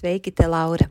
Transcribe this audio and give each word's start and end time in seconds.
Sveiki, 0.00 0.32
te 0.32 0.46
Laura! 0.48 0.90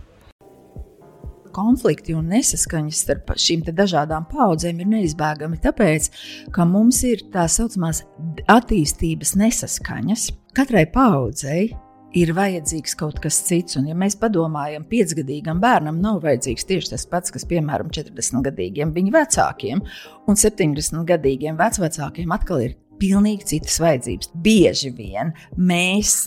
konflikti 1.55 2.15
un 2.17 2.31
nesaskaņas 2.31 3.03
starp 3.05 3.35
šīm 3.39 3.63
dažādām 3.67 4.27
paudzēm 4.31 4.81
ir 4.81 4.91
neizbēgami, 4.95 5.61
tāpēc, 5.63 6.09
ka 6.55 6.65
mums 6.65 7.03
ir 7.07 7.25
tā 7.33 7.47
saucamās 7.51 8.03
attīstības 8.51 9.35
nesaskaņas. 9.39 10.27
Katrai 10.57 10.85
paudzei 10.91 11.71
ir 12.17 12.33
vajadzīgs 12.35 12.95
kaut 12.99 13.19
kas 13.23 13.39
cits. 13.47 13.77
Un, 13.79 13.87
ja 13.91 13.95
mēs 13.97 14.17
padomājam, 14.19 14.85
piecgadīgam 14.89 15.61
bērnam 15.63 16.01
nav 16.03 16.21
vajadzīgs 16.25 16.67
tieši 16.67 16.93
tas 16.93 17.07
pats, 17.09 17.33
kas, 17.33 17.47
piemēram, 17.49 17.91
40-gadīgiem 17.93 18.93
viņa 18.95 19.15
vecākiem, 19.15 19.83
un 20.27 20.39
70-gadīgiem 20.39 21.59
vecākiem 21.59 22.35
atkal 22.35 22.65
ir 22.67 22.77
pilnīgi 23.01 23.47
citas 23.55 23.79
vajadzības. 23.81 24.31
Bieži 24.43 24.91
vien 24.97 25.33
mēs 25.57 26.17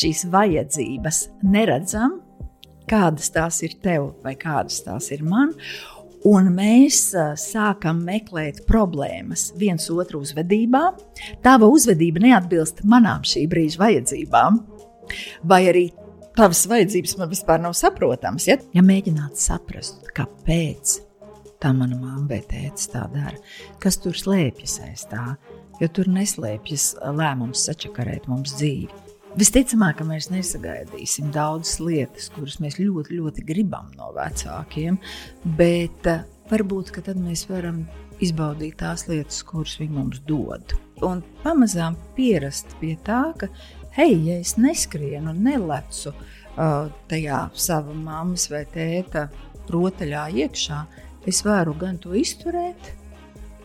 šīs 0.00 0.24
vajadzības 0.32 1.24
neredzam, 1.50 2.20
kādas 2.88 3.30
tās 3.34 3.60
ir 3.66 3.76
tev 3.84 4.12
vai 4.24 4.34
kādas 4.38 4.82
tās 4.86 5.10
ir 5.14 5.24
man. 5.26 5.54
Un 6.26 6.48
mēs 6.50 7.12
sākam 7.38 8.00
meklēt 8.06 8.64
problēmas 8.66 9.52
viens 9.58 9.86
otru 9.94 10.24
uzvedībā. 10.24 10.82
Tava 11.44 11.68
uzvedība 11.70 12.24
neatbilst 12.24 12.82
manām 12.88 13.22
šī 13.22 13.44
brīža 13.50 13.78
vajadzībām, 13.84 14.58
vai 15.46 15.60
arī 15.70 15.84
tavas 16.38 16.64
vajadzības 16.70 17.16
man 17.20 17.30
vispār 17.30 17.62
nav 17.62 17.76
saprotamas. 17.78 18.48
Ja, 18.50 18.58
ja 18.74 18.82
mēģināt 18.82 19.38
saprast, 19.38 20.10
kāpēc 20.16 20.98
tā 21.62 21.72
mana 21.74 21.98
mamma 21.98 22.26
vai 22.30 22.42
tēvs 22.50 22.90
tā 22.92 23.04
dara, 23.14 23.38
kas 23.82 23.98
tur 24.02 24.18
slēpjas 24.18 24.78
aiz 24.86 25.06
tā, 25.10 25.24
jo 25.78 25.90
tur 25.94 26.10
neslēpjas 26.10 26.92
lēmums 27.14 27.66
sačakarēt 27.68 28.26
mums 28.30 28.58
dzīvi. 28.58 29.07
Visticamāk, 29.36 29.98
ka 29.98 30.06
mēs 30.08 30.30
nesagaidīsim 30.32 31.28
daudzas 31.34 31.76
lietas, 31.84 32.30
kuras 32.32 32.56
mēs 32.64 32.78
ļoti, 32.80 33.18
ļoti 33.18 33.44
gribam 33.44 33.90
no 33.98 34.08
vecākiem, 34.16 34.96
bet 35.58 36.08
uh, 36.08 36.22
varbūt 36.48 36.94
tad 37.04 37.20
mēs 37.20 37.44
varam 37.50 37.82
izbaudīt 38.24 38.78
tās 38.80 39.04
lietas, 39.10 39.42
kuras 39.46 39.76
viņi 39.80 39.94
mums 39.94 40.22
dod. 40.26 40.72
Un 41.04 41.20
pamazām 41.44 41.98
pierast 42.16 42.72
pie 42.80 42.94
tā, 43.04 43.20
ka, 43.38 43.50
hei, 43.98 44.16
ja 44.30 44.38
es 44.40 44.56
neskrienu 44.56 45.34
un 45.34 45.44
nelecu 45.44 46.14
uh, 46.14 46.88
tajā 47.12 47.44
savā 47.52 47.94
mammas 47.94 48.48
vai 48.50 48.64
tēta 48.72 49.28
rotaļā 49.68 50.24
iekšā, 50.40 50.84
es 51.28 51.44
varu 51.44 51.76
gan 51.76 52.00
to 52.00 52.16
izturēt, 52.16 52.94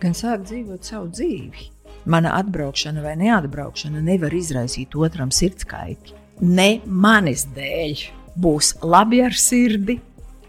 gan 0.03 0.17
sākt 0.17 0.51
dzīvot 0.51 0.91
savu 0.91 1.07
dzīvi 1.15 1.71
mana 2.05 2.33
atbraukšana 2.39 3.03
vai 3.03 3.15
neatbraukšana 3.19 4.01
nevar 4.03 4.33
izraisīt 4.33 4.95
otram 4.95 5.31
sirdskaiti. 5.31 6.17
Ne 6.43 6.81
manis 6.85 7.45
dēļ 7.55 8.05
būs 8.43 8.75
labi 8.83 9.21
ar 9.23 9.35
sirdi, 9.37 9.99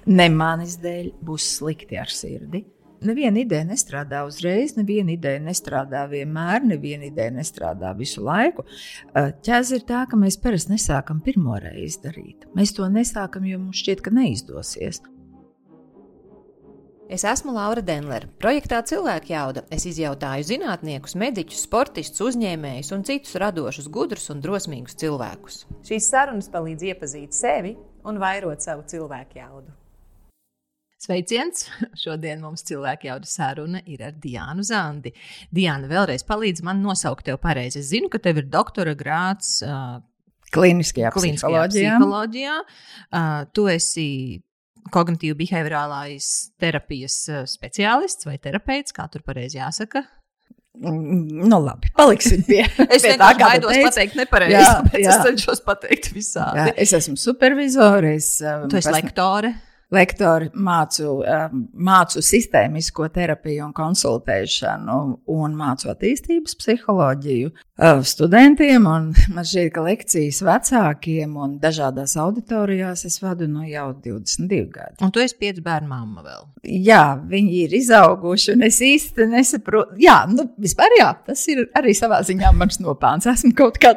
ne 0.07 0.29
manis 0.33 0.79
dēļ 0.83 1.11
būs 1.25 1.51
slikti 1.59 2.01
ar 2.01 2.11
sirdi. 2.13 2.65
Neviena 3.05 3.43
ideja 3.43 3.67
nestrādā 3.69 4.23
uzreiz, 4.25 4.79
neviena 4.79 5.13
ideja 5.13 5.41
nestrādā 5.45 6.07
vienmēr, 6.09 6.63
neviena 6.65 7.05
ideja 7.11 7.35
nestrādā 7.37 7.91
visu 7.99 8.25
laiku. 8.25 8.65
Ķēze 9.13 9.77
ir 9.77 9.85
tā, 9.85 10.07
ka 10.09 10.17
mēs 10.17 10.39
parasti 10.41 10.73
nesākam 10.73 11.21
pirmo 11.25 11.59
reizi 11.61 12.01
darīt. 12.07 12.49
Mēs 12.57 12.73
to 12.79 12.89
nesākam, 12.89 13.45
jo 13.51 13.61
mums 13.61 13.83
šķiet, 13.83 14.01
ka 14.07 14.15
neizdosies. 14.15 15.03
Es 17.15 17.23
esmu 17.23 17.53
Laura 17.55 17.79
Denlere. 17.79 18.27
Projektā 18.43 18.81
Cilvēku 18.83 19.29
jauda 19.31 19.61
es 19.71 19.85
izjautāju 19.87 20.49
zinātniekus, 20.49 21.13
mediķus, 21.21 21.61
sportistus, 21.69 22.19
uzņēmējus 22.33 22.89
un 22.97 23.05
citus 23.07 23.37
radošus, 23.39 23.87
gudrus 23.95 24.25
un 24.33 24.41
drosmīgus 24.43 24.97
cilvēkus. 24.99 25.61
Šīs 25.87 26.09
sarunas 26.11 26.49
palīdz 26.51 26.89
iepazīt 26.89 27.37
sevi 27.37 27.77
un 28.03 28.19
vairot 28.19 28.65
savu 28.67 28.83
cilvēku 28.91 29.39
jaudu. 29.39 29.71
Sveiciens! 31.05 31.69
Šodien 32.03 32.43
mums 32.43 32.67
cilvēka 32.67 33.07
jauda 33.13 33.31
saruna 33.31 33.83
ir 33.87 34.03
ar 34.09 34.17
Diānu 34.19 34.65
Zandi. 34.67 35.13
Diana, 35.55 35.87
vēlreiz 35.93 36.27
palīdz 36.27 36.65
man 36.67 36.83
nosaukt 36.83 37.29
tevi 37.29 37.39
pareizi. 37.45 37.85
Es 37.85 37.93
zinu, 37.93 38.11
ka 38.11 38.19
tev 38.25 38.43
ir 38.43 38.49
doktora 38.51 38.97
grāts. 38.99 39.61
Uh, 39.63 40.01
Kliniskajā, 40.51 41.15
Kliniskajā 41.15 41.63
psiholoģijā. 41.71 41.95
psiholoģijā. 41.95 42.59
Uh, 43.07 43.47
tu 43.55 43.69
esi 43.71 44.09
kognitīvu 44.93 45.39
behaviorālās 45.39 46.31
terapijas 46.61 47.17
eh, 47.31 47.47
speciālists 47.49 48.29
vai 48.29 48.37
terapeits, 48.43 48.95
kā 48.97 49.07
tur 49.13 49.25
pareizi 49.27 49.61
jāsaka. 49.61 50.05
Mm, 50.75 51.45
nu, 51.47 51.59
labi, 51.63 51.93
paliksim 51.95 52.43
pie, 52.43 52.65
es 52.95 53.05
pie 53.05 53.15
tā, 53.21 53.29
kā 53.39 53.53
baidos 53.53 53.79
pateikt 53.87 54.19
nepareizi. 54.19 54.57
Jā, 54.59 54.73
jā. 55.05 55.13
Es 55.15 55.29
cenšos 55.29 55.63
pateikt 55.67 56.11
visādi. 56.17 56.65
Jā, 56.65 56.75
es 56.85 56.97
esmu 56.99 57.15
supervizors. 57.21 58.35
Um, 58.43 58.67
tu 58.73 58.81
esi 58.81 58.93
lektore 58.95 59.55
lektori 59.95 60.51
mācu, 60.55 61.19
um, 61.23 61.65
mācu 61.75 62.23
sistēmisko 62.25 63.09
terapiju 63.15 63.69
un 63.69 63.75
konsultēšanu, 63.77 64.99
un 65.35 65.57
mācu 65.59 65.91
attīstības 65.93 66.57
psiholoģiju 66.61 67.53
uh, 67.53 68.03
studentiem. 68.07 68.85
Man 69.35 69.47
šķiet, 69.47 69.71
ka 69.75 69.85
lekcijas 69.87 70.43
vecākiem 70.45 71.37
un 71.41 71.59
dažādās 71.63 72.17
auditorijās 72.21 73.07
es 73.09 73.21
vadu 73.23 73.49
no 73.51 73.65
jau 73.69 73.91
22 74.05 74.65
gadi. 74.75 74.99
Un 75.05 75.13
tu 75.15 75.23
esi 75.23 75.39
piecu 75.41 75.65
bērnu 75.65 75.91
mamma 75.91 76.25
vēl? 76.25 76.47
Jā, 76.85 77.03
viņi 77.29 77.59
ir 77.65 77.77
izauguši, 77.79 78.55
un 78.55 78.65
es 78.69 78.81
īsti 78.85 79.29
nesaprotu. 79.31 79.99
Jā, 80.03 80.23
nu, 80.31 80.47
vispār 80.61 80.97
jā, 80.99 81.11
tas 81.27 81.43
ir 81.53 81.67
arī 81.77 81.95
savā 81.97 82.21
ziņā 82.27 82.53
mans 82.57 82.81
nopelns. 82.83 83.29
Esmu 83.31 83.53
kaut 83.59 83.79
kā 83.83 83.95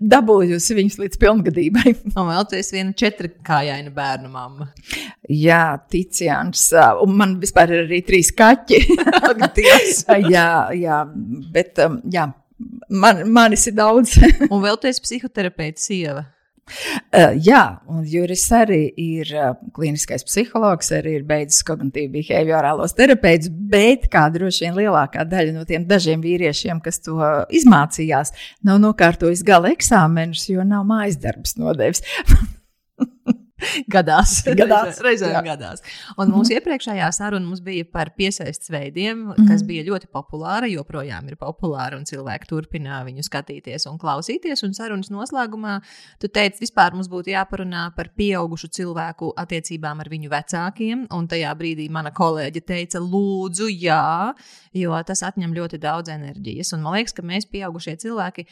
dabūjusi 0.00 0.76
viņus 0.78 0.98
līdz 1.02 1.20
pilngadībai. 1.22 1.94
un 2.14 2.30
vēl 2.30 2.46
tu 2.48 2.58
esi 2.58 2.76
viena 2.76 2.94
četrkājaina 2.96 3.92
bērnu 3.94 4.32
mamma. 4.32 4.70
Jā, 5.30 5.78
Ticians. 5.90 6.64
Un 7.04 7.14
man 7.18 7.36
vispār 7.42 7.70
ir 7.76 7.84
arī 7.84 8.00
trīs 8.06 8.32
kaķi. 8.34 8.80
jā, 10.34 10.50
jā, 10.74 10.98
bet 11.54 11.78
jā, 12.10 12.26
man, 12.90 13.24
manis 13.30 13.68
ir 13.70 13.78
daudz. 13.78 14.18
un 14.50 14.60
vēl 14.64 14.80
tu 14.80 14.90
esi 14.90 15.04
psihoterapeits 15.06 15.86
sieva. 15.90 16.26
Uh, 17.10 17.32
jā, 17.42 17.62
un 17.90 18.04
Juris 18.06 18.44
arī 18.54 18.84
ir 19.00 19.30
uh, 19.34 19.56
kliniskais 19.74 20.22
psihologs, 20.26 20.92
arī 20.94 21.16
ir 21.18 21.24
beidzis 21.26 21.64
kognitīvu 21.66 22.12
behaviorālos 22.14 22.94
terapeits, 22.94 23.50
bet 23.50 24.06
kā 24.12 24.28
droši 24.30 24.68
vien 24.68 24.78
lielākā 24.78 25.24
daļa 25.26 25.56
no 25.56 25.66
tiem 25.66 25.88
dažiem 25.90 26.22
vīriešiem, 26.22 26.78
kas 26.84 27.02
to 27.02 27.18
izmācījās, 27.58 28.30
nav 28.66 28.78
nokārtojis 28.84 29.42
gala 29.46 29.74
eksāmenus, 29.74 30.46
jo 30.52 30.66
nav 30.66 30.86
mājas 30.86 31.18
darbs 31.22 31.58
nodevis. 31.58 32.06
gadās. 33.94 34.40
Gadās, 34.60 35.00
Reizēm 35.04 35.34
jā. 35.34 35.42
gadās. 35.44 35.82
Un 36.20 36.30
mūsu 36.34 36.54
iepriekšējā 36.56 37.08
saruna 37.14 37.46
mums 37.46 37.62
bija 37.64 37.86
par 37.88 38.12
piesaistes 38.16 38.70
veidiem, 38.72 39.28
kas 39.48 39.62
bija 39.66 39.84
ļoti 39.86 40.10
populāra, 40.12 40.68
joprojām 40.70 41.28
ir 41.30 41.38
populāra, 41.40 41.98
un 41.98 42.06
cilvēki 42.08 42.50
turpina 42.50 43.00
viņu 43.06 43.24
skatīties 43.26 43.86
un 43.90 43.98
klausīties. 44.00 44.64
Un 44.66 44.74
sarunas 44.76 45.12
noslēgumā 45.12 45.78
tu 46.22 46.30
teici, 46.32 46.64
vispār 46.64 46.96
mums 46.96 47.10
būtu 47.12 47.32
jāparunā 47.34 47.86
par 47.96 48.12
pieaugušu 48.18 48.70
cilvēku 48.80 49.32
attiecībām 49.40 50.02
ar 50.02 50.10
viņu 50.12 50.32
vecākiem. 50.32 51.06
Un 51.16 51.30
tajā 51.30 51.54
brīdī 51.58 51.88
mana 51.92 52.12
kolēģe 52.16 52.64
teica, 52.66 53.02
lūdzu, 53.02 53.70
jā, 53.72 54.34
jo 54.76 55.00
tas 55.06 55.24
atņem 55.26 55.56
ļoti 55.56 55.80
daudz 55.82 56.12
enerģijas. 56.16 56.74
Un 56.76 56.84
man 56.84 56.98
liekas, 56.98 57.16
ka 57.16 57.26
mēs, 57.26 57.48
pieaugušie 57.50 57.96
cilvēki, 58.02 58.46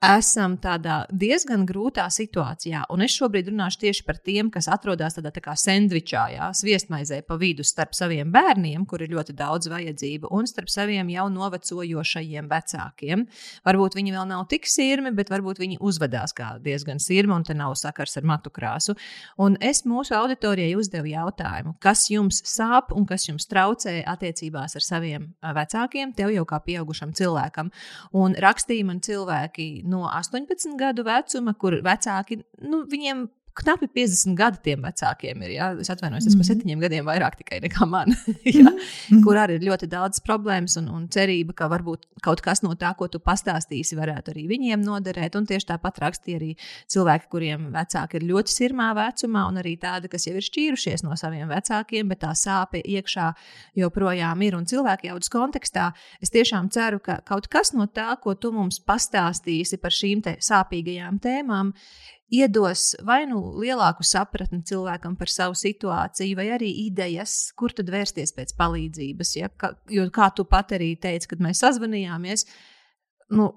esam 0.00 0.54
tādā 0.56 1.02
diezgan 1.12 1.66
grūtā 1.68 2.06
situācijā. 2.08 2.86
Un 2.92 3.04
es 3.04 3.12
šobrīd 3.18 3.50
runāšu 3.50 3.82
tieši 3.82 4.04
par 4.06 4.16
tiem, 4.24 4.48
kas 4.52 4.70
atrodas 4.72 5.18
tādā 5.18 5.28
tā 5.34 5.42
kā 5.44 5.52
sandvičā, 5.60 6.22
jā, 6.32 6.46
sviestmaizē 6.56 7.20
pa 7.28 7.36
vidu 7.40 7.64
starp 7.68 7.92
saviem 7.96 8.30
bērniem, 8.32 8.86
kur 8.88 9.04
ir 9.04 9.12
ļoti 9.12 9.36
daudz 9.36 9.68
vajadzību, 9.68 10.30
un 10.32 10.48
starp 10.48 10.72
saviem 10.72 11.10
jau 11.12 11.26
novecojošajiem 11.34 12.48
vecākiem. 12.48 13.26
Varbūt 13.68 13.98
viņi 13.98 14.14
vēl 14.16 14.28
nav 14.30 14.46
tik 14.48 14.68
sirmi, 14.72 15.12
bet 15.12 15.32
varbūt 15.32 15.60
viņi 15.60 15.76
uzvedās 15.84 16.32
kā 16.36 16.54
diezgan 16.64 16.96
sirmi, 16.96 17.36
un 17.36 17.44
te 17.44 17.56
nav 17.56 17.76
sakars 17.76 18.16
ar 18.16 18.24
matu 18.24 18.48
krāsu. 18.48 18.96
Un 19.36 19.58
es 19.60 19.84
mūsu 19.84 20.16
auditorijai 20.16 20.78
uzdevu 20.80 21.12
jautājumu, 21.12 21.74
kas 21.84 22.06
jums 22.08 22.40
sāp 22.48 22.96
un 22.96 23.04
kas 23.04 23.28
jums 23.28 23.44
traucē 23.52 23.98
attiecībās 24.08 24.80
ar 24.80 24.88
saviem 24.88 25.28
vecākiem, 25.44 26.16
tev 26.16 26.32
jau 26.32 26.48
kā 26.48 26.62
pieaugušam 26.64 27.12
cilvēkam. 27.12 27.68
Un 28.16 28.40
rakstīja 28.40 28.88
man 28.88 29.04
cilvēki 29.04 29.70
no 29.90 30.06
18 30.08 30.76
gadu 30.80 31.04
vecuma, 31.06 31.54
kur 31.58 31.80
vecāki, 31.84 32.40
nu, 32.64 32.84
viņiem 32.90 33.26
knapi 33.54 33.88
50 33.94 34.36
gadi 34.38 34.60
tiem 34.64 34.84
vecākiem 34.84 35.42
ir. 35.46 35.54
Ja? 35.56 35.70
Es 35.80 35.90
atvainojos, 35.90 36.24
tas 36.24 36.34
mm 36.34 36.40
-hmm. 36.40 36.46
par 36.46 36.56
septiņiem 36.56 36.80
gadiem 36.80 37.06
vairāk 37.06 37.36
tikai 37.38 37.60
nekā 37.60 37.86
man. 37.86 38.14
ja? 38.44 38.70
mm 38.70 38.76
-hmm. 38.76 39.22
Kur 39.24 39.36
arī 39.36 39.58
ir 39.58 39.66
ļoti 39.68 39.86
daudz 39.86 40.20
problēmas 40.20 40.78
un, 40.78 40.88
un 40.88 41.08
cerība, 41.08 41.54
ka 41.54 41.68
varbūt 41.68 42.06
kaut 42.22 42.40
kas 42.40 42.62
no 42.62 42.74
tā, 42.74 42.94
ko 42.96 43.08
tu 43.08 43.18
pastāstīsi, 43.18 43.96
varētu 43.96 44.32
arī 44.32 44.46
viņiem 44.48 44.84
noderēt. 44.84 45.36
Un 45.36 45.46
tieši 45.46 45.66
tāpat 45.66 45.98
rakstīja 45.98 46.36
arī 46.36 46.56
cilvēki, 46.86 47.28
kuriem 47.30 47.72
vecāki 47.72 48.16
ir 48.16 48.22
ļoti 48.22 48.50
sirmā 48.50 48.94
vecumā, 48.94 49.48
un 49.48 49.56
arī 49.56 49.76
tādi, 49.78 50.08
kas 50.08 50.26
jau 50.26 50.34
ir 50.34 50.42
šķīrušies 50.42 51.02
no 51.02 51.16
saviem 51.16 51.48
vecākiem, 51.48 52.08
bet 52.08 52.20
tā 52.20 52.32
sāpe 52.34 52.82
iekšā 52.84 53.32
joprojām 53.74 54.42
ir. 54.42 54.56
Un 54.56 54.66
cilvēku 54.66 55.06
jaudas 55.06 55.28
kontekstā 55.28 55.92
es 56.22 56.30
tiešām 56.30 56.70
ceru, 56.70 56.98
ka 56.98 57.20
kaut 57.24 57.48
kas 57.48 57.72
no 57.72 57.86
tā, 57.86 58.16
ko 58.22 58.34
tu 58.34 58.52
mums 58.52 58.80
pastāstīsi 58.80 59.80
par 59.80 59.90
šīm 59.90 60.22
te 60.22 60.36
sāpīgajām 60.40 61.18
tēmām, 61.18 61.72
iedos 62.30 62.94
vai 63.06 63.24
nu 63.28 63.40
lielāku 63.60 64.04
sapratni 64.06 64.62
cilvēkam 64.66 65.16
par 65.18 65.30
savu 65.32 65.56
situāciju, 65.58 66.38
vai 66.38 66.48
arī 66.56 66.70
idejas, 66.86 67.50
kur 67.58 67.74
tad 67.76 67.90
vērsties 67.92 68.34
pēc 68.36 68.54
palīdzības. 68.58 69.34
Ja? 69.38 69.50
Ka, 69.50 69.74
jo, 69.90 70.06
kā 70.14 70.30
tu 70.34 70.46
pat 70.48 70.76
arī 70.78 70.94
teici, 71.00 71.30
kad 71.30 71.42
mēs 71.42 71.62
sazvanījāmies, 71.64 72.46
nu, 73.36 73.50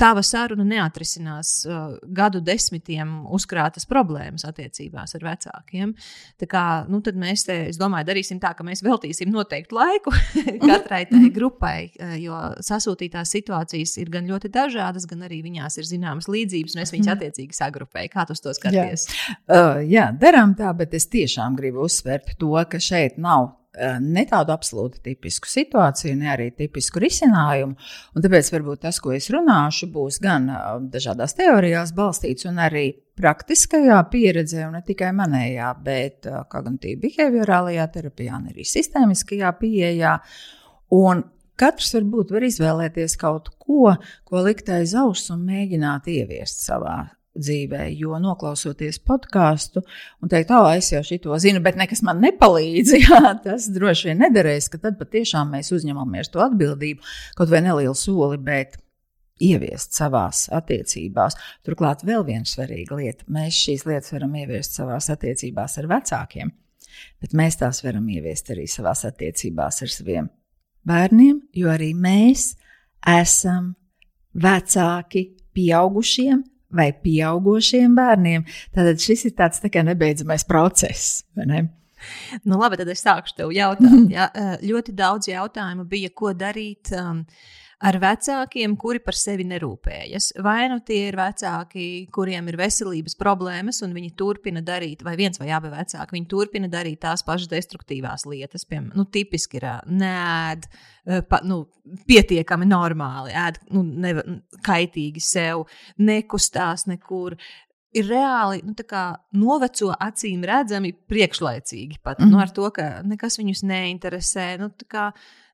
tava 0.00 0.22
saruna 0.26 0.64
neatrisinās 0.66 1.50
uh, 1.68 1.94
gadu 2.16 2.40
desmitiem 2.44 3.22
uzkrātas 3.34 3.86
problēmas 3.90 4.46
attiecībās 4.48 5.14
ar 5.18 5.26
vecākiem. 5.28 5.94
Tā 6.40 6.48
kā, 6.50 6.64
nu, 6.90 6.98
tad 7.04 7.18
mēs 7.20 7.46
te, 7.46 7.60
es 7.70 7.78
domāju, 7.80 8.08
darīsim 8.10 8.40
tā, 8.42 8.54
ka 8.58 8.66
mēs 8.66 8.82
veltīsim 8.84 9.30
noteiktu 9.34 9.78
laiku 9.78 10.14
katrai 10.70 11.04
tai 11.10 11.30
grupai, 11.34 11.78
uh, 11.94 12.16
jo 12.20 12.40
sasūtītās 12.66 13.36
situācijas 13.36 13.96
ir 14.02 14.12
gan 14.14 14.28
ļoti 14.30 14.50
dažādas, 14.54 15.06
gan 15.10 15.26
arī 15.28 15.42
viņās 15.46 15.78
ir 15.78 15.90
zināmas 15.90 16.30
līdzības, 16.30 16.74
un 16.74 16.84
es 16.84 16.94
viņas 16.94 17.12
attiecīgi 17.14 17.58
sagrupēju. 17.58 18.14
Kā 18.14 18.26
tu 18.28 18.36
to 18.38 18.54
skaties? 18.56 19.06
Uh, 19.46 19.78
jā, 19.86 20.10
darām 20.20 20.56
tā, 20.58 20.74
bet 20.76 20.96
es 20.98 21.06
tiešām 21.12 21.54
gribu 21.58 21.86
uzsvērt 21.86 22.34
to, 22.40 22.56
ka 22.68 22.82
šeit 22.82 23.20
nav 23.22 23.52
ne 24.00 24.24
tādu 24.28 24.54
absolūti 24.54 25.00
tipisku 25.10 25.48
situāciju, 25.50 26.14
ne 26.20 26.30
arī 26.32 26.50
tipisku 26.54 27.02
risinājumu. 27.02 27.76
Un 28.14 28.24
tāpēc 28.24 28.50
varbūt 28.54 28.84
tas, 28.86 29.00
ko 29.02 29.14
es 29.16 29.30
runāšu, 29.34 29.88
būs 29.94 30.20
gan 30.22 30.48
uh, 30.52 30.76
dažādās 30.92 31.36
teorijās 31.38 31.94
balstīts, 31.96 32.46
un 32.50 32.60
arī 32.62 32.86
praktiskajā 33.18 33.98
pieredzē, 34.12 34.64
un 34.68 34.78
ne 34.78 34.82
tikai 34.86 35.12
manējā, 35.16 35.70
bet 35.84 36.30
uh, 36.30 36.42
kognitīvā 36.50 37.02
behaviorālajā 37.04 37.88
terapijā, 37.98 38.38
un 38.40 38.50
arī 38.54 38.66
sistēmiskajā 38.68 39.54
pieejā. 39.60 40.18
Un 40.94 41.26
Katrs 41.58 41.92
varbūt 41.94 42.32
var 42.34 42.42
izvēlēties 42.48 43.14
kaut 43.18 43.52
ko, 43.62 43.92
ko 44.26 44.40
likt 44.42 44.72
aiz 44.74 44.96
auss 44.98 45.30
un 45.30 45.44
mēģināt 45.46 46.10
ieviest 46.10 46.64
savā 46.66 47.04
dzīvē, 47.34 47.88
jo 47.98 48.18
noklausoties 48.22 49.00
podkāstu 49.06 49.82
un 50.22 50.30
teikt, 50.30 50.52
oh, 50.54 50.70
es 50.74 50.92
jau 50.92 51.02
šito 51.04 51.34
zinu, 51.42 51.62
bet 51.64 51.78
nekas 51.80 52.04
man 52.06 52.22
nepalīdz, 52.22 52.94
jā, 53.04 53.20
tas 53.44 53.68
droši 53.74 54.10
vien 54.10 54.22
nederēs, 54.24 54.70
ka 54.72 54.80
tad 54.82 54.98
patiešām 55.00 55.52
mēs 55.56 55.72
uzņemamies 55.74 56.32
to 56.34 56.42
atbildību, 56.44 57.04
kaut 57.38 57.52
vai 57.52 57.62
nelielu 57.66 57.96
soli, 57.98 58.38
bet 58.38 58.78
ieviest 59.42 59.96
savās 59.96 60.46
attiecībās. 60.54 61.36
Turklāt 61.66 62.04
vēl 62.06 62.22
viena 62.26 62.46
svarīga 62.46 62.98
lieta. 63.00 63.26
Mēs 63.34 63.58
šīs 63.66 63.86
lietas 63.88 64.14
varam 64.14 64.34
ieviest 64.38 64.78
savās 64.78 65.10
attiecībās 65.10 65.78
ar 65.82 65.90
vecākiem, 65.90 66.52
bet 67.22 67.34
mēs 67.34 67.58
tās 67.62 67.82
varam 67.86 68.06
ieviest 68.14 68.54
arī 68.54 68.68
savās 68.70 69.04
attiecībās 69.10 69.82
ar 69.82 69.92
saviem 69.92 70.30
bērniem, 70.86 71.40
jo 71.56 71.70
arī 71.72 71.92
mēs 71.98 72.52
esam 73.10 73.72
vecāki 74.34 75.28
pieaugušiem 75.54 76.42
vai 76.74 76.90
pieaugušiem 77.04 77.94
bērniem. 77.96 78.44
Tātad 78.74 79.02
šis 79.02 79.28
ir 79.30 79.36
tāds 79.38 79.62
tā 79.62 79.70
kā 79.72 79.84
nebeidzamais 79.86 80.46
process. 80.48 81.22
Ne? 81.38 81.66
Nu, 82.44 82.58
labi, 82.60 82.78
tad 82.80 82.90
es 82.92 83.04
sākšu 83.04 83.38
tev 83.38 83.54
jautāt. 83.54 83.98
Ja? 84.14 84.28
Eh, 84.34 84.56
Ļoti 84.68 84.94
daudz 84.96 85.30
jautājumu 85.30 85.86
bija, 85.88 86.12
ko 86.14 86.34
darīt 86.36 86.92
um, 86.98 87.24
ar 87.84 87.98
vecākiem, 88.00 88.76
kuri 88.80 89.00
par 89.04 89.16
sevi 89.18 89.44
nerūpējas. 89.48 90.30
Vai 90.44 90.68
nu 90.72 90.80
tie 90.86 91.08
ir 91.10 91.18
vecāki, 91.18 91.86
kuriem 92.14 92.48
ir 92.50 92.58
veselības 92.60 93.16
problēmas, 93.20 93.82
un 93.84 93.92
viņi 93.96 94.14
turpina 94.18 94.62
darīt, 94.64 95.04
vai 95.06 95.16
viens 95.20 95.40
vai 95.40 95.50
abi 95.54 95.72
vecāki, 95.72 96.16
viņi 96.16 96.30
turpina 96.30 96.70
darīt 96.72 97.02
tās 97.04 97.24
pašas 97.26 97.50
destruktīvās 97.52 98.26
lietas. 98.30 98.64
Piemēram, 98.70 98.94
nu, 98.96 99.04
tipiski 99.04 99.60
ir 99.60 99.68
nēd, 99.90 100.68
pa, 101.28 101.42
nu, 101.44 101.64
pietiekami 102.08 102.68
normāli, 102.70 103.36
ēd 103.36 103.60
nu, 103.74 103.84
ne, 103.84 104.16
kaitīgi 104.64 105.22
sev, 105.24 105.68
nekustās 106.00 106.88
nekur. 106.90 107.36
Ir 107.94 108.08
reāli 108.10 108.64
nu, 108.66 108.74
noveco 109.38 109.92
acīm 110.02 110.42
redzami 110.48 110.90
priekšlaicīgi. 111.12 112.00
Pat, 112.02 112.18
mm. 112.18 112.24
Mhm. 112.24 112.32
nu, 112.32 112.40
ar 112.42 112.50
to, 112.50 112.66
ka 112.74 112.88
nekas 113.06 113.38
viņus 113.38 113.62
neinteresē. 113.70 114.54
Nu, 114.58 114.72
tā 114.74 114.88
kā, 114.90 115.04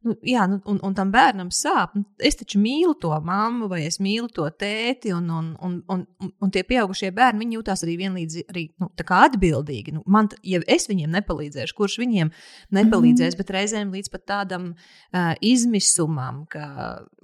nu, 0.07 0.15
jā, 0.25 0.47
nu, 0.49 0.59
un, 0.71 0.79
un 0.87 0.95
tam 0.97 1.11
bērnam 1.13 1.51
sāp. 1.55 1.97
Nu, 1.99 2.07
Es 2.21 2.37
taču 2.37 2.61
mīlu 2.61 2.93
to 3.01 3.11
mammu, 3.25 3.67
vai 3.71 3.83
es 3.87 3.97
mīlu 4.03 4.29
to 4.33 4.45
tēti, 4.61 5.13
un, 5.17 5.29
un, 5.33 5.47
un, 5.65 5.79
un, 5.89 6.03
un, 6.29 6.51
tie 6.53 6.63
pieaugušie 6.69 7.09
bērni 7.17 7.45
viņi 7.45 7.57
jūtas 7.57 7.85
arī 7.87 7.97
vienlīdz 8.01 8.37
arī, 8.53 8.67
nu, 8.81 8.91
atbildīgi. 9.21 9.95
Nu, 9.97 10.03
man, 10.11 10.29
ja 10.47 10.61
es 10.69 10.87
viņiem 10.91 11.13
nepalīdzēšu, 11.17 11.77
kurš 11.77 11.97
viņiem 12.03 12.33
nepalīdzēs, 12.77 13.37
bet 13.41 13.53
reizēm 13.57 13.93
līdz 13.97 14.13
pat 14.13 14.27
tādam 14.29 14.71
uh, 14.75 15.33
izmisumam, 15.45 16.45
ka 16.53 16.67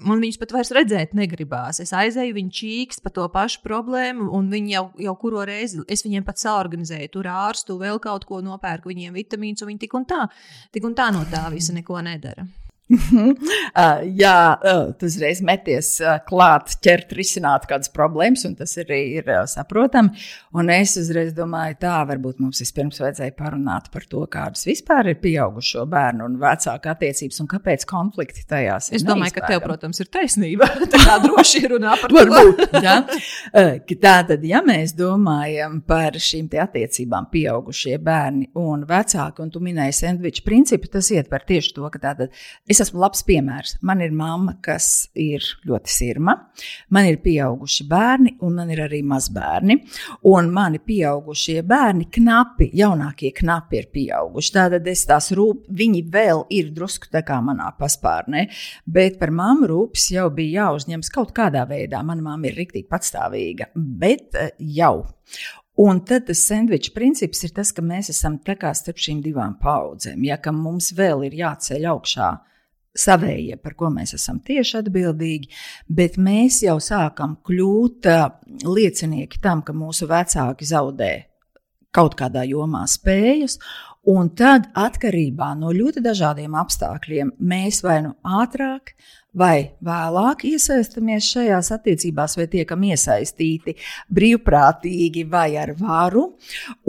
man 0.01 0.25
viņus 0.25 0.41
pat 0.41 0.57
vairs 0.57 0.73
redzēt 0.77 1.15
negribās. 1.17 1.81
Es 1.85 1.93
aizēju, 1.97 2.37
viņi 2.41 2.57
čīkst 2.61 3.05
par 3.05 3.17
to 3.17 3.29
pašu 3.33 3.63
problēmu, 3.67 4.31
un 4.37 4.51
viņi 4.53 4.77
jau, 4.77 4.87
jau 5.09 5.17
kuro 5.21 5.45
reizi 5.49 5.85
es 5.93 6.05
viņiem 6.07 6.25
pat 6.27 6.41
saorganizēju, 6.43 7.13
tur 7.13 7.29
ārstu 7.31 7.79
vēl 7.81 8.01
kaut 8.03 8.25
ko 8.29 8.41
nopērku, 8.45 8.93
viņiem 8.93 9.17
vitamīnus, 9.17 9.65
un 9.65 9.75
viņi 9.75 9.85
tik 9.85 9.99
un 9.99 10.09
tā, 10.09 10.25
tik 10.73 10.89
un 10.89 10.97
tā 10.97 11.11
no 11.15 11.27
tā 11.31 11.47
visa 11.53 11.77
neko 11.77 12.01
nedara. 12.07 12.47
Uh, 12.87 14.05
jā, 14.23 14.39
uh, 14.55 14.93
tu 14.95 15.09
uzreiz 15.11 15.41
meties 15.45 15.97
uh, 16.05 16.21
klāt, 16.27 16.77
ķert, 16.85 17.11
risināt 17.19 17.67
kādas 17.67 17.91
problēmas, 17.91 18.45
un 18.47 18.55
tas 18.59 18.77
arī 18.79 19.01
ir 19.19 19.27
uh, 19.27 19.43
saprotami. 19.51 20.15
Un 20.57 20.71
es 20.71 20.95
uzreiz 21.01 21.33
domāju, 21.37 21.81
tā 21.83 21.97
varbūt 22.07 22.39
mums 22.43 22.63
vispirms 22.63 23.01
vajadzēja 23.03 23.35
parunāt 23.37 23.91
par 23.95 24.07
to, 24.07 24.23
kādas 24.31 24.63
vispār 24.69 25.11
ir 25.11 25.19
pieaugušo 25.23 25.83
bērnu 25.91 26.29
un 26.29 26.37
vecāku 26.41 26.93
attiecības, 26.93 27.41
un 27.43 27.51
kāpēc 27.51 27.87
konflikti 27.91 28.47
tajās 28.49 28.93
ir. 28.93 29.01
Es 29.01 29.07
domāju, 29.07 29.35
ka 29.37 29.51
tev, 29.51 29.65
protams, 29.67 30.01
ir 30.05 30.11
taisnība. 30.15 30.71
Tā 30.95 31.19
droši 31.27 31.65
runā 31.75 31.99
par 32.01 32.15
to. 32.15 32.23
Varbūt. 32.23 32.65
Ja? 32.87 33.01
Tātad, 34.07 34.43
ja 34.47 34.61
mēs 34.63 34.93
domājam 34.95 35.81
par 35.87 36.15
šīm 36.21 36.47
attiecībām, 36.61 37.27
pieaugušie 37.33 37.97
bērni 38.05 38.51
un 38.61 38.85
vecāki, 38.87 39.43
un 39.43 39.51
tu 39.51 39.63
minēji 39.65 39.97
sandviču 39.97 40.45
principu, 40.47 40.91
tas 40.93 41.09
ietver 41.15 41.43
tieši 41.49 41.73
to, 41.75 41.89
ka 41.91 42.01
tātad 42.03 42.37
es 42.77 42.83
esmu 42.85 43.01
labs 43.01 43.23
piemērs. 43.27 43.77
Man 43.87 44.03
ir 44.05 44.13
mamma, 44.17 44.57
kas 44.63 45.09
ir 45.17 45.45
ļoti 45.67 45.93
sirma, 45.93 46.35
man 46.93 47.09
ir 47.09 47.19
pieauguši 47.25 47.87
bērni, 47.89 48.35
un 48.45 48.59
man 48.61 48.73
ir 48.75 48.83
arī 48.85 49.01
mazbērni. 49.07 49.79
Un 50.29 50.51
mani 50.55 50.81
pieaugušie 50.85 51.63
bērni, 51.67 52.09
knapi, 52.13 52.71
jaunākie 52.77 53.33
knapi 53.37 53.81
ir 53.81 53.91
pieauguši. 53.95 54.55
Tātad 54.57 54.89
es 54.93 55.07
tās 55.09 55.31
rūp, 55.37 55.67
viņi 55.77 56.03
vēl 56.13 56.45
ir 56.57 56.73
drusku 56.77 57.11
tā 57.13 57.25
kā 57.27 57.41
manā 57.45 57.73
paspārnē, 57.79 58.47
bet 58.85 59.21
par 59.21 59.33
mammu 59.35 59.71
rūpes 59.73 60.11
jau 60.15 60.29
bija 60.35 60.67
jāuzņemas 60.67 61.13
kaut 61.15 61.33
kādā 61.37 61.65
veidā. 61.69 62.03
Mana 62.07 62.25
mamma 62.29 62.51
ir 62.51 62.59
rīktīgi 62.61 62.91
patstāvīga, 62.91 63.71
bet 63.75 64.37
eh, 64.37 64.53
jau. 64.77 64.99
Un 65.77 65.99
tad 66.09 66.25
tas 66.29 66.41
sandviča 66.49 66.95
princips 66.95 67.43
ir 67.45 67.53
tas, 67.57 67.69
ka 67.77 67.83
mēs 67.85 68.09
esam 68.09 68.39
starp 68.41 68.97
šīm 68.97 69.21
divām 69.25 69.59
paudzēm. 69.61 70.25
Ja 70.25 70.39
mums 70.53 70.95
vēl 70.97 71.27
ir 71.29 71.37
jāceļ 71.37 71.89
augšā 71.93 72.31
savējie, 72.97 73.59
par 73.63 73.77
ko 73.79 73.91
mēs 73.93 74.17
esam 74.19 74.41
tieši 74.45 74.81
atbildīgi, 74.83 75.51
bet 75.89 76.19
mēs 76.19 76.63
jau 76.65 76.79
sākam 76.83 77.39
kļūt 77.47 78.11
liecinieki 78.67 79.43
tam, 79.43 79.65
ka 79.67 79.77
mūsu 79.77 80.09
vecāki 80.11 80.69
zaudē 80.69 81.13
kaut 81.97 82.17
kādā 82.19 82.45
jomā 82.49 82.85
spējas. 82.91 83.61
Un 84.07 84.29
tad, 84.39 84.69
atkarībā 84.79 85.49
no 85.59 85.73
ļoti 85.75 85.99
dažādiem 86.05 86.55
apstākļiem, 86.55 87.33
mēs 87.43 87.81
vai 87.83 87.97
nu 88.05 88.13
ātrāk, 88.23 88.93
vai 89.37 89.73
vēlāk 89.85 90.45
iesaistamies 90.49 91.27
šajās 91.35 91.73
attiecībās, 91.75 92.37
vai 92.39 92.47
tiekam 92.53 92.85
iesaistīti 92.87 93.75
brīvprātīgi 94.15 95.27
vai 95.33 95.49
ar 95.61 95.75
varu, 95.81 96.29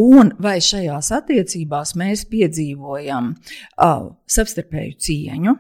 un 0.03 0.31
vai 0.39 0.59
šajās 0.63 1.09
attiecībās 1.17 1.95
mēs 1.99 2.27
piedzīvojam 2.29 3.33
uh, 3.33 4.11
savstarpēju 4.37 5.01
cieņu. 5.07 5.57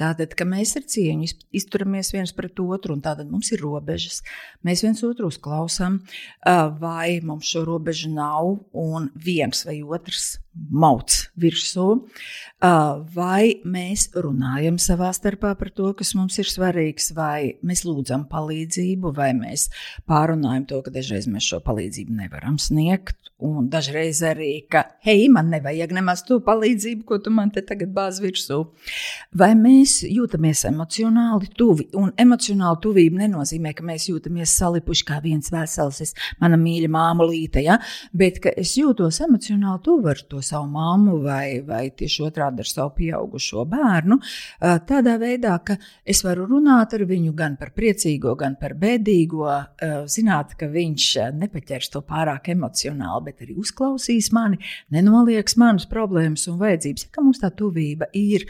Tātad, 0.00 0.32
ka 0.32 0.46
mēs 0.48 0.70
ar 0.78 0.86
cieņu 0.88 1.26
izturamies 1.52 2.14
viens 2.14 2.32
pret 2.32 2.56
otru, 2.64 2.94
un 2.96 3.02
tātad 3.04 3.28
mums 3.28 3.50
ir 3.52 3.60
robežas. 3.60 4.22
Mēs 4.64 4.80
viens 4.86 5.02
otru 5.04 5.28
uzklausām, 5.28 5.98
vai 6.80 7.20
mums 7.20 7.50
šo 7.52 7.66
robežu 7.68 8.08
nav, 8.14 8.54
un 8.72 9.10
viens 9.12 9.66
vai 9.68 9.82
otrs 9.84 10.38
mauc 10.52 11.14
virsū, 11.40 11.86
vai 13.14 13.62
mēs 13.64 14.08
runājam 14.14 14.78
savā 14.80 15.10
starpā 15.16 15.54
par 15.58 15.72
to, 15.74 15.90
kas 15.96 16.12
mums 16.18 16.38
ir 16.42 16.48
svarīgs, 16.50 17.10
vai 17.16 17.56
mēs 17.64 17.84
lūdzam 17.88 18.26
palīdzību, 18.30 19.14
vai 19.16 19.32
mēs 19.36 19.68
pārunājam 20.08 20.68
to, 20.68 20.82
ka 20.84 20.92
dažreiz 20.94 21.28
mēs 21.30 21.48
šo 21.48 21.62
palīdzību 21.64 22.18
nevaram 22.20 22.58
sniegt, 22.60 23.32
un 23.42 23.66
dažreiz 23.72 24.20
arī, 24.26 24.52
ka, 24.70 24.84
hei, 25.02 25.26
man 25.32 25.50
nevajag 25.50 25.94
nemaz 25.96 26.22
to 26.28 26.38
palīdzību, 26.44 27.02
ko 27.08 27.18
tu 27.22 27.32
man 27.34 27.50
te 27.54 27.64
tagad 27.66 27.90
bāz 27.94 28.20
virsū. 28.22 28.60
Vai 29.38 29.52
mēs 29.58 30.02
jūtamies 30.06 30.66
emocionāli 30.70 31.50
tuvi, 31.58 31.88
un 31.98 32.12
emocionāli 32.22 32.80
tuvība 32.84 33.24
nenozīmē, 33.24 33.72
ka 33.74 33.86
mēs 33.86 34.06
jūtamies 34.12 34.54
salipuši 34.60 35.08
kā 35.08 35.18
viens 35.24 35.50
vesels, 35.52 36.02
es, 36.04 36.14
mana 36.42 36.60
mīļa 36.60 36.92
māmulīte, 36.92 37.64
ja? 37.66 37.80
bet 38.14 38.38
ka 38.44 38.52
es 38.58 38.76
jūtos 38.78 39.18
emocionāli 39.24 39.82
tuvu 39.82 40.12
ar 40.12 40.22
to 40.30 40.41
savu 40.44 40.68
mammu 40.72 41.18
vai, 41.24 41.60
vai 41.66 41.84
tieši 41.96 42.26
otrādi 42.26 42.64
ar 42.64 42.68
savu 42.70 42.92
pieaugušo 42.98 43.64
bērnu, 43.70 44.18
tādā 44.88 45.16
veidā, 45.20 45.54
ka 45.64 45.76
es 46.04 46.22
varu 46.26 46.46
runāt 46.50 46.96
ar 46.96 47.06
viņu 47.08 47.34
gan 47.38 47.56
par 47.60 47.72
priecīgo, 47.76 48.34
gan 48.38 48.56
par 48.60 48.74
bēdīgo, 48.78 49.48
zināt, 50.10 50.56
ka 50.58 50.68
viņš 50.72 51.08
nepaķers 51.38 51.92
to 51.94 52.02
pārāk 52.06 52.52
emocionāli, 52.54 53.30
bet 53.30 53.46
arī 53.46 53.56
uzklausīs 53.62 54.32
mani, 54.34 54.60
nenolieks 54.92 55.56
manas 55.60 55.88
problēmas 55.90 56.48
un 56.50 56.60
vajadzības, 56.62 57.08
ja 57.08 57.24
mums 57.24 57.42
tā 57.42 57.52
tuvība 57.56 58.10
ir. 58.18 58.46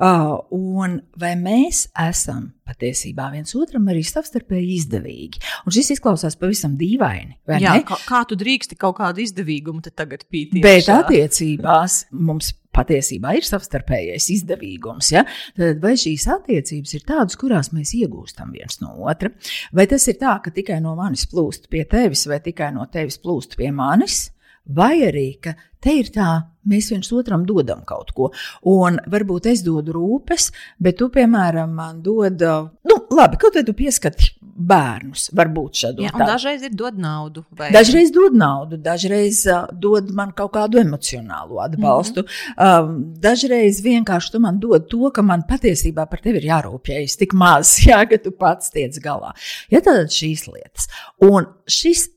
Un 0.00 1.00
vai 1.20 1.34
mēs 1.40 1.86
esam 2.08 2.50
patiesībā 2.70 3.28
viens 3.34 3.56
otram 3.58 3.90
arī 3.90 4.04
savstarpēji 4.06 4.78
izdevīgi. 4.78 5.42
Un 5.66 5.74
šis 5.74 5.94
izklausās 5.96 6.38
pavisam 6.40 6.78
dīvaini. 6.80 7.36
Jā, 7.60 7.76
kā, 7.86 7.98
kā 8.06 8.22
tu 8.30 8.38
drīksti 8.38 8.78
kaut 8.80 9.00
kādu 9.00 9.24
izdevīgumu 9.26 9.82
tagad 9.90 10.24
pītīt? 10.30 10.62
Bet 10.64 10.90
attiecībās 10.94 12.04
mums 12.14 12.54
patiesībā 12.74 13.34
ir 13.38 13.46
savstarpējais 13.46 14.28
izdevīgums. 14.36 15.10
Ja? 15.14 15.24
Tad 15.58 15.80
vai 15.82 15.96
šīs 15.98 16.26
attiecības 16.36 16.96
ir 16.96 17.06
tādas, 17.08 17.38
kurās 17.40 17.72
mēs 17.74 17.94
iegūstam 17.98 18.54
viens 18.54 18.80
no 18.82 18.94
otra, 19.10 19.32
vai 19.74 19.88
tas 19.90 20.06
ir 20.10 20.20
tā, 20.20 20.36
ka 20.44 20.54
tikai 20.54 20.78
no 20.84 20.94
manis 20.98 21.26
plūst 21.30 21.70
pie 21.72 21.84
tevis, 21.90 22.26
vai 22.30 22.40
tikai 22.44 22.70
no 22.76 22.86
tevis 22.92 23.18
plūst 23.22 23.58
pie 23.58 23.72
manis, 23.74 24.28
vai 24.76 24.94
arī 25.08 25.28
ka 25.42 25.56
te 25.80 25.98
ir 26.02 26.12
tā 26.14 26.30
Mēs 26.68 26.90
viens 26.92 27.08
otram 27.16 27.46
dodam 27.48 27.80
kaut 27.88 28.10
ko. 28.16 28.28
Un 28.68 28.98
varbūt 29.10 29.48
es 29.48 29.62
dodu 29.64 29.94
rūpes, 29.96 30.50
bet 30.82 30.98
tu, 31.00 31.08
piemēram, 31.12 31.72
man 31.72 32.02
dod, 32.04 32.44
nu, 32.84 32.98
labi, 33.16 33.40
kaut 33.40 33.56
kā 33.56 33.64
tu 33.64 33.72
pieskati 33.76 34.34
bērnus. 34.60 35.28
Varbūt 35.36 35.80
šādu 35.82 36.04
situāciju. 36.04 36.28
Dažreiz 36.30 36.64
ir 36.66 36.74
dod 36.76 36.98
naudu. 37.00 37.44
Vai... 37.56 37.70
Dažreiz 37.74 38.12
dod 38.14 38.36
naudu, 38.36 38.78
dažreiz 38.80 39.42
uh, 39.48 39.70
dod 39.72 40.10
man 40.16 40.34
kaut 40.36 40.52
kādu 40.56 40.80
emocionālu 40.82 41.60
atbalstu. 41.64 42.24
Mm 42.24 42.28
-hmm. 42.56 42.84
um, 42.84 43.14
dažreiz 43.20 43.80
vienkārši 43.84 44.32
tu 44.32 44.40
man 44.40 44.60
dod 44.60 44.88
to, 44.88 45.10
ka 45.14 45.22
man 45.22 45.44
patiesībā 45.48 46.06
par 46.10 46.20
tevi 46.20 46.42
ir 46.42 46.50
jārūpējas 46.50 47.16
tik 47.18 47.32
maz, 47.32 47.78
jā, 47.88 48.04
ka 48.10 48.18
tu 48.18 48.30
pats 48.30 48.70
tiec 48.70 48.98
galā. 48.98 49.32
Ja 49.70 49.80
tad 49.80 50.10
šīs 50.10 50.46
lietas. 50.52 50.88
Un 51.20 51.46
šis 51.66 52.08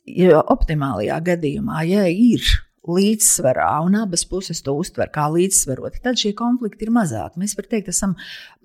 optimālajā 0.47 1.19
gadījumā, 1.23 1.83
ja 1.87 2.07
ir 2.07 2.41
līdzsvarā, 2.83 3.69
un 3.85 3.95
abas 4.01 4.25
puses 4.27 4.59
to 4.63 4.73
uztver 4.75 5.07
kā 5.13 5.29
līdzsvaroti, 5.31 6.01
tad 6.03 6.19
šie 6.19 6.33
konflikti 6.35 6.87
ir 6.87 6.91
mazāki. 6.95 7.39
Mēs 7.39 7.55
varam 7.55 7.71
teikt, 7.71 7.91
esam, 7.93 8.15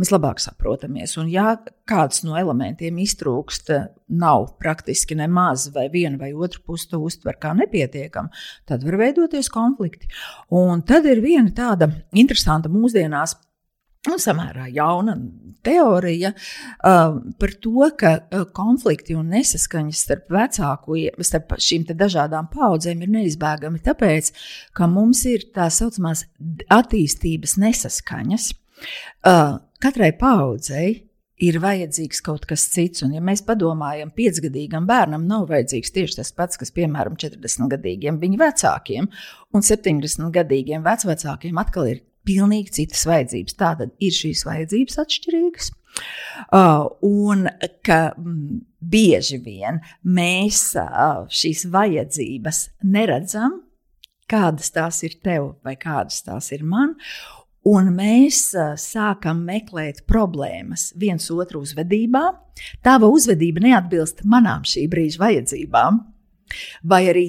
mēs 0.00 0.10
labāk 0.14 0.42
saprotamies. 0.42 1.14
Un, 1.22 1.30
ja 1.30 1.54
kāds 1.88 2.24
no 2.26 2.34
elementiem 2.38 2.98
iztrūkst, 3.04 3.70
nav 4.18 4.48
praktiski 4.58 5.16
nemaz, 5.18 5.68
vai 5.74 5.86
viena 5.92 6.18
vai 6.20 6.32
otra 6.34 6.62
puse 6.66 6.88
to 6.90 7.00
uztver 7.04 7.38
kā 7.38 7.54
nepietiekama, 7.58 8.32
tad 8.68 8.86
var 8.86 8.98
veidoties 9.04 9.50
konflikti. 9.54 10.10
Un 10.54 10.82
tad 10.88 11.06
ir 11.06 11.22
viena 11.24 11.52
tāda 11.54 11.90
interesanta 12.16 12.72
mūsdienās 12.72 13.36
nu, 14.08 14.18
samērā 14.22 14.68
jauna 14.74 15.16
teorija 15.66 16.32
uh, 16.34 17.18
par 17.40 17.54
to, 17.62 17.88
ka 17.98 18.14
uh, 18.18 18.44
konflikti 18.54 19.16
un 19.18 19.32
nesaskaņas 19.34 20.04
starp 20.06 20.32
vecāku, 20.34 20.98
starp 21.26 21.56
šīm 21.62 21.86
dažādām 21.92 22.50
paudzēm 22.52 23.04
ir 23.04 23.12
neizbēgami, 23.18 23.82
tāpēc, 23.84 24.32
ka 24.76 24.88
mums 24.90 25.24
ir 25.28 25.48
tā 25.54 25.68
saucamās 25.72 26.24
attīstības 26.72 27.58
nesaskaņas. 27.60 28.52
Uh, 29.26 29.58
katrai 29.82 30.12
paudzei 30.16 31.08
ir 31.42 31.58
vajadzīgs 31.62 32.20
kaut 32.26 32.46
kas 32.50 32.66
cits. 32.72 33.04
Un, 33.06 33.14
ja 33.16 33.22
mēs 33.24 33.44
padomājam, 33.46 34.10
piecgadīgam 34.14 34.86
bērnam 34.88 35.26
nav 35.28 35.48
vajadzīgs 35.52 35.94
tieši 35.94 36.20
tas 36.20 36.32
pats, 36.34 36.58
kas, 36.60 36.72
piemēram, 36.74 37.18
40-gadīgiem 37.20 38.18
viņa 38.22 38.40
vecākiem, 38.42 39.08
un 39.54 39.66
70-gadīgiem 39.66 40.86
vecākiem 40.86 41.62
atkal 41.62 41.92
ir 41.92 42.02
pilnīgi 42.26 42.74
citas 42.80 43.04
vajadzības. 43.08 43.56
Tātad 43.58 43.94
ir 44.02 44.14
šīs 44.14 44.44
vajadzības 44.48 44.98
atšķirīgas. 45.04 45.72
Uh, 46.52 46.86
un 47.02 47.48
ka 47.82 48.12
mm, 48.12 48.60
bieži 48.78 49.40
vien 49.42 49.80
mēs 50.04 50.60
uh, 50.78 51.24
šīs 51.32 51.64
vajadzības 51.72 52.60
neredzam, 52.86 53.62
kādas 54.30 54.70
tās 54.74 55.02
ir 55.08 55.16
tev 55.24 55.54
vai 55.66 55.74
kādas 55.80 56.22
tās 56.26 56.52
ir 56.54 56.62
man. 56.68 56.94
Un 57.68 57.90
mēs 57.96 58.52
uh, 58.54 58.76
sākam 58.78 59.42
meklēt 59.48 60.04
problēmas 60.08 60.92
viens 60.96 61.26
otru 61.34 61.64
uzvedībā. 61.66 62.22
Tava 62.86 63.10
uzvedība 63.10 63.64
neatbilst 63.64 64.22
manām 64.28 64.64
šī 64.68 64.86
brīža 64.92 65.24
vajadzībām, 65.24 66.00
vai 66.88 67.02
arī 67.10 67.26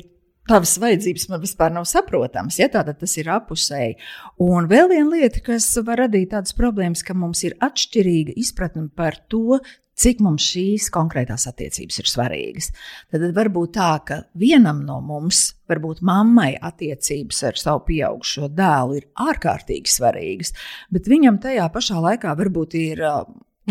tavas 0.49 0.75
vajadzības 0.81 1.27
man 1.31 1.43
vispār 1.43 1.73
nav 1.75 1.85
saprotamas. 1.89 2.59
Ja? 2.61 2.69
Tātad 2.73 2.99
tas 3.01 3.15
ir 3.21 3.29
apusēji. 3.33 3.99
Un 4.45 4.69
vēl 4.71 4.89
viena 4.91 5.09
lieta, 5.13 5.43
kas 5.45 5.69
var 5.85 6.03
radīt 6.05 6.33
tādas 6.33 6.55
problēmas, 6.57 7.05
ka 7.05 7.17
mums 7.17 7.45
ir 7.47 7.57
atšķirīga 7.63 8.35
izpratne 8.41 8.89
par 8.97 9.19
to, 9.31 9.59
cik 9.99 10.21
mums 10.23 10.45
šīs 10.53 10.87
konkrētās 10.95 11.45
attiecības 11.49 11.99
ir 12.01 12.09
svarīgas. 12.09 12.69
Tad 13.11 13.25
var 13.35 13.49
būt 13.55 13.73
tā, 13.75 13.89
ka 14.07 14.19
vienam 14.39 14.81
no 14.87 14.99
mums, 15.03 15.41
varbūt 15.69 16.01
mammai, 16.07 16.53
attiecības 16.55 17.43
ar 17.49 17.59
savu 17.59 17.83
pieaugušo 17.89 18.47
dēlu 18.55 18.99
ir 19.01 19.09
ārkārtīgi 19.27 19.91
svarīgas, 19.91 20.55
bet 20.93 21.11
viņam 21.11 21.41
tajā 21.43 21.67
pašā 21.73 21.99
laikā 22.05 22.35
varbūt 22.39 22.79
ir 22.79 23.03
uh, 23.03 23.21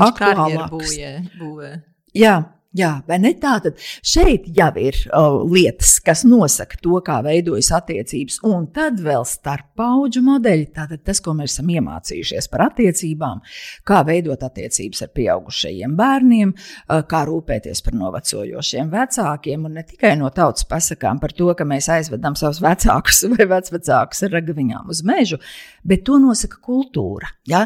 aktuālāks. 0.09 0.99
Būvē. 1.39 1.73
Jā, 2.19 2.37
Jā, 2.77 2.99
vai 3.09 3.17
ne 3.17 3.31
tā? 3.41 3.55
Tad 3.65 3.79
šeit 4.05 4.45
jau 4.53 4.69
ir 4.77 4.97
uh, 5.17 5.39
lietas, 5.49 5.95
kas 6.05 6.21
nosaka 6.29 6.77
to, 6.85 6.99
kā 7.01 7.17
veidojas 7.25 7.71
attiecības, 7.73 8.43
un 8.45 8.67
tad 8.77 9.01
vēl 9.01 9.25
starp 9.25 9.71
paudžu 9.79 10.21
modeļi. 10.27 10.67
Tātad 10.77 11.01
tas, 11.07 11.23
ko 11.25 11.33
mēs 11.39 11.55
esam 11.55 11.73
iemācījušies 11.73 12.51
par 12.53 12.67
attiecībām, 12.67 13.41
kā 13.89 14.03
veidot 14.05 14.45
attiecības 14.45 15.01
ar 15.07 15.13
pieaugušajiem 15.17 15.97
bērniem, 15.97 16.53
uh, 16.53 17.01
kā 17.09 17.25
rūpēties 17.31 17.81
par 17.87 17.97
novecojošiem 18.05 18.93
vecākiem, 18.93 19.65
un 19.65 19.81
ne 19.81 19.89
tikai 19.89 20.13
no 20.21 20.29
tautas 20.29 20.69
pasakām 20.69 21.25
par 21.25 21.33
to, 21.33 21.49
ka 21.57 21.65
mēs 21.65 21.89
aizvedam 21.97 22.37
savus 22.37 22.61
vecākus 22.61 23.25
vai 23.33 23.49
vecvecākus 23.49 24.27
ar 24.29 24.37
ragaviņām 24.43 24.93
uz 24.93 25.01
mežu, 25.09 25.41
bet 25.89 26.05
to 26.05 26.21
nosaka 26.21 26.61
kultūra. 26.69 27.33
Ja? 27.49 27.65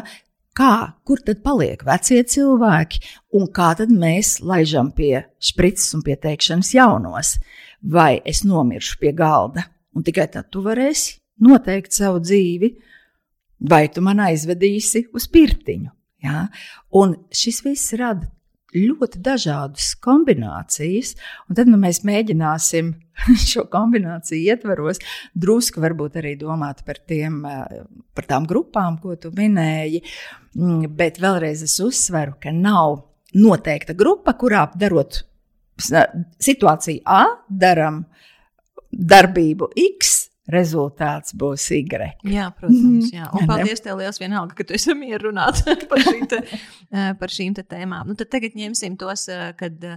Kā, 0.53 0.93
kur 1.01 1.17
tad 1.25 1.39
paliek 1.41 1.81
vecie 1.81 2.19
cilvēki, 2.29 2.99
un 3.33 3.47
kā 3.49 3.71
tad 3.79 3.89
mēs 3.89 4.35
laižam 4.45 4.91
pie 4.93 5.23
sprites 5.41 5.87
un 5.97 6.03
pie 6.05 6.13
teikšanas 6.21 6.69
jaunos? 6.75 7.31
Vai 7.81 8.21
es 8.21 8.43
nomiršu 8.45 8.99
pie 9.01 9.15
galda, 9.17 9.65
un 9.97 10.05
tikai 10.05 10.27
tad 10.35 10.51
tu 10.53 10.61
varēsi 10.61 11.17
noteikt 11.41 11.97
savu 11.97 12.21
dzīvi, 12.21 12.69
vai 13.65 13.87
tu 13.89 14.05
man 14.05 14.21
aizvedīsi 14.27 15.07
uz 15.17 15.25
pirtiņu? 15.33 15.89
Ja? 16.23 16.45
Un 17.01 17.17
šis 17.33 17.63
viss 17.65 17.97
rada 17.97 18.29
ļoti 18.77 19.21
dažādas 19.25 19.93
kombinācijas, 20.05 21.15
un 21.49 21.57
tad 21.57 21.69
nu, 21.69 21.81
mēs 21.81 22.03
mēģināsim 22.05 22.93
šo 23.51 23.65
kombināciju 23.71 24.53
ietvaros 24.53 25.01
drusku 25.33 25.83
varbūt 25.83 26.19
arī 26.21 26.35
domāt 26.39 26.83
par, 26.87 26.99
tiem, 27.09 27.41
eh, 27.49 27.83
par 28.15 28.29
tām 28.29 28.47
grupām, 28.49 28.99
ko 29.01 29.17
tu 29.19 29.33
minēji. 29.35 30.03
Mm, 30.57 30.89
bet 30.97 31.21
vēlreiz 31.23 31.63
es 31.65 31.79
uzsveru, 31.83 32.37
ka 32.41 32.53
nav 32.55 33.01
noteikta 33.33 33.95
grupa, 33.97 34.35
kurā 34.37 34.67
darot 34.77 35.23
situāciju 36.43 37.01
A, 37.09 37.23
darām 37.49 38.03
darbību 38.93 39.71
X, 39.97 40.13
rezultāts 40.53 41.33
būs 41.39 41.65
Y. 41.73 42.09
Jā, 42.29 42.49
protams. 42.57 43.09
Jā. 43.13 43.29
Un 43.33 43.47
paldies 43.49 43.81
tev 43.81 43.97
liels 44.01 44.19
vienalga, 44.21 44.57
ka 44.57 44.67
tu 44.67 44.75
esi 44.77 44.93
mieru 44.97 45.31
runāt 45.31 45.63
par 45.89 46.03
šīm, 46.03 46.27
te, 46.29 46.41
par 47.19 47.33
šīm 47.33 47.55
te 47.57 47.63
tēmām. 47.65 48.11
Nu, 48.11 48.17
tad 48.19 48.29
tagad 48.33 48.57
ņemsim 48.59 48.97
tos, 48.99 49.25
kad 49.59 49.87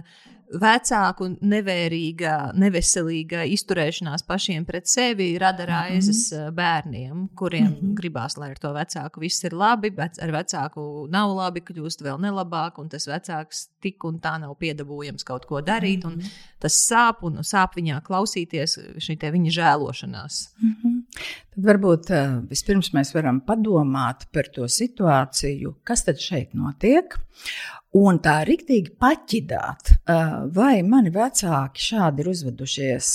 vecāku 0.47 1.27
nevērīga, 1.43 2.33
neveselīga 2.57 3.43
izturēšanās 3.51 4.23
pašiem 4.27 4.65
pret 4.67 4.87
sevi 4.87 5.29
rada 5.39 5.65
mhm. 5.65 5.71
raizes 5.71 6.31
mm 6.31 6.37
-hmm. 6.37 6.55
bērniem, 6.55 7.27
kuriem 7.35 7.67
mm 7.67 7.73
-hmm. 7.73 7.93
gribās, 7.99 8.37
lai 8.37 8.49
ar 8.51 8.59
to 8.59 8.73
vecāku 8.73 9.19
viss 9.19 9.43
ir 9.43 9.53
labi, 9.53 9.89
bet 9.89 10.19
ar 10.21 10.31
vecāku 10.31 11.07
nav 11.09 11.35
labi, 11.35 11.61
kļūst 11.61 12.03
vēl 12.03 12.19
nelabāk, 12.21 12.79
un 12.79 12.89
tas 12.89 13.07
vecāks 13.07 13.67
tik 13.81 14.03
un 14.03 14.19
tā 14.19 14.39
nav 14.39 14.55
piedabūjams 14.55 15.23
kaut 15.23 15.45
ko 15.45 15.61
darīt, 15.61 16.03
mm 16.03 16.09
-hmm. 16.09 16.13
un 16.13 16.17
mhm. 16.17 16.27
tas 16.59 16.89
sāp, 16.91 17.21
un 17.21 17.37
sāp 17.43 17.75
viņā 17.75 18.01
klausīties 18.01 18.79
šī 18.97 19.31
viņa 19.31 19.51
žēlošanās. 19.51 20.53
Mm 20.61 20.75
-hmm. 20.83 21.03
Tad 21.55 21.63
varbūt 21.65 22.09
uh, 22.09 22.49
vispirms 22.49 22.93
mēs 22.93 23.13
varam 23.13 23.41
padomāt 23.41 24.27
par 24.31 24.47
to 24.53 24.63
situāciju, 24.63 25.75
kas 25.83 26.03
tad 26.03 26.19
šeit 26.21 26.53
notiek 26.53 27.17
un 27.97 28.21
tā 28.23 28.39
rīktīgi 28.47 28.95
paķidāt, 29.01 29.93
vai 30.55 30.79
mani 30.85 31.11
vecāki 31.13 31.85
šādi 31.91 32.23
ir 32.23 32.33
uzvedušies. 32.33 33.11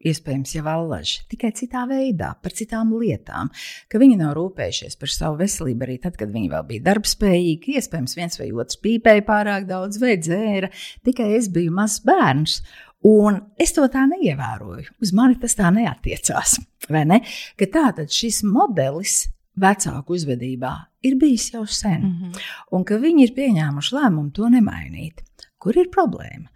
Iespējams, 0.00 0.54
jau 0.56 0.62
allaži, 0.72 1.18
tikai 1.28 1.50
citā 1.52 1.82
veidā, 1.84 2.30
par 2.40 2.54
citām 2.56 2.94
lietām, 2.96 3.50
ka 3.92 3.98
viņi 4.00 4.16
nav 4.16 4.30
rūpējušies 4.38 4.96
par 4.96 5.12
savu 5.12 5.36
veselību 5.42 5.84
arī 5.84 5.98
tad, 6.00 6.16
kad 6.16 6.32
viņi 6.32 6.48
vēl 6.48 6.64
bija 6.70 6.86
darbspējīgi. 6.86 7.74
Iespējams, 7.76 8.16
viens 8.16 8.40
vai 8.40 8.48
otrs 8.56 8.80
pīpēja 8.80 9.26
pārāk 9.28 9.68
daudz 9.68 10.00
vai 10.00 10.14
dzēra, 10.16 10.72
tikai 11.04 11.34
es 11.36 11.50
biju 11.52 11.76
mazs 11.76 12.00
bērns. 12.08 12.62
Un 13.10 13.42
es 13.60 13.76
to 13.76 13.84
tā 13.92 14.06
neievēroju. 14.08 14.96
Uz 15.04 15.12
mani 15.16 15.36
tas 15.40 15.56
tā 15.60 15.68
neatiecās. 15.72 16.56
Ne? 16.88 17.20
Tā 17.60 17.86
tad 17.96 18.08
šis 18.08 18.40
modelis 18.48 19.26
vecāku 19.60 20.16
uzvedībā 20.16 20.74
ir 21.06 21.16
bijis 21.20 21.50
jau 21.54 21.66
sen, 21.66 22.00
mm 22.02 22.12
-hmm. 22.12 22.40
un 22.76 22.84
ka 22.84 22.98
viņi 23.00 23.22
ir 23.22 23.34
pieņēmuši 23.36 23.96
lēmumu 23.96 24.32
to 24.32 24.48
nemainīt. 24.48 25.24
Kur 25.58 25.76
ir 25.76 25.90
problēma? 25.92 26.48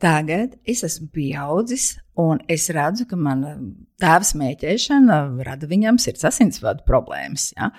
Tagad 0.00 0.56
es 0.64 0.80
esmu 0.84 1.08
pieaudzis, 1.12 1.98
un 2.16 2.38
es 2.48 2.70
redzu, 2.72 3.04
ka 3.06 3.16
mana 3.16 3.58
tēva 4.00 4.24
smēķēšana 4.24 5.42
rada 5.44 5.66
viņam 5.66 5.98
sirds 6.00 6.24
asinsvadu 6.24 6.86
problēmas. 6.86 7.52
Ja? 7.56 7.70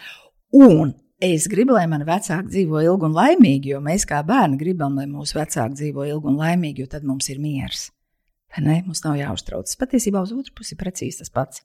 Un 0.54 0.94
es 1.22 1.48
gribu, 1.48 1.74
lai 1.74 1.88
mani 1.88 2.06
vecāki 2.06 2.48
dzīvo 2.48 2.84
ilgi 2.86 3.08
un 3.10 3.18
laimīgi, 3.18 3.74
jo 3.74 3.82
mēs 3.82 4.06
kā 4.06 4.22
bērni 4.25 4.58
gribam, 4.62 4.96
lai 4.96 5.08
mūsu 5.10 5.40
vecāki 5.40 5.80
dzīvo 5.80 6.06
ilgi 6.06 6.28
un 6.28 6.38
laimīgi, 6.38 6.86
jo 6.86 6.92
tad 6.94 7.04
mums 7.04 7.30
ir 7.30 7.42
miers. 7.42 7.90
Ne? 8.60 8.82
Mums 8.86 9.01
nav 9.06 9.16
jāuztraucas. 9.16 9.78
Patiesībā 9.80 10.22
uz 10.22 10.34
otru 10.36 10.54
pusi 10.58 10.75
ir 10.75 10.82
precīzi 10.82 11.24
tas 11.24 11.34
pats. 11.34 11.63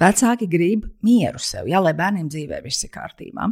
Vecāki 0.00 0.48
grib 0.50 0.86
mieru 1.04 1.40
sev, 1.42 1.68
jā, 1.70 1.80
lai 1.82 1.92
bērniem 1.98 2.30
dzīvē 2.32 2.62
viss 2.64 2.86
ir 2.86 2.92
kārtībā. 2.94 3.50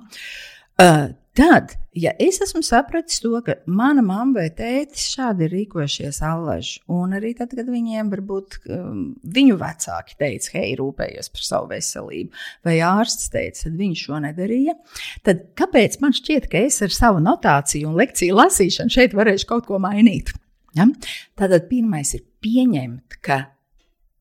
Uh, 0.80 1.10
tad, 1.36 1.74
ja 1.92 2.14
es 2.22 2.38
esmu 2.40 2.62
sapratis 2.64 3.20
to, 3.20 3.34
ka 3.44 3.58
mana 3.68 4.00
mamma 4.00 4.40
vai 4.40 4.46
tētis 4.56 5.10
šādi 5.12 5.44
ir 5.44 5.52
rīkojušies 5.52 6.22
allaži, 6.24 6.80
un 6.88 7.12
arī 7.18 7.34
tad, 7.36 7.52
kad 7.58 7.68
viņiem 7.68 8.08
varbūt 8.14 8.56
um, 8.72 9.02
viņu 9.36 9.58
vecāki 9.60 10.16
teica, 10.22 10.54
hei, 10.56 10.72
rūpējies 10.80 11.28
par 11.34 11.44
savu 11.44 11.70
veselību, 11.74 12.42
vai 12.64 12.78
ārsts 12.86 13.28
teica, 13.34 13.66
tad 13.66 13.76
viņi 13.76 14.00
šo 14.06 14.22
nedarīja, 14.24 14.78
tad 15.26 15.44
kāpēc 15.60 16.00
man 16.00 16.16
šķiet, 16.16 16.48
ka 16.48 16.64
es 16.70 16.80
ar 16.86 16.96
savu 16.96 17.20
notāciju 17.28 17.92
un 17.92 18.00
lekciju 18.00 18.40
lasīšanu 18.40 18.96
šeit 18.96 19.16
varēšu 19.18 19.50
kaut 19.52 19.68
ko 19.68 19.82
mainīt? 19.82 20.32
Ja? 20.78 20.88
Tātad 21.36 21.68
pirmais 21.68 22.14
ir 22.16 22.24
pieņemt, 22.40 23.20
ka 23.20 23.42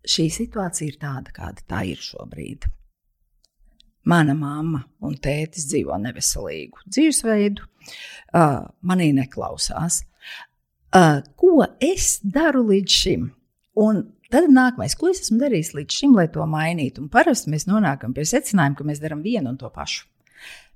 šī 0.10 0.28
situācija 0.34 0.90
ir 0.90 1.00
tāda, 1.02 1.34
kāda 1.36 1.66
tā 1.70 1.84
ir 1.92 2.02
šobrīd. 2.02 2.68
Mana 4.10 4.34
mamma 4.34 4.82
un 5.06 5.18
tētis 5.22 5.68
dzīvo 5.70 5.98
neveselīgu 6.02 6.86
dzīvesveidu, 6.88 7.66
uh, 8.34 8.64
manī 8.82 9.12
neklausās. 9.18 10.02
Uh, 10.90 11.20
ko 11.38 11.68
es 11.84 12.16
daru 12.24 12.64
līdz 12.72 12.96
šim? 13.04 13.28
Un 13.80 14.02
tad 14.34 14.50
nākamais, 14.50 14.96
ko 14.98 15.12
es 15.12 15.22
esmu 15.22 15.38
darījis 15.44 15.76
līdz 15.78 16.00
šim, 16.02 16.16
lai 16.18 16.26
to 16.34 16.46
mainītu? 16.50 17.04
Un 17.04 17.12
parasti 17.14 17.54
mēs 17.54 17.68
nonākam 17.70 18.16
pie 18.16 18.26
secinājuma, 18.26 18.80
ka 18.80 18.88
mēs 18.88 19.04
darām 19.04 19.22
vienu 19.26 19.54
un 19.54 19.60
to 19.62 19.70
pašu. 19.74 20.09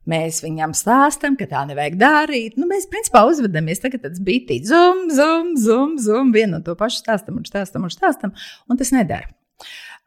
Mēs 0.09 0.41
viņam 0.43 0.73
stāstām, 0.75 1.37
ka 1.39 1.47
tā 1.47 1.63
nevajag 1.69 1.95
darīt. 1.99 2.57
Nu, 2.59 2.67
mēs 2.67 2.89
principā 2.91 3.23
uzvedamies 3.29 3.79
tā, 3.83 3.91
ka 3.93 4.01
tas 4.03 4.19
bija 4.23 4.49
tīts, 4.49 4.71
zum, 4.71 5.05
zum, 5.15 5.53
zum, 5.59 5.97
zum, 6.01 6.33
vienu 6.35 6.59
un 6.59 6.65
to 6.65 6.75
pašu 6.79 7.03
stāstam 7.05 7.39
un 7.39 7.47
stāstam 7.47 7.87
un 7.87 7.93
stāstam, 7.93 8.35
un 8.67 8.79
tas 8.79 8.91
nedara. 8.95 9.31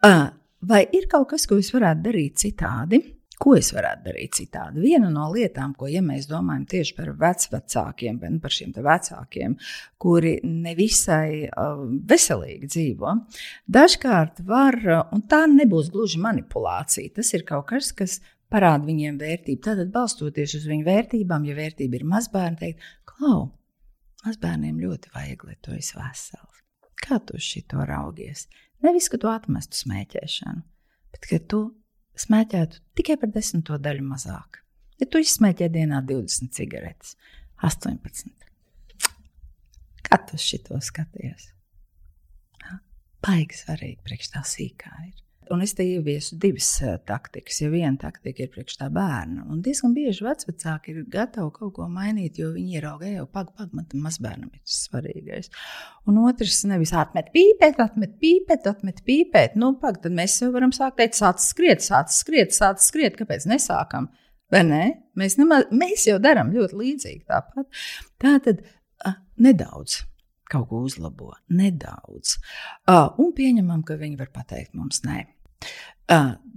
Uh, 0.04 0.28
vai 0.60 0.84
ir 0.92 1.08
kaut 1.12 1.30
kas, 1.32 1.48
ko 1.48 1.60
es 1.62 1.72
varētu 1.72 2.10
darīt 2.10 2.42
citādi? 2.44 3.00
Ko 3.36 3.52
es 3.52 3.68
varētu 3.76 4.06
darīt 4.06 4.36
citādi? 4.38 4.80
Viena 4.80 5.10
no 5.12 5.26
lietām, 5.28 5.74
ko 5.76 5.90
ja 5.92 6.00
mēs 6.04 6.24
domājam 6.28 6.62
tieši 6.72 6.94
par 6.96 7.10
vecākiem, 7.20 8.20
nu, 8.32 8.38
par 8.40 8.54
šiem 8.56 8.72
vecākiem, 8.72 9.58
kuri 10.00 10.38
nevisai 10.44 11.42
uh, 11.48 11.82
veselīgi 12.08 12.70
dzīvo, 12.72 13.12
dažkārt 13.76 14.40
var, 14.48 14.80
un 15.12 15.24
tā 15.28 15.42
nebūs 15.52 15.92
gluži 15.92 16.20
manipulācija. 16.24 17.12
Tas 17.20 17.34
ir 17.36 17.44
kaut 17.48 17.68
kas, 17.74 17.92
kas 17.96 18.22
parāda 18.52 18.86
viņiem 18.86 19.18
vērtību. 19.20 19.62
Tātad, 19.64 19.90
balstoties 19.94 20.56
uz 20.58 20.66
viņu 20.70 20.86
vērtībām, 20.86 21.46
ja 21.48 21.56
vērtība 21.58 21.98
ir 21.98 22.06
mazbērni, 22.08 22.60
teikt, 22.60 22.86
klau, 23.08 23.48
mazbērniem 24.24 24.78
ļoti 24.82 25.12
vajag, 25.14 25.48
lai 25.48 25.56
tu 25.62 25.74
esi 25.76 25.98
vesels. 25.98 26.62
Kā 27.02 27.18
tu 27.22 27.36
uz 27.38 27.44
šito 27.44 27.82
raugies? 27.86 28.46
Nevis, 28.84 29.08
ka 29.12 29.20
tu 29.20 29.28
atmestu 29.30 29.78
smēķēšanu, 29.82 30.62
bet 31.14 31.28
ka 31.30 31.40
tu 31.50 31.60
smēķētu 32.16 32.80
tikai 32.98 33.18
par 33.20 33.32
desmito 33.34 33.76
daļu 33.80 34.06
mazāk. 34.06 34.62
Ja 35.00 35.08
tu 35.12 35.20
izsmēķē 35.20 35.68
dienā 35.74 36.00
20 36.08 36.54
cigaretes, 36.56 37.16
18. 37.66 38.32
Kā 40.06 40.18
tu 40.24 40.40
šito 40.40 40.78
skaties? 40.80 41.50
Baigi 43.26 43.58
svarīgi 43.58 44.04
priekš 44.06 44.32
tā 44.36 44.42
sīkā 44.46 44.92
ir. 45.08 45.25
Un 45.54 45.62
es 45.62 45.76
te 45.78 45.84
ieviesu 45.86 46.36
divas 46.42 46.68
uh, 46.82 46.96
taktikas. 47.06 47.60
Ja 47.62 47.68
viena 47.70 47.94
taktika 48.00 48.42
ir 48.42 48.50
priekš 48.54 48.78
tā 48.80 48.88
bērna, 48.92 49.44
un 49.52 49.60
diezgan 49.62 49.92
bieži 49.94 50.24
vecāki 50.26 50.92
ir 50.92 51.04
gatavi 51.12 51.52
kaut 51.54 51.74
ko 51.76 51.86
mainīt, 51.92 52.40
jo 52.40 52.50
viņi 52.54 52.78
ierauga, 52.80 53.06
jau 53.12 53.26
pag, 53.30 53.52
pag, 53.58 53.70
man 53.76 53.86
tam 53.90 54.02
mazbērnam 54.06 54.50
ir 54.50 54.62
tas 54.62 54.80
svarīgais. 54.88 55.52
Un 56.10 56.18
otrs, 56.24 56.58
nevis 56.66 56.94
atmet 56.96 57.30
pīpēt, 57.34 57.78
atmet 57.82 58.16
pīpēt, 58.22 58.66
atmet 58.72 59.04
pīpēt. 59.06 59.54
Nu, 59.60 59.74
pag, 59.82 60.00
tad 60.02 60.16
mēs 60.18 60.40
jau 60.42 60.50
varam 60.54 60.74
sākt 60.74 60.98
teikt, 60.98 61.18
sāc 61.20 61.42
skriet, 61.44 61.84
sāc 61.86 62.10
skriet, 62.14 62.56
sāc 62.56 62.82
skriet. 62.82 63.18
Kāpēc 63.20 63.46
nesākam? 63.50 64.10
Vai 64.50 64.64
ne? 64.66 64.82
Mēs, 65.18 65.38
nemaz, 65.38 65.70
mēs 65.74 66.08
jau 66.10 66.18
darām 66.22 66.50
ļoti 66.54 66.82
līdzīgi 66.82 67.24
tāpat. 67.30 67.70
Tā 68.22 68.36
tad 68.42 68.66
uh, 68.66 69.18
nedaudz 69.42 70.02
kaut 70.50 70.68
ko 70.70 70.82
uzlabo, 70.86 71.32
nedaudz. 71.50 72.36
Uh, 72.86 73.10
un 73.22 73.32
pieņemam, 73.36 73.82
ka 73.86 73.98
viņi 73.98 74.18
var 74.20 74.30
pateikt 74.34 74.76
mums 74.78 75.02
nē. 75.06 75.24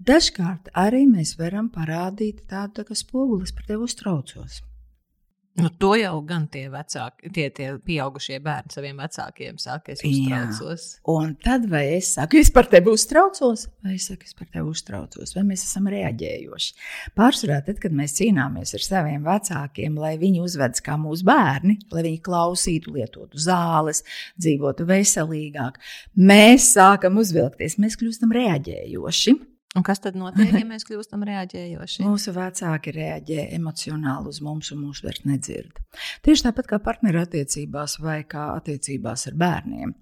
Dažkārt 0.09 0.69
arī 0.77 1.03
mēs 1.09 1.35
varam 1.39 1.69
parādīt 1.73 2.45
tādu 2.49 2.83
tā 2.83 2.95
spogulis 2.95 3.51
par 3.55 3.65
tevi 3.67 3.85
uztraucos. 3.85 4.61
Nu, 5.57 5.69
to 5.69 5.91
jau 5.97 6.13
gan 6.23 6.45
tie 6.51 6.67
vecāki, 6.71 7.31
tie, 7.35 7.47
tie 7.51 7.71
pieaugušie 7.83 8.37
bērni 8.43 8.71
saviem 8.71 8.99
vecākiem 9.01 9.57
saka, 9.59 9.95
es 9.95 10.03
uztraucos. 10.05 10.85
Jā. 10.93 11.01
Un 11.11 11.33
tad 11.43 11.65
vai 11.71 11.81
es 11.97 12.13
saku, 12.15 12.39
es 12.39 12.51
par 12.53 12.69
tevi 12.71 12.93
uztraucos, 12.93 13.65
vai 13.83 13.97
es 13.97 14.05
saku, 14.07 14.29
es 14.29 14.37
par 14.37 14.47
tevi 14.53 14.71
uztraucos, 14.71 15.33
vai 15.35 15.43
mēs 15.49 15.65
esam 15.65 15.89
reaģējuši. 15.91 16.69
Pārsvarā, 17.17 17.59
tad, 17.65 17.81
kad 17.83 17.97
mēs 17.97 18.15
cīnāmies 18.21 18.75
ar 18.77 18.85
saviem 18.85 19.25
vecākiem, 19.27 19.99
lai 19.99 20.13
viņi 20.21 20.43
uzvedas 20.45 20.85
kā 20.85 20.95
mūsu 21.01 21.27
bērni, 21.27 21.79
lai 21.91 22.05
viņi 22.07 22.23
klausītu, 22.29 22.95
lietotu 22.95 23.41
zāles, 23.49 24.05
dzīvotu 24.39 24.87
veselīgāk, 24.87 25.81
mēs 26.15 26.71
sākam 26.77 27.19
uzvilkties, 27.19 27.81
mēs 27.81 27.99
kļūstam 27.99 28.37
reaģējoši. 28.37 29.39
Un 29.77 29.83
kas 29.85 29.99
tad 30.01 30.15
notiek, 30.17 30.49
ja 30.57 30.65
mēs 30.71 30.85
kļūstam 30.87 31.21
reaģējoši? 31.29 32.01
Mūsu 32.07 32.31
vecāki 32.33 32.93
reaģē 32.95 33.43
emocionāli 33.57 34.31
uz 34.31 34.39
mums, 34.41 34.71
un 34.73 34.81
mūsu 34.87 35.05
vairs 35.05 35.21
nedzird. 35.29 35.77
Tieši 36.25 36.47
tāpat 36.47 36.69
kā 36.71 36.79
partnerattiecībās 36.81 37.99
vai 38.01 38.23
kā 38.29 38.47
attiecībās 38.55 39.27
ar 39.29 39.37
bērniem. 39.43 39.93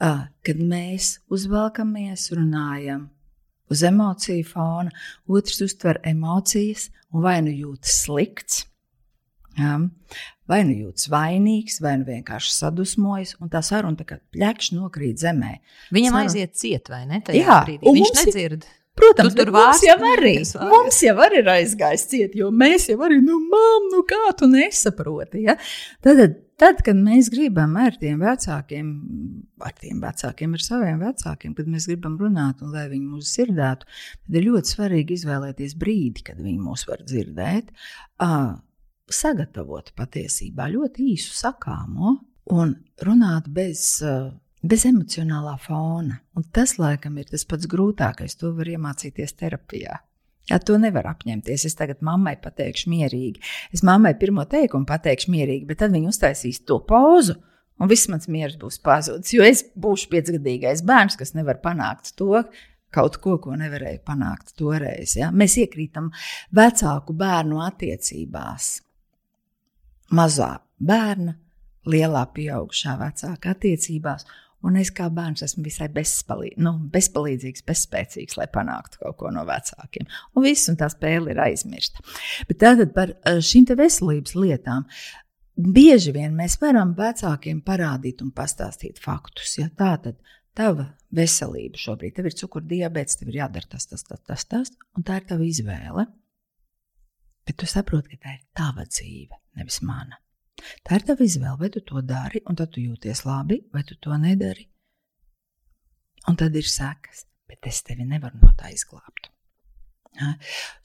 Kad 0.00 0.60
mēs 0.64 1.14
uzvelkamies, 1.32 2.26
runājam 2.36 3.06
uz 3.70 3.82
emociju 3.86 4.44
fona, 4.48 4.92
otrs 5.30 5.60
uztver 5.64 6.00
emocijas 6.08 6.88
un 7.14 7.24
vai 7.24 7.38
nu 7.46 7.52
jūtas 7.54 8.02
slikts. 8.04 8.64
Ja? 9.58 9.76
Vai 10.50 10.60
nu 10.66 10.74
jūtas 10.74 11.06
vainīgs, 11.12 11.78
vai 11.84 11.94
nu 12.00 12.06
vienkārši 12.08 12.52
sadusmojas, 12.56 13.36
un 13.40 13.48
tā 13.52 13.60
saruna 13.64 13.96
tā 14.00 14.06
kā 14.08 14.18
pļakšņi 14.34 14.76
nokrīt 14.80 15.22
zemē. 15.22 15.52
Viņam 15.94 16.16
Saruna- 16.16 16.28
aiziet 16.28 16.56
ciet, 16.58 16.90
vai 16.90 17.04
ne? 17.06 17.20
Jā, 17.36 17.60
brīdī. 17.68 17.86
Viņš 17.86 18.08
mums 18.08 18.20
ir- 18.24 18.26
nedzird. 18.32 18.66
Protams, 19.00 19.34
Tu 19.34 19.40
tur 19.40 19.50
mums 19.54 19.82
jau 19.84 19.96
arī, 20.12 20.34
mums 20.70 21.00
jau 21.04 21.16
arī 21.24 21.40
ir 21.40 21.50
aizgājis 21.54 22.06
ciet, 22.10 22.36
jo 22.38 22.50
mēs 22.52 22.88
jau 22.90 22.98
arī, 23.06 23.20
nu, 23.24 23.38
mam, 23.52 23.88
nu 23.94 24.02
kā 24.08 24.30
tu 24.38 24.48
nesaproti. 24.50 25.44
Ja? 25.46 25.56
Tad, 26.04 26.20
tad, 26.60 26.82
kad 26.86 26.98
mēs 26.98 27.30
gribam 27.32 27.76
ar 27.80 27.96
tiem 28.00 28.20
vecākiem, 28.20 28.90
ar 29.64 29.76
tiem 29.80 30.02
vecākiem, 30.04 30.56
ar 30.56 30.64
saviem 30.64 31.00
vecākiem, 31.04 31.54
kad 31.56 31.70
mēs 31.70 31.88
gribam 31.90 32.18
runāt 32.20 32.64
un 32.64 32.74
lai 32.76 32.88
viņi 32.92 33.06
mūs 33.14 33.32
dzirdētu, 33.36 33.88
tad 34.26 34.40
ir 34.40 34.48
ļoti 34.50 34.74
svarīgi 34.74 35.20
izvēlēties 35.20 35.78
brīdi, 35.80 36.26
kad 36.28 36.42
viņi 36.42 36.60
mūs 36.60 36.84
var 36.90 37.04
dzirdēt. 37.06 37.72
Uh, 38.20 38.52
sagatavot 39.10 39.90
patiesībā 39.98 40.68
ļoti 40.70 41.10
īsu 41.14 41.34
sakāmo 41.40 42.18
un 42.52 42.76
runāt 43.06 43.50
bez. 43.50 43.88
Uh, 44.04 44.30
Bez 44.60 44.84
emocionālā 44.84 45.54
fona. 45.62 46.20
Un 46.36 46.44
tas, 46.52 46.76
laikam, 46.80 47.16
ir 47.18 47.28
tas 47.30 47.46
pats 47.48 47.68
grūtākais. 47.70 48.36
To 48.40 48.52
var 48.56 48.68
iemācīties 48.68 49.32
terapijā. 49.40 50.00
Jā, 50.50 50.58
to 50.66 50.76
nevar 50.82 51.06
apņemties. 51.12 51.64
Es 51.68 51.78
tagad 51.78 52.02
mammai 52.04 52.34
pateikšu 52.42 52.90
mierīgi. 52.92 53.40
Es 53.72 53.84
mammai 53.86 54.12
pirmo 54.20 54.44
teikumu 54.50 54.88
pateikšu 54.88 55.32
mierīgi, 55.32 55.68
bet 55.68 55.80
tad 55.80 55.94
viņa 55.94 56.10
uztaisīs 56.10 56.60
to 56.68 56.80
pauzu, 56.88 57.36
un 57.80 57.90
viss 57.90 58.10
mans 58.12 58.28
miers 58.28 58.58
būs 58.60 58.80
pazudis. 58.84 59.32
Jo 59.36 59.46
es 59.46 59.62
būšu 59.80 60.10
piecgadīgais 60.12 60.84
bērns, 60.86 61.16
kas 61.20 61.32
nevar 61.38 61.62
panākt 61.62 62.12
to, 62.18 62.42
kaut 62.92 63.20
ko, 63.22 63.38
ko 63.40 63.56
nevarēja 63.56 64.02
panākt 64.06 64.56
toreiz. 64.58 65.14
Ja? 65.16 65.30
Mēs 65.30 65.56
iekrītam 65.62 66.10
vecāku 66.56 67.14
bērnu 67.16 67.62
attiecībās. 67.64 68.72
Mazā 70.18 70.52
bērna, 70.82 71.36
lielā 71.86 72.26
pieaugušā 72.34 72.96
vecāka 73.00 73.54
attiecībās. 73.54 74.26
Un 74.66 74.76
es 74.76 74.90
kā 74.92 75.06
bērns 75.12 75.44
esmu 75.46 75.64
visai 75.64 75.88
bezpalīdzīgs, 75.92 76.60
nu, 76.60 76.74
bezpalīdzīgs, 76.92 77.64
bezspēcīgs, 77.68 78.36
lai 78.36 78.46
panāktu 78.52 79.00
kaut 79.00 79.16
ko 79.22 79.32
no 79.32 79.46
vecākiem. 79.48 80.08
Un 80.36 80.44
viss, 80.44 80.68
un 80.68 80.76
tā 80.80 80.90
spēle 80.92 81.32
ir 81.32 81.40
aizmirsta. 81.40 82.04
Bet 82.48 82.60
tātad 82.60 82.92
par 82.96 83.14
eh, 83.14 83.40
šīm 83.40 83.70
veselības 83.80 84.36
lietām. 84.36 84.84
Bieži 85.60 86.12
vien 86.16 86.36
mēs 86.36 86.58
varam 86.60 86.92
vecākiem 86.96 87.64
parādīt 87.64 88.22
un 88.24 88.34
pastāstīt 88.36 89.00
faktus. 89.00 89.56
Ja? 89.58 89.68
Tā 89.76 89.94
tad 90.04 90.20
tava 90.56 90.90
veselība 91.14 91.80
šobrīd, 91.80 92.14
tev 92.16 92.30
ir 92.30 92.36
cukurdiabetes, 92.38 93.18
tev 93.20 93.32
ir 93.32 93.42
jādara 93.42 93.68
tas, 93.74 93.88
tas, 93.90 94.04
tas, 94.06 94.22
tas, 94.28 94.46
tas, 94.48 94.72
un 94.96 95.06
tā 95.06 95.20
ir 95.20 95.28
tava 95.32 95.46
izvēle. 95.46 96.06
Bet 97.48 97.58
tu 97.60 97.68
saproti, 97.68 98.14
ka 98.14 98.28
tā 98.28 98.36
ir 98.36 98.42
tava 98.56 98.84
dzīve, 98.86 99.40
nevis 99.58 99.80
mana. 99.82 100.20
Tā 100.86 100.98
ir 100.98 101.06
tava 101.08 101.24
izvēle, 101.26 101.56
vai 101.60 101.70
tu 101.72 101.82
to 101.86 102.02
dari, 102.06 102.42
un 102.48 102.58
tad 102.58 102.72
tu 102.74 102.82
jūties 102.82 103.24
labi, 103.26 103.60
vai 103.74 103.82
tu 103.86 103.96
to 104.00 104.16
nedari. 104.20 104.66
Un 106.28 106.36
tad 106.40 106.56
ir 106.56 106.68
sekas, 106.68 107.24
bet 107.48 107.66
es 107.66 107.82
tevi 107.86 108.06
nevaru 108.06 108.40
no 108.42 108.52
tā 108.58 108.70
izglābt. 108.74 109.30
Ja? 110.18 110.34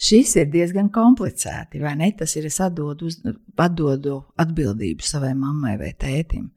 Šis 0.01 0.35
ir 0.39 0.49
diezgan 0.53 0.89
komplicēti, 0.93 1.81
vai 1.83 1.95
ne? 1.99 2.11
Tas 2.17 2.35
ir 2.39 2.47
es 2.49 2.59
atdodu, 2.63 3.09
uz, 3.09 3.19
atdodu 3.57 4.19
atbildību 4.41 5.05
savai 5.05 5.33
mammai 5.37 5.75
vai 5.81 5.91
tētim 5.99 6.47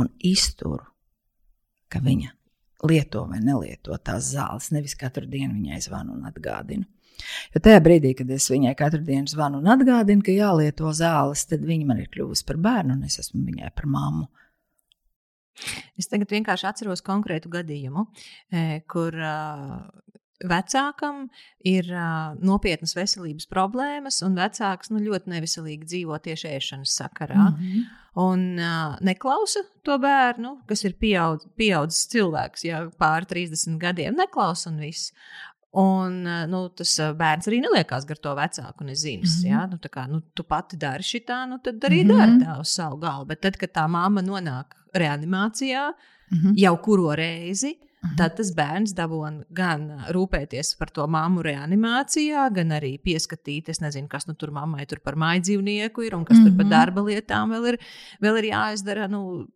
un 0.00 0.10
izturu, 0.24 0.84
ka 1.92 2.00
viņa 2.04 2.32
lieto 2.88 3.24
vai 3.30 3.40
nelieto 3.42 3.96
tās 4.04 4.32
zāles. 4.34 4.70
Nevis 4.74 4.96
katru 4.98 5.26
dienu 5.28 5.54
viņai 5.58 5.80
zvanu 5.88 6.16
un 6.16 6.28
atgādinu. 6.28 6.86
Jo 7.54 7.62
tajā 7.64 7.82
brīdī, 7.84 8.14
kad 8.18 8.30
es 8.30 8.48
viņai 8.50 8.74
katru 8.78 9.02
dienu 9.04 9.30
zvanu 9.30 9.60
un 9.62 9.70
atgādinu, 9.72 10.24
ka 10.26 10.34
jālieto 10.34 10.92
zāles, 10.96 11.46
tad 11.50 11.64
viņa 11.66 11.86
man 11.88 12.02
ir 12.02 12.10
kļuvusi 12.12 12.46
par 12.48 12.60
bērnu 12.68 12.96
un 12.96 13.06
es 13.08 13.18
esmu 13.22 13.44
viņai 13.46 13.72
par 13.76 13.88
mammu. 13.90 14.28
Es 15.96 16.10
tagad 16.12 16.34
vienkārši 16.34 16.66
atceros 16.68 17.00
konkrētu 17.04 17.48
gadījumu, 17.48 18.04
eh, 18.52 18.82
kur 18.92 19.16
vecākam 20.44 21.26
ir 21.64 21.88
uh, 21.92 22.34
nopietnas 22.44 22.94
veselības 22.96 23.48
problēmas, 23.48 24.20
un 24.26 24.36
vecāks 24.36 24.90
nu, 24.92 25.00
ļoti 25.04 25.32
neveselīgi 25.32 25.88
dzīvo 25.88 26.18
tieši 26.22 26.50
ēšanas 26.56 26.96
sakarā. 27.00 27.50
Mm 27.50 27.62
-hmm. 27.62 27.86
Un 28.16 28.58
uh, 28.58 28.96
neklausa 29.04 29.60
to 29.84 29.98
bērnu, 29.98 30.62
kas 30.66 30.84
ir 30.84 30.94
pieaudz, 31.00 31.46
pieaudzis 31.56 32.08
cilvēks, 32.08 32.64
jau 32.64 32.90
pāri 32.98 33.26
30 33.26 33.78
gadiem. 33.78 34.14
Neklausa 34.16 34.70
un 34.70 34.78
viss. 34.80 35.12
Un 35.76 36.22
nu, 36.48 36.60
tas 36.72 36.92
bērns 37.18 37.48
arī 37.50 37.58
neliekās 37.60 38.06
gar 38.08 38.20
to 38.22 38.34
vecāku 38.38 38.84
nezināms. 38.84 39.34
Mm 39.36 39.42
-hmm. 39.42 39.50
ja? 39.50 39.66
nu, 39.66 39.78
kā, 39.92 40.06
nu, 40.08 40.20
tu 40.34 40.42
pati 40.44 40.76
dari 40.76 41.02
šitā, 41.02 41.46
nu, 41.48 41.58
tad 41.58 41.74
arī 41.84 42.04
mm 42.04 42.10
-hmm. 42.10 42.18
dari 42.18 42.44
tā 42.44 42.60
uz 42.60 42.68
savu 42.68 42.96
galvu. 42.96 43.26
Bet 43.26 43.40
tad, 43.40 43.56
kad 43.56 43.70
tā 43.70 43.88
mamma 43.88 44.22
nonāk 44.22 44.64
reanimācijā, 44.94 45.92
mm 46.30 46.38
-hmm. 46.38 46.52
jau 46.56 46.76
kuro 46.76 47.14
reizi, 47.14 47.76
mm 47.76 48.08
-hmm. 48.08 48.16
tad 48.16 48.36
tas 48.36 48.54
bērns 48.54 48.94
dabūna 48.94 49.42
gan 49.50 49.90
rūpēties 50.08 50.78
par 50.78 50.90
to 50.90 51.06
mammu 51.06 51.42
reanimācijā, 51.42 52.52
gan 52.52 52.68
arī 52.68 52.98
pieskatīties, 53.02 53.80
nezinu, 53.80 54.08
kas 54.08 54.26
nu, 54.26 54.34
tur 54.34 54.50
mammai 54.50 54.86
tur 54.86 54.98
par 55.00 55.14
mājdzīvnieku 55.14 56.06
ir 56.06 56.14
un 56.14 56.24
kas 56.24 56.38
mm 56.38 56.44
-hmm. 56.44 56.48
tur 56.48 56.56
par 56.56 56.66
darba 56.66 57.00
lietām 57.00 57.50
vēl 57.50 57.68
ir, 57.68 57.78
vēl 58.20 58.38
ir 58.38 58.44
jāizdara. 58.44 59.08
Nu, 59.08 59.46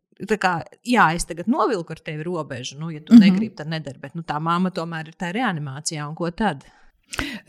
kā, 0.40 0.52
jā, 0.85 1.06
es 1.16 1.24
tagad 1.28 1.48
novilku 1.50 1.94
ar 1.94 2.02
tevi 2.04 2.24
robežu, 2.26 2.78
nu, 2.78 2.90
ja 2.90 3.00
tu 3.00 3.14
mm 3.14 3.18
-hmm. 3.18 3.20
negribi, 3.20 3.54
tad 3.54 3.68
nedari. 3.68 3.98
Bet 3.98 4.14
nu, 4.14 4.22
tā 4.22 4.40
mamma 4.40 4.70
tomēr 4.70 5.09
ir 5.09 5.14
tajā 5.14 5.33
reanimācijā, 5.33 6.09
un 6.09 6.14
ko 6.14 6.30
tad? 6.30 6.64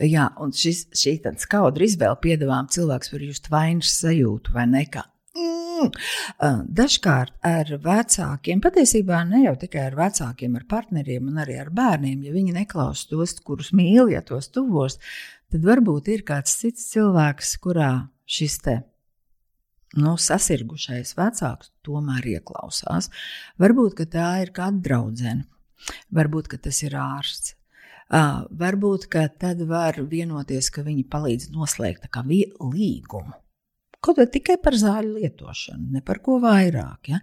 Jā, 0.02 0.26
un 0.42 0.52
šis, 0.52 0.86
šī 0.96 1.18
skaudra 1.38 1.84
izvēle 1.84 2.18
piedāvām 2.22 2.68
cilvēks 2.68 3.12
var 3.12 3.22
just 3.22 3.50
vainas 3.50 3.92
sajūtu 4.02 4.52
vai 4.52 4.66
ne. 4.66 4.84
Kā, 4.90 5.04
mm, 5.38 5.90
dažkārt 6.66 7.32
ar 7.46 7.70
vecākiem, 7.84 8.60
patiesībā 8.60 9.22
ne 9.28 9.44
jau 9.44 9.54
tikai 9.56 9.86
ar 9.86 9.94
vecākiem, 9.94 10.56
ar 10.56 10.64
partneriem 10.68 11.28
un 11.28 11.38
arī 11.44 11.60
ar 11.60 11.70
bērniem, 11.70 12.22
ja 12.26 12.32
viņi 12.32 12.52
neklausās 12.52 13.06
tos, 13.06 13.38
kurus 13.40 13.72
mīl, 13.72 14.10
ja 14.10 14.22
tos 14.22 14.48
tuvos, 14.48 14.98
tad 15.52 15.62
varbūt 15.62 16.08
ir 16.08 16.22
kāds 16.22 16.58
cits 16.58 16.90
cilvēks, 16.90 17.58
kurā 17.62 18.08
šis 18.26 18.58
te 18.58 18.80
nu, 19.98 20.14
sasirgušais 20.16 21.14
vecāks 21.18 21.72
tomēr 21.86 22.28
ieklausās. 22.36 23.10
Varbūt 23.62 23.98
tā 24.12 24.28
ir 24.44 24.54
kāda 24.56 24.80
draudzene, 24.86 25.46
varbūt 26.14 26.52
tas 26.62 26.82
ir 26.86 26.96
ārsts. 26.98 27.56
Uh, 28.12 28.42
varbūt 28.60 29.06
tad 29.40 29.62
var 29.64 29.96
vienoties, 30.04 30.68
ka 30.68 30.84
viņi 30.84 31.06
palīdz 31.08 31.48
noslēgt 31.54 32.10
līgumu. 32.60 33.32
Kaut 34.02 34.18
vai 34.18 34.24
tikai 34.26 34.56
par 34.58 34.74
zāļu 34.74 35.12
lietošanu, 35.20 35.92
ne 35.94 36.00
par 36.02 36.18
ko 36.24 36.40
vairāk. 36.42 37.12
Ja? 37.12 37.20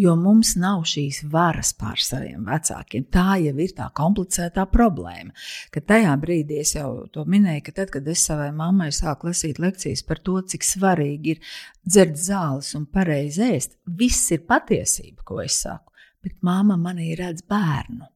Jo 0.00 0.14
mums 0.16 0.54
nav 0.56 0.86
šīs 0.88 1.18
varas 1.28 1.74
pār 1.76 2.00
saviem 2.00 2.46
vecākiem. 2.48 3.04
Tā 3.12 3.34
jau 3.42 3.52
ir 3.60 3.74
tā 3.76 3.90
komplicētā 3.92 4.64
problēma. 4.72 5.34
Ka 5.74 5.82
tajā 5.84 6.14
brīdī 6.22 6.62
es 6.62 6.72
jau 6.78 7.04
to 7.12 7.26
minēju, 7.28 7.66
ka 7.66 7.74
tad, 7.76 7.92
kad 7.92 8.08
es 8.08 8.22
savai 8.24 8.48
mammai 8.56 8.88
sāku 8.96 9.28
lasīt 9.28 9.60
lekcijas 9.60 10.00
par 10.08 10.22
to, 10.24 10.38
cik 10.48 10.64
svarīgi 10.64 11.34
ir 11.34 11.42
dzert 11.84 12.16
zāles 12.16 12.70
un 12.78 12.86
pareizi 12.88 13.44
ēst, 13.50 13.76
viss 13.84 14.32
ir 14.32 14.46
patiesība, 14.48 15.26
ko 15.28 15.42
es 15.44 15.58
saku. 15.66 15.92
Bet 16.24 16.38
māma 16.40 16.78
manī 16.80 17.10
redz 17.18 17.44
bērnu, 17.44 18.08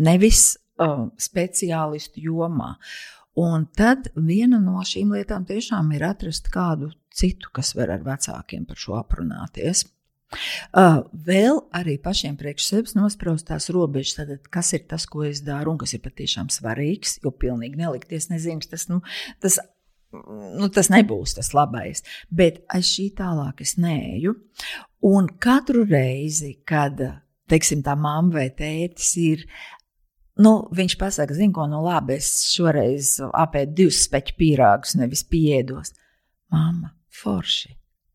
nevis 0.00 0.54
uh, 0.80 1.10
speciālistu 1.20 2.24
jomā. 2.24 2.70
Un 3.38 3.68
tad 3.76 4.08
viena 4.16 4.56
no 4.62 4.80
šīm 4.80 5.12
lietām 5.14 5.44
tiešām 5.46 5.92
ir 5.94 6.06
atrast 6.08 6.48
kādu 6.50 6.88
citu, 7.18 7.52
kas 7.54 7.74
var 7.78 7.92
ar 7.94 8.04
vecākiem 8.06 8.66
par 8.68 8.80
šo 8.80 8.98
aprunāties. 9.00 9.84
Uh, 10.76 11.06
vēl 11.24 11.62
arī 11.72 11.94
pašiem 12.04 12.34
priekš 12.36 12.66
sevis 12.68 12.94
nospraust 12.96 13.46
tās 13.48 13.70
robežas, 13.72 14.18
tad, 14.18 14.32
kas 14.52 14.74
ir 14.76 14.84
tas, 14.90 15.06
ko 15.08 15.24
es 15.24 15.40
daru, 15.46 15.72
un 15.72 15.80
kas 15.80 15.94
ir 15.96 16.02
patiešām 16.04 16.50
svarīgs. 16.52 17.16
Jo 17.24 17.32
pilnīgi 17.32 17.80
nelikties 17.80 18.28
nezināms, 18.32 18.68
tas, 18.68 18.84
nu, 18.90 19.00
tas, 19.40 19.56
nu, 20.12 20.68
tas 20.74 20.92
nebūs 20.92 21.38
tas 21.38 21.54
labais. 21.56 22.04
Bet 22.28 22.60
aiz 22.74 22.90
šī 22.90 23.08
tālāk 23.16 23.64
es 23.64 23.78
neju. 23.80 24.36
Un 25.08 25.32
katru 25.40 25.86
reizi, 25.88 26.58
kad 26.68 27.00
teiksim, 27.48 27.80
tā 27.86 27.96
mamma 27.96 28.42
vai 28.42 28.48
tētis 28.52 29.16
ir 29.24 29.48
Nu, 30.38 30.68
viņš 30.70 30.94
pasakā, 31.00 31.34
zinu, 31.34 31.50
ko 31.56 31.64
no 31.66 31.80
nu, 31.80 31.86
labi. 31.88 32.14
Es 32.20 32.28
šoreiz 32.52 33.16
apēdu 33.26 33.74
divus 33.80 34.04
speķu 34.04 34.36
pīrāgus, 34.38 34.94
nevis 34.94 35.24
piedos. 35.26 35.90
Māma, 36.54 36.92
forši. 37.22 37.74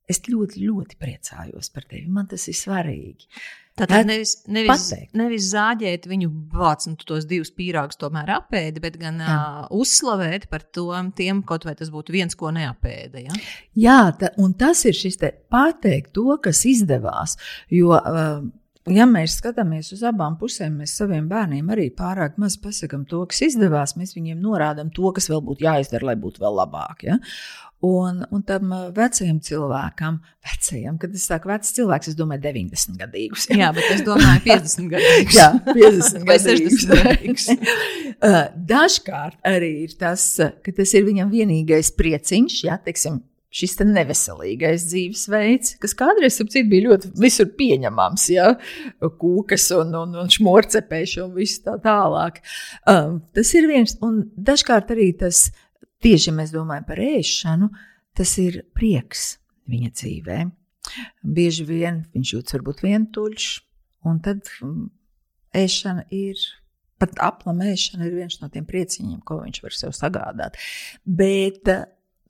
Es 0.10 0.20
ļoti, 0.28 0.66
ļoti 0.68 0.98
priecājos 1.00 1.70
par 1.74 1.86
tevi. 1.88 2.10
Man 2.12 2.28
tas 2.32 2.44
ir 2.52 2.58
svarīgi. 2.60 3.30
Tātad 3.74 4.06
nevis, 4.06 4.36
nevis, 4.54 4.70
pateikt. 4.92 5.16
nevis 5.18 5.46
zāģēt 5.50 6.04
viņu 6.06 6.28
vārds, 6.54 6.86
nu, 6.92 6.98
tos 7.10 7.26
divus 7.26 7.50
pīrāgus 7.58 7.98
tomēr 7.98 8.30
apēdi, 8.36 8.84
bet 8.84 9.00
gan 9.02 9.18
Jā. 9.24 9.38
uh, 9.64 9.72
uzslavēt 9.74 10.46
par 10.52 10.62
to, 10.76 10.92
tiem, 11.18 11.42
kaut 11.48 11.66
vai 11.66 11.74
tas 11.80 11.90
būtu 11.94 12.14
viens, 12.14 12.38
ko 12.38 12.52
neapēda. 12.54 13.24
Ja? 13.24 13.40
Jā, 13.74 14.02
ta, 14.20 14.30
un 14.44 14.54
tas 14.60 14.84
ir 14.86 14.94
šis 14.98 15.18
te 15.24 15.32
pateikt 15.50 16.14
to, 16.14 16.28
kas 16.44 16.62
izdevās. 16.70 17.34
Jo, 17.74 17.98
uh, 17.98 18.46
ja 18.94 19.10
mēs 19.10 19.40
skatāmies 19.40 19.90
uz 19.98 20.06
abām 20.06 20.38
pusēm, 20.38 20.78
mēs 20.84 20.94
saviem 21.02 21.26
bērniem 21.32 21.74
arī 21.74 21.90
pārāk 21.98 22.38
maz 22.42 22.60
pasakām 22.62 23.08
to, 23.10 23.24
kas 23.32 23.42
izdevās. 23.50 23.98
Mēs 23.98 24.14
viņiem 24.20 24.38
norādām 24.44 24.94
to, 24.94 25.10
kas 25.18 25.32
vēl 25.34 25.42
būtu 25.50 25.66
jāizdara, 25.66 26.12
lai 26.12 26.20
būtu 26.22 26.46
vēl 26.46 26.62
labāk. 26.62 27.08
Ja? 27.10 27.18
Un, 27.84 28.22
un 28.32 28.44
tam 28.48 28.70
uh, 28.72 28.86
vecajam 28.96 29.42
cilvēkam, 29.44 30.22
vecajam, 30.48 30.96
kad 31.02 31.18
es 31.18 31.26
saku 31.28 31.50
vecs 31.52 31.74
cilvēks, 31.76 32.14
es 32.14 32.16
domāju 32.16 32.46
90 32.46 32.96
gadīgus. 33.02 33.50
Ja? 33.52 33.58
Jā, 33.60 33.72
bet 33.76 33.90
es 33.92 34.06
domāju 34.08 34.40
50 34.46 34.88
gadīgus. 34.94 35.36
Jā, 35.42 35.50
50 35.68 36.24
vai 36.30 36.38
60 36.46 36.94
gadīgus. 36.94 37.50
Uh, 37.52 38.40
dažkārt 38.74 39.36
arī 39.52 39.74
ir 39.84 39.98
tas, 40.00 40.30
uh, 40.40 40.56
ka 40.64 40.72
tas 40.80 40.96
ir 40.96 41.04
viņam 41.10 41.34
vienīgais 41.34 41.92
prieciņš, 42.00 42.62
ja, 42.70 42.80
teiksim, 42.88 43.20
šis 43.54 43.76
te 43.78 43.86
neveselīgais 43.88 44.88
dzīvesveids, 44.90 45.76
kas 45.82 45.94
kādreiz 45.98 46.40
citu, 46.40 46.64
bija 46.70 46.88
ļoti 46.88 47.12
visur 47.22 47.52
pieņemams, 47.60 48.26
ja 48.34 48.54
kūkas 49.04 49.68
un, 49.78 49.94
un, 50.00 50.16
un 50.24 50.32
šmorcepēši 50.34 51.22
un 51.26 51.36
viss 51.36 51.62
tā 51.66 51.76
tālāk. 51.84 52.42
Um, 52.90 53.20
tas 53.36 53.54
ir 53.60 53.68
viens, 53.70 53.98
un 54.06 54.24
dažkārt 54.34 54.96
arī 54.96 55.12
tas, 55.20 55.46
tieši 56.04 56.30
ja 56.30 56.36
mēs 56.38 56.54
domājam 56.56 56.88
par 56.88 57.02
ēšanu, 57.04 57.70
tas 58.18 58.36
ir 58.42 58.62
prieks 58.76 59.38
viņa 59.72 59.94
dzīvē. 59.96 60.42
Bieži 61.24 61.66
vien 61.68 62.04
viņš 62.14 62.36
jūtas 62.36 62.58
varbūt 62.58 62.84
vientuļš, 62.84 63.48
un 64.10 64.20
tad 64.24 64.52
um, 64.66 64.92
ēšana 65.56 66.08
ir. 66.14 66.40
Pat 67.02 67.18
aplamēšana 67.20 68.06
ir 68.08 68.14
viens 68.22 68.38
no 68.40 68.48
tiem 68.52 68.64
prieciņiem, 68.68 69.24
ko 69.28 69.42
viņš 69.42 69.64
var 69.64 69.74
sev 69.76 69.96
sagādāt. 69.98 70.60
Bet 71.04 71.68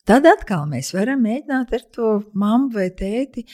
Tad 0.04 0.26
atkal 0.28 0.66
mēs 0.68 0.92
varam 0.92 1.22
mēģināt 1.24 1.70
ar 1.78 1.84
to 1.96 2.10
mammu 2.36 2.74
vai 2.76 2.90
tēti 2.92 3.46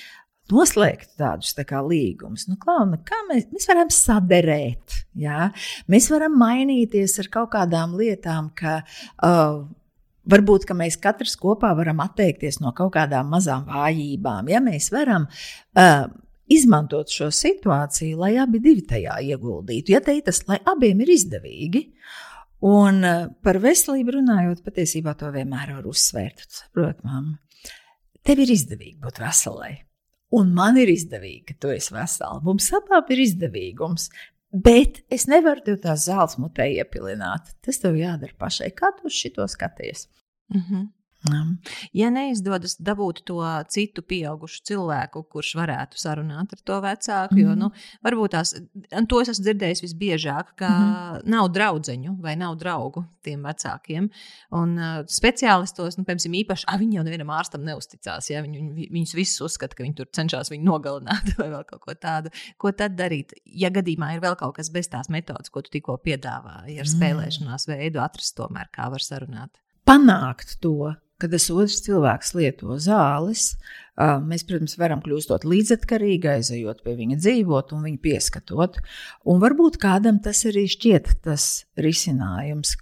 noslēgt 0.49 1.11
tādus 1.21 1.53
tā 1.53 1.61
kā 1.69 1.83
līgumus. 1.85 2.47
Nu, 2.49 2.55
klauna, 2.57 2.97
kā 3.05 3.19
mēs, 3.27 3.45
mēs 3.53 3.69
varam 3.69 3.91
saderēt? 3.93 4.95
Jā? 5.21 5.51
Mēs 5.93 6.09
varam 6.09 6.39
mainīties 6.41 7.19
ar 7.21 7.29
kaut 7.35 7.51
kādām 7.53 7.93
lietām, 7.99 8.49
ka 8.57 8.79
uh, 8.81 9.61
varbūt 10.29 10.67
ka 10.69 10.77
mēs 10.77 10.99
katrs 11.01 11.35
kopā 11.39 11.73
varam 11.77 12.01
atteikties 12.05 12.61
no 12.63 12.73
kaut 12.77 12.93
kādām 12.95 13.29
mazām 13.33 13.67
vājībām. 13.69 14.49
Ja 14.53 14.63
mēs 14.63 14.91
varam 14.93 15.27
uh, 15.29 16.07
izmantot 16.49 17.11
šo 17.13 17.29
situāciju, 17.33 18.21
lai 18.23 18.35
abi 18.41 18.61
divi 18.63 18.85
tajā 18.89 19.19
ieguldītu, 19.33 19.93
ja 19.97 20.01
teitas, 20.05 20.43
lai 20.49 20.61
abiem 20.69 21.05
ir 21.05 21.15
izdevīgi. 21.17 21.85
Uh, 21.89 22.25
Un 22.65 23.03
eh, 23.07 23.27
par 23.43 23.59
veselību 23.63 24.17
runājot, 24.17 24.63
patiesībā 24.65 25.13
to 25.19 25.29
vienmēr 25.31 25.77
var 25.77 25.85
uzsvērt. 25.87 26.47
Saprotiet, 26.51 27.05
mamma, 27.07 27.37
tev 28.27 28.41
ir 28.43 28.51
izdevīgi 28.51 28.99
būt 29.03 29.21
veselai. 29.23 29.77
Un 30.35 30.51
man 30.53 30.77
ir 30.77 30.91
izdevīgi, 30.91 31.45
ka 31.47 31.55
tu 31.63 31.71
esi 31.73 31.95
vesela. 31.95 32.41
Mums 32.45 32.67
abām 32.75 33.07
ir 33.15 33.23
izdevīgums. 33.23 34.09
Bet 34.49 35.03
es 35.13 35.27
nevaru 35.29 35.61
tev 35.65 35.77
tās 35.81 36.07
zāles 36.09 36.35
mutē 36.41 36.67
iepilināt. 36.73 37.53
Tas 37.65 37.79
tev 37.81 37.97
jādara 37.97 38.33
pašai. 38.37 38.71
Kā 38.75 38.91
tu 38.97 39.07
uz 39.09 39.15
šito 39.15 39.45
skaties? 39.49 40.07
Mm 40.49 40.63
-hmm. 40.69 40.87
Ja 41.91 42.07
neizdodas 42.09 42.77
dabūt 42.79 43.25
to 43.27 43.41
citu 43.67 44.01
pieaugušu 44.07 44.61
cilvēku, 44.69 45.25
kurš 45.27 45.49
varētu 45.59 45.99
sarunāt 45.99 46.53
ar 46.55 46.61
to 46.63 46.77
vecāku, 46.79 47.35
mm 47.35 47.37
-hmm. 47.37 47.41
jo 47.41 47.49
mhm. 47.49 47.59
nu, 47.59 47.71
varbūt 48.03 48.35
tās, 48.35 48.53
to 49.09 49.21
es 49.21 49.29
esmu 49.29 49.43
dzirdējis 49.43 49.83
visbiežāk, 49.83 50.55
ka 50.55 50.69
mm 50.69 50.93
-hmm. 50.93 51.27
nav 51.29 51.49
draudzeņu 51.49 52.15
vai 52.21 52.35
nav 52.35 52.55
draugu 52.55 53.05
tiem 53.21 53.43
vecākiem. 53.43 54.09
Un 54.51 54.77
uh, 54.77 55.03
speciālistos, 55.05 55.97
nu, 55.97 56.03
piemēram, 56.03 56.33
īpaši, 56.43 56.63
ah, 56.67 56.79
viņi 56.79 56.95
jau 56.95 57.03
nevienam 57.03 57.29
ārstam 57.29 57.63
neusticās. 57.63 58.29
Ja? 58.29 58.41
Viņi, 58.41 58.57
viņi, 58.57 58.89
viņus 58.91 59.15
visus 59.15 59.41
uzskata, 59.41 59.75
ka 59.75 59.83
viņi 59.83 59.95
tur 59.95 60.05
cenšas 60.11 60.51
viņu 60.51 60.63
nogalināt 60.63 61.25
vai 61.39 61.49
vēl 61.49 61.63
kaut 61.63 61.81
ko 61.81 61.93
tādu. 61.93 62.29
Ko 62.57 62.71
tad 62.71 62.91
darīt? 62.95 63.33
Ja 63.45 63.69
gadījumā 63.69 64.15
ir 64.15 64.21
vēl 64.21 64.35
kaut 64.35 64.55
kas 64.55 64.69
bez 64.69 64.87
tās 64.87 65.09
metodas, 65.09 65.49
ko 65.49 65.61
tu 65.61 65.69
tikko 65.69 65.97
piedāvāji, 65.97 66.79
ar 66.79 66.85
mhm. 66.85 66.95
spēlēšanās 66.95 67.67
veidu, 67.67 67.99
atrast 67.99 68.37
tomēr, 68.37 68.67
kā 68.71 68.89
var 68.89 68.99
sarunāt. 68.99 69.51
Panākt 69.89 70.59
to, 70.61 70.91
kad 71.17 71.31
tas 71.33 71.47
otrs 71.49 71.79
cilvēks 71.81 72.35
lieto 72.37 72.75
zāles, 72.77 73.55
mēs, 73.97 74.43
protams, 74.45 74.75
varam 74.77 75.01
kļūt 75.01 75.47
līdzatkarīgi, 75.49 76.29
aizejot 76.35 76.83
pie 76.85 76.93
viņa, 76.99 77.17
dzīvot 77.17 77.73
un 77.73 77.87
viņu 77.87 77.97
pieskatot. 78.03 78.77
Un 79.25 79.41
varbūt 79.41 79.79
kādam 79.81 80.21
tas 80.21 80.43
arī 80.45 80.67
šķiet 80.69 81.09
tas 81.25 81.47
risinājums, 81.81 82.75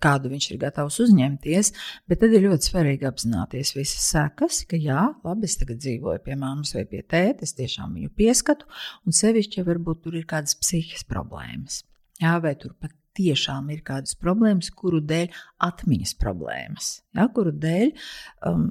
kādu 0.00 0.30
viņš 0.32 0.48
ir 0.52 0.62
gatavs 0.62 1.00
uzņemties, 1.02 1.74
bet 2.06 2.22
tad 2.22 2.38
ir 2.38 2.46
ļoti 2.46 2.70
svarīgi 2.70 3.10
apzināties 3.10 3.74
visas 3.74 4.06
sekas, 4.14 4.62
ka 4.70 4.78
jā, 4.78 5.10
labi, 5.26 5.50
es 5.50 5.58
tagad 5.60 5.82
dzīvoju 5.82 6.22
pie 6.24 6.38
mammas 6.38 6.72
vai 6.78 6.86
pie 6.86 7.02
tēta, 7.02 7.42
es 7.44 7.58
tiešām 7.58 7.98
viņu 7.98 8.14
pieskatu, 8.16 8.70
un 9.04 9.18
sevišķi, 9.18 9.60
ja 9.60 9.68
varbūt 9.68 10.06
tur 10.06 10.22
ir 10.22 10.30
kādas 10.30 10.54
psihiskas 10.62 11.04
problēmas. 11.10 11.82
Jā, 12.22 12.38
vai 12.40 12.54
tur 12.54 12.78
pat 12.78 12.94
tiešām 13.18 13.70
ir 13.74 13.82
kādas 13.86 14.16
problēmas, 14.18 14.70
kuru 14.74 15.02
dēļ 15.04 15.32
atmiņas 15.68 16.14
problēmas, 16.20 16.92
ja, 17.16 17.28
kuru 17.34 17.52
dēļ 17.62 17.92
um, 18.48 18.70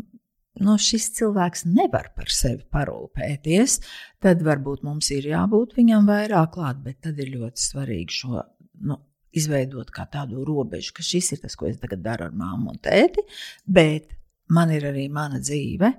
no 0.66 0.78
šis 0.82 1.12
cilvēks 1.20 1.66
nevar 1.70 2.12
par 2.18 2.32
sevi 2.34 2.66
parūpēties, 2.74 3.78
tad 4.24 4.44
varbūt 4.46 4.84
mums 4.88 5.12
ir 5.16 5.30
jābūt 5.32 5.78
viņam 5.78 6.10
vairāk 6.10 6.54
klāt, 6.58 6.82
bet 6.84 7.02
tad 7.08 7.20
ir 7.24 7.34
ļoti 7.38 7.66
svarīgi 7.70 8.20
šo 8.22 8.44
nu, 8.88 9.00
izveidot 9.32 9.92
kā 9.96 10.06
tādu 10.12 10.44
robežu, 10.48 10.96
ka 10.98 11.06
šis 11.06 11.36
ir 11.36 11.44
tas, 11.46 11.56
ko 11.56 11.70
es 11.70 11.80
tagad 11.82 12.04
daru 12.04 12.28
ar 12.28 12.36
māmu 12.36 12.74
un 12.74 12.82
tēti, 12.84 13.24
bet 13.66 14.12
man 14.52 14.74
ir 14.76 14.90
arī 14.92 15.08
mana 15.14 15.40
dzīve, 15.40 15.94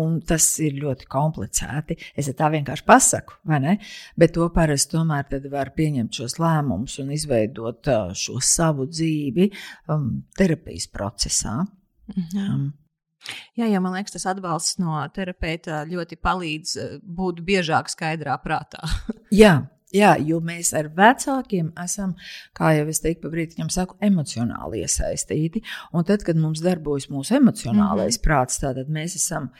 un 0.00 0.20
tas 0.26 0.46
ir 0.64 0.78
ļoti 0.80 1.08
komplicēti. 1.12 1.98
Es 2.16 2.30
tā 2.38 2.48
vienkārši 2.52 2.86
pasaku, 2.88 3.38
vai 3.48 3.60
ne? 3.60 3.78
Bet 4.18 4.34
to 4.36 4.48
parasti 4.54 4.96
tomēr 4.96 5.48
var 5.52 5.72
pieņemt 5.76 6.20
šos 6.20 6.38
lēmumus 6.40 6.98
un 7.02 7.12
izveidot 7.12 7.90
šo 8.16 8.40
savu 8.40 8.88
dzīvi 8.90 9.50
um, 9.92 10.22
terapijas 10.38 10.88
procesā. 10.92 11.62
Mhm. 12.12 12.46
Um, 12.46 12.70
Jā, 13.54 13.68
jā, 13.70 13.78
man 13.78 13.94
liekas, 13.94 14.16
tas 14.16 14.24
atbalsts 14.32 14.80
no 14.82 14.96
terapeita 15.14 15.84
ļoti 15.86 16.16
palīdz 16.18 16.72
būt 17.02 17.42
biežāk 17.46 17.92
skaidrā 17.92 18.34
prātā. 18.42 18.80
jā, 19.42 19.60
Jā, 19.92 20.14
jo 20.24 20.40
mēs 20.40 20.72
ar 20.78 20.88
vecākiem 20.96 21.72
esam, 21.84 22.14
kā 22.56 22.72
jau 22.78 22.88
es 22.88 23.02
teiktu, 23.04 23.28
brīdim 23.32 23.68
saku, 23.72 23.98
emocionāli 24.00 24.80
iesaistīti. 24.86 25.60
Un 25.92 26.06
tad, 26.08 26.24
kad 26.24 26.38
mums 26.40 26.62
darbojas 26.64 27.10
mūsu 27.12 27.36
emocionālais 27.36 28.16
mm 28.16 28.20
-hmm. 28.20 28.24
prāts, 28.24 28.60
tad 28.60 28.88
mēs 28.88 29.16
esam 29.20 29.50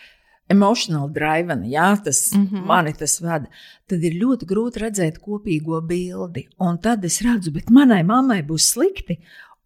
emotional 0.53 1.09
driven, 1.13 1.65
jā, 1.65 1.97
tas 2.05 2.33
mm 2.35 2.47
-hmm. 2.47 2.65
mani 2.67 2.93
tas 2.93 3.21
vada, 3.21 3.47
tad 3.87 4.05
ir 4.05 4.13
ļoti 4.13 4.49
grūti 4.53 4.83
redzēt 4.85 5.19
kopīgo 5.19 5.81
bildi. 5.81 6.49
Un 6.59 6.79
tad 6.79 7.05
es 7.05 7.21
redzu, 7.23 7.53
bet 7.53 7.71
manai 7.71 8.03
mammai 8.03 8.43
būs 8.43 8.73
slikti, 8.75 9.19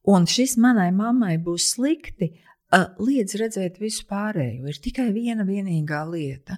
un 0.05 0.27
šis 0.27 0.57
manai 0.57 0.91
mammai 0.93 1.39
būs 1.39 1.75
slikti. 1.75 2.33
Uh, 2.75 2.89
liedz 2.99 3.37
redzēt 3.39 3.79
visu 3.79 4.05
pārējo. 4.11 4.67
Ir 4.67 4.79
tikai 4.83 5.13
viena 5.13 5.45
vienīgā 5.45 6.01
lieta. 6.11 6.57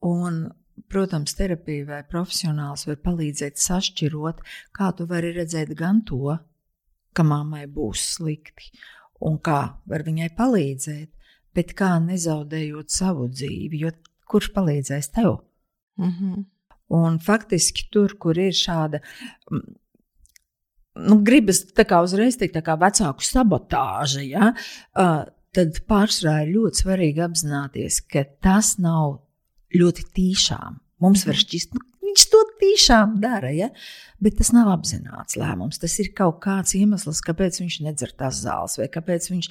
Un 0.00 0.50
Protams, 0.88 1.34
terapija 1.38 1.86
vai 1.88 2.02
profesionāls 2.08 2.86
var 2.88 3.00
palīdzēt 3.04 3.58
sašķirot, 3.60 4.42
kā 4.76 4.92
tu 4.96 5.06
vari 5.10 5.32
redzēt 5.36 5.74
gan 5.78 6.02
to, 6.06 6.36
ka 7.12 7.24
mammai 7.26 7.66
būs 7.66 8.04
slikti, 8.14 8.70
un 9.24 9.40
kā 9.42 9.60
var 9.90 10.04
viņai 10.06 10.30
palīdzēt, 10.38 11.10
bet 11.56 11.74
kā 11.78 11.96
nezaudējot 12.04 12.94
savu 12.94 13.26
dzīvi, 13.32 13.82
jo 13.82 13.92
kurš 14.28 14.52
palīdzēs 14.54 15.10
tev? 15.16 15.40
Mm 15.98 16.12
-hmm. 16.12 16.44
Un 16.88 17.18
faktiski 17.18 17.88
tur, 17.92 18.14
kur 18.18 18.38
ir 18.38 18.52
šāda, 18.52 19.00
nu, 20.94 21.18
gribas 21.22 21.64
tā 21.76 21.84
kā 21.84 22.00
uzreiz 22.02 22.36
teikt, 22.36 22.54
tā 22.56 22.62
kā 22.62 22.78
vecāku 22.80 23.24
sabotāža, 23.26 24.22
ja, 24.24 24.52
uh, 24.96 25.24
tad 25.52 25.80
pārsvarā 25.88 26.42
ir 26.44 26.54
ļoti 26.56 26.82
svarīgi 26.82 27.24
apzināties, 27.24 28.00
ka 28.00 28.24
tas 28.40 28.78
nav 28.78 29.18
ļoti 29.76 30.06
tīšām. 30.16 30.78
Mums 31.04 31.24
var 31.28 31.36
mhm. 31.36 31.44
šķist, 31.44 31.76
nu, 31.76 31.84
viņš 32.08 32.24
to 32.32 32.40
tiešām 32.62 33.18
dara, 33.22 33.50
ja? 33.54 33.68
bet 34.22 34.38
tas 34.40 34.50
nav 34.54 34.70
apzināts 34.72 35.36
lēmums. 35.38 35.78
Tas 35.82 35.94
ir 36.02 36.10
kaut 36.16 36.40
kāds 36.44 36.74
iemesls, 36.78 37.20
kāpēc 37.26 37.60
viņš 37.62 37.80
nedzer 37.86 38.14
tās 38.18 38.40
zāles, 38.42 38.78
vai 38.80 38.88
kāpēc 38.92 39.28
viņš 39.30 39.50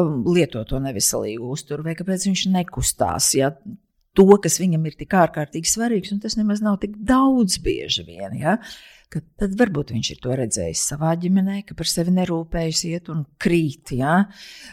um, 0.00 0.18
lieto 0.28 0.64
to 0.68 0.82
neveselīgu 0.82 1.52
uzturu, 1.54 1.86
vai 1.86 1.96
kāpēc 1.98 2.28
viņš 2.28 2.46
nekustās. 2.52 3.32
Ja? 3.38 3.54
To, 4.18 4.26
kas 4.44 4.58
viņam 4.60 4.84
ir 4.90 4.98
tik 5.00 5.14
ārkārtīgi 5.16 5.70
svarīgs, 5.70 6.12
un 6.12 6.20
tas 6.20 6.36
nemaz 6.36 6.60
nav 6.64 6.76
tik 6.82 6.98
daudz 7.00 7.56
bieži 7.64 8.04
vien. 8.08 8.36
Ja? 8.42 8.58
Ka 9.12 9.20
tad 9.42 9.56
varbūt 9.60 9.92
viņš 9.92 10.10
ir 10.14 10.20
to 10.24 10.36
redzējis 10.38 10.82
savā 10.92 11.12
ģimenē, 11.20 11.58
ka 11.68 11.76
par 11.76 11.88
sevi 11.90 12.14
nerūpējas, 12.16 12.82
iet 12.88 13.10
un 13.12 13.24
krīt. 13.42 13.92
Ja? 13.98 14.22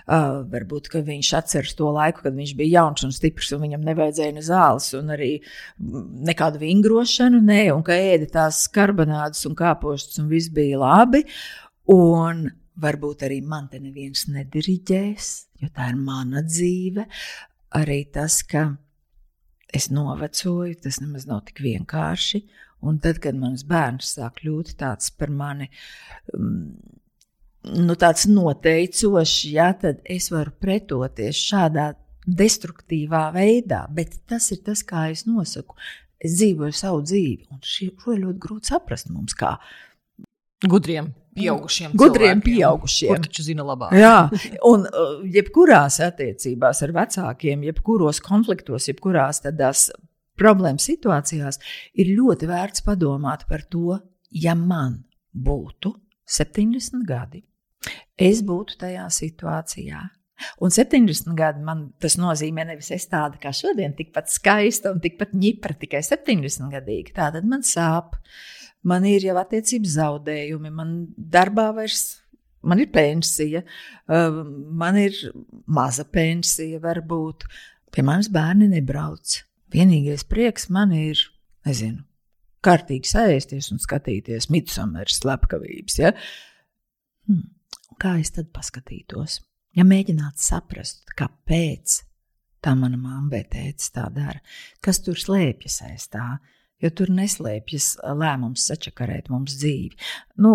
Uh, 0.06 0.45
varbūt 0.52 0.88
viņš 0.95 1.32
atceras 1.41 1.75
to 1.78 1.89
laiku, 1.95 2.23
kad 2.25 2.38
viņš 2.38 2.54
bija 2.60 2.80
jauns 2.80 3.04
un 3.08 3.12
stiprs, 3.15 3.52
un 3.56 3.65
viņam 3.65 3.84
nevajadzēja 3.89 4.38
ne 4.38 4.45
zāles, 4.45 4.91
un 4.97 5.12
arī 5.15 5.32
nekādu 6.30 6.62
vingrošanu, 6.63 7.41
ne, 7.45 7.65
un 7.73 7.84
ka 7.86 7.97
ēda 7.97 8.30
tās 8.39 8.63
karbonādes 8.73 9.43
un 9.49 9.58
kāpostus, 9.60 10.21
un 10.23 10.32
viss 10.32 10.52
bija 10.54 10.80
labi. 10.82 11.25
Un 11.89 12.45
varbūt 12.80 13.25
arī 13.28 13.41
man 13.43 13.67
te 13.71 13.82
neviens 13.82 14.28
nediriģēs, 14.32 15.32
jo 15.63 15.71
tā 15.75 15.91
ir 15.91 15.99
mana 15.99 16.45
dzīve. 16.45 17.10
Arī 17.75 18.04
tas, 18.13 18.39
ka 18.47 18.69
es 19.75 19.89
novecoju, 19.93 20.80
tas 20.84 21.02
nemaz 21.04 21.28
nav 21.30 21.43
tik 21.49 21.62
vienkārši. 21.65 22.43
Un 22.85 22.99
tad, 23.03 23.19
kad 23.23 23.35
mans 23.35 23.65
bērns 23.67 24.13
sāk 24.15 24.39
kļūt 24.39 24.75
tāds 24.79 25.11
par 25.19 25.31
mani, 25.35 25.67
um, 26.35 26.77
nu, 27.67 27.95
tāds 27.99 28.27
noteicošs, 28.31 29.39
ja, 29.51 29.73
tad 29.81 29.99
es 30.07 30.29
varu 30.31 30.53
pretoties 30.63 31.41
šādā 31.49 31.91
destruktīvā 32.29 33.29
veidā. 33.35 33.85
Bet 33.91 34.21
tas 34.29 34.51
ir 34.55 34.63
tas, 34.65 34.83
kā 34.85 35.09
es 35.13 35.25
nosaku. 35.27 35.75
Es 36.19 36.35
dzīvoju 36.35 36.75
savu 36.75 37.03
dzīvi, 37.07 37.47
un 37.53 37.61
šo 37.63 38.15
ļoti 38.19 38.39
grūti 38.43 38.73
saprast 38.73 39.07
mums, 39.11 39.35
kā 39.39 39.55
gudriem. 40.67 41.13
Pieaugušiem, 41.39 41.93
gudriem 41.95 42.41
pieaugušiem. 42.43 43.13
Kurš 43.13 43.29
taču 43.29 43.45
zina 43.45 43.63
labāk? 43.63 43.93
Jā, 43.95 44.27
un 44.67 44.83
uh, 44.89 45.21
jebkurās 45.31 46.01
attiecībās 46.03 46.81
ar 46.83 46.91
vecākiem, 46.97 47.63
jebkuros 47.69 48.19
konfliktos, 48.25 48.89
jebkurās 48.89 49.39
tādās 49.45 49.87
problēmu 50.39 50.82
situācijās, 50.82 51.60
ir 51.99 52.13
ļoti 52.17 52.49
vērts 52.49 52.86
padomāt 52.86 53.45
par 53.49 53.65
to, 53.71 53.99
ja 54.32 54.56
man 54.56 55.02
būtu 55.34 55.93
70 56.30 57.06
gadi, 57.08 57.43
es 58.17 58.41
būtu 58.45 58.80
tajā 58.84 59.08
situācijā. 59.13 60.06
Un 60.63 60.71
70 60.71 61.36
gadi 61.36 61.63
man 61.65 61.89
tas 61.99 62.15
nozīmē 62.19 62.63
nevis 62.69 62.91
es 62.95 63.08
tāda 63.12 63.39
kā 63.41 63.52
šodien, 63.56 63.95
tikpat 63.97 64.32
skaista 64.32 64.93
un 64.93 65.02
tikpat 65.04 65.34
ņipra, 65.36 65.75
tikai 65.82 65.99
70 66.06 66.71
gadīga. 66.71 67.15
Tā 67.17 67.28
tad 67.36 67.47
man 67.49 67.65
sāp, 67.67 68.15
man 68.88 69.08
ir 69.10 69.25
jau 69.28 69.36
attiecības 69.41 69.97
zaudējumi, 69.99 70.71
man 70.71 70.95
darbā 71.17 71.69
vairs. 71.75 72.08
Man 72.60 72.82
ir 72.84 72.89
pensija, 72.91 73.62
uh, 74.12 74.41
man 74.43 74.97
ir 74.99 75.15
maza 75.71 76.04
pensija, 76.04 76.82
varbūt. 76.84 77.45
Pie 77.95 78.04
manis 78.04 78.28
bērni 78.32 78.67
nebrauc. 78.67 79.38
Vienīgais 79.73 80.25
prieks 80.29 80.69
man 80.73 80.93
ir, 80.95 81.21
nezinu, 81.67 82.03
kārtīgi 82.65 83.10
sēsties 83.12 83.69
un 83.73 83.82
skatīties 83.82 84.49
midsomeras 84.53 85.21
slepkavības. 85.21 85.99
Ja? 86.01 86.13
Hmm. 87.29 87.47
Kā 87.99 88.15
es 88.21 88.32
tad 88.32 88.51
paskatītos? 88.55 89.41
Ja 89.75 89.86
mēģinātu 89.86 90.41
saprast, 90.41 91.03
kāpēc 91.19 91.99
tā 92.63 92.73
mana 92.75 92.97
mamma 92.99 93.29
vai 93.34 93.43
tēvs 93.47 93.91
tā 93.95 94.08
dara, 94.13 94.39
kas 94.84 95.01
tur 95.03 95.19
slēpjas 95.19 95.82
aiz 95.88 96.08
tā, 96.12 96.25
jo 96.84 96.91
tur 96.95 97.12
neslēpjas 97.13 97.91
lēmums 98.19 98.65
sačakarēt 98.71 99.29
mums 99.32 99.58
dzīvi. 99.60 99.99
Nu, 100.43 100.53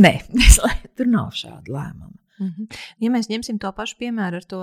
nē, 0.00 0.14
neslēp, 0.40 0.90
tur 0.98 1.10
nav 1.12 1.32
šāda 1.36 1.76
lēmuma. 1.76 2.19
Mm 2.40 2.46
-hmm. 2.48 2.76
Ja 2.98 3.10
mēs 3.10 3.28
ņemsim 3.28 3.58
to 3.60 3.72
pašu 3.72 3.96
piemēru 4.00 4.36
ar 4.36 4.44
to 4.44 4.60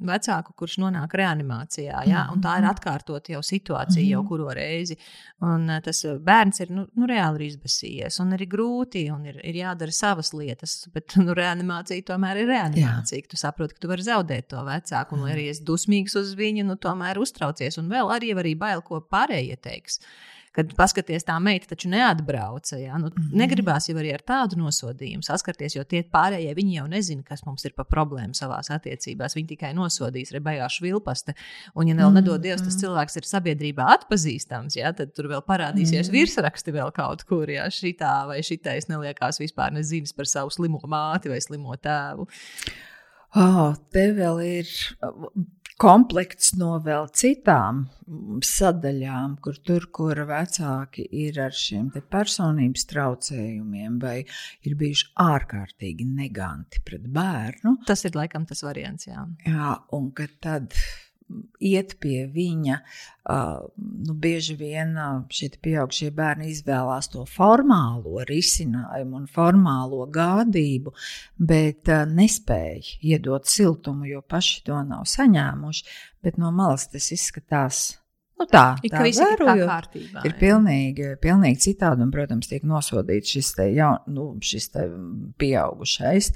vecāku, 0.00 0.52
kurš 0.56 0.78
nonāk 0.82 1.14
reanimācijā, 1.14 2.02
ja, 2.06 2.26
un 2.32 2.40
tā 2.42 2.56
ir 2.58 2.64
mhm. 2.64 2.70
atkārtot 2.70 3.28
jau 3.28 3.42
situācija, 3.42 4.04
mm 4.04 4.10
jau 4.10 4.24
kuru 4.26 4.48
reizi, 4.54 4.96
un 5.40 5.80
tas 5.84 6.02
bērns 6.04 6.60
ir 6.60 6.70
nu, 6.70 6.86
nu, 6.94 7.06
reāli 7.06 7.46
izbēsījies, 7.46 8.20
un 8.20 8.32
ir 8.32 8.46
grūti, 8.46 9.12
un 9.12 9.26
ir, 9.26 9.40
ir 9.44 9.54
jādara 9.54 9.92
savas 9.92 10.32
lietas, 10.32 10.88
bet 10.94 11.14
nu, 11.26 11.34
reanimācija 11.34 12.02
tomēr 12.02 12.36
ir 12.36 12.48
reanimācija. 12.48 13.22
Tu 13.30 13.36
saproti, 13.36 13.74
ka 13.74 13.80
tu 13.80 13.88
vari 13.88 14.02
zaudēt 14.02 14.48
to 14.48 14.64
vecāku, 14.64 15.14
un 15.14 15.30
arī 15.30 15.48
esi 15.50 15.64
dusmīgs 15.64 16.16
uz 16.16 16.34
viņu, 16.34 16.64
nu, 16.64 16.76
tomēr 16.76 17.18
uztraucies, 17.18 17.78
un 17.78 17.88
vēl 17.88 18.10
arī, 18.10 18.34
arī 18.34 18.56
bail, 18.58 18.82
ko 18.82 19.00
pārējie 19.00 19.56
teiks 19.56 20.00
kad 20.56 20.72
paskaties, 20.74 21.24
tā 21.26 21.36
meita 21.42 21.70
taču 21.70 21.88
neatbrauca. 21.92 22.78
Ja? 22.78 22.98
Nu, 22.98 23.08
mm 23.08 23.22
-hmm. 23.22 23.38
Negribās 23.42 23.88
jau 23.88 23.96
arī 23.98 24.12
ar 24.14 24.22
tādu 24.26 24.58
nosodījumu 24.58 25.22
saskarties, 25.22 25.76
jo 25.76 25.84
tie 25.84 26.02
pārējie 26.02 26.54
viņi 26.54 26.76
jau 26.76 26.86
nezina, 26.86 27.22
kas 27.22 27.44
mums 27.46 27.64
ir 27.64 27.72
pa 27.76 27.84
problēmu 27.84 28.34
savā 28.34 28.60
attiecībās. 28.70 29.36
Viņi 29.36 29.48
tikai 29.48 29.72
nosodīs 29.74 30.32
rebējāšu 30.32 30.82
vilpaste. 30.82 31.34
Un, 31.74 31.88
ja 31.88 31.94
vēl 31.94 32.10
mm 32.10 32.10
-hmm. 32.10 32.14
nedod 32.14 32.40
Dievs, 32.40 32.62
tas 32.62 32.76
cilvēks 32.76 33.16
ir 33.16 33.22
sabiedrībā 33.22 33.86
atpazīstams, 33.96 34.76
ja? 34.76 34.92
tad 34.92 35.14
tur 35.14 35.26
vēl 35.28 35.42
parādīsies 35.42 36.08
mm 36.08 36.10
-hmm. 36.10 36.18
virsraksti 36.18 36.72
vēl 36.72 36.92
kaut 36.92 37.24
kur, 37.24 37.50
ja 37.50 37.66
šitā 37.66 38.26
vai 38.26 38.42
šitais 38.42 38.88
neliekās 38.88 39.40
vispār 39.40 39.72
nezinis 39.72 40.12
par 40.12 40.26
savu 40.26 40.50
slimo 40.50 40.80
māti 40.84 41.28
vai 41.28 41.40
slimo 41.40 41.76
tēvu. 41.76 42.26
Oh, 43.36 43.76
te 43.92 44.12
vēl 44.12 44.40
ir 44.42 44.66
komplekts 45.80 46.52
no 46.60 46.74
vēl 46.84 47.08
citām 47.16 47.84
sadaļām, 48.44 49.36
kur 49.44 49.58
tur, 49.64 49.86
kur 49.94 50.18
vecāki 50.28 51.06
ir 51.22 51.40
ar 51.46 51.54
šiem 51.56 51.88
personības 52.10 52.86
traucējumiem 52.90 53.98
vai 54.02 54.16
ir 54.66 54.76
bijuši 54.80 55.12
ārkārtīgi 55.24 56.08
neganti 56.10 56.82
pret 56.84 57.06
bērnu. 57.14 57.78
Tas 57.88 58.04
ir 58.04 58.18
laikam 58.18 58.44
tas 58.48 58.64
variants, 58.66 59.08
jā. 59.08 59.24
Jā, 59.46 59.76
un 59.96 60.10
ka 60.16 60.28
tad 60.42 60.74
iet 61.60 61.96
pie 62.00 62.24
viņa. 62.30 62.78
Nu, 64.06 64.14
bieži 64.18 64.56
vien 64.58 64.96
šie 65.30 65.50
pieaugušie 65.62 66.10
bērni 66.16 66.50
izvēlās 66.50 67.10
to 67.12 67.24
formālo 67.28 68.24
risinājumu 68.28 69.20
un 69.20 69.28
formālo 69.30 70.06
gādību, 70.10 70.94
bet 71.38 71.92
nespēja 72.10 72.98
iedot 73.12 73.46
siltumu, 73.50 74.08
jo 74.10 74.24
paši 74.26 74.64
to 74.66 74.82
nav 74.86 75.06
saņēmuši. 75.10 75.98
Bet 76.24 76.40
no 76.40 76.52
malas 76.52 76.88
tas 76.92 77.10
izskatās. 77.14 77.84
Nu 78.40 78.46
tā 78.48 78.72
tā 78.80 79.02
vērojot, 79.04 79.96
ir 80.24 80.34
pilnīgi, 80.40 81.10
pilnīgi 81.20 81.60
citādi, 81.60 82.06
un, 82.06 82.12
protams, 82.14 82.48
tiek 82.48 82.64
nosodīts 82.64 83.34
šis, 83.36 83.50
te, 83.58 83.66
jaun, 83.76 84.00
nu, 84.08 84.30
šis 84.40 84.70
te 84.72 84.86
pieaugušais. 85.40 86.32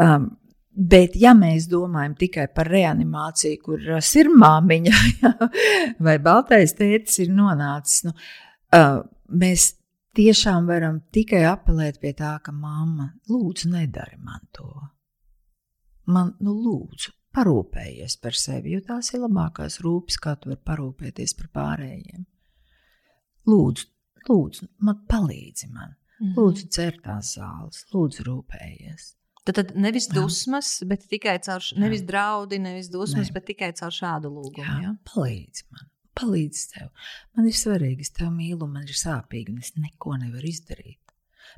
Um, 0.00 0.28
Bet, 0.70 1.16
ja 1.18 1.32
mēs 1.34 1.66
domājam 1.70 2.14
tikai 2.18 2.46
par 2.54 2.68
reanimāciju, 2.70 3.58
kur 3.64 3.82
ir 3.82 4.30
māmiņa 4.38 4.92
ja, 5.22 5.32
vai 5.98 6.16
baltais 6.22 6.76
tētis 6.78 7.18
ir 7.24 7.32
nonācis, 7.34 8.04
nu, 8.06 8.14
uh, 8.78 9.00
mēs 9.34 9.72
tiešām 10.16 10.70
varam 10.70 11.02
tikai 11.12 11.42
apelēt 11.50 11.98
pie 12.02 12.14
tā, 12.14 12.36
ka 12.44 12.54
mamma, 12.54 13.10
lūdzu, 13.30 13.70
nedari 13.74 14.18
man 14.22 14.46
to. 14.54 14.70
Man, 16.10 16.34
nu, 16.38 16.54
lūdzu, 16.54 17.12
parūpējies 17.34 18.18
par 18.22 18.38
sevi, 18.38 18.76
jo 18.76 18.86
tās 18.86 19.12
ir 19.14 19.24
labākās 19.24 19.82
rūpes, 19.82 20.18
kā 20.22 20.36
tu 20.38 20.52
vari 20.52 20.62
parūpēties 20.70 21.36
par 21.38 21.50
pārējiem. 21.58 22.26
Lūdzu, 23.50 23.86
lūdzu 24.28 24.70
man 24.86 25.02
palīdzi 25.10 25.70
man, 25.70 25.96
mhm. 26.20 26.34
lūdzu, 26.38 26.70
dzer 26.70 27.02
tās 27.02 27.34
zāles, 27.38 27.86
lūdzu, 27.94 28.26
rūpējies. 28.30 29.16
Tad, 29.44 29.56
tad 29.56 29.70
nevis 29.78 30.06
dusmas, 30.12 30.74
jā. 30.82 30.88
bet 30.90 31.06
tikai 31.08 31.38
caur, 31.44 31.64
nevis 31.80 32.02
draudi, 32.06 32.58
nevis 32.60 32.90
dusmas, 32.92 33.30
ne. 33.30 33.36
bet 33.36 33.46
tikai 33.48 33.70
caur 33.78 33.94
šādu 33.94 34.32
lūgumu. 34.32 34.66
Jā, 34.66 34.76
jā? 34.84 34.92
palīdzi 35.08 35.64
man, 35.72 35.86
palīdzi 36.20 36.66
tev. 36.74 36.90
Man 37.36 37.48
ir 37.48 37.56
svarīgi, 37.56 38.04
es 38.04 38.12
tev 38.16 38.28
mīlu, 38.34 38.68
man 38.68 38.84
ir 38.84 38.98
sāpīgi, 39.00 39.54
un 39.54 39.64
es 39.64 39.72
neko 39.80 40.18
nevaru 40.20 40.50
izdarīt. 40.50 41.00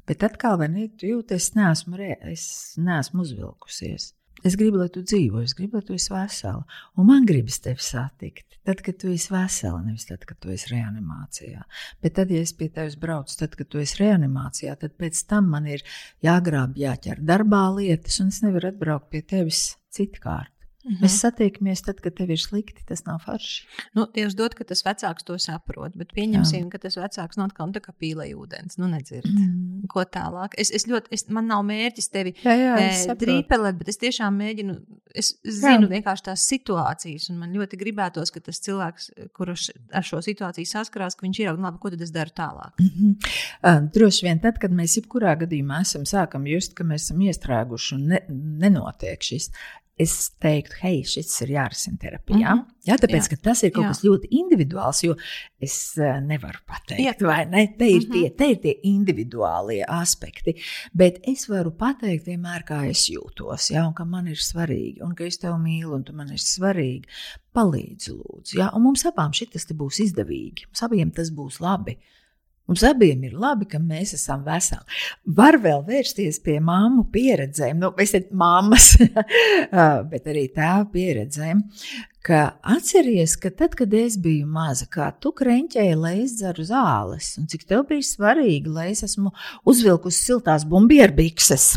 Bet 0.09 0.23
atkal, 0.27 0.57
vai 0.62 0.71
ne, 0.73 0.87
tu 0.99 1.11
jūties, 1.11 1.51
es 1.51 1.57
neesmu, 1.59 1.99
re, 1.99 2.14
es 2.31 2.47
neesmu 2.81 3.27
uzvilkusies. 3.27 4.12
Es 4.42 4.57
gribu, 4.59 4.81
lai 4.81 4.88
tu 4.90 5.05
dzīvo, 5.07 5.42
es 5.46 5.55
gribu, 5.55 5.78
lai 5.78 5.87
tu 5.87 5.94
esi 5.94 6.11
vesela. 6.11 6.64
Un 6.98 7.07
man 7.07 7.26
gribas 7.28 7.61
tevi 7.62 7.83
satikt. 7.83 8.59
Tad, 8.66 8.78
kad 8.87 8.98
tu 8.98 9.11
esi 9.11 9.31
vesela, 9.33 9.81
nevis 9.83 10.07
tad, 10.07 10.22
kad 10.26 10.38
tu 10.42 10.50
esi 10.55 10.70
reanimācijā. 10.70 11.64
Bet 12.02 12.14
tad, 12.18 12.31
ja 12.31 12.42
es 12.42 12.55
pie 12.55 12.68
tevis 12.70 12.94
braucu, 12.98 13.35
tad, 13.38 13.57
kad 13.59 13.70
tu 13.70 13.83
esi 13.83 13.98
reanimācijā, 14.02 14.76
tad 14.78 14.94
pēc 14.98 15.24
tam 15.31 15.50
man 15.55 15.66
ir 15.70 15.83
jāgrāb, 16.22 16.78
jāķer 16.78 17.22
darbā 17.26 17.64
lietas, 17.74 18.20
un 18.22 18.31
es 18.31 18.42
nevaru 18.44 18.70
atbraukt 18.70 19.11
pie 19.11 19.22
tevis 19.35 19.64
citkārt. 19.94 20.52
Mm 20.85 20.95
-hmm. 20.95 21.03
Mēs 21.05 21.18
satiekamies 21.21 21.83
tad, 21.83 22.01
kad 22.01 22.14
tev 22.18 22.31
ir 22.31 22.40
slikti. 22.40 22.83
Tas 22.87 23.05
nav 23.05 23.21
forši. 23.25 23.66
Nu, 23.95 24.07
Dievs 24.14 24.35
dod, 24.35 24.55
ka 24.55 24.64
tas 24.64 24.83
vecāks 24.85 25.25
to 25.25 25.38
saprot, 25.38 25.92
bet 25.95 26.12
pieņemsim, 26.16 26.64
Jā. 26.64 26.71
ka 26.71 26.79
tas 26.79 26.97
vecāks 26.97 27.37
nav 27.37 27.47
atkal 27.47 27.66
nu, 27.66 27.73
tā 27.73 27.81
kā 27.81 27.92
pīlai 27.92 28.33
ūdens. 28.35 28.79
Nu, 28.79 28.88
nedzird. 28.88 29.27
Mm 29.31 29.37
-hmm. 29.37 29.87
Ko 29.88 30.03
tālāk? 30.03 30.55
Es, 30.59 30.71
es 30.71 30.87
ļoti, 30.87 31.07
es, 31.11 31.29
man 31.29 31.47
nav 31.47 31.62
mērķis 31.64 32.09
tevi 32.11 32.35
jā, 32.45 32.55
jā, 32.55 32.75
e, 32.79 33.14
drīpelēt, 33.14 33.79
bet 33.79 33.88
es 33.88 33.99
tiešām 33.99 34.37
mēģinu, 34.37 34.75
es 35.14 35.35
zinu 35.45 35.87
jā. 35.87 35.90
vienkārši 35.95 36.23
tās 36.23 36.47
situācijas, 36.49 37.31
un 37.31 37.38
man 37.38 37.53
ļoti 37.53 37.77
gribētos, 37.77 38.31
ka 38.31 38.40
tas 38.40 38.61
cilvēks, 38.61 39.11
kurš 39.33 39.71
ar 39.92 40.03
šo 40.03 40.18
situāciju 40.18 40.66
saskarās, 40.66 41.14
ka 41.14 41.27
viņš 41.27 41.38
ir, 41.38 41.53
nu, 41.53 41.62
labi, 41.62 41.79
ko 41.79 41.90
tad 41.90 42.01
es 42.01 42.11
daru 42.11 42.31
tālāk? 42.31 42.73
Mm 42.81 42.90
-hmm. 42.97 43.16
uh, 43.62 43.90
droši 43.95 44.27
vien 44.27 44.40
tad, 44.40 44.59
kad 44.59 44.71
mēs 44.71 44.97
jebkurā 44.97 45.37
gadījumā 45.38 45.81
esam 45.81 46.03
sākam 46.03 46.47
just, 46.47 46.75
ka 46.75 46.85
mēs 46.85 47.03
esam 47.03 47.21
iestrēguši 47.21 47.95
un 47.95 48.07
ne, 48.07 48.21
nenotiek 48.29 49.23
šis 49.23 49.51
es 50.03 50.15
teiktu, 50.43 50.77
hei, 50.83 51.01
šis 51.07 51.33
ir 51.45 51.55
jārisina 51.57 51.99
terapijā. 52.03 52.55
Mm 52.55 52.61
-hmm. 52.61 52.69
Jā, 52.83 52.97
tāpēc, 52.99 53.29
jā. 53.31 53.38
tas 53.43 53.62
ir 53.62 53.71
kaut 53.71 53.85
jā. 53.85 53.91
kas 53.93 54.01
ļoti 54.03 54.29
individuāls, 54.41 55.03
jo 55.07 55.15
es 55.62 55.77
uh, 56.01 56.19
nevaru 56.21 56.59
pateikt, 56.67 57.21
jā. 57.23 57.27
vai 57.27 57.45
ne? 57.47 57.67
Te 57.79 57.87
ir, 57.87 58.03
mm 58.03 58.12
-hmm. 58.12 58.12
tie, 58.12 58.31
te 58.31 58.51
ir 58.51 58.57
tie 58.62 58.75
individuālie 58.91 59.85
aspekti, 59.88 60.55
bet 60.93 61.21
es 61.23 61.49
varu 61.49 61.71
pateikt 61.71 62.27
vienmēr, 62.27 62.65
kā 62.65 62.91
es 62.91 63.09
jūtos, 63.11 63.71
jā, 63.71 63.87
un 63.87 63.95
ka 63.95 64.05
man 64.05 64.27
ir 64.29 64.37
svarīgi, 64.37 65.03
un 65.03 65.15
ka 65.15 65.25
es 65.25 65.38
tevi 65.38 65.59
mīlu, 65.59 65.95
un 65.95 66.05
tu 66.05 66.12
man 66.12 66.31
esi 66.31 66.61
svarīgi. 66.61 67.05
Palīdzi, 67.55 68.11
lūdzu, 68.11 68.59
jā, 68.59 68.70
un 68.74 68.83
mums 68.83 69.05
abām 69.05 69.33
šis 69.33 69.72
būs 69.72 70.01
izdevīgi, 70.01 70.66
mums 70.66 70.83
abiem 70.83 71.11
tas 71.11 71.31
būs 71.31 71.61
labi. 71.61 71.99
Mums 72.71 72.85
abiem 72.87 73.25
ir 73.27 73.35
labi, 73.35 73.67
ka 73.69 73.81
mēs 73.83 74.15
esam 74.15 74.45
veseli. 74.47 74.85
Var 75.39 75.59
vēl 75.65 75.83
vērsties 75.89 76.39
pie 76.45 76.61
māmu 76.63 77.05
pieredzēm, 77.13 77.81
nu, 77.83 77.91
es 78.01 78.15
teicu, 78.15 78.37
māmas, 78.39 78.93
bet 80.13 80.31
arī 80.31 80.47
tēva 80.55 80.87
pieredzēm, 80.95 81.65
ka 82.23 82.43
atceries, 82.75 83.35
ka 83.43 83.51
tad, 83.59 83.75
kad 83.79 83.93
es 83.99 84.17
biju 84.23 84.47
maza, 84.47 84.87
kā 84.87 85.11
tu 85.19 85.35
krenķēji, 85.37 85.99
lai 85.99 86.17
es 86.23 86.37
dzeru 86.39 86.67
zāles, 86.69 87.35
un 87.43 87.51
cik 87.51 87.67
tev 87.69 87.87
bija 87.91 88.07
svarīgi, 88.07 88.71
lai 88.71 88.93
es 88.95 89.03
esmu 89.09 89.35
uzvilkusi 89.69 90.23
siltās 90.31 90.67
bumbierbikses 90.69 91.73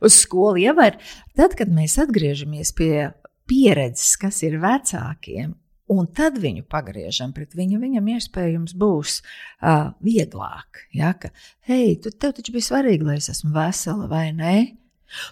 uz 0.00 0.20
skolu. 0.24 0.62
Ja 0.64 0.72
var, 0.78 0.96
tad, 1.36 1.58
kad 1.58 1.72
mēs 1.72 1.98
atgriežamies 2.00 2.72
pie 2.78 3.10
pieredzes, 3.50 4.16
kas 4.16 4.40
ir 4.46 4.56
vecākiem, 4.62 5.52
un 5.90 6.06
tad 6.06 6.38
viņu 6.40 6.64
pagriežam 6.70 7.32
pret 7.34 7.56
viņu, 7.58 7.80
viņam 7.82 8.10
iespējams 8.14 8.76
būs 8.78 9.18
uh, 9.22 9.92
vieglāk. 10.04 10.84
Ja, 10.94 11.12
ka, 11.18 11.32
hei, 11.68 11.96
tu, 12.00 12.12
tev 12.12 12.36
taču 12.36 12.54
bija 12.54 12.68
svarīgi, 12.70 13.06
lai 13.08 13.18
es 13.20 13.30
esmu 13.32 13.52
vesela 13.56 14.08
vai 14.10 14.28
nē. 14.36 14.56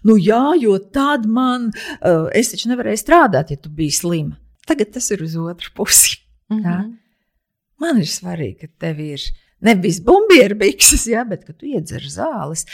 Nu, 0.04 0.16
jā, 0.20 0.42
jo 0.60 0.76
tad 0.92 1.24
man, 1.30 1.70
uh, 1.72 2.28
es 2.36 2.52
taču 2.52 2.68
nevarēju 2.72 3.00
strādāt, 3.00 3.54
ja 3.54 3.60
tu 3.60 3.72
biji 3.72 3.96
slima. 4.02 4.36
Tagad 4.68 4.92
tas 4.94 5.08
ir 5.14 5.22
uz 5.24 5.36
otru 5.40 5.72
pusi. 5.74 6.18
Mm 6.50 6.58
-hmm. 6.58 6.66
ja? 6.66 6.90
Man 7.80 7.98
ir 7.98 8.10
svarīgi, 8.10 8.58
ka 8.60 8.66
tev 8.78 9.00
ir 9.00 9.22
Nevis 9.60 9.98
bumbieru 10.04 10.56
bikses, 10.60 11.04
ja, 11.10 11.20
bet 11.28 11.44
ka 11.44 11.52
tu 11.52 11.68
iedzer 11.68 12.04
zāles. 12.08 12.64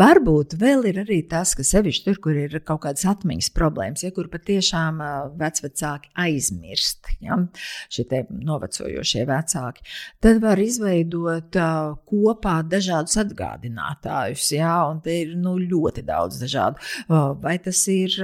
Varbūt 0.00 0.56
vēl 0.60 0.84
ir 0.90 1.00
arī 1.04 1.22
tas, 1.30 1.54
ka 1.56 1.64
sevišķi 1.64 2.04
tur, 2.04 2.20
kur 2.26 2.36
ir 2.36 2.58
kaut 2.66 2.82
kādas 2.84 3.06
atmiņas 3.08 3.50
problēmas, 3.56 4.04
ja 4.04 4.12
kur 4.12 4.28
patiešām 4.32 5.00
vecvecāki 5.40 6.12
aizmirst, 6.26 7.14
ja, 7.24 7.38
šie 7.92 8.24
novecojošie 8.28 9.24
vecāki, 9.30 9.86
tad 10.24 10.42
var 10.44 10.60
izveidot 10.60 11.56
kopā 12.10 12.58
dažādus 12.68 13.16
atgādinātājus, 13.24 14.50
ja, 14.58 14.76
un 14.90 15.00
te 15.04 15.22
ir 15.24 15.36
nu, 15.40 15.56
ļoti 15.62 16.04
daudz 16.04 16.42
dažādu. 16.44 16.92
Vai 17.40 17.56
tas 17.64 17.80
ir 17.88 18.20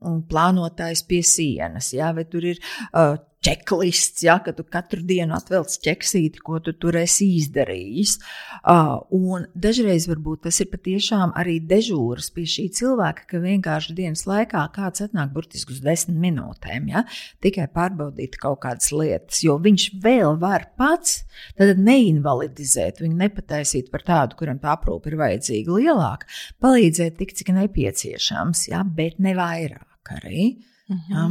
plānotājs 0.00 1.02
pie 1.08 1.24
sienas, 1.26 1.92
ja, 1.92 2.12
vai 2.14 2.24
tur 2.30 2.44
ir 2.46 2.60
uh, 2.62 3.18
čeklists, 3.48 4.22
ja, 4.22 4.38
ka 4.44 4.52
tu 4.52 4.64
katru 4.68 5.02
dienu 5.06 5.36
atvelc 5.36 5.72
ķeksīti, 5.84 6.42
ko 6.44 6.58
tu 6.64 6.74
tur 6.76 6.98
esi 7.00 7.28
izdarījis. 7.38 8.16
Uh, 8.58 8.98
un 9.14 9.46
dažreiz 9.56 10.08
varbūt 10.10 10.44
tas 10.48 10.60
ir 10.62 10.70
patiešām 10.72 11.32
arī 11.38 11.58
dežūras 11.64 12.30
pie 12.34 12.44
šī 12.48 12.68
cilvēka, 12.78 13.26
ka 13.30 13.42
vienkārši 13.42 13.96
dienas 13.98 14.26
laikā 14.28 14.64
kāds 14.74 15.04
atnāk 15.06 15.32
burtiski 15.34 15.76
uz 15.76 15.82
desmit 15.84 16.18
minūtēm, 16.26 16.90
ja, 16.92 17.04
tikai 17.44 17.68
pārbaudīt 17.74 18.38
kaut 18.42 18.60
kādas 18.66 18.92
lietas, 18.92 19.42
jo 19.46 19.58
viņš 19.62 19.90
vēl 20.04 20.38
var 20.42 20.68
pats 20.78 21.22
neinvalidizēt, 21.58 23.02
viņu 23.04 23.20
nepataisīt 23.22 23.92
par 23.92 24.04
tādu, 24.06 24.38
kuram 24.40 24.60
tā 24.62 24.74
aprūpe 24.76 25.12
ir 25.12 25.18
vajadzīga 25.20 25.78
lielāka, 25.80 26.28
palīdzēt 26.62 27.20
tik, 27.20 27.36
cik 27.38 27.54
nepieciešams, 27.56 28.68
ja, 28.72 28.84
bet 28.84 29.22
ne 29.22 29.36
vairāk 29.38 30.18
arī. 30.18 30.50
-huh. 30.88 30.98
ja. 31.10 31.30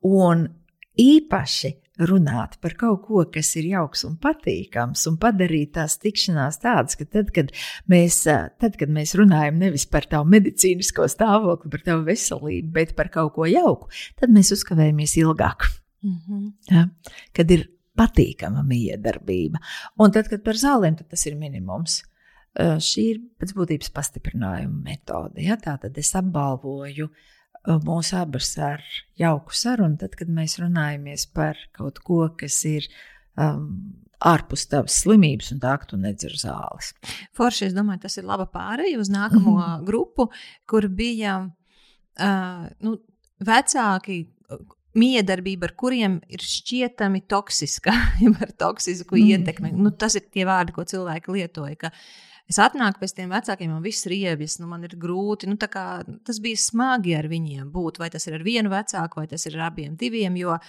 Un 0.00 0.48
īpaši 1.00 1.74
runāt 2.08 2.56
par 2.62 2.74
kaut 2.80 3.02
ko, 3.04 3.22
kas 3.32 3.50
ir 3.60 3.68
jauks 3.74 4.04
un 4.08 4.16
patīkams, 4.20 5.02
un 5.10 5.18
padarīt 5.20 5.74
tās 5.76 5.98
tikšanās 6.00 6.60
tādas, 6.62 6.96
ka 6.96 7.06
tad, 7.08 7.32
kad 7.36 7.50
mēs, 7.90 8.22
tad, 8.24 8.76
kad 8.80 8.92
mēs 8.92 9.14
runājam 9.18 9.60
nevis 9.60 9.86
par 9.90 10.08
tavu 10.10 10.30
medicīnisko 10.32 11.08
stāvokli, 11.12 11.72
par 11.72 11.84
tavu 11.86 12.06
veselību, 12.08 12.72
bet 12.76 12.94
par 12.98 13.10
kaut 13.12 13.34
ko 13.36 13.48
jauku, 13.48 13.90
tad 14.20 14.32
mēs 14.32 14.52
uzkavējamies 14.56 15.16
ilgāk. 15.20 15.68
Mm 16.02 16.16
-hmm. 16.16 16.52
ja? 16.70 16.86
Kad 17.36 17.50
ir 17.50 17.66
patīkama 17.96 18.62
miedarbība. 18.64 19.60
Un 19.98 20.12
tad, 20.12 20.28
kad 20.28 20.42
par 20.44 20.56
zālēm, 20.56 20.96
tad 20.96 21.10
tas 21.10 21.26
ir 21.26 21.36
minimums. 21.36 22.02
Šī 22.56 23.02
ir 23.10 23.18
pēc 23.38 23.52
būtības 23.54 23.92
pastiprinājuma 23.94 24.82
metode. 24.84 25.42
Ja? 25.42 25.56
Tā 25.56 25.76
tad 25.78 25.98
es 25.98 26.14
apbalvoju 26.14 27.04
uh, 27.04 27.28
mūs 27.68 28.12
abas 28.16 28.54
ar 28.58 28.84
jauku 29.20 29.54
sarunu, 29.56 29.98
tad, 30.00 30.14
kad 30.16 30.30
mēs 30.32 30.58
runājamies 30.60 31.26
par 31.34 31.58
kaut 31.76 32.00
ko, 32.04 32.22
kas 32.40 32.56
ir 32.68 32.86
um, 33.36 34.00
ārpus 34.20 34.66
tavas 34.70 34.96
slimības, 35.02 35.52
un 35.54 35.60
tā, 35.60 35.76
ka 35.80 35.90
tu 35.92 36.00
nedzer 36.00 36.32
zāles. 36.40 36.92
Forši, 37.36 37.68
es 37.70 37.76
domāju, 37.76 38.04
tas 38.06 38.16
ir 38.20 38.28
laba 38.28 38.48
pārēja 38.50 39.00
uz 39.00 39.12
nākamo 39.12 39.56
mm 39.56 39.62
-hmm. 39.62 39.86
grupu, 39.86 40.30
kur 40.66 40.88
bija 40.88 41.38
uh, 41.46 42.66
nu, 42.80 42.98
vecāki. 43.40 44.26
Miedarbība, 44.90 45.68
ar 45.68 45.72
kuriem 45.78 46.16
ir 46.26 46.42
šķietami 46.42 47.20
toksiska, 47.30 47.92
jau 48.24 48.32
ar 48.42 48.50
toksisku 48.58 49.14
mm. 49.14 49.26
ietekmi. 49.30 49.70
Nu, 49.70 49.90
tas 49.90 50.16
ir 50.18 50.24
tie 50.34 50.42
vārdi, 50.44 50.72
ko 50.74 50.82
cilvēki 50.82 51.30
lietoja. 51.30 51.76
Ka, 51.78 51.86
uh, 51.86 52.29
Es 52.50 52.58
atnāku 52.58 52.98
pēc 52.98 53.12
tiem 53.14 53.30
vecākiem, 53.30 53.70
man 53.70 53.84
viss 53.84 54.08
riebjas, 54.10 54.56
nu, 54.58 54.66
man 54.66 54.82
ir 54.82 54.96
grūti. 54.98 55.46
Nu, 55.46 55.54
kā, 55.70 55.84
tas 56.26 56.40
bija 56.42 56.58
smagi 56.58 57.12
ar 57.14 57.28
viņiem 57.30 57.68
būt. 57.70 58.00
Vai 58.02 58.08
tas 58.10 58.26
ir 58.26 58.34
ar 58.40 58.42
vienu 58.42 58.72
vecāku, 58.72 59.20
vai 59.20 59.28
tas 59.30 59.46
ir 59.46 59.54
ar 59.54 59.68
abiem 59.68 59.94
diviem, 59.98 60.34
jo 60.40 60.56
uh, 60.56 60.64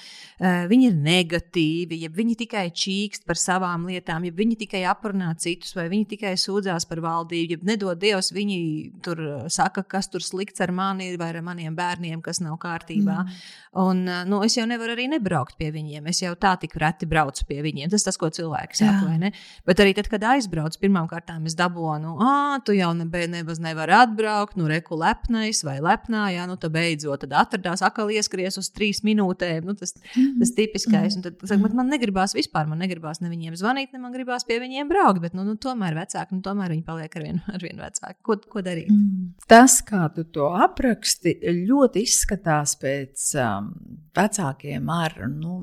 viņi 0.69 0.89
ir 0.91 0.99
negatīvi, 1.01 2.03
ja 2.03 2.11
viņi 2.13 2.37
tikai 2.43 2.67
čīkst 2.69 3.25
par 3.25 3.39
savām 3.41 3.87
lietām, 3.89 4.27
ja 4.29 4.35
viņi 4.37 4.59
tikai 4.61 4.83
aprunā 4.91 5.31
citus, 5.41 5.73
vai 5.77 5.87
viņi 5.89 6.05
tikai 6.13 6.35
sūdzās 6.37 6.85
par 6.85 7.01
valdību, 7.01 7.57
ja 7.57 7.71
nedod 7.71 7.97
Dievs, 8.01 8.29
viņi 8.35 8.59
tur 9.01 9.23
saka, 9.49 9.81
kas 9.81 10.11
tur 10.13 10.21
slikts 10.21 10.61
ar 10.61 10.73
mani 10.75 11.09
vai 11.17 11.31
ar 11.33 11.41
maniem 11.45 11.73
bērniem, 11.77 12.21
kas 12.21 12.43
nav 12.45 12.59
kārtībā. 12.61 13.17
Mm. 13.25 13.41
Un, 13.81 14.05
uh, 14.05 14.21
nu, 14.29 14.43
es 14.45 14.59
jau 14.59 14.67
nevaru 14.69 14.93
arī 14.93 15.09
nebraukt 15.09 15.57
pie 15.57 15.71
viņiem. 15.73 16.13
Es 16.13 16.21
jau 16.21 16.35
tā 16.37 16.53
tik 16.61 16.77
reti 16.77 17.09
braucu 17.09 17.49
pie 17.49 17.61
viņiem. 17.65 17.89
Tas 17.89 18.05
tas, 18.05 18.21
ko 18.21 18.29
cilvēks 18.29 18.83
saka, 18.83 19.09
vai 19.09 19.17
ne? 19.25 19.33
Bet 19.65 19.81
arī 19.81 19.95
tad, 19.97 20.11
kad 20.11 20.29
aizbraucu, 20.35 20.77
pirmām 20.81 21.09
kārtām 21.09 21.47
es 21.49 21.55
dabūju 21.57 21.70
dabonu, 21.71 22.17
ah, 22.19 22.59
tu 22.65 22.75
jau 22.75 22.91
nebaz 22.93 23.59
nevari 23.63 23.95
atbraukt, 23.95 24.57
nu, 24.59 24.67
reku 24.69 24.97
lepnais 24.99 25.63
vai 25.63 25.79
lepnā, 25.83 26.27
jā, 26.35 26.45
nu, 26.49 26.57
tad 26.59 26.73
beidzot 26.75 27.23
tad 27.23 27.33
atradās, 27.37 27.83
atkal 27.85 28.11
ieskries 28.11 28.57
uz 28.59 28.69
trīs 28.73 29.01
minūtēm. 29.07 29.65
Nu, 29.67 29.75
tas, 29.77 29.95
tas 29.95 30.53
tipiskais. 30.57 31.17
Un 31.17 31.25
tad, 31.25 31.39
saka, 31.47 31.71
man 31.77 31.91
negribās 31.91 32.35
vispār, 32.37 32.67
man 32.69 32.81
negribās 32.83 33.21
ne 33.21 33.31
viņiem 33.31 33.55
zvanīt, 33.59 33.93
ne 33.93 34.01
man 34.03 34.13
gribās 34.15 34.45
pie 34.47 34.59
viņiem 34.63 34.89
braukt, 34.91 35.21
bet, 35.23 35.37
nu, 35.37 35.45
nu 35.47 35.57
tomēr 35.61 35.97
vecāki, 36.01 36.37
nu, 36.37 36.43
tomēr 36.45 36.75
viņi 36.75 36.85
paliek 36.87 37.17
ar 37.17 37.27
vien, 37.27 37.41
ar 37.55 37.63
vien 37.63 37.81
vecāki. 37.81 38.19
Ko, 38.27 38.37
ko 38.51 38.65
darīt? 38.65 38.91
Mm. 38.91 39.31
Tas, 39.51 39.79
kā 39.85 40.07
tu 40.15 40.25
to 40.33 40.51
apraksti, 40.65 41.37
ļoti 41.69 42.05
izskatās 42.07 42.77
pēc 42.81 43.31
um, 43.41 43.73
vecākiem 44.17 44.93
ar, 44.93 45.17
nu, 45.31 45.61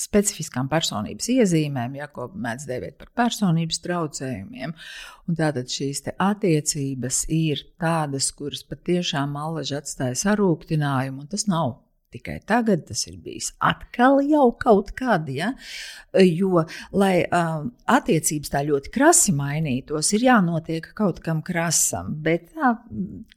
specifiskām 0.00 0.68
personības 0.72 1.30
iezīmēm, 1.32 1.96
ja, 2.00 2.10
ko 2.12 2.28
mēdz 2.34 2.68
dēvēt 2.68 2.98
par 3.00 3.12
personības 3.24 3.80
traucējumiem. 3.84 4.76
Un 5.26 5.38
tātad 5.38 5.72
šīs 5.72 6.04
attiecības 6.12 7.24
ir 7.32 7.64
tādas, 7.82 8.30
kuras 8.36 8.62
patiešām 8.68 9.36
allaži 9.40 9.78
atstāja 9.80 10.18
sarūktinājumu, 10.26 11.24
un 11.24 11.32
tas 11.32 11.48
nav 11.50 11.78
tikai 12.16 12.40
tagad, 12.46 12.84
tas 12.88 13.02
ir 13.08 13.16
bijis 13.22 13.50
atkal 13.60 14.20
jau 14.24 14.48
kaut 14.58 14.92
kad. 14.96 15.28
Ja? 15.32 15.52
Jo, 16.22 16.64
lai 16.96 17.24
um, 17.24 17.70
attiecības 17.90 18.52
tā 18.52 18.62
ļoti 18.66 18.92
krasi 18.94 19.34
mainītos, 19.36 20.12
ir 20.16 20.26
jānotiek 20.28 20.86
kaut 20.96 21.20
kam 21.24 21.42
krasam, 21.46 22.14
bet 22.24 22.50
tā, 22.54 22.76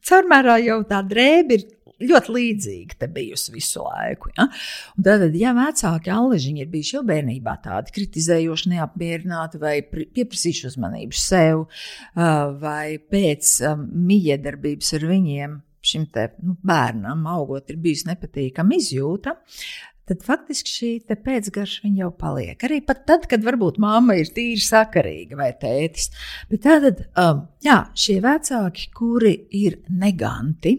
caurmērā 0.08 0.60
jau 0.64 0.80
tā 0.88 1.02
drēbe 1.06 1.58
ir 1.58 1.66
ļoti 2.00 2.34
līdzīga 2.36 3.08
bijusi 3.14 3.54
visu 3.54 3.84
laiku. 3.84 4.32
Ja? 4.36 4.48
Un 4.96 5.06
tad, 5.06 5.26
ja 5.38 5.54
vecāki 5.56 6.12
aližiņi 6.14 6.64
ir 6.64 6.70
bijuši 6.72 6.96
jau 6.96 7.04
bērnībā 7.08 7.56
tādi 7.64 7.96
kritizējoši, 7.96 8.74
neapmierināti 8.74 9.60
vai 9.62 9.76
pieprasījuši 9.84 10.70
uzmanību 10.72 11.18
sev, 11.18 11.66
vai 12.60 13.00
pēc 13.10 13.56
miedarbības 13.90 14.94
ar 14.98 15.10
viņiem 15.10 15.58
šim 15.80 16.08
te, 16.12 16.26
nu, 16.44 16.56
bērnam 16.66 17.24
augot, 17.30 17.70
ir 17.72 17.78
bijusi 17.80 18.10
nepatīkama 18.10 18.76
izjūta. 18.76 19.36
Tad 20.10 20.24
faktiski 20.26 20.72
šī 20.74 20.90
pēcgarša 21.22 21.90
jau 21.94 22.08
paliek. 22.18 22.58
Arī 22.66 22.80
tad, 22.82 23.28
kad 23.30 23.44
varbūt 23.46 23.78
mamma 23.78 24.16
ir 24.18 24.32
tīri 24.34 24.58
sakarīga 24.64 25.38
vai 25.38 25.52
tētis. 25.60 26.08
Bet 26.50 26.64
tad, 26.66 27.04
um, 27.14 27.44
jā, 27.62 27.84
šie 27.94 28.18
vecāki, 28.24 28.88
kuri 28.96 29.36
ir 29.60 29.78
neganti, 30.02 30.74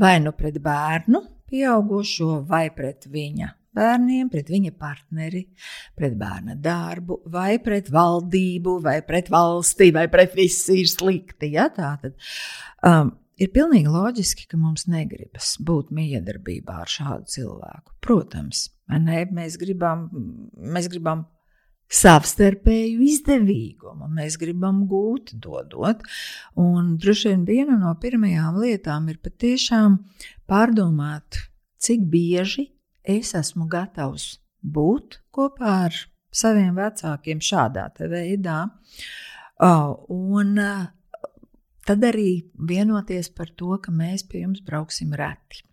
vai 0.00 0.18
nu 0.22 0.34
pret 0.36 0.58
bērnu, 0.62 1.22
pieaugušo, 1.50 2.42
vai 2.48 2.68
pret 2.74 3.08
viņa 3.10 3.54
bērniem, 3.76 4.28
pret 4.30 4.50
viņa 4.50 4.74
partneri, 4.78 5.44
pret 5.98 6.16
bērna 6.18 6.56
darbu, 6.58 7.20
vai 7.30 7.58
pret 7.62 7.90
valdību, 7.94 8.78
vai 8.84 8.98
pret 9.06 9.30
valsti, 9.32 9.90
vai 9.94 10.06
pret 10.12 10.34
visu 10.38 10.76
ir 10.80 10.90
slikti. 10.90 11.52
Ja? 11.54 11.68
Tā 11.74 11.94
tad 12.02 12.16
um, 12.86 13.12
ir 13.40 13.52
pilnīgi 13.54 13.90
loģiski, 13.90 14.48
ka 14.50 14.60
mums 14.60 14.88
negribas 14.90 15.54
būt 15.62 15.92
miedarbībā 15.96 16.80
ar 16.84 16.90
šādu 16.90 17.30
cilvēku. 17.36 17.96
Protams, 18.04 18.68
ne, 18.90 19.24
mēs 19.34 19.58
gribam, 19.60 20.08
mēs 20.56 20.90
gribam 20.90 21.28
savstarpēju 21.90 23.02
izdevīgumu. 23.06 24.08
Mēs 24.14 24.36
gribam 24.40 24.84
gūt, 24.90 25.34
dodot. 25.42 26.04
Un 26.60 26.94
droši 27.00 27.32
vien 27.32 27.46
viena 27.48 27.78
no 27.80 27.94
pirmajām 28.00 28.60
lietām 28.62 29.08
ir 29.10 29.18
patiešām 29.22 29.98
pārdomāt, 30.50 31.40
cik 31.82 32.06
bieži 32.12 32.68
es 33.02 33.34
esmu 33.38 33.66
gatavs 33.70 34.36
būt 34.62 35.20
kopā 35.34 35.74
ar 35.88 35.98
saviem 36.30 36.76
vecākiem 36.78 37.40
šādā 37.42 37.88
veidā. 38.10 38.60
Un 39.60 40.60
tad 41.88 42.06
arī 42.06 42.30
vienoties 42.54 43.32
par 43.34 43.50
to, 43.56 43.74
ka 43.82 43.92
mēs 43.92 44.22
pie 44.28 44.44
jums 44.44 44.62
brauksim 44.62 45.16
reti. 45.18 45.64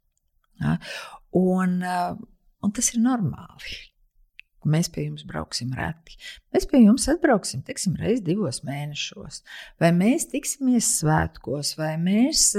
Un, 1.37 1.77
Un 2.65 2.73
tas 2.73 2.89
ir 2.93 3.01
normāli. 3.03 3.75
Mēs 4.67 4.89
pie 4.93 5.07
jums 5.07 5.23
brauksim 5.27 5.71
reti. 5.77 6.17
Mēs 6.53 6.67
pie 6.69 6.83
jums 6.83 7.07
atbrauksim, 7.11 7.63
teiksim, 7.67 7.95
reizes 8.01 8.25
divos 8.25 8.61
mēnešos. 8.67 9.41
Vai 9.81 9.93
mēs 9.95 10.27
tiksimies 10.33 10.89
svētkos, 10.99 11.75
vai 11.79 11.95
mēs 12.01 12.51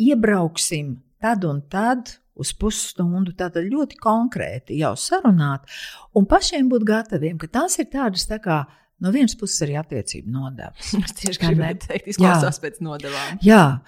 iebrauksim 0.00 0.98
tad 1.20 1.44
un 1.44 1.60
tad 1.70 2.16
uz 2.40 2.52
pusstundu, 2.56 3.34
tātad 3.36 3.66
ļoti 3.68 3.98
konkrēti 4.00 4.78
jau 4.80 4.94
sarunāt, 4.98 5.66
un 6.16 6.28
pašiem 6.28 6.70
būt 6.70 6.86
gataviem, 6.88 7.36
ka 7.40 7.50
tās 7.60 7.76
ir 7.82 7.90
tādas 7.92 8.28
tā 8.30 8.40
kā. 8.42 8.62
No 9.00 9.08
vienas 9.14 9.32
puses 9.40 9.62
arī 9.64 9.78
attiecību 9.80 10.28
nodevas. 10.28 10.90
Es 11.06 11.14
tieši 11.16 11.40
gribēju 11.40 11.78
teikt, 11.86 12.10
izklausās 12.12 12.60
pēc 12.60 12.82
nodevām. 12.84 13.38
Jā, 13.44 13.80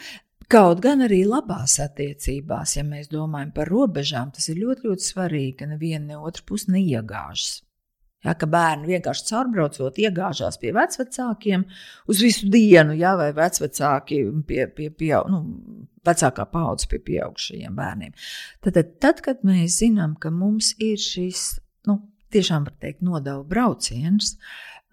Kaut 0.50 0.80
gan 0.82 1.04
arī 1.04 1.22
labās 1.28 1.76
attiecībās, 1.82 2.76
ja 2.78 2.84
mēs 2.86 3.10
domājam 3.12 3.52
par 3.54 3.70
robežām, 3.70 4.32
tas 4.34 4.48
ir 4.50 4.62
ļoti, 4.62 4.88
ļoti 4.88 5.06
svarīgi, 5.06 5.58
ka 5.60 5.68
neviena 5.70 6.14
ne 6.14 6.18
otra 6.18 6.44
puse 6.48 6.72
neiegāžas. 6.72 7.60
Ja, 8.22 8.36
ka 8.38 8.46
bērni 8.46 8.86
vienkārši 8.86 9.24
caurbraucot, 9.32 9.96
iegāžās 9.98 10.60
pie 10.62 10.70
vecākiem 10.76 11.64
uz 12.10 12.20
visu 12.22 12.46
dienu, 12.54 12.94
ja, 12.94 13.16
vai 13.18 13.32
vecāki 13.34 14.20
pie, 14.46 14.68
pie, 14.70 14.90
pie 14.94 15.10
nu, 15.30 15.40
vecākā 16.06 16.46
paudze 16.52 16.86
pie 16.90 17.00
pieaugušajiem 17.02 17.74
bērniem. 17.74 18.14
Tad, 18.62 18.78
tad, 18.78 18.94
tad, 19.02 19.24
kad 19.26 19.42
mēs 19.46 19.80
zinām, 19.82 20.14
ka 20.22 20.30
mums 20.30 20.70
ir 20.78 21.02
šis, 21.02 21.48
nu, 21.90 21.98
tiešām 22.34 22.70
var 22.70 22.78
teikt, 22.84 23.02
nodevu 23.02 23.42
brauciens, 23.50 24.36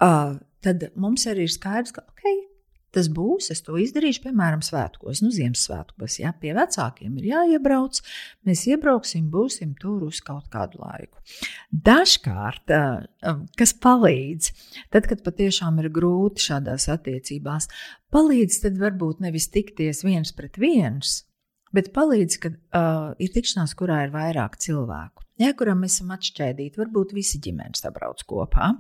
uh, 0.02 0.34
tad 0.66 0.90
mums 0.98 1.30
arī 1.30 1.46
ir 1.46 1.54
skaidrs, 1.54 1.94
ka, 1.94 2.08
ok, 2.10 2.34
tas 2.96 3.10
būs. 3.14 3.50
Es 3.54 3.62
to 3.66 3.78
izdarīšu, 3.82 4.24
piemēram, 4.26 4.64
svētkos, 4.66 5.22
nu, 5.24 5.32
Ziemassvētkos. 5.36 6.20
Ja 6.22 6.34
pie 6.40 6.54
vecākiem 6.58 7.20
ir 7.20 7.30
jāiebrauc, 7.32 8.02
mēs 8.48 8.66
iebrauksim, 8.72 9.30
būsim 9.34 9.76
tur 9.80 10.08
uz 10.08 10.22
kaut 10.26 10.50
kādu 10.54 10.82
laiku. 10.84 11.22
Dažkārt, 11.70 12.74
kas 13.60 13.76
palīdz, 13.86 14.52
tad, 14.94 15.10
kad 15.12 15.24
patiešām 15.26 15.82
ir 15.84 15.92
grūti 15.94 16.50
šādās 16.50 16.90
attiecībās, 16.92 17.70
palīdz 18.14 18.62
tad 18.66 18.80
varbūt 18.82 19.26
nevis 19.26 19.50
tikties 19.54 20.06
viens 20.08 20.34
pret 20.36 20.60
viens. 20.62 21.24
Bet 21.76 21.92
palīdz, 21.94 22.38
kad 22.42 22.56
uh, 22.58 23.12
ir 23.22 23.30
tikšanās, 23.30 23.76
kurā 23.78 24.00
ir 24.08 24.14
vairāk 24.14 24.56
cilvēku. 24.58 25.22
Ja, 25.40 25.54
kuram 25.56 25.86
esam 25.88 26.10
atšķēdīti, 26.16 26.82
varbūt 26.82 27.14
visi 27.16 27.40
ģimenes 27.40 27.86
sabrauc 27.86 28.26
kopā. 28.28 28.74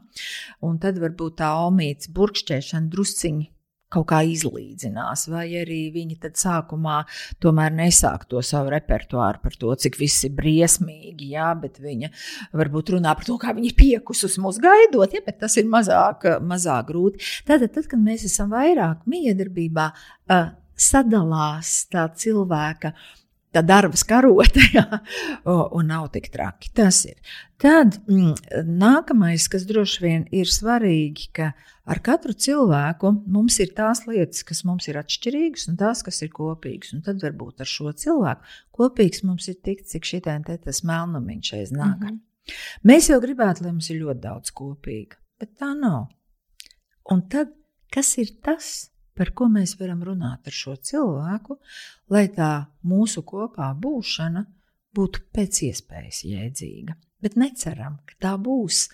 Un 0.66 0.82
tad 0.82 0.97
varbūt 0.99 1.38
tā 1.39 1.53
omītas 1.70 2.10
burkšķēšana 2.18 2.91
drusciņi 2.91 3.45
kaut 3.94 4.08
kā 4.12 4.22
izlīdzinās, 4.30 5.26
vai 5.34 5.48
arī 5.62 5.80
viņi 5.94 6.20
tad 6.24 6.38
sākumā 6.40 7.02
tomēr 7.42 7.74
nesāk 7.76 8.28
to 8.30 8.42
savu 8.46 8.74
repertuāru 8.74 9.42
par 9.44 9.58
to, 9.60 9.74
cik 9.84 9.98
viss 10.00 10.26
ir 10.28 10.36
briesmīgi, 10.38 11.32
jā, 11.34 11.50
bet 11.60 11.82
viņa 11.82 12.12
varbūt 12.60 12.94
runā 12.96 13.16
par 13.18 13.28
to, 13.28 13.38
kā 13.42 13.54
viņa 13.58 13.72
ir 13.72 13.78
piekusus 13.80 14.38
mūs 14.42 14.62
gaidot, 14.62 15.14
ja, 15.16 15.24
bet 15.26 15.42
tas 15.42 15.58
ir 15.62 15.70
mazāk, 15.70 16.28
mazāk 16.46 16.90
grūti. 16.92 17.24
Tātad, 17.50 17.74
tad, 17.76 17.90
kad 17.90 18.02
mēs 18.04 18.28
esam 18.30 18.54
vairāk 18.54 19.08
miedarbībā, 19.10 19.90
sadalās 20.80 21.82
tā 21.92 22.08
cilvēka 22.16 22.94
tā 23.54 23.64
darba 23.66 23.97
karota, 24.08 24.62
ja, 24.78 25.02
un 25.45 25.89
nav 25.89 26.10
tik 26.14 26.30
traki. 26.34 26.72
Tas 26.76 27.04
ir. 27.10 27.18
Tad 27.60 27.97
mm, 28.08 28.64
nākamais, 28.80 29.50
kas 29.52 29.66
droši 29.68 30.04
vien 30.04 30.24
ir 30.36 30.47
svarīgi, 30.47 31.30
ka 31.36 31.52
ar 31.89 32.02
katru 32.06 32.34
cilvēku 32.34 33.12
mums 33.28 33.60
ir 33.60 33.74
tās 33.76 34.06
lietas, 34.08 34.45
kas 34.47 34.64
mums 34.68 34.88
ir 34.88 35.00
atšķirīgas, 35.02 35.68
un 35.72 35.80
tās, 35.82 36.04
kas 36.06 36.22
ir 36.24 36.32
kopīgas. 36.36 36.93
Un 36.95 37.04
tad 37.06 37.22
varbūt 37.26 37.66
ar 37.66 37.70
šo 37.70 37.91
cilvēku 37.91 38.56
kopīgs 38.80 39.26
mums 39.28 39.50
ir 39.52 39.60
tik, 39.66 39.84
cik 39.89 40.08
šī 40.08 40.24
te 40.24 40.58
tas 40.64 40.84
melnumiņš 40.88 41.54
aiz 41.58 41.74
nāk. 41.76 41.97
Mm 42.00 42.08
-hmm. 42.08 42.26
Mēs 42.84 43.10
jau 43.12 43.20
gribētu, 43.22 43.66
lai 43.66 43.74
mums 43.74 43.89
ir 43.89 44.02
ļoti 44.02 44.22
daudz 44.24 44.54
kopīga, 44.56 45.20
bet 45.39 45.58
tā 45.60 45.74
nav. 45.78 46.08
Un 47.12 47.28
tad, 47.30 47.52
kas 47.91 48.18
ir 48.18 48.32
tas, 48.45 48.89
par 49.20 49.34
ko 49.36 49.50
mēs 49.52 49.76
varam 49.80 50.00
runāt 50.08 50.48
ar 50.48 50.56
šo 50.56 50.78
cilvēku, 50.80 51.60
lai 52.14 52.30
tā 52.32 52.54
mūsu 52.88 53.26
kopā 53.28 53.74
būšana 53.76 54.46
būtu 54.96 55.28
pēc 55.36 55.62
iespējas 55.70 56.24
jēdzīga. 56.30 56.96
Bet 57.20 57.36
neceram, 57.40 58.00
ka 58.08 58.16
tā 58.24 58.34
būs 58.40 58.88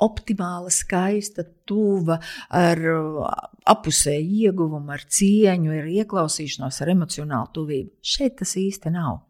optimāla, 0.00 0.70
skaista, 0.72 1.44
tuva, 1.68 2.20
ar 2.54 2.78
apusēju 3.68 4.46
ieguvumu, 4.46 4.94
ar 4.94 5.02
cieņu, 5.18 5.74
ar 5.76 5.90
ieklausīšanos, 5.90 6.78
ar 6.80 6.94
emocionālu 6.94 7.50
tuvību. 7.58 7.92
Šeit 8.00 8.38
tas 8.40 8.54
īsti 8.56 8.94
nav. 8.94 9.24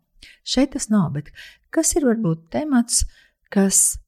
Šeit 0.46 0.74
tas 0.76 0.90
nav, 0.92 1.10
bet 1.16 1.32
kas 1.74 1.94
ir 1.96 2.06
varbūt 2.06 2.50
temats, 2.52 3.06
kas 3.50 3.98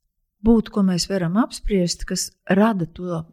būtu, 0.44 0.74
ko 0.74 0.84
mēs 0.86 1.08
varam 1.10 1.40
apspriest, 1.40 2.04
kas 2.08 2.30
rada 2.50 2.86
to 2.86 3.24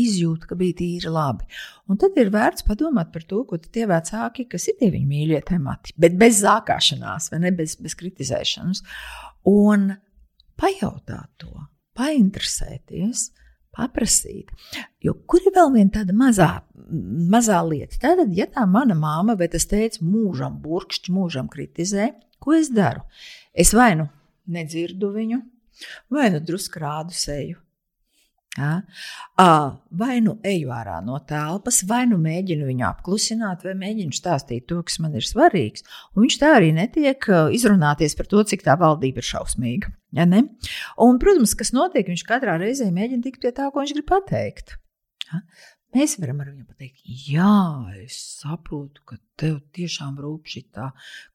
izjūta, 0.00 0.48
ka 0.50 0.58
bija 0.58 0.78
tīri 0.80 1.12
labi. 1.12 1.46
Un 1.90 2.00
tad 2.00 2.16
ir 2.20 2.32
vērts 2.34 2.66
padomāt 2.66 3.12
par 3.14 3.26
to, 3.28 3.42
ko 3.48 3.58
tie 3.62 3.86
vecāki, 3.90 4.48
kas 4.50 4.68
ir 4.70 4.78
tie 4.80 4.90
viņa 4.94 5.10
mīļie 5.10 5.42
temati, 5.50 5.94
bet 6.00 6.16
bez 6.20 6.40
zākāšanās, 6.44 7.30
vai 7.32 7.44
ne 7.44 7.54
bez, 7.56 7.76
bez 7.82 7.96
kritizēšanas, 8.00 8.82
un 9.50 9.92
pajautāt 10.60 11.30
to, 11.42 11.54
painteresēties. 11.98 13.30
Paprasīt, 13.74 14.52
jo 15.02 15.16
kur 15.26 15.42
ir 15.42 15.50
vēl 15.56 15.72
viena 15.74 15.90
tāda 15.96 16.14
mazā, 16.14 16.46
mazā 17.34 17.56
lieta? 17.66 17.98
Tātad, 18.04 18.30
ja 18.30 18.46
tā 18.46 18.62
mana 18.70 18.94
māma 18.94 19.34
vai 19.34 19.48
tas 19.50 19.66
teica, 19.66 19.98
mūžam 20.06 20.60
burkšķi, 20.62 21.10
mūžam 21.10 21.48
kritizē, 21.50 22.12
ko 22.38 22.54
es 22.54 22.70
daru? 22.70 23.02
Es 23.50 23.74
vai 23.74 23.96
nu 23.98 24.06
nedzirdu 24.46 25.10
viņu, 25.16 25.40
vai 26.14 26.28
nu 26.30 26.38
drusku 26.38 26.84
rādu 26.84 27.18
seju, 27.18 27.58
Ja? 28.58 28.84
Vai 29.90 30.20
nu 30.22 30.36
eju 30.46 30.70
ārā 30.74 31.00
no 31.04 31.18
telpas, 31.26 31.80
vai 31.88 32.04
nu 32.10 32.20
mēģinu 32.22 32.68
viņu 32.68 32.86
apklusināt, 32.86 33.66
vai 33.66 33.74
mēģinu 33.80 34.14
stāstīt 34.14 34.68
to, 34.70 34.80
kas 34.86 35.00
man 35.02 35.16
ir 35.18 35.26
svarīgs. 35.26 35.86
Un 36.14 36.26
viņš 36.26 36.38
tā 36.42 36.54
arī 36.60 36.70
netiek 36.76 37.28
izrunāties 37.56 38.14
par 38.18 38.30
to, 38.30 38.44
cik 38.46 38.64
tā 38.66 38.78
valdība 38.80 39.22
ir 39.22 39.30
šausmīga. 39.32 39.92
Ja 40.14 40.28
ne? 40.30 40.44
un, 41.02 41.18
protams, 41.18 41.56
kas 41.58 41.74
notiek, 41.74 42.06
viņš 42.06 42.22
katrā 42.28 42.54
reizē 42.60 42.86
mēģina 42.94 43.26
tikt 43.26 43.42
pie 43.42 43.50
tā, 43.56 43.66
ko 43.74 43.82
viņš 43.82 43.96
grib 43.96 44.10
pateikt. 44.12 44.76
Ja? 45.26 45.42
Mēs 45.94 46.16
varam 46.18 46.40
ar 46.42 46.48
viņu 46.50 46.64
pateikt, 46.66 47.02
jā, 47.06 47.58
es 48.02 48.16
saprotu, 48.40 49.02
ka 49.06 49.18
tev 49.38 49.60
tiešām 49.76 50.16
rūp 50.18 50.50
šī 50.50 50.64
tā, 50.74 50.88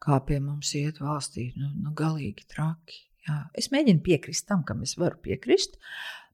kā 0.04 0.20
pie 0.28 0.42
mums 0.44 0.74
iet 0.76 1.00
valstī, 1.00 1.50
nu, 1.60 1.70
nu 1.80 1.94
galīgi 1.96 2.44
traki. 2.52 3.06
Jā. 3.28 3.38
Es 3.56 3.70
mēģinu 3.72 4.04
piekrist 4.04 4.50
tam, 4.50 4.66
kam 4.68 4.84
es 4.84 4.98
varu 5.00 5.20
piekrist, 5.24 5.80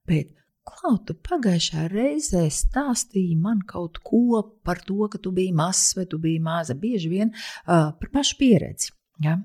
bet 0.10 0.34
Klau, 0.66 0.96
tu 1.06 1.14
pagājušā 1.14 1.86
reizē 1.92 2.48
stāstīji 2.50 3.36
man 3.38 3.60
kaut 3.70 4.00
ko 4.06 4.42
par 4.66 4.82
to, 4.88 5.06
ka 5.12 5.22
tu 5.22 5.34
biji 5.36 5.54
mazs 5.54 5.94
vai 5.98 6.08
tu 6.10 6.18
biji 6.22 6.42
maza. 6.42 6.74
Bieži 6.74 7.12
vien 7.12 7.32
uh, 7.32 7.92
par 7.94 8.10
pašu 8.14 8.40
pieredzi. 8.40 8.90
Ja? 9.22 9.38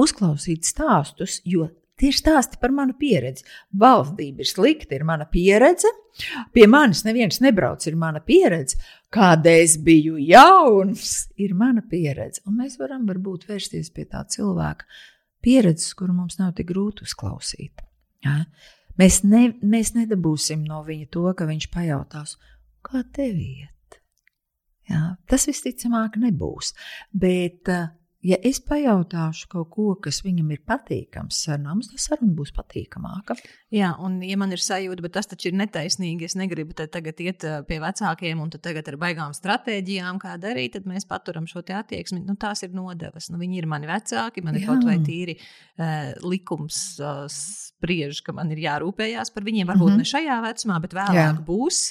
Uzklausīt 0.00 0.66
stāstus, 0.66 1.38
jo 1.46 1.68
tie 2.00 2.10
ir 2.10 2.16
stāsti 2.18 2.58
par 2.60 2.74
manu 2.74 2.96
pieredzi. 2.98 3.44
Valdība 3.78 4.42
ir 4.42 4.50
slikta, 4.50 4.96
ir 4.96 5.04
mana 5.06 5.28
pieredze. 5.30 5.92
Pie 6.54 6.66
manis 6.70 7.04
neviens 7.06 7.38
nebrauc, 7.44 7.86
ir 7.86 7.98
mana 8.00 8.22
pieredze. 8.24 8.80
Kāda 9.12 9.54
es 9.62 9.76
biju 9.84 10.18
jauns, 10.18 11.28
ir 11.38 11.54
mana 11.58 11.84
pieredze. 11.86 12.42
Un 12.48 12.58
mēs 12.62 12.78
varam 12.80 13.06
varbūt 13.08 13.46
vērsties 13.50 13.92
pie 13.94 14.08
tā 14.10 14.24
cilvēka 14.34 14.88
pieredzes, 15.44 15.94
kuru 15.98 16.16
mums 16.16 16.40
nav 16.40 16.56
tik 16.58 16.72
grūti 16.72 17.06
uzklausīt. 17.06 17.86
Ja? 18.26 18.42
Mēs, 18.98 19.22
ne, 19.24 19.50
mēs 19.62 19.94
nedabūsim 19.94 20.64
no 20.66 20.82
viņa 20.86 21.10
to, 21.14 21.26
ka 21.36 21.46
viņš 21.48 21.68
pajautās, 21.74 22.36
kā 22.86 23.04
tev 23.14 23.38
iet. 23.38 24.00
Jā, 24.90 25.14
tas 25.30 25.46
visticamāk 25.46 26.18
nebūs. 26.18 26.72
Bet 27.14 27.70
uh, 27.70 27.92
ja 28.26 28.36
es 28.44 28.60
pajautāšu 28.64 29.48
kaut 29.52 29.70
ko, 29.72 29.86
kas 30.02 30.20
viņam 30.24 30.50
ir 30.54 30.60
patīkams 30.68 31.38
sarunām, 31.46 31.80
tad 31.84 32.02
saruna 32.02 32.34
būs 32.36 32.52
patīkamāka. 32.56 33.36
Jā, 33.72 33.92
un 34.02 34.18
ja 34.26 34.36
man 34.40 34.52
ir 34.54 34.62
sajūta, 34.62 35.04
bet 35.04 35.14
tas 35.16 35.30
taču 35.30 35.50
ir 35.50 35.56
netaisnīgi, 35.60 36.28
es 36.28 36.36
negribu 36.38 36.76
tagad 36.80 37.20
iet 37.24 37.46
pie 37.68 37.80
vecākiem 37.82 38.42
un 38.42 38.52
tagad 38.56 38.92
ar 38.92 38.98
baigām 39.00 39.34
stratēģijām, 39.36 40.20
kā 40.22 40.36
darīt, 40.42 40.76
tad 40.76 40.88
mēs 40.90 41.08
paturam 41.08 41.48
šo 41.50 41.62
attieksmi. 41.64 42.22
Nu, 42.26 42.36
tās 42.40 42.64
ir 42.66 42.74
nodevas. 42.76 43.30
Nu, 43.32 43.40
viņi 43.40 43.62
ir 43.62 43.68
mani 43.70 43.88
vecāki, 43.90 44.44
man 44.44 44.58
ir 44.58 44.66
Jā. 44.66 44.72
kaut 44.72 44.86
vai 44.88 44.98
tīri 45.04 45.36
uh, 45.38 46.12
likums 46.26 46.80
uh, 47.00 47.24
spriež, 47.30 48.24
ka 48.26 48.34
man 48.36 48.50
ir 48.52 48.64
jārūpējās 48.66 49.32
par 49.34 49.46
viņiem. 49.46 49.70
Varbūt 49.70 49.94
mm 49.94 50.00
-hmm. 50.00 50.04
ne 50.04 50.12
šajā 50.12 50.40
vecumā, 50.48 50.80
bet 50.82 50.96
vēlāk 50.98 51.20
Jā. 51.20 51.46
būs 51.46 51.84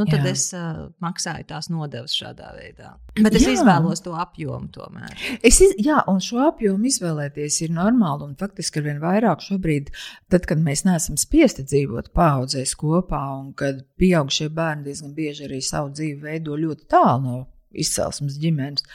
nu, 0.00 0.06
tad 0.08 0.24
Jā. 0.24 0.32
es 0.32 0.46
uh, 0.56 0.88
maksāju 1.04 1.46
tās 1.50 1.68
nodevas 1.72 2.14
šādā 2.16 2.50
veidā. 2.56 2.94
Bet 3.20 3.36
es 3.36 3.44
jā. 3.44 3.54
izvēlos 3.58 4.02
to 4.04 4.14
apjomu 4.18 4.70
tomēr. 4.74 5.12
Es 5.46 5.60
iz, 5.62 5.76
jā, 5.80 6.00
un 6.10 6.22
šo 6.24 6.40
apjomu 6.48 6.88
izvēlēties 6.90 7.60
ir 7.66 7.74
normāli. 7.76 8.30
Un 8.30 8.34
faktiski 8.40 8.80
ar 8.80 8.88
vien 8.88 9.02
vairāk 9.02 9.44
šobrīd, 9.44 9.92
tad, 10.32 10.48
kad 10.48 10.62
mēs 10.64 10.86
neesam 10.88 11.20
spiesti 11.20 11.66
dzīvot 11.68 12.12
paudzēs 12.16 12.74
kopā, 12.80 13.22
un 13.38 13.52
kad 13.58 13.84
pieaugušie 14.00 14.50
bērni 14.56 14.88
diezgan 14.88 15.14
bieži 15.16 15.46
arī 15.48 15.62
savu 15.64 15.92
dzīvi 15.94 16.20
veido 16.24 16.58
ļoti 16.58 16.88
tālu 16.90 17.24
no 17.26 17.38
izcelsmes 17.70 18.38
ģimenes. 18.42 18.86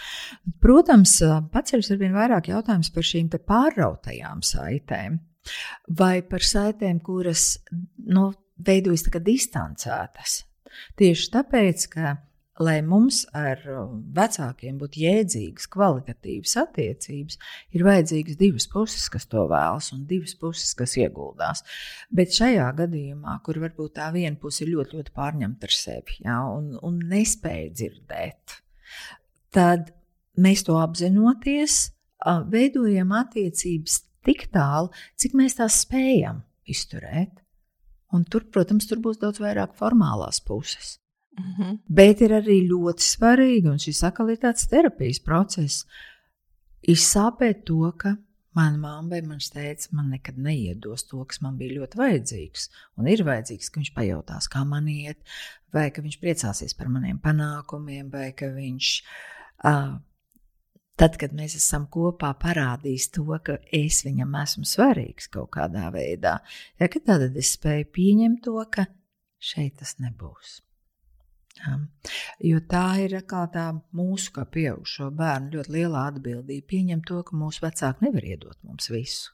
Protams, 0.64 1.20
paceļas 1.54 1.94
ar 1.94 2.02
vien 2.02 2.16
vairāk 2.16 2.50
jautājums 2.52 2.92
par 2.96 3.08
šīm 3.08 3.32
pārrautajām 3.36 4.44
saitēm 4.44 5.22
vai 6.00 6.20
par 6.26 6.44
saitēm, 6.44 7.00
kuras 7.06 7.56
nu, 8.10 8.32
veidojas 8.66 9.06
distancētas. 9.22 10.44
Tieši 11.00 11.32
tāpēc, 11.34 11.90
ka 11.94 12.16
lai 12.64 12.78
mums 12.86 13.24
ar 13.36 13.60
vecākiem 14.16 14.78
būtu 14.80 15.02
jēdzīgas, 15.02 15.68
kvalitatīvas 15.74 16.56
attiecības, 16.62 17.40
ir 17.76 17.84
vajadzīgas 17.84 18.40
divas 18.40 18.68
puses, 18.72 19.10
kas 19.12 19.28
to 19.32 19.44
vēlas, 19.52 19.92
un 19.96 20.06
divas 20.08 20.36
puses, 20.40 20.72
kas 20.78 20.96
ieguldās. 21.02 21.66
Bet 22.16 22.36
šajā 22.36 22.70
gadījumā, 22.80 23.38
kur 23.44 23.60
varbūt 23.64 23.98
tā 24.00 24.08
viena 24.16 24.40
puse 24.40 24.64
ir 24.64 24.72
ļoti, 24.72 25.00
ļoti 25.00 25.16
pārņemta 25.16 25.68
ar 25.68 25.76
sevi 25.76 26.20
ja, 26.24 26.40
un, 26.56 26.72
un 26.80 27.00
nespēja 27.12 27.74
dzirdēt, 27.76 28.60
tad 29.56 29.92
mēs 30.40 30.64
to 30.68 30.80
apzinoties, 30.80 31.80
veidojam 32.52 33.12
attiecības 33.20 34.00
tik 34.26 34.48
tālu, 34.56 34.94
cik 35.20 35.36
mēs 35.38 35.60
tās 35.60 35.84
spējam 35.84 36.40
izturēt. 36.72 37.45
Un 38.16 38.24
tur, 38.30 38.46
protams, 38.52 38.88
tur 38.90 39.02
būs 39.04 39.20
daudz 39.22 39.42
vairāk 39.44 39.76
formālās 39.80 40.42
puses. 40.46 40.98
Mm 41.36 41.54
-hmm. 41.56 41.80
Bet 41.88 42.22
ir 42.22 42.32
arī 42.32 42.62
ļoti 42.68 43.04
svarīgi, 43.04 43.68
un 43.70 43.80
šis 43.80 44.04
akalitātes 44.04 44.70
terapijas 44.72 45.20
process 45.20 45.86
izsāpēt 46.88 47.66
to, 47.66 47.92
ka 47.98 48.16
mana 48.56 48.78
mamma 48.78 49.10
vai 49.10 49.22
mans 49.22 49.52
tēvs 49.52 49.92
man 49.92 50.10
nekad 50.10 50.38
neiedos 50.38 51.04
to, 51.10 51.24
kas 51.26 51.42
man 51.42 51.58
bija 51.58 51.76
ļoti 51.82 52.00
vajadzīgs. 52.00 52.70
Un 52.98 53.08
ir 53.08 53.24
vajadzīgs, 53.28 53.70
ka 53.70 53.82
viņš 53.82 53.94
pajautās, 53.98 54.48
kā 54.48 54.64
man 54.64 54.88
iet, 54.88 55.20
vai 55.74 55.90
ka 55.92 56.02
viņš 56.06 56.20
priecāsies 56.22 56.78
par 56.78 56.88
maniem 56.88 57.20
panākumiem, 57.20 58.10
vai 58.14 58.32
ka 58.32 58.46
viņš. 58.56 58.92
Uh, 59.66 60.00
Tad, 60.96 61.18
kad 61.20 61.34
mēs 61.36 61.58
esam 61.60 61.90
kopā, 61.92 62.30
parādīs 62.40 63.10
to, 63.12 63.26
ka 63.44 63.58
es 63.76 64.00
viņam 64.06 64.38
esmu 64.40 64.64
svarīgs 64.70 65.28
kaut 65.32 65.52
kādā 65.58 65.90
veidā. 65.92 66.38
Ja, 66.80 66.88
tad 66.88 67.26
es 67.36 67.52
spēju 67.58 67.90
pieņemt 67.98 68.46
to, 68.48 68.56
ka 68.72 68.88
šeit 69.44 69.76
tas 69.82 69.98
nebūs. 70.00 70.62
Ja. 71.60 71.76
Jo 72.44 72.62
tā 72.72 72.86
ir 73.04 73.16
tā 73.28 73.68
mūsu, 73.96 74.32
kā 74.36 74.46
pieaugušo 74.52 75.10
bērnu, 75.16 75.52
ļoti 75.56 75.76
liela 75.76 76.08
atbildība 76.12 76.68
pieņemt 76.72 77.08
to, 77.12 77.22
ka 77.28 77.38
mūsu 77.44 77.64
vecāki 77.64 78.08
nevar 78.08 78.28
iedot 78.32 78.58
mums 78.64 78.88
visu. 78.92 79.32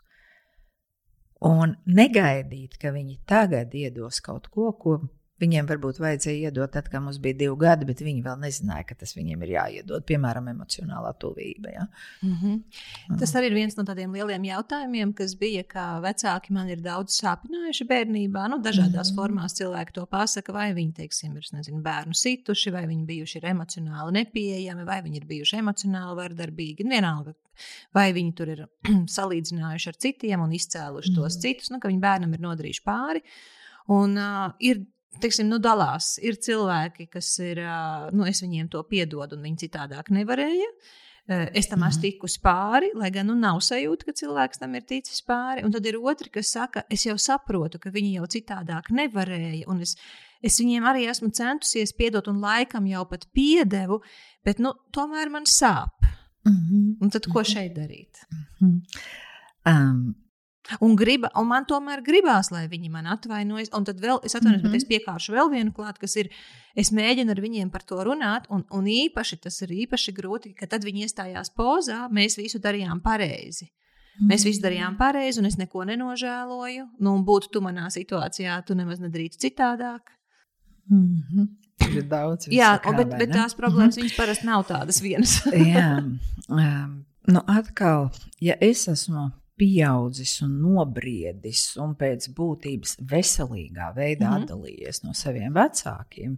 Un 1.45 1.73
negaidīt, 1.85 2.77
ka 2.81 2.91
viņi 2.93 3.21
tagad 3.25 3.73
iedos 3.73 4.21
kaut 4.21 4.49
ko, 4.53 4.73
ko 4.77 4.99
Viņiem 5.41 5.65
varbūt 5.69 5.97
vajadzēja 6.01 6.51
iedot, 6.51 6.69
tad, 6.73 6.89
kad 6.91 7.01
mums 7.01 7.17
bija 7.21 7.39
divi 7.39 7.55
gadi, 7.63 7.87
bet 7.89 8.03
viņi 8.05 8.21
vēl 8.25 8.37
nezināja, 8.43 8.85
ka 8.91 8.97
tas 8.99 9.15
viņiem 9.17 9.41
ir 9.45 9.53
jāiedod, 9.55 10.05
piemēram, 10.05 10.51
emocionālā 10.51 11.13
tuvība. 11.21 11.71
Ja? 11.73 11.85
Mm 12.21 12.35
-hmm. 12.41 13.17
Tas 13.19 13.33
arī 13.35 13.49
ir 13.49 13.57
viens 13.57 13.77
no 13.77 13.83
tādiem 13.87 14.13
lieliem 14.13 14.45
jautājumiem, 14.51 15.13
kas 15.17 15.33
bija, 15.39 15.63
ka 15.63 15.85
vecāki 16.03 16.53
man 16.53 16.69
ir 16.69 16.83
daudz 16.85 17.17
sāpinājuši 17.23 17.87
bērnībā. 17.89 18.47
Nu, 18.53 18.61
dažādās 18.61 19.11
mm 19.11 19.15
-hmm. 19.15 19.15
formās 19.15 19.57
cilvēki 19.57 19.97
to 19.97 20.05
pasaka, 20.05 20.53
vai 20.53 20.73
viņi 20.73 20.93
teiksim, 20.93 21.37
ir 21.37 21.49
nezinu, 21.51 21.81
bērnu 21.81 22.13
situši, 22.13 22.71
vai 22.71 22.85
viņi 22.87 23.05
bijuši 23.05 23.37
ir 23.37 23.45
emocionāli 23.45 24.11
nepieejami, 24.11 24.85
vai 24.85 25.01
viņi 25.01 25.17
ir 25.17 25.25
bijuši 25.25 25.57
emocionāli 25.57 26.15
vardarbīgi. 26.21 26.89
Vienalga, 26.89 27.33
vai 27.93 28.13
viņi 28.13 28.33
tur 28.33 28.49
ir 28.49 28.65
salīdzinājuši 29.17 29.89
ar 29.89 29.95
citiem 29.97 30.41
un 30.41 30.51
izcēluši 30.51 31.11
mm 31.11 31.15
-hmm. 31.15 31.23
tos 31.23 31.39
citus, 31.39 31.71
nu, 31.71 31.79
ka 31.79 31.87
viņi 31.87 31.99
bērnam 31.99 32.33
ir 32.33 32.39
nodarījuši 32.39 32.83
pāri. 32.85 33.21
Un 33.87 34.17
uh, 34.17 34.51
ir 34.59 34.85
teiksim, 35.19 35.49
nu, 35.51 35.59
dalās. 35.59 36.15
Ir 36.23 36.39
cilvēki, 36.41 37.07
kas 37.11 37.33
ir, 37.43 37.61
nu, 38.15 38.25
es 38.29 38.41
viņiem 38.43 38.69
to 38.71 38.83
piedodu, 38.87 39.37
un 39.37 39.47
viņi 39.47 39.65
citādāk 39.67 40.11
nevarēja. 40.13 40.69
Es 41.53 41.69
tam 41.69 41.83
esmu 41.85 41.99
mhm. 41.99 42.03
tikusi 42.03 42.39
pāri, 42.43 42.89
lai 42.97 43.11
gan 43.13 43.29
nu, 43.29 43.35
nav 43.39 43.61
sajūta, 43.63 44.07
ka 44.07 44.15
cilvēks 44.17 44.59
tam 44.59 44.73
ir 44.75 44.83
ticis 44.89 45.21
pāri. 45.23 45.63
Un 45.63 45.71
tad 45.71 45.85
ir 45.87 45.99
otri, 45.99 46.31
kas 46.33 46.49
saka, 46.55 46.83
es 46.91 47.05
jau 47.05 47.15
saprotu, 47.21 47.79
ka 47.79 47.93
viņi 47.93 48.17
jau 48.17 48.27
citādāk 48.35 48.89
nevarēja. 48.95 49.67
Un 49.71 49.83
es, 49.85 49.95
es 50.43 50.57
viņiem 50.59 50.87
arī 50.89 51.05
esmu 51.11 51.29
centusies 51.37 51.93
piedot, 51.95 52.27
un 52.27 52.41
laikam 52.43 52.89
jau 52.89 53.05
pat 53.07 53.29
piedevu, 53.37 54.01
bet 54.43 54.59
nu, 54.59 54.73
tomēr 54.91 55.31
man 55.31 55.47
sāp. 55.47 56.09
Mm 56.41 56.57
-hmm. 56.57 56.97
Un 57.01 57.09
tad 57.09 57.27
ko 57.29 57.39
mhm. 57.39 57.49
šeit 57.53 57.73
darīt? 57.77 58.25
Mm 58.31 58.45
-hmm. 58.59 58.81
um, 59.71 60.15
Un, 60.79 60.95
griba, 60.95 61.31
un 61.35 61.47
man 61.49 61.65
tomēr 61.67 62.03
gribās, 62.05 62.51
lai 62.53 62.67
viņi 62.71 62.89
man 62.93 63.09
atvainojas. 63.11 63.71
Un 63.77 63.85
tad 63.87 63.99
vēl 64.01 64.21
es 64.23 64.35
atvainojos, 64.35 64.61
mm 64.61 64.67
-hmm. 64.67 64.71
bet 64.71 64.81
es 64.81 64.87
mhm. 64.87 64.93
piekāršu 64.93 65.35
vēl 65.35 65.51
vienu 65.51 65.71
klāt, 65.71 65.99
kas 65.99 66.15
ir, 66.15 66.29
es 66.75 66.91
mēģinu 66.91 67.31
ar 67.31 67.41
viņiem 67.41 67.69
par 67.71 67.83
to 67.83 68.03
runāt. 68.03 68.47
Un, 68.49 68.65
un 68.71 68.85
īpaši 68.85 69.41
tas 69.41 69.61
ir 69.61 69.69
īpaši 69.69 70.13
grūti, 70.13 70.53
ka 70.53 70.67
tad 70.67 70.83
viņi 70.83 71.05
iestājās 71.05 71.51
pozā, 71.55 72.07
mēs 72.09 72.37
visu 72.37 72.59
darījām 72.59 73.01
pareizi. 73.01 73.71
Mm. 74.19 74.27
Mēs 74.27 74.45
visu 74.45 74.61
darījām 74.61 74.97
pareizi, 74.97 75.39
un 75.39 75.45
es 75.45 75.57
neko 75.57 75.83
nenožēloju. 75.83 76.87
Nu, 76.99 77.17
būtu 77.23 77.51
tu 77.51 77.61
manā 77.61 77.89
situācijā, 77.89 78.63
tu 78.65 78.75
nemaz 78.75 78.99
nedarītu 78.99 79.37
citādāk. 79.37 80.01
Mm 80.89 81.23
-hmm. 81.31 81.47
Ir 81.95 82.03
daudz. 82.03 82.47
Jā, 82.47 82.79
kā, 82.83 82.93
bet, 82.97 83.17
bet 83.17 83.31
tās 83.31 83.55
problēmas 83.55 83.97
mm 83.97 84.03
-hmm. 84.03 84.17
parasti 84.17 84.45
nav 84.45 84.67
tādas 84.67 85.01
vienas. 85.01 85.41
Jā, 85.73 85.97
um, 86.49 87.05
nu 87.27 87.41
atkal, 87.47 88.11
ja 88.39 88.55
es 88.61 88.87
esmu 88.87 89.31
pieaudzis 89.61 90.39
un 90.45 90.55
nobriedis 90.63 91.63
un 91.81 91.93
pēc 91.99 92.31
būtības 92.37 92.95
veselīgā 93.11 93.91
veidā 93.97 94.29
mm 94.29 94.33
-hmm. 94.33 94.47
atdalījies 94.47 95.03
no 95.05 95.13
saviem 95.17 95.53
vecākiem. 95.53 96.37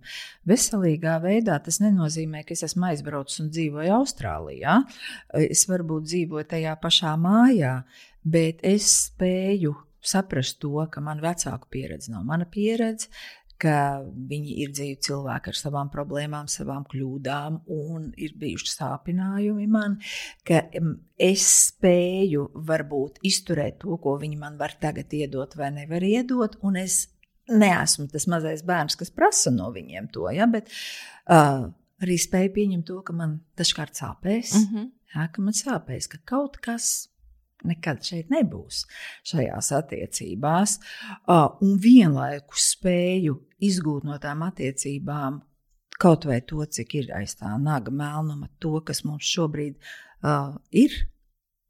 Veselīgā 0.50 1.16
veidā 1.24 1.60
tas 1.64 1.80
nenozīmē, 1.84 2.44
ka 2.44 2.54
es 2.58 2.66
esmu 2.68 2.90
aizbraucis 2.92 3.40
un 3.46 3.50
dzīvoju 3.50 3.96
Austrālijā. 4.00 4.82
Es 5.50 5.66
varbūt 5.70 6.10
dzīvoju 6.12 6.50
tajā 6.56 6.76
pašā 6.84 7.16
mājā, 7.18 7.84
bet 8.24 8.60
es 8.64 8.92
spēju 9.08 9.76
saprast 10.04 10.60
to, 10.60 10.88
ka 10.92 11.02
man 11.02 11.22
vecāku 11.24 11.70
pieredze 11.72 12.12
nav 12.12 12.26
mana 12.28 12.46
pieredze, 12.46 13.08
ka 13.64 14.04
viņi 14.04 14.58
ir 14.64 14.74
dzīvi 14.76 14.98
cilvēki 15.08 15.52
ar 15.52 15.58
savām 15.58 15.92
problēmām, 15.94 16.50
savām 16.52 16.84
kļūdām, 16.92 17.62
un 17.72 18.10
ir 18.20 18.36
bijuši 18.40 18.72
sāpinājumi 18.74 19.68
man, 19.72 20.00
ka 20.48 20.66
es 21.18 21.46
spēju 21.70 22.50
varbūt 22.68 23.22
izturēt 23.30 23.80
to, 23.84 23.98
ko 24.04 24.18
viņi 24.22 24.40
man 24.42 24.60
var 24.60 24.76
tagad 24.82 25.14
iedot 25.16 25.56
vai 25.60 25.72
nevar 25.76 26.04
iedot, 26.04 26.60
un 26.68 26.82
es 26.82 27.06
neesmu 27.52 28.10
tas 28.12 28.28
mazais 28.32 28.64
bērns, 28.68 28.98
kas 29.00 29.12
prasa 29.14 29.52
no 29.52 29.70
viņiem 29.76 30.10
to, 30.16 30.28
ja, 30.32 30.48
bet 30.50 30.72
uh, 30.72 31.70
arī 32.04 32.20
spēju 32.20 32.54
pieņemt 32.58 32.88
to, 32.88 33.00
ka 33.08 33.16
man 33.16 33.40
dažkārt 33.60 34.00
sāpēs, 34.00 34.56
mm 34.60 34.68
-hmm. 34.70 34.92
ja, 35.16 35.28
ka 35.32 35.44
man 35.44 35.56
sāpēs, 35.56 36.10
ka 36.12 36.20
kaut 36.26 36.60
kas 36.64 37.10
nekad 37.68 38.04
šeit 38.06 38.30
nebūs 38.34 38.84
šajās 39.30 39.72
attiecībās, 39.80 40.78
un 41.30 41.74
vienlaikus 41.82 42.70
spēju 42.76 43.40
izgūt 43.64 44.08
no 44.08 44.20
tām 44.22 44.46
attiecībām 44.48 45.42
kaut 46.04 46.28
vai 46.28 46.42
to, 46.42 46.64
cik 46.66 46.96
ir 47.00 47.12
aiz 47.16 47.38
tā 47.40 47.54
naga 47.62 47.94
melnuma, 47.94 48.50
to, 48.60 48.76
kas 48.86 49.04
mums 49.08 49.28
šobrīd 49.30 49.78
uh, 49.78 50.56
ir. 50.72 50.96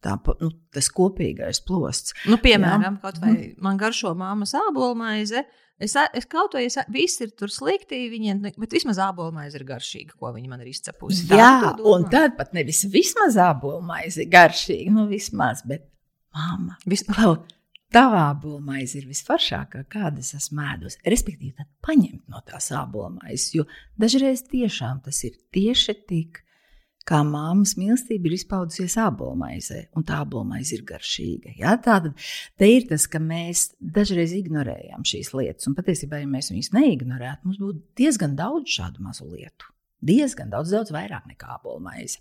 Tā, 0.04 0.18
nu, 0.42 0.50
tas 0.76 0.90
kopīgais 0.92 1.62
plosts. 1.64 2.16
Nu, 2.28 2.36
piemēram, 2.44 2.98
kaut 3.00 3.22
vai 3.24 3.32
mm. 3.32 3.52
man 3.64 3.78
garšo 3.80 4.12
māmas 4.20 4.52
ābolmaize. 4.60 5.46
Es, 5.82 5.96
es 5.98 6.28
kaut 6.30 6.54
vai 6.56 6.68
es, 6.68 6.78
viss 6.94 7.22
ir 7.24 7.34
tur 7.38 7.52
slikti, 7.52 8.06
viņiem, 8.12 8.44
bet 8.62 8.76
vismaz 8.76 9.00
ābolmaize 9.04 9.58
ir 9.58 9.66
garšīga, 9.68 10.14
ko 10.20 10.30
viņi 10.36 10.52
man 10.52 10.62
ir 10.64 10.70
izcepusi. 10.70 11.26
Jā, 11.34 11.74
un 11.90 12.06
tad 12.14 12.38
pat 12.38 12.54
nevis 12.56 12.86
vismaz 12.94 13.40
ābolmaize 13.42 14.24
ir 14.24 14.30
garšīga, 14.32 14.94
nu 14.94 15.08
vismaz, 15.10 15.66
bet 15.68 15.90
Māma, 16.34 16.80
vispār 16.90 17.44
tavā 17.94 18.26
būmaize 18.42 18.98
ir 18.98 19.10
visforšākā, 19.10 19.84
kāda 19.92 20.22
es 20.24 20.34
esmu 20.38 20.64
ēdusi. 20.66 21.02
Respektīvi, 21.06 21.54
tad 21.60 21.70
paņemt 21.86 22.24
no 22.34 22.42
tās 22.48 22.72
ābolmaizes, 22.74 23.52
jo 23.58 23.68
dažreiz 24.02 24.42
tiešām 24.50 25.04
tas 25.06 25.22
ir 25.28 25.38
tieši 25.54 25.96
tik, 26.10 26.43
kā 27.08 27.20
māmas 27.28 27.76
mīlestība 27.80 28.30
ir 28.30 28.38
izpaudusies 28.38 28.96
ābolmaizē, 29.04 29.80
un 29.98 30.06
tā 30.08 30.22
ābolmaize 30.24 30.78
ir 30.78 30.86
garšīga. 30.88 31.56
Ja? 31.60 31.76
Tātad 31.84 32.16
te 32.60 32.70
ir 32.72 32.88
tas, 32.90 33.08
ka 33.12 33.22
mēs 33.24 33.70
dažreiz 33.80 34.36
ignorējam 34.38 35.06
šīs 35.08 35.34
lietas, 35.36 35.68
un 35.70 35.78
patiesībā, 35.78 36.22
ja 36.22 36.30
mēs 36.30 36.52
viņus 36.54 36.74
neignorētu, 36.76 37.48
mums 37.48 37.62
būtu 37.62 37.84
diezgan 38.00 38.38
daudz 38.40 38.78
šādu 38.78 39.04
mazu 39.06 39.28
lietu. 39.30 39.72
Diezgan 40.04 40.52
daudz, 40.52 40.74
daudz 40.76 40.92
vairāk 40.92 41.30
nekā 41.32 41.58
ābolmaize. 41.58 42.20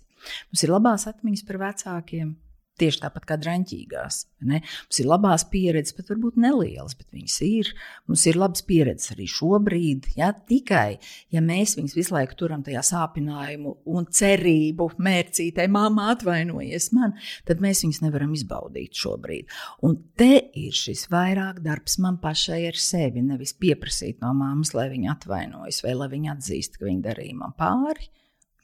Mums 0.51 0.63
ir 0.63 0.71
labās 0.71 1.07
atmiņas 1.09 1.43
par 1.47 1.59
vecākiem, 1.65 2.35
Tieši 2.81 3.03
tāpat 3.03 3.25
kā 3.29 3.35
drāmķīgās. 3.37 4.15
Mums 4.41 4.97
ir 4.97 5.05
labās 5.05 5.43
pieredzes, 5.51 5.93
pat 5.93 6.07
varbūt 6.09 6.39
nelielas, 6.41 6.95
bet 6.97 7.05
viņas 7.13 7.35
ir. 7.45 7.69
Mums 8.09 8.23
ir 8.25 8.39
labas 8.41 8.63
pieredzes 8.65 9.13
arī 9.13 9.27
šobrīd. 9.29 10.07
Ja? 10.17 10.31
Tikai, 10.33 10.97
ja 11.33 11.43
mēs 11.45 11.75
viņus 11.77 11.93
visu 11.99 12.15
laiku 12.15 12.37
turam 12.39 12.63
tajā 12.65 12.81
sāpinājumu 12.87 13.75
un 13.93 14.07
cerību, 14.09 14.89
mērcītē, 15.05 15.67
māmā 15.69 16.09
atvainojies 16.15 16.89
man, 16.97 17.13
tad 17.45 17.61
mēs 17.61 17.83
viņus 17.85 18.01
nevaram 18.07 18.33
izbaudīt 18.33 18.97
šobrīd. 19.03 19.53
Un 19.85 19.99
te 20.17 20.31
ir 20.63 20.73
šis 20.73 21.05
vairāk 21.13 21.61
darbs 21.61 21.99
man 22.01 22.17
pašai 22.23 22.63
ar 22.71 22.81
sevi. 22.81 23.21
Nevis 23.21 23.53
pieprasīt 23.53 24.25
no 24.25 24.33
māmas, 24.37 24.73
lai 24.73 24.89
viņa 24.95 25.13
atvainojas 25.13 25.85
vai 25.85 25.93
lai 26.01 26.09
viņa 26.17 26.35
atzīst, 26.39 26.81
ka 26.81 26.89
viņa 26.89 27.09
darīja 27.11 27.37
man 27.37 27.53
pāri 27.59 28.09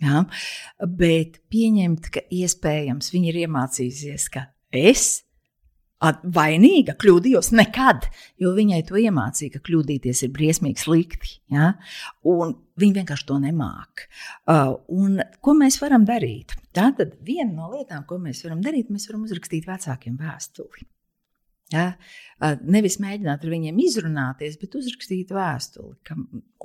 Ja? 0.03 0.25
Bet 0.79 1.41
pieņemt, 1.51 2.11
ka 2.13 2.23
iespējams 2.31 3.11
viņi 3.15 3.33
ir 3.33 3.41
iemācījusies, 3.45 4.29
ka 4.33 4.47
es 4.71 5.09
vainīga, 5.99 6.95
kļūdījos 6.95 7.51
nekad, 7.59 8.07
jo 8.39 8.53
viņai 8.55 8.79
to 8.87 8.99
iemācīja, 9.01 9.57
ka 9.57 9.63
kļūdīties 9.67 10.23
ir 10.23 10.31
briesmīgi 10.35 10.85
slikti. 10.85 11.33
Ja? 11.51 11.73
Un 12.23 12.55
viņa 12.79 13.01
vienkārši 13.01 13.27
to 13.27 13.39
nemāca. 13.43 14.07
Uh, 14.47 14.77
un 14.95 15.19
ko 15.43 15.57
mēs 15.59 15.81
varam 15.83 16.07
darīt? 16.07 16.55
Tā 16.75 16.91
tad 16.95 17.17
viena 17.25 17.51
no 17.51 17.73
lietām, 17.73 18.05
ko 18.07 18.21
mēs 18.21 18.45
varam 18.45 18.63
darīt, 18.63 18.93
mēs 18.93 19.09
varam 19.09 19.27
uzrakstīt 19.27 19.67
vecākiem 19.67 20.15
vēstuli. 20.21 20.87
Ja? 21.73 21.85
Nevis 22.65 22.97
mēģināt 23.03 23.43
ar 23.43 23.51
viņiem 23.51 23.81
izrunāties, 23.83 24.55
bet 24.61 24.77
uzrakstīt 24.79 25.33
vēstuli. 25.35 25.97
Ka, 26.07 26.15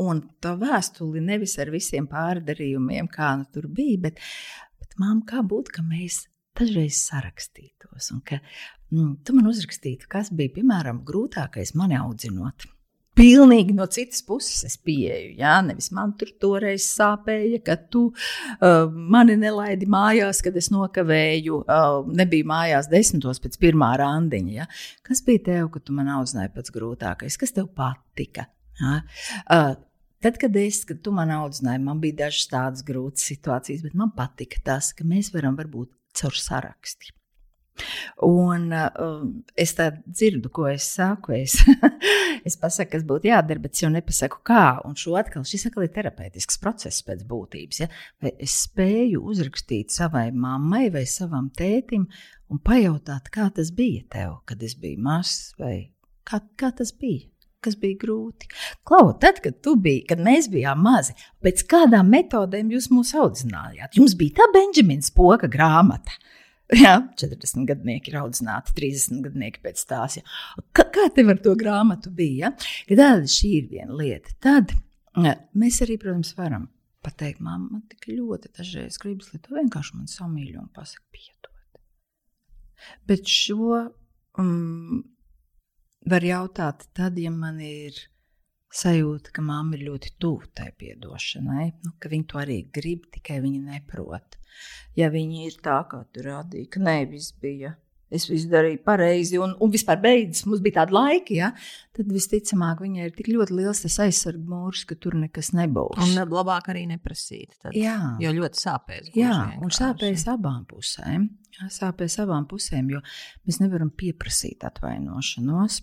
un 0.04 0.22
tā 0.44 0.54
vēstuli 0.60 1.22
nevis 1.24 1.56
ar 1.62 1.72
visiem 1.74 2.06
pārdarījumiem, 2.10 3.10
kā 3.12 3.34
nu 3.40 3.48
tur 3.52 3.68
bija, 3.68 4.06
bet, 4.06 4.22
bet 4.80 4.96
māma, 5.02 5.20
kā 5.28 5.42
būtu, 5.44 5.74
ka 5.78 5.84
mēs 5.86 6.22
dažreiz 6.58 7.02
sarakstītos. 7.08 8.12
Un 8.14 8.22
ka 8.26 8.38
mm, 8.40 9.18
tu 9.26 9.34
man 9.36 9.50
uzrakstītu, 9.50 10.08
kas 10.10 10.30
bija 10.34 10.54
piemēram 10.60 11.02
grūtākais 11.06 11.74
mani 11.78 11.98
audzinot. 11.98 12.68
Pilnīgi 13.14 13.74
no 13.76 13.86
citas 13.94 14.24
puses 14.26 14.64
es 14.66 14.74
pieeju. 14.82 15.36
Jā, 15.38 15.54
nevis 15.66 15.90
man 15.94 16.16
tur 16.18 16.32
toreiz 16.42 16.86
sāpēja, 16.88 17.60
ka 17.66 17.76
tu 17.90 18.08
uh, 18.10 18.90
mani 18.90 19.36
nelaidi 19.38 19.86
mājās, 19.90 20.42
kad 20.44 20.56
es 20.58 20.72
nokavēju, 20.74 21.62
uh, 21.62 22.10
nebija 22.10 22.50
mājās 22.50 22.90
desmitos 22.90 23.42
pēc 23.44 23.58
pirmā 23.62 23.92
randiņa. 24.02 24.54
Ja? 24.58 24.68
Kas 25.06 25.22
bija 25.26 25.46
tev, 25.50 25.70
ka 25.74 25.82
tu 25.84 25.94
man 25.94 26.10
audzināji 26.16 26.54
pats 26.56 26.74
grūtākais? 26.74 27.38
Kas 27.40 27.54
tev 27.54 27.70
patika? 27.78 28.48
Ja? 28.82 29.00
Uh, 29.46 29.74
Tad, 30.24 30.38
kad 30.40 30.54
es, 30.56 30.78
kad 30.88 31.02
tu 31.04 31.12
man 31.12 31.28
audzināji, 31.34 31.82
man 31.84 31.98
bija 32.00 32.22
dažas 32.22 32.46
tādas 32.48 32.84
grūtas 32.88 33.26
situācijas, 33.28 33.82
bet 33.84 33.98
man 34.00 34.14
patika 34.16 34.56
tas, 34.64 34.88
ka 34.96 35.04
mēs 35.04 35.28
varam 35.34 35.58
varbūt 35.58 35.90
caur 36.16 36.38
sarakstu. 36.40 37.12
Un 38.22 38.70
uh, 38.72 39.24
es 39.58 39.74
dzirdu, 39.74 40.50
ko 40.54 40.68
es 40.70 40.86
saku. 40.94 41.34
Es, 41.40 41.56
es 42.48 42.56
pasaku, 42.60 42.92
kas 42.94 43.06
būtu 43.08 43.30
jādara, 43.30 43.62
bet 43.64 43.74
es 43.74 43.84
jau 43.84 43.90
nepasaku, 43.92 44.40
kā. 44.46 44.64
Un 44.86 44.96
šo 44.98 45.16
atkal, 45.20 45.46
šis 45.48 45.68
atkal 45.70 45.86
ir 45.86 45.92
terapeitisks 45.94 46.60
process 46.62 47.04
pēc 47.06 47.26
būtības. 47.28 47.82
Ja? 47.84 47.90
Vai 48.22 48.34
es 48.38 48.56
spēju 48.68 49.24
uzrakstīt 49.34 49.94
savai 49.94 50.28
mammai 50.30 50.86
vai 50.94 51.04
savam 51.10 51.50
tētim 51.54 52.06
un 52.52 52.62
pajautāt, 52.62 53.32
kā 53.34 53.50
tas 53.54 53.74
bija 53.74 54.06
tev, 54.14 54.40
kad 54.48 54.62
es 54.62 54.78
biju 54.78 55.02
mazs, 55.04 55.54
vai 55.58 55.76
kā, 56.28 56.44
kā 56.60 56.74
tas 56.76 56.94
bija? 56.94 57.30
kas 57.64 57.78
bija 57.80 57.96
grūti. 58.02 58.48
Klau, 58.86 59.14
tad, 59.20 59.40
kad, 59.44 59.56
biji, 59.80 60.04
kad 60.08 60.20
mēs 60.20 60.50
bijām 60.52 60.82
mazi, 60.84 61.14
pēc 61.44 61.64
kādām 61.70 62.10
metodēm 62.12 62.72
jūs 62.74 62.90
mūs 62.92 63.14
audzinājāt? 63.20 63.96
Jums 63.96 64.16
bija 64.20 64.42
tā 64.42 64.50
Benjamins 64.52 65.12
Poka 65.14 65.48
grāmata. 65.50 66.18
Jā, 66.84 66.94
40 67.20 67.66
gadnieki 67.68 68.12
ir 68.12 68.20
audzināti, 68.22 68.72
30 68.78 69.24
gadnieki 69.26 69.60
pēc 69.64 69.82
tās. 69.88 70.18
Jā. 70.18 70.24
Kā, 70.76 70.86
kā 70.94 71.08
tev 71.14 71.34
ar 71.34 71.42
to 71.44 71.52
grāmatu 71.60 72.12
bija? 72.14 72.54
Ja? 72.88 72.96
Tad 72.96 73.28
šī 73.32 73.50
ir 73.58 73.66
viena 73.72 73.98
lieta. 73.98 74.32
Tad 74.44 74.72
jā, 74.72 75.34
mēs 75.60 75.82
arī, 75.84 75.98
protams, 76.00 76.32
varam 76.38 76.70
pateikt, 77.04 77.42
mamma, 77.44 77.76
man 77.76 77.82
tik 77.90 78.08
ļoti 78.14 78.50
dažreiz 78.56 78.96
gribas, 79.02 79.28
lai 79.34 79.42
tu 79.44 79.56
vienkārši 79.58 79.98
man 79.98 80.08
samīļo 80.08 80.62
un 80.62 80.70
pasaki 80.72 81.04
piedod. 81.12 81.82
Bet 83.08 83.28
šo 83.28 83.82
um, 84.40 85.02
var 86.08 86.24
jautāt, 86.24 86.88
tad, 86.96 87.20
ja 87.20 87.32
man 87.32 87.60
ir 87.64 87.98
sajūta, 88.74 89.34
ka 89.36 89.44
mamma 89.44 89.76
ir 89.76 89.84
ļoti 89.90 90.14
tuvu 90.20 90.48
tai 90.56 90.70
atdošanai, 90.72 91.68
nu, 91.84 91.92
ka 92.00 92.10
viņa 92.12 92.30
to 92.30 92.40
arī 92.40 92.58
grib, 92.74 93.06
tikai 93.14 93.38
viņa 93.44 93.62
neprot. 93.68 94.38
Ja 94.98 95.10
viņa 95.14 95.46
ir 95.48 95.56
tā, 95.64 95.80
kā 95.90 96.04
tu 96.14 96.24
rādīji, 96.26 96.68
ka 96.74 96.82
nē, 96.84 97.00
viss 97.10 97.34
bija. 97.42 97.74
Es 98.14 98.28
visu 98.28 98.46
darīju 98.52 98.78
pareizi, 98.86 99.38
un, 99.42 99.56
un 99.64 99.70
vispār 99.72 99.98
beidzas, 100.02 100.44
mums 100.46 100.60
bija 100.62 100.82
tāda 100.82 100.94
laika, 100.94 101.34
ja? 101.34 101.48
tad 101.96 102.10
visticamāk 102.14 102.82
viņai 102.84 103.08
ir 103.08 103.14
tik 103.16 103.30
ļoti 103.32 103.56
liels 103.56 103.80
tas 103.82 103.96
aizsardzības 104.04 104.50
mūrs, 104.52 104.84
ka 104.86 104.96
tur 105.00 105.16
nekas 105.18 105.50
nebūs. 105.56 105.98
Un 106.04 106.30
labāk 106.30 106.68
arī 106.70 106.84
neprasīt. 106.90 107.56
Tad, 107.58 107.74
jā, 107.78 107.96
jo 108.22 108.34
ļoti 108.36 108.60
sāpēs. 108.60 109.10
Jā, 109.18 109.34
un 109.58 109.74
sāpēs 109.74 110.28
abām 110.30 110.62
pusēm. 110.70 111.26
Jā, 111.58 111.70
sāpēs 111.74 112.20
abām 112.22 112.46
pusēm, 112.50 112.92
jo 112.94 113.02
mēs 113.48 113.60
nevaram 113.62 113.90
pieprasīt 113.94 114.66
atvainošanos. 114.68 115.80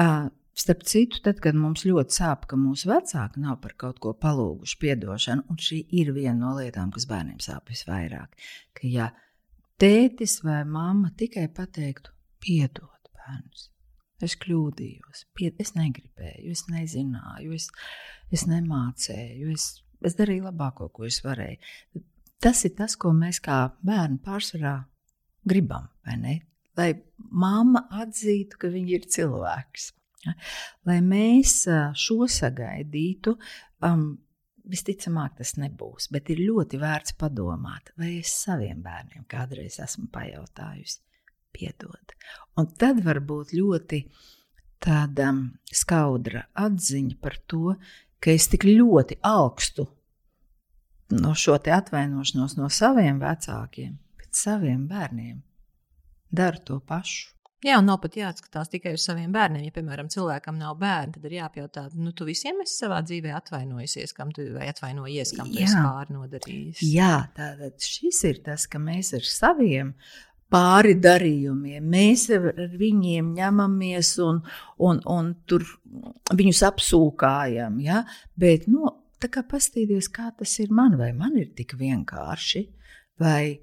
Uh, 0.00 0.30
Starp 0.58 0.82
citu, 0.84 1.20
tad, 1.24 1.38
kad 1.40 1.56
mums 1.56 1.84
ļoti 1.86 2.16
sāp, 2.16 2.44
ka 2.50 2.58
mūsu 2.58 2.90
vecāki 2.90 3.40
nav 3.40 3.60
par 3.62 3.76
kaut 3.78 4.00
ko 4.02 4.12
palūguši 4.18 4.92
atdošanu, 4.94 5.46
un 5.48 5.60
šī 5.62 5.84
ir 6.00 6.10
viena 6.16 6.36
no 6.40 6.54
lietām, 6.58 6.90
kas 6.94 7.06
bērniem 7.08 7.38
sāp 7.40 7.70
visvairāk, 7.70 8.34
ka 8.76 8.90
ja 8.90 9.10
tētis 9.80 10.40
vai 10.44 10.62
mamma 10.68 11.12
tikai 11.16 11.46
pateiktu, 11.54 12.12
piedod 12.42 13.12
bērnus, 13.14 13.70
es 14.20 14.36
kļūdījos, 14.42 15.24
pied, 15.38 15.56
es 15.62 15.72
negribēju, 15.78 16.50
es 16.52 16.66
nezināju, 16.68 17.54
es, 17.56 17.70
es 18.34 18.44
nemācēju, 18.50 19.54
es, 19.54 19.70
es 20.04 20.18
darīju 20.18 20.48
labāko, 20.50 20.90
ko 20.92 21.06
es 21.08 21.22
varēju. 21.24 22.02
Tas 22.40 22.64
ir 22.64 22.74
tas, 22.76 22.96
ko 23.00 23.14
mēs 23.16 23.40
kā 23.44 23.62
bērni 23.84 24.20
pārsvarā 24.24 24.76
gribam, 25.48 25.88
vai 26.06 26.18
ne? 26.20 26.36
Lai 26.78 26.92
mamma 27.16 27.86
atzītu, 28.02 28.60
ka 28.60 28.70
viņa 28.72 28.94
ir 28.96 29.08
cilvēks. 29.12 29.90
Lai 30.88 30.98
mēs 31.04 31.62
šo 31.96 32.26
sagaidītu, 32.28 33.36
um, 33.86 34.10
visticamāk 34.70 35.38
tas 35.38 35.54
nebūs, 35.58 36.10
bet 36.12 36.30
ir 36.32 36.42
ļoti 36.44 36.80
vērts 36.80 37.16
padomāt, 37.20 37.92
vai 37.98 38.18
es 38.18 38.34
saviem 38.42 38.82
bērniem 38.84 39.24
kādreiz 39.30 39.80
esmu 39.82 40.10
pajautājusi, 40.12 41.00
piedod. 41.56 42.14
Un 42.60 42.68
tad 42.78 43.00
var 43.04 43.22
būt 43.24 43.54
ļoti 43.56 44.04
tāda 44.80 45.32
skaudra 45.72 46.46
atziņa 46.56 47.16
par 47.20 47.38
to, 47.50 47.74
ka 48.20 48.32
es 48.36 48.48
tik 48.52 48.68
ļoti 48.68 49.20
augstu 49.26 49.88
no 51.10 51.34
šo 51.34 51.56
atvainošanos 51.58 52.56
no 52.58 52.68
saviem 52.70 53.18
vecākiem, 53.22 53.96
pēc 54.20 54.44
saviem 54.44 54.86
bērniem. 54.90 55.40
Daru 56.30 56.62
to 56.64 56.78
pašu. 56.86 57.39
Jā, 57.60 57.76
un 57.76 57.88
nav 57.90 57.98
pat 58.00 58.16
jāatskatās 58.16 58.70
tikai 58.72 58.94
uz 58.96 59.04
saviem 59.04 59.32
bērniem. 59.34 59.66
Ja, 59.66 59.74
piemēram, 59.74 60.08
cilvēkam 60.12 60.56
nav 60.60 60.78
bērni, 60.80 61.16
tad 61.16 61.26
ir 61.28 61.36
jāpajautā, 61.40 61.84
nu, 62.00 62.14
tu 62.16 62.24
visiem 62.28 62.62
esi 62.64 62.78
savā 62.80 63.02
dzīvē 63.04 63.34
atvainojusies, 63.36 64.14
kam 64.16 64.32
tu 64.36 64.46
vai 64.54 64.70
atvainojies, 64.72 65.34
kam 65.36 65.50
tu 65.52 65.60
esi 65.60 65.76
pārnodarījis. 65.76 66.80
Jā, 66.88 67.26
tātad 67.36 67.76
šis 67.84 68.22
ir 68.30 68.40
tas, 68.46 68.64
ka 68.70 68.80
mēs 68.80 69.12
ar 69.18 69.28
saviem 69.28 69.92
pāri 70.50 70.96
darījumiem. 70.98 71.84
Mēs 71.92 72.24
ar 72.34 72.48
viņiem 72.80 73.34
ņemamies 73.36 74.16
un, 74.24 74.40
un, 74.88 75.04
un 75.12 75.30
tur 75.46 75.68
viņus 76.32 76.64
apsūkājam. 76.72 77.76
Ja? 77.84 78.02
Bet 78.40 78.66
nu, 78.72 78.88
Tā 79.20 79.28
kā 79.28 79.42
pastīties, 79.44 80.08
kā 80.08 80.30
tas 80.32 80.54
ir 80.62 80.70
man, 80.72 80.94
vai 80.96 81.10
man 81.12 81.34
ir 81.36 81.50
tik 81.56 81.74
vienkārši, 81.76 82.62
vai 83.20 83.60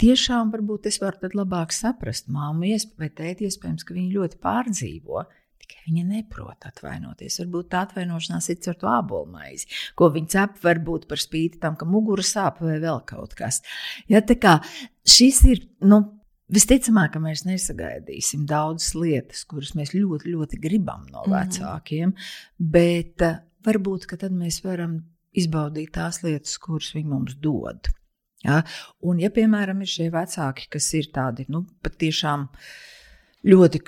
tiešām 0.00 0.52
varbūt 0.54 0.88
es 0.90 1.00
varu 1.02 1.20
tad 1.22 1.36
labāk 1.38 1.74
saprast 1.74 2.30
māmu 2.32 2.76
vai 3.00 3.10
tēti, 3.10 3.48
iespējams, 3.48 3.84
ka 3.86 3.96
viņi 3.96 4.16
ļoti 4.16 4.40
pārdzīvo. 4.42 5.24
Tikai 5.66 5.80
viņa 5.88 6.02
neprot 6.06 6.66
atvainoties. 6.68 7.40
Varbūt 7.42 7.70
tā 7.72 7.86
atvainošanās 7.86 8.50
ir 8.52 8.68
ar 8.70 8.76
to 8.78 8.90
abolmaizi, 8.92 9.66
ko 9.98 10.10
viņa 10.14 10.32
cep, 10.34 10.60
varbūt 10.62 11.08
par 11.10 11.18
spīti 11.18 11.58
tam, 11.62 11.78
ka 11.80 11.88
mugura 11.88 12.22
sāp 12.22 12.60
vai 12.62 12.76
vēl 12.82 13.00
kaut 13.08 13.34
kas. 13.38 13.62
Ja, 14.10 14.20
tā 14.22 14.38
kā 14.38 14.60
šis 15.06 15.42
ir, 15.50 15.64
nu, 15.84 16.04
Visticamāk, 16.46 17.10
ka 17.16 17.18
mēs 17.18 17.40
nesagaidīsim 17.42 18.44
daudzas 18.46 18.92
lietas, 18.94 19.40
kuras 19.50 19.72
mēs 19.74 19.90
ļoti, 19.96 20.30
ļoti 20.30 20.60
gribam 20.62 21.02
no 21.10 21.24
mhm. 21.24 21.32
vecākiem, 21.34 22.12
mm. 22.12 22.68
bet 22.76 23.24
varbūt 23.66 24.06
tad 24.14 24.30
mēs 24.30 24.60
varam 24.62 25.00
izbaudīt 25.36 25.90
tās 25.96 26.22
lietas, 26.22 26.54
kuras 26.62 26.92
viņi 26.94 27.10
mums 27.10 27.34
dod. 27.42 27.90
Ja? 28.46 28.62
Un, 29.06 29.20
ja, 29.22 29.32
piemēram, 29.34 29.82
ir 29.82 29.90
šie 29.90 30.08
vecāki, 30.14 30.70
kas 30.72 30.88
ir 30.98 31.10
tādi 31.14 31.46
nu, 31.52 31.64
patiešām 31.84 32.46
ļoti 33.46 33.82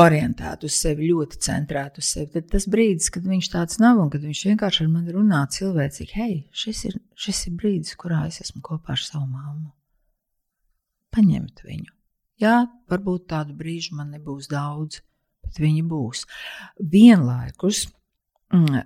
orientēti 0.00 0.68
uz 0.68 0.76
sevi, 0.78 1.10
ļoti 1.10 1.38
centrēti 1.44 2.00
uz 2.00 2.10
sevi, 2.14 2.30
tad 2.36 2.48
tas 2.54 2.66
brīdis, 2.70 3.10
kad 3.12 3.26
viņš 3.28 3.48
tāds 3.52 3.80
nav 3.82 4.00
un 4.00 4.10
kad 4.12 4.24
viņš 4.24 4.44
vienkārši 4.48 4.84
ar 4.84 4.92
mani 4.92 5.14
runā 5.16 5.42
cilvēcīgi, 5.52 6.12
hei, 6.16 6.36
šis 6.56 6.84
ir, 6.88 6.98
šis 7.18 7.46
ir 7.48 7.56
brīdis, 7.60 7.96
kurā 8.00 8.22
es 8.28 8.40
esmu 8.44 8.62
kopā 8.64 8.96
ar 8.96 9.02
savu 9.02 9.26
māmu. 9.28 9.72
Paņemt 11.12 11.64
viņu. 11.66 11.92
Jā, 12.40 12.62
varbūt 12.90 13.28
tādu 13.30 13.54
brīžu 13.58 13.98
man 13.98 14.14
nebūs 14.16 14.48
daudz, 14.50 15.02
bet 15.44 15.60
viņi 15.60 15.84
būs. 15.86 16.24
Vienlaikus 16.94 17.84
mm, 18.54 18.80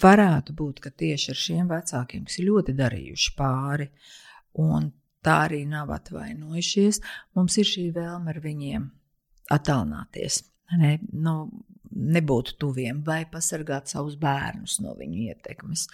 varētu 0.00 0.54
būt, 0.56 0.80
ka 0.80 0.90
tieši 0.90 1.32
ar 1.34 1.40
šiem 1.40 1.68
vecākiem, 1.70 2.24
kas 2.26 2.40
ir 2.40 2.48
ļoti 2.48 2.74
darījuši 2.78 3.34
pāri, 3.38 3.90
un 4.60 4.90
tā 5.24 5.38
arī 5.46 5.62
nav 5.68 5.92
atvainojušies, 5.94 7.00
mums 7.36 7.58
ir 7.60 7.70
šī 7.70 7.86
vēlme 7.96 8.34
ar 8.34 8.40
viņiem 8.44 8.90
attālināties. 9.54 10.42
Ne, 10.80 10.98
nu, 11.12 11.34
nebūt 11.94 12.56
tuviem 12.60 13.02
vai 13.06 13.22
pasargāt 13.30 13.92
savus 13.92 14.16
bērnus 14.20 14.80
no 14.82 14.96
viņu 14.98 15.28
ietekmes. 15.30 15.88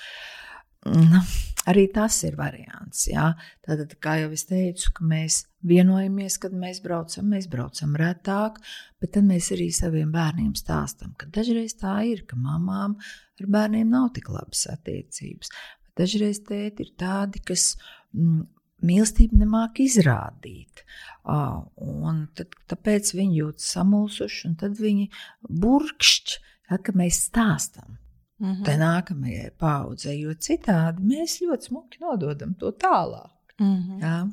Nu, 0.86 1.20
Arī 1.68 1.84
tas 1.92 2.14
ir 2.24 2.38
variants. 2.38 3.02
Jā. 3.10 3.26
Tātad, 3.66 3.92
kā 4.00 4.16
jau 4.22 4.30
es 4.32 4.46
teicu, 4.48 4.92
mēs 5.04 5.42
vienojamies, 5.68 6.38
kad 6.40 6.54
mēs 6.56 6.80
braucam, 6.80 7.28
mēs 7.34 7.50
braucam 7.52 7.92
retāk, 8.00 8.56
bet 9.02 9.12
tad 9.16 9.28
mēs 9.28 9.50
arī 9.52 9.68
saviem 9.76 10.12
bērniem 10.14 10.54
stāstām, 10.56 11.12
ka 11.20 11.28
dažreiz 11.28 11.76
tā 11.80 11.98
ir, 12.08 12.24
ka 12.24 12.38
mamām 12.40 12.96
ar 12.96 13.50
bērniem 13.58 13.92
nav 13.92 14.08
tik 14.16 14.32
labas 14.32 14.64
attiecības. 14.72 15.52
Dažreiz 16.00 16.40
tēti 16.48 16.86
ir 16.86 16.94
tādi, 16.96 17.42
kas 17.44 17.74
mm, 17.76 17.99
mīlestību 18.12 19.40
nemāk 19.42 19.80
izrādīt. 19.84 20.84
Un 21.24 22.26
tad, 22.34 22.54
tāpēc 22.70 23.14
viņi 23.14 23.42
jūtas 23.42 23.72
samulsuši, 23.76 24.46
un 24.48 24.54
tad 24.60 24.78
viņi 24.80 25.10
burkšķi, 25.48 26.38
kad 26.70 26.94
mēs 26.96 27.24
stāstām. 27.28 27.98
Mm 28.40 28.52
-hmm. 28.52 28.64
Tā 28.64 28.76
nākamajai 28.80 29.50
paudzei, 29.58 30.20
jo 30.20 30.30
citādi 30.32 31.02
mēs 31.04 31.42
ļoti 31.44 31.68
smuki 31.68 31.98
nododam 32.00 32.54
to 32.54 32.70
tālāk. 32.72 33.30
Mm 33.58 33.76
-hmm. 33.76 34.00
Jā. 34.00 34.30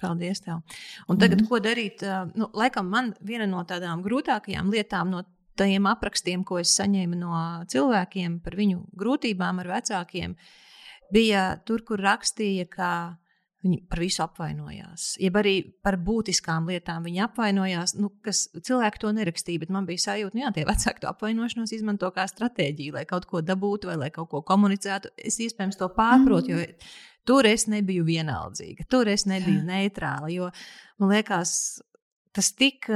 Paldies! 0.00 0.40
Tev. 0.40 0.62
Un 1.08 1.18
tagad, 1.18 1.40
mm 1.40 1.44
-hmm. 1.44 1.48
ko 1.48 1.58
darīt? 1.58 2.02
Nu, 2.34 2.50
laikam, 2.52 2.88
man 2.88 3.14
viena 3.20 3.46
no 3.46 3.64
tādām 3.64 4.02
grūtākajām 4.02 4.70
lietām, 4.70 5.10
no 5.10 5.22
tiem 5.56 5.86
aprakstiem, 5.86 6.44
ko 6.44 6.58
es 6.58 6.80
saņēmu 6.80 7.14
no 7.14 7.64
cilvēkiem 7.66 8.40
par 8.40 8.56
viņu 8.56 8.84
grūtībām 8.92 9.58
ar 9.58 9.66
vecākiem, 9.66 10.36
bija 11.14 11.48
tur, 11.66 11.84
kur 11.86 12.02
rakstīja, 12.02 12.68
ka 12.72 12.90
Viņi 13.58 13.80
par 13.90 13.98
visu 13.98 14.20
apvainojās. 14.22 15.16
Jeb 15.18 15.34
arī 15.40 15.56
par 15.82 15.96
būtiskām 16.06 16.68
lietām 16.70 17.02
viņi 17.08 17.24
apvainojās. 17.24 17.96
Nu, 17.98 18.12
kas, 18.22 18.44
cilvēki 18.54 19.00
to 19.02 19.10
nerakstīja, 19.16 19.64
bet 19.64 19.72
man 19.74 19.88
bija 19.88 20.04
sajūta, 20.04 20.30
ka 20.36 20.38
nu, 20.38 20.52
tie 20.54 20.66
vecāki 20.68 21.02
to 21.02 21.08
apvainošanos 21.10 21.72
izmanto 21.74 22.10
kā 22.14 22.28
stratēģiju, 22.30 22.94
lai 22.94 23.02
kaut 23.10 23.26
ko 23.26 23.42
dabūtu 23.42 23.90
vai 23.90 23.96
lai 23.98 24.12
kaut 24.14 24.30
ko 24.30 24.44
komunicētu. 24.46 25.10
Es 25.18 25.40
iespējams 25.42 25.80
to 25.80 25.90
pārprotu, 25.96 26.54
mm. 26.54 26.60
jo 26.62 27.26
tur 27.26 27.50
es 27.50 27.66
nebiju 27.66 28.06
vienaldzīga, 28.06 28.86
tur 28.94 29.10
es 29.10 29.26
nebiju 29.26 29.66
neitrāla. 29.66 30.30
Jo 30.30 30.52
man 31.02 31.16
liekas, 31.16 31.56
tas 32.36 32.54
tik. 32.54 32.86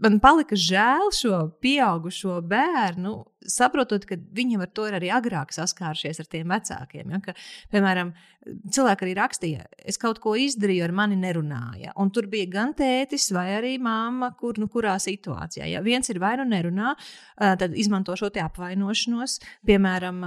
Man 0.00 0.16
palika 0.24 0.56
žēl 0.56 1.12
šo 1.12 1.42
pieaugušo 1.60 2.38
bērnu, 2.48 3.18
saprotot, 3.50 4.04
ka 4.08 4.18
viņiem 4.36 4.62
ar 4.64 4.70
to 4.74 4.86
ir 4.88 4.98
arī 4.98 5.12
agrāk 5.14 5.54
saskārušies 5.54 6.22
ar 6.22 6.30
tiem 6.30 6.52
vecākiem. 6.52 7.14
Ja? 7.14 7.22
Ka, 7.24 7.34
piemēram, 7.72 8.12
cilvēki 8.42 9.06
arī 9.06 9.12
rakstīja, 9.16 9.66
es 9.88 9.98
kaut 10.00 10.18
ko 10.22 10.34
izdarīju, 10.38 10.82
ar 10.86 10.94
mani 10.96 11.16
nerunāja. 11.20 11.92
Un 12.00 12.10
tur 12.14 12.26
bija 12.30 12.48
gan 12.50 12.74
tētis, 12.78 13.28
vai 13.34 13.46
arī 13.56 13.76
mamma, 13.82 14.32
kur 14.38 14.58
nu 14.60 14.68
kurā 14.72 14.96
situācijā. 15.02 15.68
Ja 15.70 15.82
viens 15.84 16.10
ir 16.10 16.18
vai 16.22 16.34
nu 16.40 16.46
nerunā, 16.50 16.94
tad 17.38 17.76
izmanto 17.78 18.16
šo 18.18 18.32
apvainošanos. 18.42 19.38
Piemēram, 19.68 20.22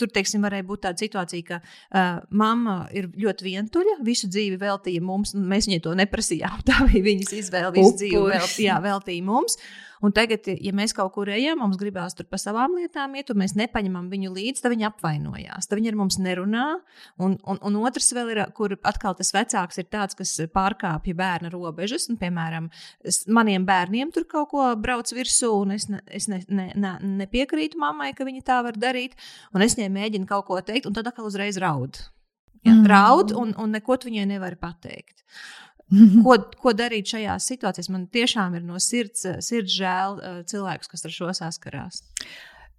tur 0.00 0.12
teiksim, 0.12 0.44
varēja 0.44 0.68
būt 0.68 0.84
tāda 0.86 1.04
situācija, 1.04 1.48
ka 1.48 2.04
mamma 2.30 2.80
ir 2.96 3.10
ļoti 3.16 3.48
vientuļa, 3.48 3.98
visu 4.06 4.28
dzīvi 4.30 4.60
veltīja 4.60 5.04
mums, 5.04 5.34
un 5.38 5.48
mēs 5.48 5.70
viņai 5.70 5.82
to 5.84 5.96
neprasījām. 5.98 6.62
Tā 6.68 6.82
bija 6.86 7.04
viņas 7.12 7.36
izvēle, 7.42 7.74
visu 7.76 7.94
Upur. 7.94 8.00
dzīvi 8.02 8.24
veltīja, 8.36 8.80
veltīja 8.84 9.28
mums. 9.28 9.60
Un 10.04 10.14
tagad, 10.14 10.46
ja 10.46 10.72
mēs 10.76 10.94
kaut 10.96 11.10
kur 11.16 11.30
ejam, 11.32 11.58
mums 11.62 11.78
gribās 11.80 12.14
tur 12.18 12.28
pa 12.30 12.38
savām 12.40 12.76
lietām 12.78 13.16
iet, 13.18 13.32
un 13.32 13.40
mēs 13.42 13.56
nepaņemam 13.58 14.06
viņu 14.12 14.32
līdzi, 14.34 14.62
tad 14.62 14.74
viņi 14.74 14.86
apvainojās. 14.88 15.66
Tad 15.66 15.80
viņi 15.80 15.92
ar 15.92 15.98
mums 15.98 16.18
nerunā. 16.22 16.66
Un, 17.24 17.34
un, 17.42 17.60
un 17.66 17.78
otrs 17.82 18.12
vēl 18.16 18.32
ir, 18.34 18.42
kur 18.56 18.76
atkal 18.86 19.16
tas 19.18 19.32
vecāks 19.34 19.82
ir 19.82 19.88
tāds, 19.90 20.18
kas 20.18 20.36
pārkāpja 20.54 21.16
bērna 21.18 21.52
robežas. 21.54 22.08
Un, 22.12 22.20
piemēram, 22.20 22.68
maniem 23.34 23.66
bērniem 23.68 24.12
tur 24.14 24.28
kaut 24.30 24.52
ko 24.52 24.68
brauc 24.78 25.10
virsū, 25.14 25.50
un 25.64 25.74
es, 25.74 25.88
ne, 25.90 26.02
es 26.14 26.28
ne, 26.30 26.42
ne, 26.46 26.70
ne, 26.78 26.94
nepiekrītu 27.24 27.80
mammai, 27.80 28.12
ka 28.14 28.28
viņi 28.28 28.46
tā 28.46 28.60
var 28.66 28.78
darīt. 28.78 29.18
Un 29.54 29.66
es 29.66 29.78
viņai 29.78 29.90
mēģinu 29.98 30.30
kaut 30.30 30.46
ko 30.48 30.62
teikt, 30.62 30.86
un 30.86 30.94
tad 30.96 31.10
atkal 31.10 31.26
uzreiz 31.26 31.58
raud. 31.62 31.98
Ja, 32.66 32.74
mm. 32.74 32.86
Raud, 32.90 33.32
un, 33.38 33.54
un 33.58 33.74
neko 33.74 33.98
viņai 34.04 34.26
nevar 34.28 34.56
pateikt. 34.60 35.22
ko, 36.24 36.38
ko 36.62 36.74
darīt 36.76 37.12
šajās 37.14 37.50
situācijās? 37.52 37.90
Man 37.92 38.08
tiešām 38.12 38.58
ir 38.58 38.66
no 38.66 38.80
sirds, 38.82 39.26
sirds 39.44 39.76
žēl 39.78 40.18
uh, 40.18 40.40
cilvēkus, 40.48 40.90
kas 40.92 41.06
ar 41.08 41.14
šo 41.14 41.30
saskarās. 41.36 42.02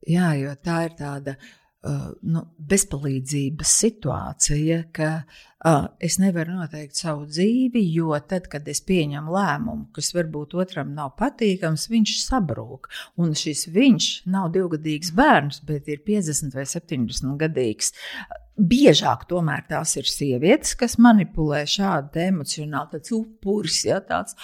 Jā, 0.08 0.34
jo 0.40 0.54
tā 0.64 0.84
ir 0.88 0.94
tāda 1.00 1.36
uh, 1.36 2.10
nu, 2.24 2.44
bezpalīdzības 2.72 3.74
situācija, 3.82 4.80
ka 4.96 5.10
uh, 5.20 5.90
es 6.00 6.20
nevaru 6.22 6.56
noteikt 6.60 7.00
savu 7.00 7.26
dzīvi, 7.28 7.84
jo 7.96 8.16
tad, 8.30 8.48
kad 8.52 8.68
es 8.72 8.82
pieņemu 8.88 9.36
lēmumu, 9.36 9.90
kas 9.96 10.14
varbūt 10.16 10.56
otram 10.62 10.94
nav 10.96 11.16
patīkams, 11.20 11.90
viņš 11.92 12.16
sabrūk. 12.24 12.92
Un 13.20 13.36
šis 13.38 13.68
viņš 13.76 14.12
nav 14.32 14.54
divgadīgs 14.56 15.12
bērns, 15.18 15.64
bet 15.68 15.90
ir 15.92 16.04
50 16.08 16.56
vai 16.56 16.68
70 16.70 17.36
gadīgs 17.42 17.92
Biežāk 18.60 19.24
tomēr 19.30 19.64
tās 19.70 19.94
ir 19.96 20.08
sievietes, 20.10 20.74
kas 20.80 20.98
manipulē 21.00 21.62
šādu 21.70 22.20
emocionālu, 22.26 22.90
tāds 22.98 23.14
upuris, 23.16 23.78
ja, 23.88 24.02
tāds, 24.04 24.36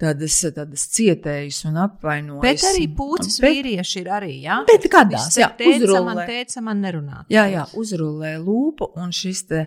tādas, 0.00 0.38
tādas 0.56 0.86
cietējas 0.94 1.60
un 1.68 1.76
apvainojas. 1.84 2.44
Bet 2.46 2.64
arī 2.70 2.86
puses 2.96 3.36
bet, 3.44 3.58
vīrieši 3.58 4.00
ir 4.00 4.08
arī, 4.18 4.32
jā? 4.46 4.62
Bet 4.70 4.88
kādās, 4.92 5.36
jā, 5.36 5.50
teica, 5.58 5.84
uzrulē. 5.84 6.06
Man 6.08 6.22
teica, 6.30 6.64
man 6.64 6.82
nerunā. 6.86 7.20
Jā, 7.34 7.44
jā, 7.52 7.66
uzrulē 7.76 8.38
lūpu 8.40 8.92
un 8.96 9.12
šis 9.12 9.44
te 9.50 9.66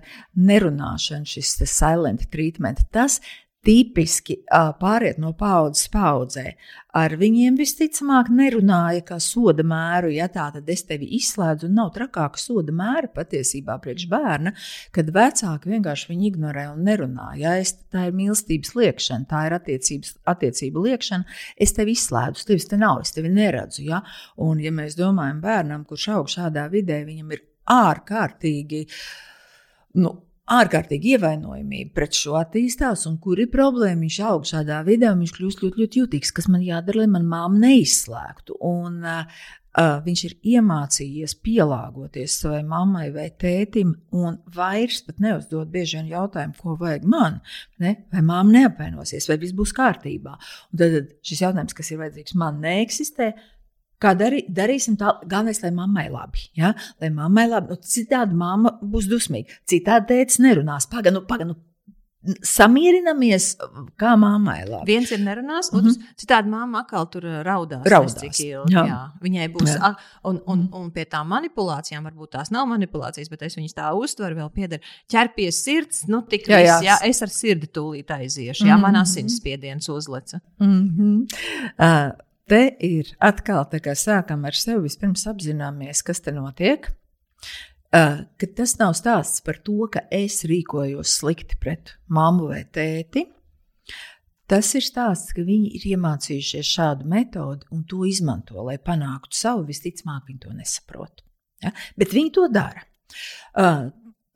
nerunāšana, 0.50 1.30
šis 1.36 1.56
te 1.62 1.70
silent 1.70 2.26
treatment, 2.34 2.82
tas 2.90 3.20
tipiski 3.66 4.40
pāriet 4.82 5.20
no 5.22 5.32
paudzes 5.38 5.90
paudzē. 5.94 6.56
Ar 6.98 7.14
viņiem 7.16 7.56
visticamāk 7.60 8.32
nerunāja 8.34 9.04
kā 9.08 9.18
soda 9.24 9.64
mēru, 9.64 10.10
ja 10.12 10.28
tā 10.34 10.48
tad 10.56 10.70
es 10.74 10.84
tevi 10.90 11.08
izslēdzu, 11.18 11.70
un 11.70 11.78
nav 11.80 11.92
trakāka 11.96 12.42
soda 12.42 12.74
mēra 12.76 13.12
patiesībā 13.14 13.78
priekš 13.84 14.08
bērna, 14.12 14.52
kad 14.96 15.12
vecāki 15.16 15.72
vienkārši 15.76 16.10
viņu 16.10 16.28
ignorē 16.32 16.66
un 16.74 16.82
nerunā. 16.88 17.30
Ja 17.40 17.54
es, 17.62 17.76
tā 17.94 18.08
ir 18.10 18.18
mīlestības 18.18 18.74
liekšana, 18.80 19.30
tā 19.30 19.46
ir 19.48 19.58
attiecību 19.60 20.86
liekšana, 20.88 21.40
es 21.62 21.78
tevi 21.78 21.96
izslēdzu, 21.96 22.48
tevis 22.50 22.68
te 22.72 22.82
nav, 22.82 23.06
es 23.06 23.16
tevi 23.16 23.32
neredzu. 23.32 23.86
Ja? 23.88 24.02
Un 24.42 24.60
ja 24.64 24.74
mēs 24.76 24.98
domājam 25.00 25.40
bērnam, 25.46 25.86
kurš 25.88 26.10
aug 26.18 26.34
šādā 26.34 26.66
vidē, 26.74 27.04
viņam 27.08 27.32
ir 27.38 27.46
ārkārtīgi. 27.72 28.84
Nu, 30.02 30.16
ārkārtīgi 30.52 31.16
ievainojamība 31.16 31.96
pret 31.96 32.18
šo 32.18 32.36
attīstās, 32.42 33.06
un 33.10 33.18
kur 33.24 33.40
ir 33.42 33.52
problēma. 33.54 34.04
Viņš 34.04 34.20
aug 34.28 34.46
šādā 34.50 34.82
vidē, 34.88 35.14
un 35.14 35.24
viņš 35.24 35.34
kļūst 35.38 35.64
ļoti, 35.66 35.84
ļoti 35.84 36.04
jutīgs, 36.04 36.36
kas 36.36 36.50
man 36.52 36.66
jādara, 36.66 37.04
lai 37.04 37.10
man 37.16 37.28
māma 37.30 37.64
neizslēgtu. 37.66 38.60
Un, 38.72 39.02
uh, 39.06 39.50
Uh, 39.72 40.02
viņš 40.04 40.22
ir 40.28 40.34
iemācījies 40.58 41.38
pielāgoties 41.46 42.34
savai 42.42 42.60
mammai 42.68 43.06
vai 43.16 43.30
tētim, 43.40 43.94
un 44.12 44.36
vairs 44.52 44.98
pat 45.08 45.22
neuzdod 45.24 45.70
bieži 45.72 45.96
vien 45.96 46.10
jautājumu, 46.10 46.58
ko 46.60 46.76
vajag 46.82 47.06
man. 47.08 47.38
Ne? 47.80 47.94
Vai 48.12 48.20
māma 48.20 48.52
neapvainosies, 48.52 49.30
vai 49.32 49.38
viss 49.40 49.56
būs 49.56 49.72
kārtībā. 49.78 50.36
Un 50.74 50.82
tad 50.82 51.14
šis 51.24 51.46
jautājums, 51.46 51.78
kas 51.78 51.94
ir 51.94 52.02
vajadzīgs 52.04 52.36
man, 52.42 52.60
neeksistē. 52.66 53.30
Kā 54.02 54.14
darī, 54.18 54.44
darīsim 54.50 54.98
tā, 54.98 55.16
galvenais, 55.30 55.62
lai 55.64 55.74
mammai 55.76 56.08
labi. 56.10 56.48
Ja? 56.58 56.74
Lai 57.02 57.12
mammai 57.14 57.48
labi, 57.50 57.76
nu, 57.76 57.92
citādi 57.96 58.38
mamma 58.38 58.78
būs 58.82 59.10
dusmīga. 59.12 59.62
Citādi 59.70 60.14
tēvs 60.14 60.40
nerunās. 60.42 60.90
Pagaidi, 60.90 61.14
nu, 61.18 61.26
pagaidi, 61.28 61.52
nu, 61.52 61.60
samierinamies, 62.46 63.48
kā 64.00 64.14
mammai 64.20 64.60
labi. 64.68 64.86
Viens 64.92 65.12
ir 65.12 65.22
nerunās, 65.24 65.72
mm 65.72 65.80
-hmm. 65.80 65.90
otrs 65.90 66.22
citādi 66.22 66.50
mamma 66.50 66.84
atkal 66.84 67.08
tur 67.10 67.26
raudās. 67.46 67.86
raudās. 67.86 68.40
Ilgi, 68.40 68.74
jā. 68.74 68.86
Jā, 68.88 69.00
viņai 69.22 69.48
būs, 69.54 69.76
jā. 69.76 69.94
un, 70.24 70.42
un, 70.46 70.68
un 70.74 70.92
pie 70.92 71.06
tām 71.06 71.28
manipulācijām, 71.28 72.04
varbūt 72.04 72.32
tās 72.38 72.52
nav 72.52 72.68
manipulācijas, 72.68 73.30
bet 73.30 73.42
es 73.42 73.58
viņas 73.58 73.74
tā 73.74 73.92
uztveru, 73.94 74.36
vēl 74.36 74.50
pieder 74.50 74.80
ķer 75.08 75.34
pie 75.36 75.52
sirds, 75.52 76.08
nu 76.08 76.22
tik 76.22 76.48
jā, 76.48 76.58
viss, 76.58 76.86
jā, 76.86 76.98
es 77.10 77.22
ar 77.22 77.30
sirdi 77.30 77.68
tūlīt 77.68 78.12
aiziešu, 78.12 78.66
jā, 78.66 78.76
mm 78.76 78.78
-hmm. 78.78 78.82
man 78.82 78.96
asinsspiediens 78.96 79.90
uzleca. 79.90 80.40
Mm 80.60 80.90
-hmm. 80.90 81.26
uh, 81.80 82.31
te 82.52 82.64
ir 82.84 83.14
atkal 83.24 83.66
tā 83.72 83.80
kā 83.84 83.96
sākam 83.98 84.44
ar 84.48 84.58
sevi. 84.58 84.86
Vispirms 84.90 85.24
apzināmies, 85.32 86.04
kas 86.06 86.24
te 86.24 86.34
notiek. 86.36 86.90
Uh, 87.92 88.24
ka 88.40 88.48
tas 88.56 88.78
nav 88.80 88.94
stāsts 88.96 89.44
par 89.44 89.58
to, 89.66 89.90
ka 89.92 90.06
es 90.16 90.46
rīkojos 90.48 91.18
slikti 91.20 91.58
pret 91.60 91.96
mammu 92.08 92.52
vai 92.54 92.62
tēti. 92.64 93.26
Tas 94.52 94.68
ir 94.76 94.84
stāsts, 94.84 95.32
ka 95.36 95.44
viņi 95.48 95.74
ir 95.78 95.88
iemācījušies 95.94 96.72
šādu 96.76 97.08
metodi 97.08 97.68
un 97.72 97.84
to 97.88 98.04
izmanto, 98.08 98.60
lai 98.68 98.78
panāktu 98.84 99.36
savu. 99.36 99.66
Visticamāk, 99.68 100.26
viņi 100.28 100.42
to 100.44 100.56
nesaprot. 100.56 101.24
Ja? 101.64 101.72
Bet 102.00 102.16
viņi 102.16 102.34
to 102.36 102.48
dara. 102.52 102.84
Uh, 103.52 103.90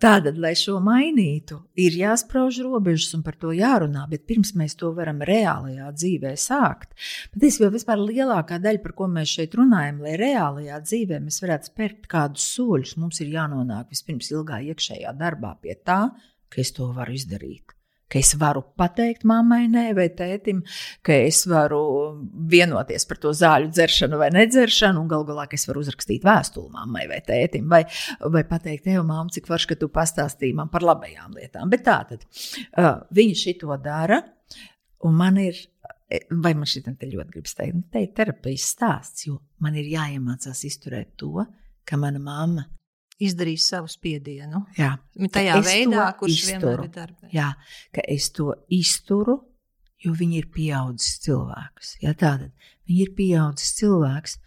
Tātad, 0.04 0.36
lai 0.43 0.52
šo 0.60 0.82
mainītu, 0.84 1.56
ir 1.80 1.93
jāsprauž 1.96 2.58
robežas 2.66 3.14
un 3.16 3.22
par 3.24 3.38
to 3.39 3.54
jārunā, 3.56 4.02
bet 4.12 4.26
pirms 4.28 4.52
mēs 4.60 4.76
to 4.76 4.89
varam 4.98 5.22
reālajā 5.24 5.88
dzīvē 5.96 6.34
sākt, 6.36 6.91
patiesībā 7.32 7.70
vispār 7.72 8.04
lielākā 8.04 8.60
daļa, 8.60 8.82
par 8.84 8.96
ko 8.98 9.08
mēs 9.14 9.38
šeit 9.38 9.56
runājam, 9.56 10.02
lai 10.04 10.18
reālajā 10.20 10.82
dzīvē 10.89 11.22
mēs 11.24 11.39
varētu 11.46 11.72
spērt 11.72 12.10
kādus 12.12 12.50
soļus, 12.58 12.98
mums 13.00 13.24
ir 13.24 13.32
jānonāk 13.38 13.96
vispirms 13.96 14.34
ilgā 14.36 14.60
iekšējā 14.74 15.16
darbā 15.16 15.56
pie 15.64 15.80
tā, 15.80 16.02
ka 16.52 16.64
es 16.66 16.76
to 16.76 16.91
varu 16.91 17.16
izdarīt. 17.16 17.75
Ka 18.12 18.20
es 18.20 18.34
varu 18.39 18.62
pateikt 18.78 19.26
mammai, 19.28 19.66
nē, 19.72 19.86
vai 19.97 20.08
tētim, 20.14 20.62
ka 21.06 21.16
es 21.26 21.41
varu 21.49 21.82
vienoties 22.51 23.08
par 23.10 23.20
to 23.22 23.34
zāļu 23.36 23.72
dzeršanu 23.74 24.20
vai 24.22 24.30
nedzeršanu, 24.36 25.01
un 25.01 25.12
galu 25.12 25.28
galā, 25.32 25.47
es 25.58 25.66
varu 25.70 25.82
uzrakstīt 25.86 26.26
vēstuli 26.26 26.72
mammai 26.76 27.08
vai 27.12 27.22
tētim, 27.26 27.68
vai, 27.72 27.84
vai 28.22 28.45
pateikt, 28.47 28.86
tev, 28.89 29.03
māmu, 29.08 29.34
cik 29.34 29.49
varš, 29.49 29.70
ka 29.72 29.80
tu 29.82 29.89
pastāstīji 29.93 30.58
man 30.58 30.72
par 30.74 30.86
labajām 30.86 31.38
lietām. 31.39 31.72
Bet 31.72 31.86
tā 31.88 31.99
tad 32.12 32.26
uh, 32.26 33.01
viņi 33.16 33.39
šito 33.45 33.80
dara, 33.82 34.22
un 35.06 35.18
man 35.22 35.41
ir. 35.41 35.66
Vai 36.30 36.51
man 36.53 36.70
šī 36.70 36.84
te 36.86 37.08
ļoti 37.10 37.34
gribas 37.34 37.56
teikt, 37.58 37.74
nu, 37.74 37.82
te 37.91 38.03
ir 38.03 38.12
terapijas 38.16 38.68
stāsts, 38.76 39.24
jo 39.26 39.39
man 39.66 39.74
ir 39.76 39.88
jāiemācās 39.89 40.60
izturēt 40.70 41.16
to, 41.18 41.41
ka 41.82 41.97
mana 41.97 42.22
mamma 42.22 42.68
izdarīs 43.22 43.66
savu 43.70 43.89
spiedienu. 43.91 44.66
Jā, 44.78 44.95
tajā 45.32 45.59
veidā, 45.63 46.07
kurš 46.20 46.39
izturu. 46.39 46.61
vienmēr 46.61 46.86
ir 46.88 46.93
darbā. 46.95 47.30
Jā, 47.34 47.49
ka 47.95 48.05
es 48.11 48.30
to 48.36 48.51
izturu, 48.74 49.39
jo 50.03 50.13
viņa 50.16 50.39
ir 50.41 50.47
pieaudzis 50.53 51.20
cilvēks. 51.26 51.97
Jā, 52.03 52.13
tātad 52.13 52.49
viņa 52.89 53.05
ir 53.05 53.13
pieaudzis 53.18 53.76
cilvēks, 53.80 54.39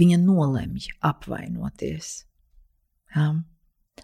viņa 0.00 0.20
nolemj 0.22 0.88
apvainoties. 1.04 2.14
Jā. 3.14 3.32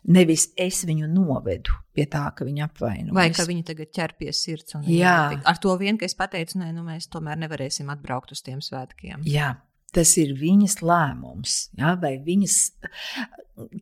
Nevis 0.07 0.47
es 0.61 0.85
viņu 0.87 1.09
novedu 1.11 1.75
pie 1.97 2.07
tā, 2.09 2.23
ka 2.37 2.47
viņa 2.47 2.69
apvainojas. 2.69 3.17
Vai 3.17 3.27
ka 3.35 3.45
viņa 3.49 3.65
tagad 3.73 3.91
ķer 3.93 4.15
pie 4.21 4.31
sirds. 4.37 4.77
Jā, 4.87 5.17
ar 5.45 5.59
to 5.61 5.75
vien, 5.81 5.99
ka 6.01 6.07
es 6.07 6.15
pateicu, 6.17 6.61
nē, 6.63 6.71
nu 6.77 6.85
mēs 6.87 7.11
tomēr 7.13 7.41
nevarēsim 7.43 7.91
atbraukt 7.93 8.33
uz 8.33 8.45
tiem 8.47 8.63
svētkiem. 8.65 9.27
Jā, 9.29 9.57
tas 9.95 10.13
ir 10.21 10.33
viņas 10.39 10.81
lēmums. 10.85 11.57
Ja, 11.79 11.95
vai 12.01 12.15
viņas, 12.23 12.57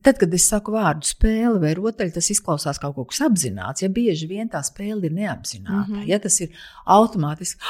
tad, 0.05 0.19
kad 0.21 0.35
es 0.35 0.49
saku 0.51 0.75
vārdu 0.75 1.09
spēle 1.09 1.61
vai 1.63 1.75
rotaļa, 1.79 2.15
tas 2.17 2.31
izklausās 2.35 2.81
kaut 2.83 2.99
kas 3.11 3.23
apzināts. 3.29 3.85
Ja 3.85 3.91
bieži 3.93 4.29
vien 4.31 4.51
tā 4.53 4.63
spēle 4.67 5.09
ir 5.09 5.17
neapzināta, 5.17 5.85
mm 5.87 5.95
-hmm. 5.95 6.09
ja 6.09 6.21
tas 6.23 6.41
ir 6.45 6.55
automātiski. 6.85 7.61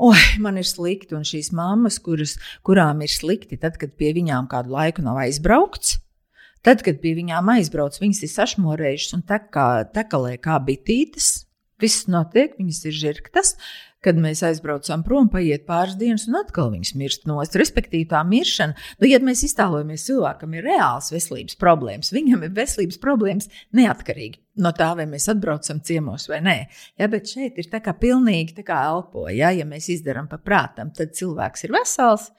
Oi, 0.00 0.20
man 0.40 0.56
ir 0.56 0.64
slikti, 0.64 1.14
un 1.14 1.26
šīs 1.28 1.52
mammas, 1.52 1.98
kuras, 1.98 2.38
kurām 2.64 3.02
ir 3.02 3.12
slikti, 3.12 3.58
tad, 3.60 3.76
kad 3.76 3.92
pie 3.92 4.14
viņām 4.16 4.48
kādu 4.48 4.72
laiku 4.72 5.02
nav 5.02 5.20
aizbraukts, 5.26 5.98
tad, 6.62 6.82
kad 6.82 7.02
pie 7.02 7.14
viņām 7.14 7.52
aizbrauc, 7.52 8.00
viņas 8.00 8.22
ir 8.22 8.32
sašmorējušas 8.32 9.14
un 9.18 9.22
tekalē 9.92 10.38
kā 10.40 10.56
bitītes, 10.64 11.44
viss 11.80 12.08
notiek, 12.08 12.56
viņas 12.56 12.84
ir 12.84 12.92
žirktas. 12.92 13.56
Uh, 13.56 13.89
kad 14.04 14.20
mēs 14.20 14.42
aizbraucam 14.46 15.04
prom, 15.06 15.28
paiet 15.32 15.66
pāris 15.68 15.96
dienas, 16.00 16.26
un 16.28 16.38
atkal 16.40 16.70
viņas 16.72 16.94
mirst 16.98 17.26
nost. 17.28 17.56
Respektīvi, 17.60 18.08
tā 18.10 18.22
miršana, 18.26 18.76
nu, 19.00 19.08
ja 19.10 19.20
mēs 19.24 19.44
iztēlojamies 19.48 20.06
cilvēkam, 20.08 20.54
ir 20.56 20.68
reāls 20.70 21.10
veselības 21.14 21.58
problēmas, 21.60 22.14
viņam 22.16 22.46
ir 22.46 22.54
veselības 22.56 23.00
problēmas 23.02 23.50
neatkarīgi 23.76 24.40
no 24.60 24.72
tā, 24.76 24.90
vai 24.98 25.06
mēs 25.08 25.28
atbraucam 25.32 25.80
ciemos 25.86 26.26
vai 26.30 26.40
nē. 26.44 26.56
Ja, 27.00 27.08
bet 27.12 27.30
šeit 27.32 27.58
ir 27.60 27.70
tā 27.72 27.80
kā 27.84 27.94
pilnīgi 27.96 28.58
tā 28.58 28.66
kā 28.66 28.82
elpo. 28.90 29.26
Ja, 29.32 29.52
ja 29.54 29.66
mēs 29.68 29.88
izdarām 29.94 30.28
pa 30.30 30.40
prātam, 30.42 30.92
tad 30.96 31.14
cilvēks 31.16 31.66
ir 31.66 31.74
vesels. 31.76 32.30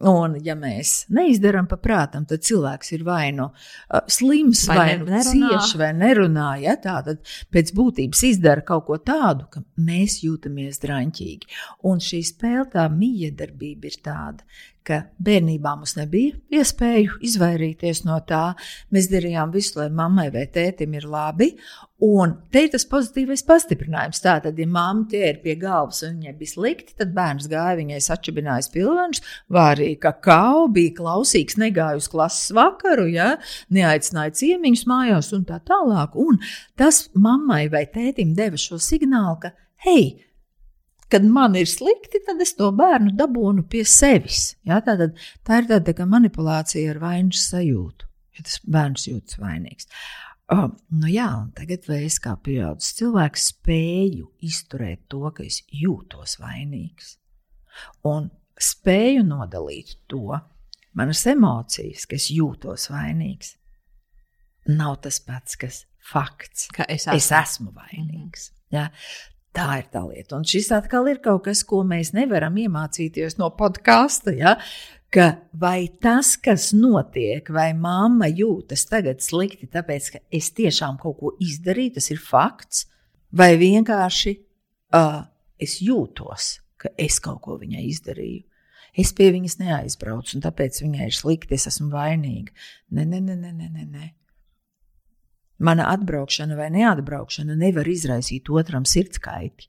Un, 0.00 0.38
ja 0.40 0.54
mēs 0.56 1.04
neizdarām 1.12 1.66
pa 1.68 1.76
prātam, 1.76 2.24
tad 2.28 2.40
cilvēks 2.46 2.94
ir 2.96 3.02
vai 3.04 3.26
nu 3.36 3.50
uh, 3.50 4.00
slims, 4.08 4.62
vai, 4.70 4.94
vai 4.96 5.18
nu 5.18 5.20
cieši, 5.26 5.76
vai 5.76 5.90
nerunā. 5.92 6.54
Ja? 6.62 6.78
Tā 6.80 7.02
tad 7.04 7.20
pēc 7.52 7.74
būtības 7.76 8.22
izdara 8.30 8.64
kaut 8.64 8.86
ko 8.88 8.96
tādu, 8.96 9.44
ka 9.52 9.60
mēs 9.76 10.22
jūtamies 10.24 10.80
drāmķīgi. 10.80 11.52
Un 11.90 12.00
šī 12.00 12.22
spēle, 12.30 12.64
tā 12.72 12.86
miedarbība 12.94 13.92
ir 13.92 14.00
tāda, 14.00 14.48
ka 14.86 15.02
bērnībā 15.22 15.74
mums 15.76 15.96
nebija 15.98 16.36
iespēju 16.60 17.20
izvairīties 17.26 18.04
no 18.06 18.16
tā. 18.26 18.54
Mēs 18.94 19.10
darījām 19.12 19.52
visu, 19.54 19.78
lai 19.80 19.90
mammai 19.92 20.28
vai 20.34 20.46
tētim 20.52 20.96
ir 20.96 21.06
labi. 21.10 21.52
Un 22.00 22.32
te 22.52 22.62
ir 22.64 22.70
tas 22.72 22.86
pozitīvais 22.88 23.42
pastiprinājums. 23.44 24.22
Tātad, 24.24 24.56
ja 24.56 24.68
mamma 24.68 25.04
tie 25.10 25.20
ir 25.28 25.42
pie 25.42 25.52
galvas 25.60 26.00
un 26.06 26.16
viņai 26.16 26.32
bija 26.38 26.52
slikti, 26.54 26.94
tad 26.96 27.12
bērns 27.16 27.50
gāja 27.52 27.76
viņai 27.76 27.98
sačibinājis 28.06 28.70
pilvenus, 28.72 29.20
vārīja 29.52 29.98
kakao, 30.06 30.64
bija 30.72 30.94
klausīgs, 30.96 31.58
negāja 31.60 32.00
uz 32.00 32.08
klases 32.08 32.54
vakaru, 32.56 33.04
ja, 33.12 33.34
neaicināja 33.68 34.32
ciemiņus 34.40 34.86
mājās 34.88 35.30
un 35.36 35.44
tā 35.48 35.60
tālāk. 35.68 36.16
Un 36.16 36.40
tas 36.80 37.04
mammai 37.12 37.66
vai 37.72 37.84
tētim 37.92 38.32
deva 38.38 38.56
šo 38.60 38.80
signālu, 38.80 39.36
ka, 39.44 39.52
hei, 39.84 40.29
kad 41.10 41.26
man 41.26 41.56
ir 41.58 41.68
slikti, 41.68 42.22
tad 42.26 42.40
es 42.42 42.54
to 42.58 42.70
bērnu 42.76 43.14
dabūnu 43.18 43.66
pie 43.70 43.84
sevis. 43.88 44.54
Ja? 44.66 44.80
Tātad, 44.84 45.18
tā 45.46 45.60
ir 45.62 45.70
tāda 45.70 45.94
tā 45.96 46.06
manipulācija 46.08 46.94
ar 46.94 47.00
vainas 47.02 47.46
sajūtu, 47.50 48.08
ja 48.38 48.46
tas 48.46 48.60
bērns 48.66 49.06
jūtas 49.10 49.40
vainīgs. 49.42 49.90
Oh, 50.50 50.66
nu 50.98 51.06
jā, 51.06 51.28
tagad 51.54 51.84
es 51.94 52.18
kā 52.22 52.34
pieaugušs 52.42 52.96
cilvēks 52.98 53.44
spēju 53.52 54.32
izturēt 54.42 55.04
to, 55.12 55.22
ka 55.30 55.44
es 55.46 55.60
jūtos 55.70 56.40
vainīgs. 56.42 57.14
Un 58.10 58.26
spēju 58.58 59.22
nodalīt 59.28 59.94
to, 60.10 60.40
manas 60.98 61.22
emocijas, 61.30 62.08
ka 62.10 62.18
es 62.18 62.26
jūtos 62.34 62.88
vainīgs, 62.90 63.54
nav 64.74 64.98
tas 65.04 65.20
pats, 65.22 65.54
kas 65.60 65.84
fakts, 66.10 66.66
ka 66.74 66.86
es 66.88 67.06
esmu, 67.06 67.16
es 67.16 67.30
esmu 67.30 67.70
vainīgs. 67.76 68.50
Mm 68.50 68.54
-hmm. 68.54 68.74
Ja? 68.74 68.90
Tā 69.56 69.80
ir 69.80 69.86
tā 69.90 70.04
lieta. 70.06 70.38
Un 70.38 70.46
šis 70.46 70.70
atkal 70.74 71.08
ir 71.10 71.18
kaut 71.24 71.42
kas, 71.48 71.64
ko 71.66 71.82
mēs 71.86 72.12
nevaram 72.14 72.54
iemācīties 72.62 73.38
no 73.40 73.50
podkāsta. 73.58 74.34
Ja? 74.38 74.54
Ka 75.10 75.26
vai 75.58 75.88
tas, 76.02 76.36
kas 76.38 76.68
notiek, 76.76 77.50
vai 77.50 77.72
mamma 77.74 78.28
jūtas 78.30 78.86
tagad 78.86 79.24
slikti, 79.24 79.66
tāpēc, 79.72 80.12
ka 80.14 80.20
es 80.30 80.52
tiešām 80.54 81.00
kaut 81.02 81.18
ko 81.18 81.32
izdarīju, 81.42 81.96
tas 81.96 82.12
ir 82.14 82.22
fakts, 82.22 82.84
vai 83.34 83.56
vienkārši 83.58 84.36
uh, 84.94 85.24
es 85.58 85.80
jūtos, 85.82 86.52
ka 86.78 86.94
es 86.94 87.18
kaut 87.22 87.42
ko 87.42 87.58
viņai 87.58 87.82
izdarīju. 87.90 88.46
Es 88.98 89.10
pie 89.14 89.32
viņas 89.34 89.58
neaizbraucu, 89.58 90.36
un 90.36 90.46
tāpēc 90.46 90.78
viņai 90.82 91.10
ir 91.10 91.14
slikti, 91.14 91.58
es 91.58 91.66
esmu 91.70 91.90
vainīga. 91.92 92.54
Nē, 92.94 93.02
nē, 93.06 93.20
nē, 93.26 93.36
nē, 93.38 93.52
nē. 93.58 93.84
nē. 93.86 94.14
Mana 95.60 95.90
atbraukšana 95.92 96.56
vai 96.56 96.70
neatbraukšana 96.72 97.56
nevar 97.58 97.88
izraisīt 97.88 98.48
otram 98.48 98.86
sirdskaiti. 98.88 99.68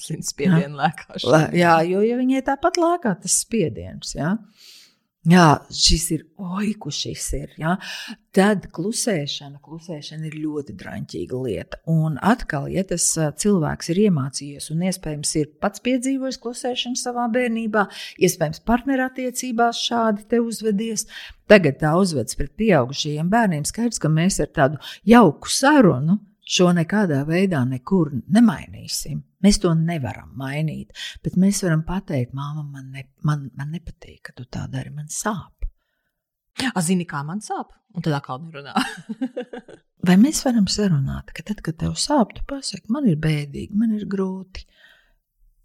Sirds 0.00 0.30
spiedienu 0.34 0.78
lēkāšana. 0.80 1.50
Jā, 1.56 1.76
jo 1.84 2.00
ja 2.04 2.16
viņai 2.16 2.40
tāpat 2.46 2.80
lēkā 2.80 3.12
tas 3.22 3.36
spiediens. 3.44 4.14
Jā. 4.16 4.36
Jā, 5.26 5.56
šis 5.74 6.04
ir 6.14 6.20
oiku, 6.38 6.92
šis 6.94 7.24
ir. 7.34 7.54
Ja? 7.58 7.72
Tad 8.36 8.68
klusēšana, 8.74 9.58
klusēšana 9.64 10.28
ir 10.28 10.36
ļoti 10.38 10.76
drāmīga 10.78 11.40
lieta. 11.42 11.80
Un 11.90 12.20
atkal, 12.22 12.68
ja 12.70 12.84
tas 12.86 13.08
cilvēks 13.42 13.90
ir 13.90 14.04
iemācījies 14.04 14.70
un 14.70 14.84
iespējams 14.86 15.34
ir 15.40 15.50
pats 15.62 15.82
piedzīvojis 15.82 16.38
klusēšanu 16.44 17.00
savā 17.00 17.26
bērnībā, 17.34 17.88
iespējams, 18.22 18.62
partnerattiecībās 18.70 19.82
šādi 19.88 20.40
uzvedies, 20.44 21.08
tagad 21.50 21.80
tā 21.82 21.96
uzvedas 21.98 22.38
pret 22.38 22.54
pieaugušajiem 22.62 23.32
bērniem, 23.32 23.66
skaidrs, 23.66 23.98
ka 23.98 24.12
mēs 24.12 24.38
ar 24.44 24.54
tādu 24.54 24.82
jauku 25.10 25.50
sarunu 25.50 26.20
šo 26.46 26.70
nekādā 26.76 27.24
veidā 27.26 27.64
nekur 27.66 28.12
nemainīsim. 28.30 29.24
Mēs 29.46 29.60
to 29.62 29.70
nevaram 29.78 30.32
mainīt, 30.34 30.90
bet 31.22 31.36
mēs 31.38 31.62
varam 31.62 31.84
pateikt, 31.86 32.32
māma, 32.34 32.64
man, 32.66 32.88
ne, 32.90 33.04
man, 33.26 33.44
man 33.54 33.70
nepatīk, 33.70 34.24
ka 34.26 34.34
tu 34.34 34.46
tā 34.50 34.64
dari, 34.72 34.90
man 34.90 35.06
sāp. 35.12 35.68
A, 36.72 36.80
zini, 36.82 37.04
kā 37.06 37.20
man 37.26 37.42
sāp? 37.44 37.70
Un 37.94 38.02
tad 38.02 38.16
atkal 38.16 38.40
nerunā. 38.42 38.74
Vai 40.08 40.16
mēs 40.18 40.42
varam 40.46 40.66
sarunāt, 40.70 41.30
ka 41.36 41.44
tad, 41.46 41.62
kad 41.66 41.78
tev 41.78 41.94
sāp, 42.00 42.34
tu 42.34 42.42
pasaki, 42.48 42.90
man 42.94 43.06
ir 43.10 43.20
bēdīgi, 43.22 43.76
man 43.78 43.94
ir 43.94 44.08
grūti, 44.10 44.66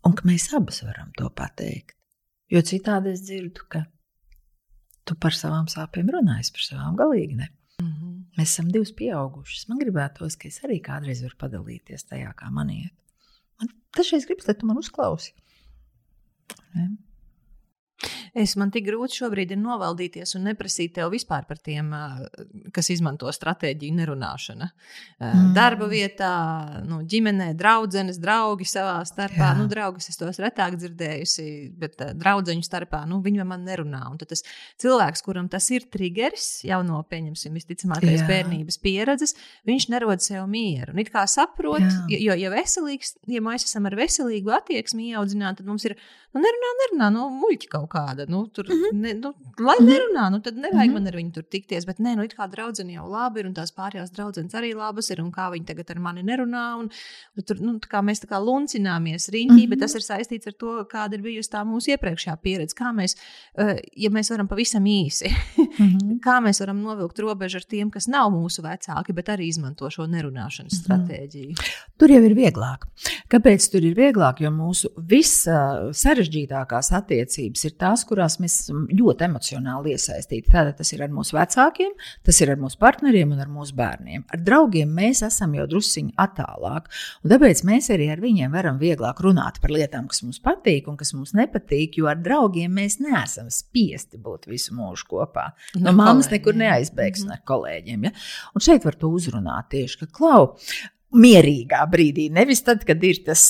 un 0.05 0.15
ka 0.17 0.27
mēs 0.29 0.51
abas 0.57 0.83
varam 0.85 1.09
to 1.17 1.31
pateikt. 1.33 1.97
Jo 2.51 2.61
citādi 2.67 3.15
es 3.15 3.25
dzirdu, 3.25 3.65
ka 3.71 3.85
tu 5.07 5.17
par 5.17 5.35
savām 5.35 5.69
sāpēm 5.71 6.11
runāsi, 6.13 6.53
par 6.53 6.67
savām 6.67 6.97
galīgi 6.99 7.37
ne. 7.39 7.49
Mm 7.81 7.91
-hmm. 7.91 8.17
Mēs 8.37 8.53
esam 8.53 8.71
divas 8.71 8.91
pieaugušas. 8.91 9.67
Man 9.69 9.79
gribētos, 9.79 10.37
ka 10.37 10.47
es 10.47 10.59
arī 10.63 10.81
kādreiz 10.81 11.23
varu 11.23 11.37
padalīties 11.37 12.05
tajā, 12.09 12.33
kā 12.35 12.51
man 12.51 12.69
iet. 12.69 12.93
Man 13.61 13.71
dažreiz 13.97 14.25
gribas, 14.25 14.49
lai 14.49 14.57
tu 14.57 14.67
man 14.67 14.81
uzklausi. 14.81 15.35
Ne? 16.75 16.89
Es 18.37 18.55
man 18.59 18.71
tik 18.71 18.85
grūti 18.87 19.19
šobrīd 19.21 19.51
ir 19.53 19.59
novaldīties 19.59 20.35
un 20.37 20.45
neprasīt 20.49 20.95
tev 20.95 21.11
vispār 21.13 21.45
par 21.49 21.59
tiem, 21.59 21.91
kas 22.73 22.89
izmanto 22.93 23.31
stratēģiju 23.31 23.97
nerunāšana. 23.97 24.69
Mm. 25.19 25.51
Darba 25.55 25.89
vietā, 25.91 26.31
nu, 26.87 27.01
ģimenē, 27.07 27.51
draudzenes, 27.59 28.19
draugi 28.21 28.67
savā 28.69 28.99
starpā. 29.07 29.51
Jā. 29.51 29.57
Nu, 29.59 29.67
draugus 29.71 30.09
es 30.11 30.19
tos 30.19 30.39
retāk 30.41 30.77
dzirdējusi, 30.79 31.47
bet 31.81 31.99
draudzeņu 32.21 32.65
starpā 32.65 33.03
nu, 33.09 33.19
viņi 33.25 33.45
man 33.47 33.65
nerunā. 33.67 34.03
Un 34.11 34.21
tas 34.21 34.45
cilvēks, 34.81 35.23
kuram 35.25 35.49
tas 35.51 35.67
ir 35.73 35.87
triggers, 35.91 36.61
jau 36.67 36.81
no 36.87 37.01
pieņemsim 37.11 37.55
visticamākais 37.57 38.23
bērnības 38.29 38.79
pieredzes, 38.81 39.35
viņš 39.67 39.89
nerod 39.93 40.23
sev 40.23 40.47
mieru. 40.51 40.95
Un 40.95 41.03
it 41.03 41.11
kā 41.13 41.25
saprot, 41.29 41.83
Jā. 41.83 42.19
jo, 42.29 42.37
ja, 42.39 42.51
veselīgs, 42.53 43.15
ja 43.31 43.43
mēs 43.43 43.67
esam 43.67 43.89
ar 43.89 43.97
veselīgu 43.99 44.53
attieksmi 44.55 45.11
ieaudzināti, 45.11 45.61
tad 45.61 45.69
mums 45.69 45.85
ir, 45.89 45.97
nu, 46.31 46.43
nerunā, 46.43 46.71
nerunā, 46.83 47.11
nu, 47.15 47.27
muļķi 47.41 47.71
kaut 47.71 47.90
kāda 47.91 48.25
nu, 48.29 48.45
tur, 48.47 48.65
mm 48.69 48.77
-hmm. 48.77 49.01
ne, 49.03 49.13
nu, 49.19 49.33
lai 49.59 49.77
nerunā, 49.81 50.29
nu, 50.31 50.39
tad 50.39 50.55
nevajag 50.55 50.89
mm 50.89 50.89
-hmm. 50.89 50.93
man 50.93 51.07
ar 51.07 51.15
viņu 51.19 51.31
tur 51.33 51.43
tikties. 51.43 51.85
Bet, 51.85 51.99
nē, 51.99 52.15
nu, 52.15 52.23
it 52.23 52.35
kā 52.37 52.47
draudzene 52.51 52.93
jau 52.93 53.07
labi 53.09 53.39
ir, 53.39 53.47
un 53.47 53.53
tās 53.53 53.73
pārējās 53.75 54.13
draudzenes 54.15 54.53
arī 54.53 54.73
labas 54.75 55.09
ir, 55.09 55.21
un 55.21 55.31
kā 55.31 55.51
viņi 55.51 55.65
tagad 55.65 55.91
ar 55.91 55.99
mani 55.99 56.23
nerunā. 56.23 56.65
Un, 56.79 56.89
un 57.37 57.43
tur, 57.43 57.61
nu, 57.61 57.73
tā 57.79 57.87
kā 57.91 58.01
mēs 58.01 58.23
tā 58.23 58.27
kā 58.31 58.39
luncināmies 58.39 59.29
riņķī, 59.29 59.51
mm 59.51 59.57
-hmm. 59.57 59.69
bet 59.69 59.79
tas 59.79 59.95
ir 59.95 60.01
saistīts 60.01 60.47
ar 60.47 60.53
to, 60.53 60.85
kāda 60.91 61.13
ir 61.13 61.21
bijusi 61.21 61.49
tā 61.49 61.63
mūsu 61.65 61.91
iepriekšējā 61.95 62.35
pieredze. 62.41 62.75
Kā 62.75 62.93
mēs, 62.95 63.15
uh, 63.57 63.77
ja 63.95 64.09
mēs 64.09 64.31
varam 64.31 64.47
pavisam 64.47 64.83
īsi, 64.83 65.29
mm 65.57 65.87
-hmm. 65.87 66.19
kā 66.27 66.39
mēs 66.45 66.59
varam 66.59 66.81
novilkt 66.81 67.19
robežu 67.19 67.57
ar 67.57 67.63
tiem, 67.63 67.91
kas 67.91 68.07
nav 68.07 68.31
mūsu 68.31 68.61
vecāki, 68.61 69.13
bet 69.13 69.27
arī 69.27 69.47
izmanto 69.47 69.89
šo 69.89 70.07
nerunāšanas 70.07 70.73
mm 70.73 70.77
-hmm. 70.77 70.83
stratēģiju. 70.83 71.55
Tur 71.97 72.11
jau 72.11 72.23
ir 72.23 72.35
vieglāk. 72.35 72.85
Kāpēc 73.29 73.71
tur 73.71 73.83
ir 73.83 73.95
vieglāk? 73.95 74.41
Jo 74.41 74.51
mūsu 74.51 74.89
vissarežģītākās 74.97 76.91
attiecības 76.97 77.65
ir 77.65 77.71
tās, 77.81 78.03
kurās 78.07 78.37
mēs 78.41 78.57
esam 78.63 78.85
ļoti 78.91 79.25
emocionāli 79.27 79.95
iesaistīti. 79.95 80.51
Tātad 80.51 80.77
tas 80.79 80.91
ir 80.95 81.03
ar 81.05 81.11
mūsu 81.13 81.35
vecākiem, 81.37 81.95
tas 82.27 82.41
ir 82.43 82.53
ar 82.53 82.61
mūsu 82.61 82.79
partneriem 82.81 83.33
un 83.35 83.41
ar 83.43 83.49
mūsu 83.51 83.75
bērniem. 83.77 84.25
Ar 84.31 84.43
draugiem 84.45 84.93
mēs 84.97 85.23
esam 85.27 85.55
jau 85.57 85.67
drusciņi 85.71 86.15
attālāk, 86.21 86.87
un 87.23 87.33
tāpēc 87.33 87.63
mēs 87.67 87.91
arī 87.95 88.11
ar 88.13 88.23
viņiem 88.23 88.53
varam 88.55 88.79
vieglāk 88.81 89.21
runāt 89.25 89.59
par 89.63 89.73
lietām, 89.73 90.07
kas 90.11 90.23
mums 90.25 90.41
patīk 90.43 90.89
un 90.91 90.99
kas 90.99 91.13
mums 91.17 91.35
nepatīk, 91.37 91.99
jo 92.01 92.09
ar 92.11 92.21
draugiem 92.21 92.73
mēs 92.77 92.99
neesam 93.03 93.51
spiesti 93.53 94.21
būt 94.21 94.49
visu 94.51 94.77
mūžu 94.77 95.09
kopā. 95.11 95.51
No, 95.75 95.89
no 95.89 95.97
mammas 95.97 96.31
nekur 96.31 96.57
neaizbēgs 96.57 97.25
mm 97.25 97.29
-hmm. 97.29 97.37
ar 97.37 97.45
kolēģiem. 97.51 98.09
Ja? 98.09 98.15
Un 98.55 98.61
šeit 98.61 98.85
var 98.85 98.95
to 98.95 99.11
uzrunāt 99.11 99.71
tieši, 99.73 100.03
ka 100.03 100.11
klau 100.11 100.55
mierīgā 101.11 101.81
brīdī. 101.91 102.27
Nevis 102.33 102.63
tad, 102.65 102.85
kad 102.87 103.01
ir 103.03 103.19
tas, 103.25 103.43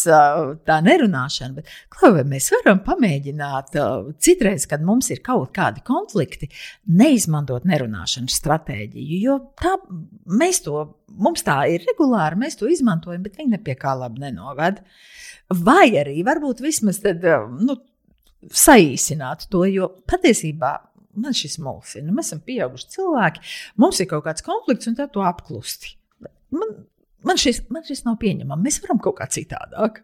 tā 0.67 0.77
nerunāšana, 0.85 1.59
bet 1.59 1.69
klau, 1.93 2.13
mēs 2.27 2.49
varam 2.55 2.81
pamēģināt 2.85 3.77
citreiz, 4.21 4.65
kad 4.69 4.83
mums 4.85 5.11
ir 5.13 5.21
kaut 5.25 5.53
kādi 5.55 5.83
konflikti, 5.85 6.49
neizmantot 6.89 7.67
nerunāšanas 7.69 8.39
stratēģiju. 8.41 9.21
Jo 9.21 9.37
tā, 9.61 9.75
mēs 10.41 10.63
to, 10.65 10.87
mums 11.21 11.45
tā 11.47 11.61
ir 11.73 11.85
regulāri, 11.89 12.41
mēs 12.41 12.57
to 12.59 12.69
izmantojam, 12.71 13.23
bet 13.25 13.37
viņi 13.39 13.55
nepie 13.57 13.77
kā 13.79 13.93
labi 13.99 14.25
nenoved. 14.25 14.81
Vai 15.61 15.91
arī 15.99 16.21
varbūt 16.25 16.63
vismaz 16.63 17.01
tad, 17.03 17.25
nu, 17.61 17.77
saīsināt 18.49 19.49
to, 19.51 19.65
jo 19.69 19.91
patiesībā 20.09 20.77
man 21.21 21.35
šis 21.35 21.59
mulsina. 21.61 22.13
Mēs 22.15 22.31
esam 22.31 22.41
pieauguši 22.45 22.93
cilvēki, 22.95 23.43
mums 23.83 23.99
ir 24.01 24.09
kaut 24.09 24.25
kāds 24.27 24.45
konflikts, 24.45 24.87
un 24.89 24.97
tad 24.97 25.11
to 25.13 25.25
apklusti. 25.27 25.97
Man, 26.55 26.71
man 27.27 27.39
šis, 27.41 27.63
man 27.69 27.85
šis 27.87 28.05
nav 28.07 28.17
pieņemams. 28.21 28.63
Mēs 28.63 28.81
varam 28.83 29.01
kaut 29.03 29.19
kā 29.19 29.29
citādāk. 29.31 30.03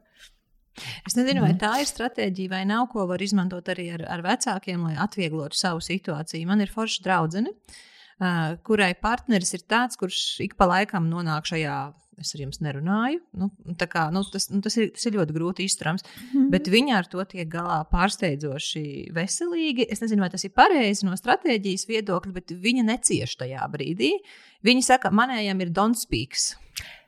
Es 1.07 1.17
nezinu, 1.17 1.41
vai 1.41 1.53
mhm. 1.53 1.59
tā 1.61 1.73
ir 1.81 1.89
stratēģija 1.89 2.53
vai 2.53 2.63
nav, 2.69 2.87
ko 2.93 3.07
var 3.09 3.21
izmantot 3.23 3.69
arī 3.73 3.89
ar, 3.97 4.05
ar 4.17 4.23
vecākiem, 4.25 4.87
lai 4.89 4.97
atvieglotu 5.07 5.57
savu 5.57 5.81
situāciju. 5.83 6.47
Man 6.49 6.61
ir 6.63 6.73
forša 6.73 7.05
draudzene, 7.05 7.53
uh, 7.53 8.57
kurai 8.67 8.91
partneris 9.01 9.55
ir 9.57 9.65
tāds, 9.69 9.99
kurš 9.99 10.43
ik 10.45 10.57
pa 10.59 10.69
laikam 10.69 11.09
nonāk 11.11 11.49
šajā. 11.49 11.79
Es 12.17 12.31
ar 12.33 12.41
jums 12.41 12.57
nerunāju. 12.65 13.19
Nu, 13.37 13.51
kā, 13.77 14.07
nu, 14.09 14.23
tas, 14.33 14.47
nu, 14.49 14.57
tas, 14.65 14.73
ir, 14.81 14.87
tas 14.95 15.03
ir 15.05 15.13
ļoti 15.19 15.35
grūti 15.35 15.67
izturams. 15.69 16.01
Mm 16.01 16.29
-hmm. 16.31 16.47
Bet 16.49 16.69
viņa 16.73 16.95
ar 16.97 17.05
to 17.05 17.21
tiek 17.29 17.45
galā 17.45 17.83
pārsteidzoši 17.91 19.13
veselīgi. 19.13 19.85
Es 19.85 20.01
nezinu, 20.01 20.25
vai 20.25 20.31
tas 20.33 20.43
ir 20.43 20.49
pareizi 20.49 21.05
no 21.05 21.13
stratēģijas 21.13 21.85
viedokļa, 21.85 22.33
bet 22.33 22.51
viņa 22.51 22.83
necieš 22.89 23.37
tajā 23.37 23.69
brīdī. 23.69 24.17
Viņa 24.65 24.81
saka, 24.81 25.11
manējam 25.11 25.61
ir 25.61 25.69
don't 25.69 25.93
speaks. 25.93 26.55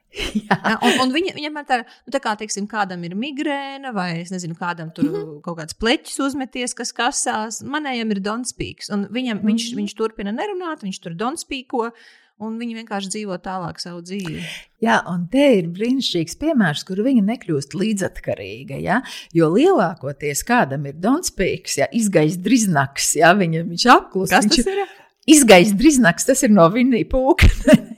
Jā. 0.49 0.57
Un, 0.81 0.95
un 1.03 1.11
viņa, 1.13 1.33
viņam 1.37 1.59
ir 1.61 1.65
tā, 1.69 1.79
nu, 1.85 2.13
tā 2.13 2.21
kā, 2.23 2.33
teiksim, 2.39 2.65
kādam 2.69 3.03
ir 3.05 3.15
migrēna, 3.19 3.93
vai 3.95 4.09
es 4.23 4.33
nezinu, 4.33 4.57
kādam 4.57 4.89
tur 4.95 5.05
mm 5.05 5.17
-hmm. 5.17 5.41
kaut 5.45 5.59
kāds 5.59 5.77
pleķis 5.77 6.21
uzmeties, 6.25 6.73
kas 6.73 6.93
kasās. 6.93 7.61
Manējam 7.61 8.15
ir 8.15 8.23
donspīks, 8.25 8.89
un 8.93 9.05
viņam, 9.09 9.37
mm 9.37 9.41
-hmm. 9.41 9.51
viņš, 9.51 9.75
viņš 9.75 9.93
turpina 9.95 10.31
nerunāt, 10.31 10.83
viņš 10.83 10.99
tur 10.99 11.13
donspīko. 11.13 11.91
Un 12.39 12.53
viņi 12.55 12.75
vienkārši 12.77 13.09
dzīvo 13.11 13.35
tālāk 13.43 13.81
savu 13.83 13.99
dzīvi. 13.99 14.39
Jā, 14.79 15.01
un 15.11 15.27
te 15.27 15.43
ir 15.57 15.65
brīnišķīgs 15.75 16.37
piemērs, 16.39 16.85
kur 16.87 17.01
viņa 17.03 17.23
nekļūst 17.27 17.75
līdzatkarīga. 17.75 18.79
Ja? 18.79 19.01
Jo 19.35 19.49
lielākoties 19.51 20.45
kādam 20.47 20.85
ir 20.85 20.93
Donspīks, 20.93 21.77
ja 21.77 21.89
izgājis 21.91 22.37
driznaks, 22.39 23.15
ja 23.15 23.33
viņa, 23.33 23.65
viņš 23.67 23.85
apklusa. 23.91 24.35
Kas 24.35 24.45
viņš 24.45 24.55
tas 24.55 24.71
ir? 24.71 24.87
Izgājis 25.35 25.75
driznaks, 25.75 26.25
tas 26.25 26.43
ir 26.43 26.55
no 26.55 26.69
Vinija 26.71 27.11
Pūka. 27.11 27.51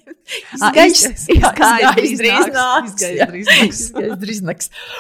Izgājis 0.57 1.03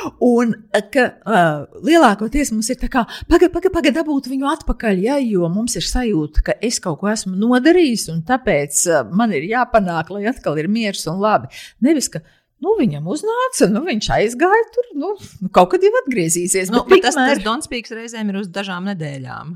Un 0.25 0.55
ka 0.93 1.05
uh, 1.07 1.63
lielākoties 1.85 2.53
mums 2.55 2.71
ir 2.73 2.79
tā 2.81 2.89
kā, 2.91 3.05
pagaidi, 3.29 3.53
pagaidi, 3.53 3.73
paga, 3.77 3.95
dabūt 4.01 4.29
viņu 4.31 4.49
atpakaļ, 4.55 5.01
ja, 5.05 5.17
jo 5.21 5.47
mums 5.53 5.77
ir 5.79 5.87
sajūta, 5.87 6.45
ka 6.49 6.57
es 6.63 6.81
kaut 6.83 7.01
ko 7.01 7.11
esmu 7.11 7.33
nodarījis, 7.39 8.09
un 8.13 8.21
tāpēc 8.27 8.83
uh, 8.91 9.01
man 9.15 9.33
ir 9.37 9.47
jāpanāk, 9.49 10.11
lai 10.13 10.27
atkal 10.31 10.59
ir 10.61 10.69
miers 10.71 11.07
un 11.11 11.21
labi. 11.23 11.51
Nevis, 11.83 12.11
ka 12.11 12.23
Nu, 12.61 12.75
viņam 12.77 13.07
uznāca, 13.09 13.65
nu, 13.73 13.81
viņš 13.87 14.07
aizgāja 14.19 14.65
tur. 14.75 14.91
Nu, 15.01 15.15
kaut 15.49 15.71
kad 15.73 15.81
jau 15.81 15.89
atgriezīsies. 16.03 16.69
Nu, 16.69 16.83
bet 16.85 17.01
tas, 17.07 17.17
tas 17.17 17.41
Donspīks 17.41 17.93
reizēm 17.97 18.29
ir 18.29 18.37
uz 18.43 18.51
dažām 18.53 18.85
nedēļām. 18.91 19.55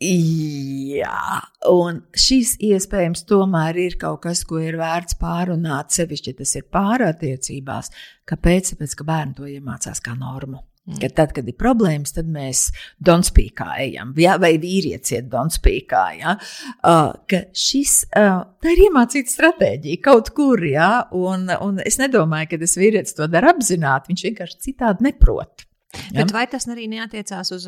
Jā, 0.00 1.40
un 1.68 1.98
šis 2.16 2.54
iespējams 2.64 3.26
tomēr 3.28 3.76
ir 3.82 3.98
kaut 4.00 4.22
kas, 4.24 4.46
ko 4.48 4.62
ir 4.64 4.78
vērts 4.80 5.18
pārunāt, 5.20 5.92
sevišķi 5.92 6.34
tas 6.38 6.54
ir 6.56 6.64
pārattiecībās. 6.72 7.92
Kāpēc? 8.30 8.72
Tāpēc, 8.72 8.96
ka 8.96 9.06
bērni 9.10 9.36
to 9.36 9.50
iemācās 9.50 10.00
kā 10.00 10.16
normu. 10.16 10.62
Mm. 10.88 10.96
Ka 11.02 11.10
tad, 11.12 11.34
kad 11.36 11.48
ir 11.52 11.58
problēmas, 11.60 12.14
tad 12.16 12.30
mēs 12.32 12.70
donspīkā 13.04 13.68
ejam, 13.84 14.14
ja? 14.16 14.38
vai 14.40 14.54
vīrietis 14.62 15.18
iet 15.18 15.28
donspīkā. 15.28 16.04
Ja? 16.16 16.36
Uh, 16.80 17.12
šis, 17.52 18.06
uh, 18.16 18.40
tā 18.64 18.72
ir 18.72 18.86
iemācīta 18.86 19.36
stratēģija 19.36 20.00
kaut 20.08 20.32
kur, 20.32 20.64
ja? 20.64 21.10
un, 21.12 21.44
un 21.60 21.84
es 21.84 22.00
nedomāju, 22.00 22.54
ka 22.54 22.64
tas 22.64 22.78
vīrietis 22.80 23.20
to 23.20 23.28
dara 23.28 23.52
apzināti, 23.52 24.14
viņš 24.14 24.30
vienkārši 24.30 24.62
citādi 24.70 25.10
neprot. 25.10 25.68
Ja? 25.90 26.22
Bet 26.22 26.32
vai 26.34 26.44
tas 26.50 26.68
arī 26.70 26.86
neatiecās 26.90 27.50
uz 27.54 27.66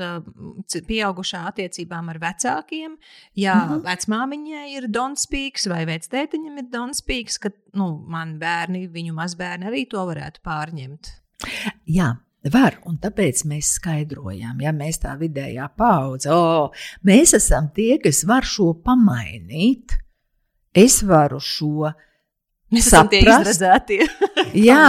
pieaugušā 0.87 1.43
attiecībām 1.51 2.11
ar 2.13 2.21
vecākiem? 2.23 2.97
Ja 3.35 3.55
mm 3.55 3.71
-hmm. 3.71 3.85
vecmāmiņai 3.87 4.67
ir 4.77 4.89
donspīks 4.89 5.69
vai 5.71 5.85
vectētiņam 5.87 6.59
ir 6.59 6.69
donspīks, 6.71 7.39
ka 7.39 7.51
nu, 7.75 8.05
man 8.07 8.39
bērni, 8.39 8.89
viņu 8.89 9.15
mazbērni 9.15 9.67
arī 9.67 9.87
to 9.89 10.07
varētu 10.07 10.41
pārņemt? 10.45 11.15
Jā, 11.87 12.17
Var, 12.43 12.81
un 12.91 12.97
tāpēc 12.99 13.45
mēs 13.47 13.69
skaidrojam, 13.77 14.59
ja 14.61 14.73
mēs 14.75 14.99
tā 14.99 15.13
vidējā 15.15 15.69
paudze, 15.79 16.33
oh, 16.35 16.73
mēs 17.07 17.37
esam 17.39 17.69
tie, 17.71 18.01
kas 18.03 18.25
var 18.27 18.43
šo 18.43 18.73
pamainīt. 18.83 19.95
Es 20.75 21.03
varu 21.07 21.39
šo 21.39 21.93
Mēs 22.73 22.89
esam 22.89 23.09
tie 23.13 23.21
izredzētie. 23.23 24.01
jā, 24.69 24.89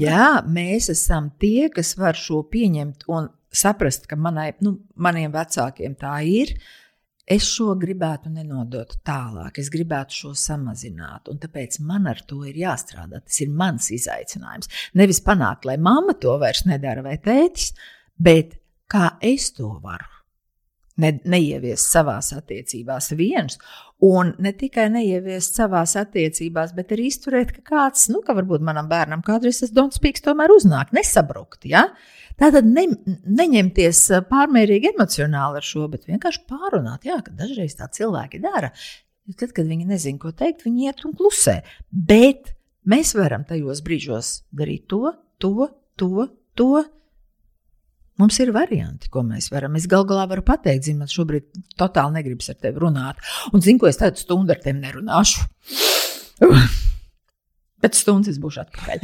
jā, 0.00 0.28
mēs 0.44 0.90
esam 0.92 1.30
tie, 1.40 1.70
kas 1.72 1.94
var 2.00 2.18
šo 2.18 2.42
pieņemt 2.52 3.06
un 3.12 3.28
saprast, 3.54 4.08
ka 4.10 4.18
manai, 4.20 4.50
nu, 4.64 4.76
maniem 5.00 5.32
vecākiem 5.34 5.96
tā 6.00 6.18
ir. 6.28 6.54
Es 7.24 7.46
šo 7.48 7.72
gribētu 7.80 8.28
nenodot 8.28 8.98
tālāk, 9.08 9.56
es 9.62 9.70
gribētu 9.72 10.18
šo 10.18 10.32
samazināt, 10.36 11.30
un 11.32 11.38
tāpēc 11.40 11.78
man 11.88 12.10
ar 12.10 12.20
to 12.28 12.42
ir 12.44 12.58
jāstrādā. 12.60 13.22
Tas 13.24 13.40
ir 13.40 13.54
mans 13.54 13.88
izaicinājums. 13.96 14.68
Nevis 15.00 15.22
panākt, 15.24 15.64
lai 15.64 15.78
mamma 15.80 16.18
to 16.20 16.36
vairs 16.42 16.66
nedara 16.68 17.06
vai 17.06 17.16
tētis, 17.24 17.72
bet 18.20 18.58
kā 18.92 19.14
es 19.24 19.48
to 19.56 19.72
varu 19.80 20.13
ne, 21.00 21.10
neieviest 21.24 21.90
savās 21.90 22.30
attiecībās 22.36 23.10
viens, 23.18 23.58
un 24.04 24.34
ne 24.42 24.52
tikai 24.56 24.88
neieviest 24.92 25.58
savās 25.58 25.94
attiecībās, 26.00 26.74
bet 26.76 26.92
arī 26.94 27.08
izturēt, 27.10 27.54
ka 27.56 27.64
kāds, 27.70 28.08
nu, 28.12 28.20
ka 28.26 28.36
varbūt 28.36 28.64
manam 28.66 28.90
bērnam 28.90 29.24
kādreiz 29.26 29.62
tas 29.62 29.72
donspīks 29.74 30.24
tomēr 30.24 30.52
uznāk, 30.54 30.92
nesabrukt. 30.96 31.64
Ja? 31.70 31.86
Tātad 32.40 32.66
ne, 32.66 32.88
neņemties 33.06 34.02
pārmērīgi 34.30 34.92
emocionāli 34.94 35.60
ar 35.60 35.66
šo, 35.66 35.86
bet 35.92 36.08
vienkārši 36.10 36.44
pārunāt, 36.50 37.06
jā, 37.06 37.20
ka 37.24 37.34
dažreiz 37.38 37.78
tā 37.78 37.88
cilvēki 37.94 38.42
dara. 38.42 38.72
Tad, 39.38 39.54
kad 39.56 39.64
viņi 39.64 39.86
nezina, 39.88 40.20
ko 40.20 40.34
teikt, 40.36 40.66
viņi 40.66 40.90
iet 40.90 41.04
un 41.08 41.14
klusē. 41.16 41.60
Bet 41.88 42.52
mēs 42.90 43.14
varam 43.16 43.46
tajos 43.48 43.80
brīžos 43.86 44.34
darīt 44.52 44.84
to, 44.92 45.14
to, 45.40 45.70
to, 45.96 46.26
to 46.58 46.84
Mums 48.20 48.36
ir 48.38 48.52
varianti, 48.54 49.08
ko 49.10 49.24
mēs 49.26 49.48
varam. 49.50 49.74
Es 49.74 49.88
gal 49.90 50.04
galā 50.06 50.28
varu 50.30 50.44
pateikt, 50.46 50.86
zinu, 50.86 51.00
man 51.02 51.10
šobrīd 51.10 51.48
totāli 51.80 52.20
negribas 52.20 52.52
ar 52.52 52.58
tevi 52.62 52.82
runāt. 52.84 53.18
Un 53.50 53.64
zinu, 53.64 53.80
ko 53.82 53.88
es 53.90 53.98
tādu 53.98 54.20
stundu 54.22 54.54
ar 54.54 54.60
tevi 54.62 54.78
nerunāšu. 54.78 55.42
Pēc 57.82 57.98
stundas 57.98 58.38
būšu 58.40 58.62
atpakaļ. 58.62 59.02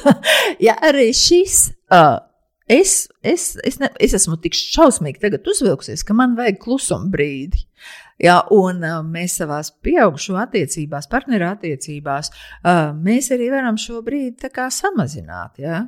ja 0.66 0.76
arī 0.84 1.08
šis, 1.16 1.62
uh, 1.96 2.20
es, 2.68 3.08
es, 3.24 3.48
es, 3.64 3.80
ne, 3.80 3.88
es 3.96 4.12
esmu 4.20 4.36
tik 4.44 4.54
šausmīgi 4.58 5.32
uzvilkusies, 5.40 6.04
ka 6.04 6.14
man 6.14 6.36
vajag 6.36 6.60
klusuma 6.60 7.08
brīdi. 7.10 7.64
Ja, 8.22 8.42
un 8.52 8.84
uh, 8.84 9.00
mēs 9.00 9.40
savā 9.40 9.62
pieaugušo 9.82 10.36
attiecībās, 10.44 11.08
partneru 11.10 11.48
attiecībās, 11.48 12.30
uh, 12.60 12.92
mēs 12.92 13.32
arī 13.32 13.48
varam 13.50 13.80
šo 13.80 14.04
brīdi 14.04 14.52
samazināt. 14.52 15.56
Ja? 15.64 15.86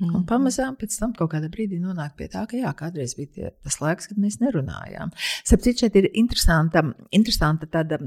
Mm. 0.00 0.14
Un 0.18 0.24
pamazām 0.28 0.78
pēc 0.80 0.96
tam 1.00 1.14
kaut 1.16 1.32
kādā 1.34 1.50
brīdī 1.52 1.78
nonāk 1.82 2.16
pie 2.18 2.28
tā, 2.32 2.44
ka 2.50 2.58
jā, 2.58 2.70
kādreiz 2.78 3.14
bija 3.18 3.32
tie, 3.36 3.52
tas 3.66 3.78
laiks, 3.82 4.10
kad 4.10 4.20
mēs 4.20 4.40
nerunājām. 4.42 5.12
Sapratu, 5.46 5.76
šeit 5.84 5.98
ir 6.00 6.10
interesanta, 6.12 6.82
interesanta 7.14 7.70
tāda 7.70 8.00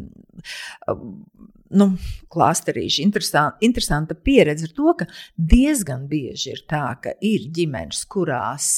nu, 1.75 1.89
klāsterīša, 2.31 3.01
interesanta, 3.03 3.57
interesanta 3.65 4.15
pieredze 4.15 4.67
ar 4.67 4.73
to, 4.75 4.93
ka 4.99 5.07
diezgan 5.35 6.05
bieži 6.09 6.53
ir 6.53 6.61
tā, 6.69 6.83
ka 7.03 7.13
ir 7.23 7.47
ģimenes, 7.53 8.03
kurās 8.11 8.69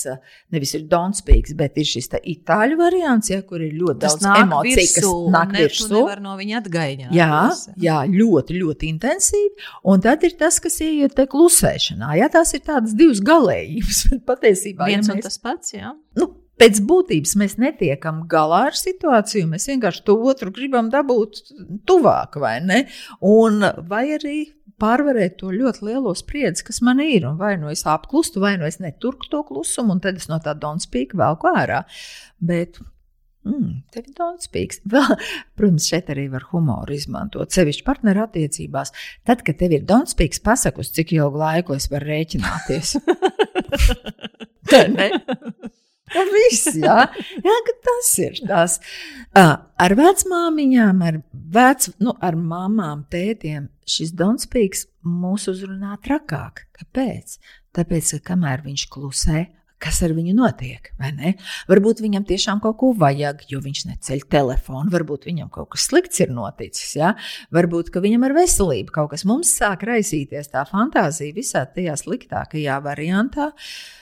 nevis 0.54 0.76
ir 0.78 0.86
donspīgs, 0.90 1.56
bet 1.60 1.78
ir 1.82 1.88
šis 1.90 2.12
itāļu 2.20 2.80
variants, 2.80 3.32
ja, 3.32 3.42
kur 3.46 3.64
ir 3.66 3.76
ļoti 3.78 4.04
tas 4.06 4.18
daudz 4.22 4.44
emociju, 4.44 4.88
kas 4.96 5.10
nāk 5.36 5.54
ne, 5.54 5.64
virsū. 5.66 5.90
Nevar 5.94 6.24
no 6.24 6.36
viņa 6.40 6.60
atgaiņā. 6.64 7.10
Jā, 7.16 7.42
jā, 7.82 8.02
ļoti, 8.10 8.60
ļoti 8.64 8.92
intensīvi. 8.96 9.70
Un 9.90 10.04
tad 10.06 10.26
ir 10.28 10.36
tas, 10.40 10.60
kas 10.64 10.80
ieiet 10.86 11.16
te 11.18 11.28
klusēšanā. 11.30 12.14
Jā, 12.20 12.30
tās 12.34 12.54
ir 12.58 12.66
tādas 12.66 12.96
divas 12.98 13.24
galējības, 13.26 14.04
patiesībā. 14.30 14.90
Viens 14.90 15.10
ja 15.10 15.18
mēs, 15.18 15.24
un 15.24 15.28
tas 15.30 15.42
pats, 15.42 15.76
jā. 15.78 15.94
Nu, 16.20 16.32
pēc 16.60 16.82
būtības 16.90 17.36
mēs 17.40 17.58
netiekam 17.62 18.24
galā 18.32 18.66
ar 18.70 18.78
situāciju, 18.78 19.50
mēs 19.54 19.70
vienkārši 19.72 20.06
to 20.08 20.16
otru 20.32 20.54
gribam 20.56 20.92
dabūt 20.94 21.42
tuvāk, 21.90 22.40
vai 22.42 22.58
ne? 22.66 22.84
Un 23.26 23.64
vai 23.90 24.06
arī 24.18 24.38
pārvarēt 24.80 25.40
to 25.42 25.52
ļoti 25.52 25.90
lielo 25.90 26.14
spriedzi, 26.16 26.64
kas 26.70 26.80
man 26.86 27.02
ir, 27.04 27.28
un 27.28 27.40
vai 27.40 27.56
nu 27.60 27.72
es 27.72 27.84
apklustu, 27.88 28.44
vai 28.44 28.56
nu 28.60 28.68
es 28.68 28.80
neturku 28.84 29.28
to 29.32 29.44
klusumu, 29.48 29.98
un 29.98 30.04
tad 30.04 30.20
es 30.20 30.30
no 30.32 30.40
tā 30.44 30.56
donspīka 30.56 31.20
velku 31.20 31.52
ārā. 31.52 31.84
Bet 32.40 32.80
Mm, 33.48 33.86
tev 33.94 34.04
ir 34.04 34.16
daudz 34.18 34.50
spīgs. 34.50 34.82
Vēl, 34.92 35.14
protams, 35.58 35.88
šeit 35.90 36.10
arī 36.12 36.28
var 36.32 36.44
humoru 36.52 36.94
izmantot. 36.96 37.54
Sevišķi 37.56 37.86
partneru 37.88 38.26
attiecībās. 38.26 38.92
Tad, 39.28 39.46
kad 39.48 39.58
tev 39.62 39.78
ir 39.78 39.86
daudz 39.90 40.14
spīgs, 40.14 40.42
pasaku, 40.44 40.84
uz 40.84 40.92
cik 40.96 41.16
ilgu 41.16 41.40
laiku 41.40 41.78
es 41.78 41.88
varu 41.92 42.12
rēķināties. 42.12 42.98
Tā 44.70 44.84
ne? 44.92 45.10
Tā 46.14 46.24
viss, 46.30 46.72
jā. 46.74 46.98
jā, 47.46 47.58
tas 47.86 48.12
ir 48.22 48.40
tas. 48.48 48.80
Ar 49.36 49.96
vecmāmiņām, 50.00 51.04
ar, 51.06 51.22
vec, 51.54 51.90
nu, 52.02 52.16
ar 52.24 52.38
mamām, 52.40 53.06
tētiem 53.12 53.70
šis 53.90 54.14
donspīgs 54.18 54.88
mūs 55.06 55.50
uzrunā 55.52 55.98
trakāk. 56.06 56.66
Kāpēc? 56.80 57.40
Tāpēc, 57.76 58.14
ka 58.18 58.34
kamēr 58.34 58.64
viņš 58.66 58.86
klusē, 58.94 59.46
kas 59.80 60.02
ar 60.04 60.14
viņu 60.18 60.34
notiek. 60.36 60.90
Varbūt 61.70 62.02
viņam 62.04 62.26
tiešām 62.28 62.62
kaut 62.64 62.80
ko 62.82 62.90
vajag, 63.00 63.46
jo 63.52 63.62
viņš 63.64 63.86
neceļ 63.92 64.26
telefonu, 64.32 64.92
varbūt 64.94 65.30
viņam 65.30 65.52
kaut 65.54 65.72
kas 65.76 65.88
slikts 65.92 66.20
ir 66.26 66.34
noticis, 66.36 66.98
ja? 67.00 67.14
varbūt 67.56 67.94
viņam 67.96 68.28
ar 68.28 68.36
veselību 68.42 68.96
kaut 68.98 69.14
kas 69.14 69.24
mums 69.30 69.54
sāk 69.56 69.86
raisīties, 69.88 70.52
tā 70.52 70.66
fantāzija 70.70 71.38
visā 71.38 71.64
tajā 71.70 71.96
sliktākajā 72.02 72.82
variantā. 72.84 73.54
Uh, 73.54 73.99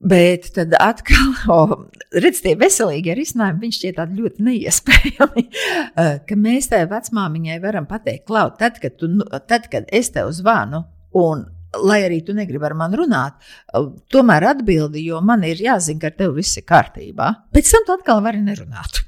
Bet 0.00 0.50
tad 0.56 0.74
atkal, 0.80 1.32
oh, 1.54 1.74
redz, 2.12 2.42
tie 2.44 2.54
veselīgie 2.60 3.14
risinājumi, 3.16 3.62
viņš 3.64 3.80
šķiet 3.80 3.98
tādi 4.00 4.22
ļoti 4.22 4.48
neiespējami. 4.50 5.48
Eh, 5.94 6.16
ka 6.26 6.34
mēs 6.34 6.66
tai 6.72 6.80
vecmāmiņai 6.90 7.56
varam 7.62 7.84
pateikt, 7.86 8.24
Klau, 8.26 8.48
tad, 8.58 8.80
kad, 8.82 8.96
tu, 8.98 9.06
nu, 9.06 9.22
tad, 9.46 9.68
kad 9.70 9.86
es 9.94 10.08
tev 10.10 10.32
zvanu, 10.34 10.80
un 11.14 11.44
lai 11.86 12.00
arī 12.02 12.18
tu 12.26 12.34
negribi 12.34 12.66
ar 12.66 12.74
mani 12.78 12.98
runāt, 12.98 13.36
eh, 13.70 13.86
tomēr 14.10 14.48
atbildi, 14.50 15.04
jo 15.06 15.20
man 15.22 15.46
ir 15.46 15.62
jāzina, 15.62 16.00
ka 16.02 16.10
ar 16.10 16.16
tevi 16.18 16.40
viss 16.40 16.58
ir 16.58 16.66
kārtībā. 16.66 17.30
Pēc 17.54 17.70
tam 17.70 17.86
tu 17.86 17.94
atkal 17.94 18.24
vari 18.26 18.42
nerunāt. 18.42 19.04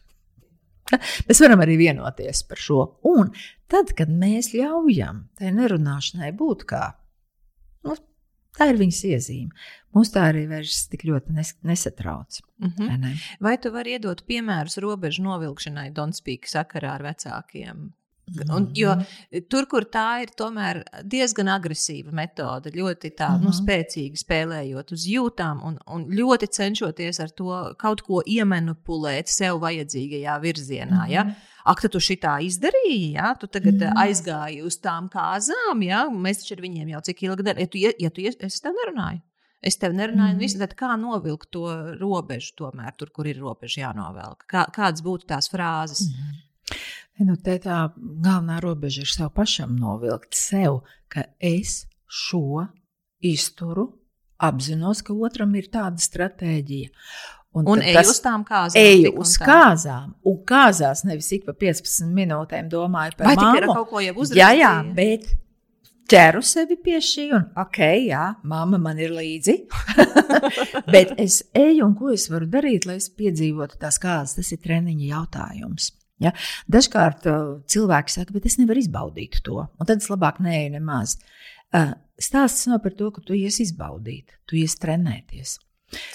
Mēs 1.27 1.43
varam 1.43 1.63
arī 1.65 1.79
vienoties 1.81 2.45
par 2.47 2.63
šo. 2.63 2.81
Un 3.11 3.33
tad, 3.71 3.91
kad 3.99 4.13
mēs 4.13 4.53
ļaujam 4.55 5.25
tai 5.39 5.51
nerunāšanai 5.57 6.31
būt 6.39 6.67
kā, 6.71 6.85
nu, 7.87 7.97
tā 8.59 8.71
ir 8.71 8.81
viņas 8.81 9.03
iezīme. 9.11 9.67
Mums 9.97 10.13
tā 10.13 10.27
arī 10.31 10.47
vairs 10.51 10.87
tik 10.93 11.07
ļoti 11.09 11.37
nes 11.37 11.55
nesatrauc. 11.65 12.41
Mm 12.61 12.73
-hmm. 12.77 13.21
vai, 13.41 13.57
tu 13.59 13.73
vari 13.73 13.97
iedot 13.97 14.27
piemērus 14.27 14.79
robežu 14.79 15.23
novilkšanai 15.23 15.91
Donspīka 15.93 16.49
sakarā 16.49 16.95
ar 16.95 17.03
vecākiem? 17.03 17.93
Un, 18.27 18.65
jo 18.75 18.91
mhm. 18.91 19.45
tur, 19.47 19.69
kur 19.71 19.85
tā 19.87 20.23
ir 20.25 20.33
tomēr 20.35 20.81
diezgan 21.07 21.47
agresīva 21.55 22.11
metode, 22.17 22.73
ļoti 22.75 23.13
tā, 23.15 23.29
mm 23.31 23.37
-hmm. 23.37 23.45
nu, 23.45 23.53
mhm. 23.53 23.59
spēcīgi 23.61 24.23
spēlējot 24.23 24.93
uz 24.97 25.05
jūtām 25.07 25.63
un, 25.63 25.77
un 25.87 26.09
ļoti 26.11 26.49
cenšoties 26.59 27.21
ar 27.23 27.31
to 27.31 27.61
kaut 27.79 28.03
ko 28.03 28.23
iemanipulēt 28.27 29.31
sev 29.31 29.61
vajadzīgajā 29.63 30.41
virzienā. 30.43 31.07
Mm 31.07 31.07
-hmm. 31.07 31.13
ja? 31.13 31.27
Ak, 31.67 31.81
tu 31.91 31.99
šitā 31.99 32.41
izdarīji, 32.43 33.13
ja? 33.15 33.35
tu 33.35 33.47
tagad 33.47 33.75
mm 33.75 33.81
-hmm. 33.81 34.03
aizgāji 34.03 34.63
uz 34.63 34.79
tām 34.79 35.09
kāzām, 35.09 35.83
ja? 35.83 36.07
mēs 36.11 36.43
taču 36.43 36.55
ar 36.55 36.61
viņiem 36.61 36.89
jau 36.89 37.01
cik 37.01 37.23
ilgi 37.23 37.43
darām, 37.43 37.61
ja 37.61 37.67
tu, 37.67 37.79
ja 37.79 38.11
tu 38.11 38.21
es 38.47 38.61
tev 38.61 38.73
nerunāju. 38.73 39.21
Es 39.63 39.77
tev 39.77 39.93
nerunāju, 39.93 40.35
mm. 40.35 40.41
-hmm. 40.41 40.59
tad 40.59 40.75
kā 40.75 40.97
novilkt 41.01 41.51
to 41.51 41.95
robežu, 42.01 42.53
tomēr 42.57 42.93
tur, 42.97 43.11
kur 43.11 43.27
ir 43.27 43.39
robeža 43.39 43.81
jānovelk? 43.81 44.45
Kā, 44.53 44.67
kādas 44.73 45.03
būtu 45.03 45.27
tās 45.27 45.51
frāzes? 45.51 46.01
Mm. 46.11 46.46
Nu, 47.25 47.37
tā 47.41 47.57
galvenā 47.97 48.59
robeža 48.61 49.07
ir 49.07 49.13
sev 49.13 49.31
pašam 49.37 49.77
novilkt, 49.81 50.37
sev, 50.37 50.83
ka 51.09 51.25
es 51.41 51.87
šo 52.05 52.67
izturu, 53.25 53.89
apzinos, 54.37 55.01
ka 55.07 55.17
otram 55.17 55.55
ir 55.57 55.71
tāda 55.73 56.03
stratēģija. 56.03 56.93
Un, 57.57 57.65
un 57.73 57.81
eju 57.81 58.03
uz 58.05 58.21
tām 58.21 58.45
kāzām. 58.45 58.77
Eju 58.77 59.15
uz 59.23 59.33
tā. 59.39 59.47
kāzām, 59.49 60.13
un 60.29 60.39
kāzās 60.45 61.07
nevis 61.09 61.31
ik 61.33 61.47
pa 61.47 61.55
15 61.57 62.13
minūtēm 62.13 62.69
domāju 62.69 63.17
par 63.17 63.33
mammu. 63.33 63.63
Vai 63.65 63.77
kaut 63.79 63.89
ko 63.95 64.03
jau 64.05 64.13
uzrakstīju? 64.13 64.43
Jā, 64.43 64.51
jā, 64.61 64.73
bet 64.99 65.31
ķeru 66.13 66.43
sevi 66.45 66.77
pie 66.85 67.01
šī, 67.01 67.31
un 67.39 67.47
ok, 67.65 67.81
jā, 68.11 68.27
mamma 68.45 68.77
man 68.83 69.01
ir 69.01 69.17
līdzi. 69.17 69.57
bet 70.95 71.17
es 71.23 71.41
eju, 71.57 71.87
un 71.89 71.97
ko 71.97 72.13
es 72.13 72.29
varu 72.29 72.51
darīt, 72.53 72.85
lai 72.85 73.01
es 73.01 73.09
piedzīvotu 73.09 73.81
tās 73.81 73.97
kāzas? 74.03 74.37
Tas 74.37 74.53
ir 74.53 74.61
treniņa 74.61 75.09
jautājums. 75.15 75.95
Ja? 76.23 76.33
Dažkārt 76.73 77.29
uh, 77.31 77.45
cilvēki 77.69 78.15
saka, 78.15 78.35
bet 78.37 78.49
es 78.49 78.59
nevaru 78.61 78.83
izbaudīt 78.83 79.43
to, 79.47 79.67
un 79.67 79.89
tad 79.89 80.01
es 80.01 80.11
labāk 80.13 80.41
neeju 80.45 80.73
nemaz. 80.79 81.19
Uh, 81.75 81.93
stāsts 82.23 82.69
nav 82.71 82.83
par 82.85 82.97
to, 82.97 83.11
ka 83.13 83.25
tu 83.27 83.37
iesi 83.37 83.67
izbaudīt, 83.67 84.39
tu 84.49 84.59
iesi 84.61 84.81
trenēties. 84.83 85.59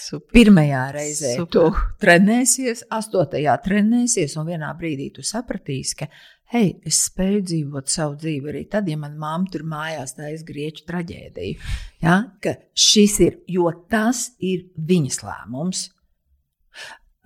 Super. 0.01 0.33
Pirmajā 0.35 0.81
reizē 0.91 1.31
Super. 1.37 1.51
tu 1.53 1.95
trenēsies, 2.03 2.83
astotajā 2.91 3.55
trenēsies, 3.63 4.35
un 4.39 4.49
vienā 4.49 4.71
brīdī 4.77 5.07
tu 5.15 5.23
sapratīsi, 5.25 5.95
ka, 6.01 6.09
hei, 6.51 6.73
es 6.87 6.99
spēju 7.07 7.45
dzīvot 7.47 7.91
savu 7.91 8.17
dzīvi 8.19 8.51
arī 8.51 8.65
tad, 8.71 8.89
ja 8.91 8.99
manā 8.99 9.15
māte 9.21 9.55
tur 9.55 9.63
mājās 9.71 10.17
taisa 10.17 10.43
grieķu 10.47 10.85
traģēdiju. 10.89 11.71
Ja? 12.03 12.17
Ka 12.43 12.57
šis 12.75 13.17
ir, 13.23 13.39
jo 13.47 13.71
tas 13.91 14.27
ir 14.43 14.67
viņas 14.75 15.21
lēmums. 15.23 15.87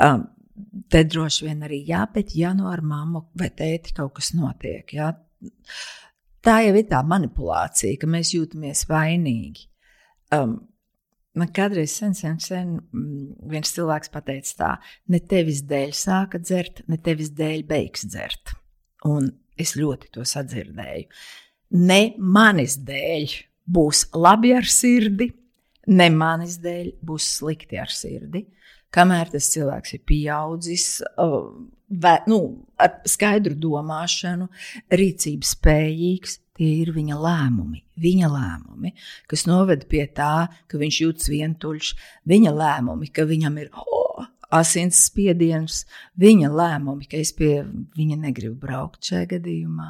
Um, 0.02 0.28
te 0.92 1.04
droši 1.04 1.48
vien 1.48 1.64
arī 1.66 1.82
jā, 1.88 2.04
bet 2.14 2.36
ja 2.38 2.54
nu 2.56 2.70
ar 2.72 2.84
mammu 2.86 3.26
vai 3.40 3.50
tēti 3.56 3.96
kaut 3.96 4.16
kas 4.20 4.32
notiek, 4.38 4.94
jā, 4.96 5.12
tā 6.46 6.60
jau 6.66 6.76
ir 6.78 6.88
tā 6.90 7.02
manipulācija, 7.08 8.00
ka 8.00 8.10
mēs 8.10 8.34
jūtamies 8.36 8.86
vainīgi. 8.90 9.68
Um, 10.36 10.58
man 11.38 11.52
kādreiz 11.56 11.96
sen, 11.98 12.16
sen, 12.18 12.40
sen 12.44 12.76
mm, 12.80 13.48
viens 13.52 13.74
cilvēks 13.76 14.12
pateica 14.14 14.54
tā, 14.60 14.74
ne 15.12 15.22
tevis 15.22 15.64
dēļ 15.68 15.96
sāka 15.96 16.42
dzert, 16.42 16.86
ne 16.92 17.00
tevis 17.04 17.34
dēļ 17.36 17.66
beigs 17.70 18.08
dzert. 18.08 18.56
Un 19.06 19.30
es 19.60 19.76
ļoti 19.78 20.12
to 20.16 20.26
sadzirdēju. 20.28 21.10
Ne 21.86 22.02
manis 22.18 22.78
dēļ 22.86 23.36
būs 23.76 24.08
labi 24.16 24.54
ar 24.56 24.68
sirdi, 24.70 25.30
ne 25.92 26.10
manis 26.14 26.60
dēļ 26.64 26.96
būs 27.06 27.28
slikti 27.40 27.80
ar 27.82 27.92
sirdi 27.92 28.46
kamēr 28.96 29.32
tas 29.34 29.50
cilvēks 29.54 29.98
ir 29.98 30.04
pieaudzis, 30.08 30.88
ve, 31.90 32.16
nu, 32.32 32.40
ar 32.82 33.00
skaidru 33.10 33.58
domāšanu, 33.60 34.50
rīcības 34.94 35.56
spējīgs. 35.58 36.42
Tie 36.56 36.70
ir 36.86 36.94
viņa 36.96 37.18
lēmumi, 37.20 37.82
viņa 38.00 38.28
lēmumi, 38.32 38.94
kas 39.28 39.42
noved 39.44 39.82
pie 39.92 40.06
tā, 40.16 40.46
ka 40.72 40.80
viņš 40.80 41.00
jūtas 41.02 41.28
vientuļš, 41.28 41.90
viņa 42.32 42.54
lēmumi, 42.56 43.10
ka 43.12 43.26
viņam 43.28 43.58
ir 43.60 43.74
oh, 43.76 44.24
asins 44.56 45.02
spiediens, 45.10 45.82
viņa 46.16 46.54
lēmumi, 46.56 47.10
ka 47.12 47.20
es 47.20 47.34
pie 47.36 47.58
viņa 47.98 48.22
negribu 48.24 48.56
braukt 48.64 49.04
šajā 49.04 49.28
gadījumā. 49.36 49.90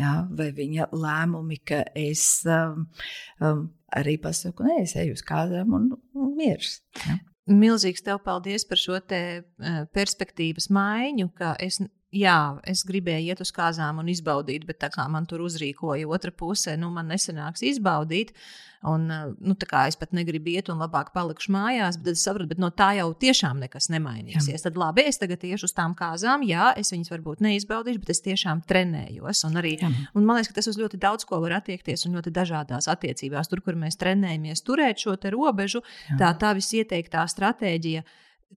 Ja, 0.00 0.14
vai 0.38 0.50
viņa 0.56 0.88
lēmumi, 0.96 1.60
ka 1.68 1.82
es 1.96 2.24
um, 2.48 2.86
um, 3.40 3.62
arī 3.92 4.16
pasaku, 4.20 4.64
nē, 4.64 4.82
es 4.82 4.96
eju 4.96 5.16
uz 5.16 5.22
kādām 5.24 5.76
un, 5.76 5.88
un 6.16 6.34
miers. 6.36 6.78
Ja. 7.04 7.20
Milzīgs 7.46 8.02
tev 8.02 8.18
paldies 8.24 8.64
par 8.66 8.80
šo 8.80 8.98
te 9.06 9.20
perspektīvas 9.94 10.66
maiņu, 10.74 11.28
ka 11.38 11.54
es 11.62 11.78
jā, 12.14 12.38
es 12.66 12.84
gribēju 12.86 13.32
iet 13.32 13.42
uz 13.42 13.52
kāzām 13.54 14.00
un 14.02 14.10
izbaudīt, 14.12 14.66
bet 14.68 14.80
tā 14.82 14.90
kā 14.94 15.06
man 15.10 15.26
tur 15.28 15.44
uzrīkoja 15.46 16.08
otra 16.08 16.32
puse, 16.32 16.76
nu, 16.80 16.90
man 16.94 17.10
nesanāks 17.12 17.64
izbaudīt. 17.66 18.32
Un, 18.86 19.06
nu, 19.38 19.56
es 19.56 19.98
pat 19.98 20.12
negribu 20.16 20.52
iet 20.54 20.68
un 20.72 20.80
labāk 20.82 21.12
palikšu 21.14 21.52
mājās, 21.54 21.98
bet 22.00 22.14
es 22.14 22.24
saprotu, 22.26 22.54
ka 22.54 22.62
no 22.62 22.70
tā 22.70 22.92
jau 22.98 23.08
tiešām 23.14 23.62
nekas 23.64 23.90
nemainīsies. 23.92 24.52
Jā. 24.54 24.62
Tad 24.68 24.78
labi, 24.80 25.06
es 25.10 25.18
tagad 25.22 25.42
iešu 25.46 25.68
uz 25.68 25.74
tām 25.76 25.96
kāzām, 25.98 26.44
jā, 26.46 26.72
es 26.78 26.92
viņas 26.94 27.12
varbūt 27.14 27.42
neizbaudīšu, 27.46 28.02
bet 28.02 28.12
es 28.14 28.22
tiešām 28.26 28.62
trenējos. 28.68 29.42
Un, 29.48 29.58
arī, 29.62 29.76
jā. 29.82 29.90
un 30.14 30.28
man 30.28 30.38
liekas, 30.38 30.52
ka 30.52 30.60
tas 30.60 30.70
uz 30.70 30.78
ļoti 30.80 31.00
daudz 31.02 31.26
ko 31.28 31.40
var 31.44 31.58
attiekties 31.60 32.06
un 32.06 32.18
ļoti 32.18 32.34
dažādās 32.36 32.90
attiecībās. 32.92 33.50
Tur, 33.50 33.64
kur 33.66 33.78
mēs 33.78 33.98
trenējamies, 34.00 34.62
turēt 34.66 35.02
šo 35.02 35.18
robežu, 35.34 35.82
jā. 36.10 36.20
tā 36.22 36.30
tā 36.38 36.54
viss 36.58 36.76
ieteiktā 36.76 37.26
stratēģija 37.30 38.06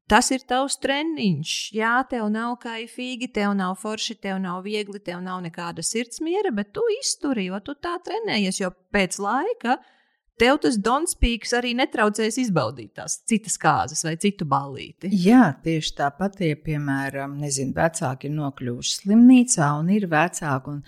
Tas 0.09 0.31
ir 0.33 0.41
tavs 0.49 0.79
treniņš. 0.81 1.53
Jā, 1.77 1.99
tev 2.09 2.31
nav 2.33 2.55
kaifīgi, 2.63 3.29
tev 3.33 3.53
nav 3.57 3.75
forši, 3.77 4.15
tev 4.23 4.39
nav 4.41 4.63
viegli, 4.65 5.01
tev 5.05 5.21
nav 5.21 5.41
nekāda 5.45 5.85
sirdsmiera, 5.85 6.49
bet 6.53 6.71
tu 6.73 6.81
izturi, 6.97 7.45
jo 7.49 7.59
tu 7.65 7.75
tā 7.77 7.95
trenējies. 8.05 8.61
Jo 8.63 8.71
pēc 8.93 9.19
laika 9.21 9.77
tev 10.39 10.59
tas 10.63 10.77
donspīks 10.81 11.53
arī 11.57 11.73
netraucēs 11.77 12.39
izbaudīt 12.43 12.93
tās 12.99 13.19
citas 13.29 13.57
kārtas 13.61 14.05
vai 14.07 14.15
citu 14.21 14.47
ballīti. 14.49 15.11
Jā, 15.13 15.51
tieši 15.63 15.95
tāpat, 15.99 16.39
ja, 16.45 16.57
piemēram, 16.65 17.37
nezinu, 17.43 17.75
vecāki 17.77 18.29
ir 18.29 18.35
nokļuvuši 18.37 18.95
slimnīcā 19.01 19.69
un 19.79 19.91
ir 19.95 20.07
vecāki. 20.11 20.75
Un 20.75 20.81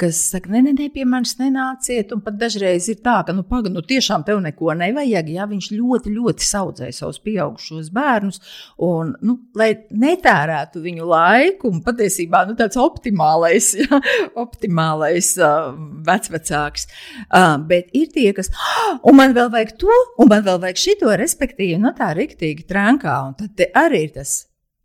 kas 0.00 0.18
saka, 0.32 0.50
nē, 0.52 0.62
nē, 0.66 0.72
nē, 0.78 0.86
pie 0.94 1.04
manis 1.08 1.34
nenāciet. 1.38 2.12
Un 2.14 2.22
pat 2.24 2.36
dažreiz 2.40 2.88
ir 2.92 3.00
tā, 3.04 3.18
ka, 3.26 3.34
nu, 3.36 3.44
paga, 3.48 3.70
nu 3.72 3.82
tiešām 3.86 4.24
tev 4.26 4.40
neko 4.44 4.74
nevajag. 4.78 5.28
Jā, 5.34 5.46
viņš 5.50 5.68
ļoti, 5.74 6.12
ļoti 6.16 6.48
audzē 6.58 6.88
savus 6.94 7.20
pieaugušos 7.24 7.90
bērnus. 7.94 8.40
Un, 8.82 9.14
nu, 9.24 9.36
lai 9.58 9.70
netērētu 9.90 10.82
viņu 10.84 11.08
laiku, 11.12 11.72
un 11.72 11.82
patiesībā 11.84 12.44
nu, 12.48 12.56
tāds 12.58 12.80
optimālais, 12.80 13.72
jā, 13.82 14.00
optimālais 14.42 15.32
uh, 15.40 15.72
vecvecāks. 16.08 16.88
Uh, 17.28 17.56
bet 17.68 17.92
ir 17.96 18.10
tie, 18.14 18.30
kas, 18.36 18.52
ah, 18.56 18.98
un 19.08 19.18
man 19.20 19.36
vēl 19.36 19.52
vajag 19.52 19.76
to, 19.82 20.02
un 20.22 20.32
man 20.32 20.44
vēl 20.46 20.60
vajag 20.62 20.84
šito, 20.86 21.12
respektīvi, 21.20 21.80
nu, 21.82 21.94
tā 21.98 22.12
riktīgi 22.18 22.68
trankā. 22.68 23.18
Un 23.28 23.38
tad 23.38 23.66
arī 23.84 24.06
ir 24.08 24.14
tas, 24.20 24.36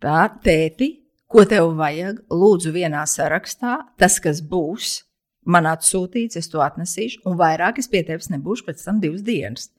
tā, 0.03 0.27
tēti, 0.43 0.93
ko 1.31 1.43
tev 1.47 1.73
vajag, 1.77 2.21
lūdzu, 2.31 2.71
vienā 2.75 3.03
sarakstā, 3.09 3.77
tas, 3.99 4.19
kas 4.23 4.41
būs, 4.41 5.01
man 5.47 5.67
atsūtīts, 5.69 6.39
es 6.39 6.49
to 6.51 6.63
atnesīšu, 6.63 7.23
un 7.27 7.37
vairāk 7.39 7.81
es 7.81 7.89
pie 7.91 8.03
tevis 8.07 8.31
nebūšu 8.33 8.67
pēc 8.67 8.83
tam 8.83 9.01
divas 9.03 9.23
dienas. 9.27 9.69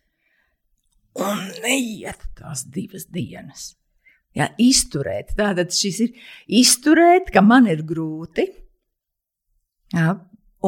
Un 1.18 1.40
neiet 1.64 2.20
tās 2.38 2.64
divas 2.70 3.08
dienas. 3.10 3.72
Jā, 4.36 4.50
izturēt. 4.60 5.32
Tātad 5.38 5.72
šis 5.74 6.02
ir 6.04 6.26
izturēt, 6.60 7.32
ka 7.34 7.42
man 7.42 7.66
ir 7.70 7.82
grūti. 7.86 8.44
Jā, 9.96 10.12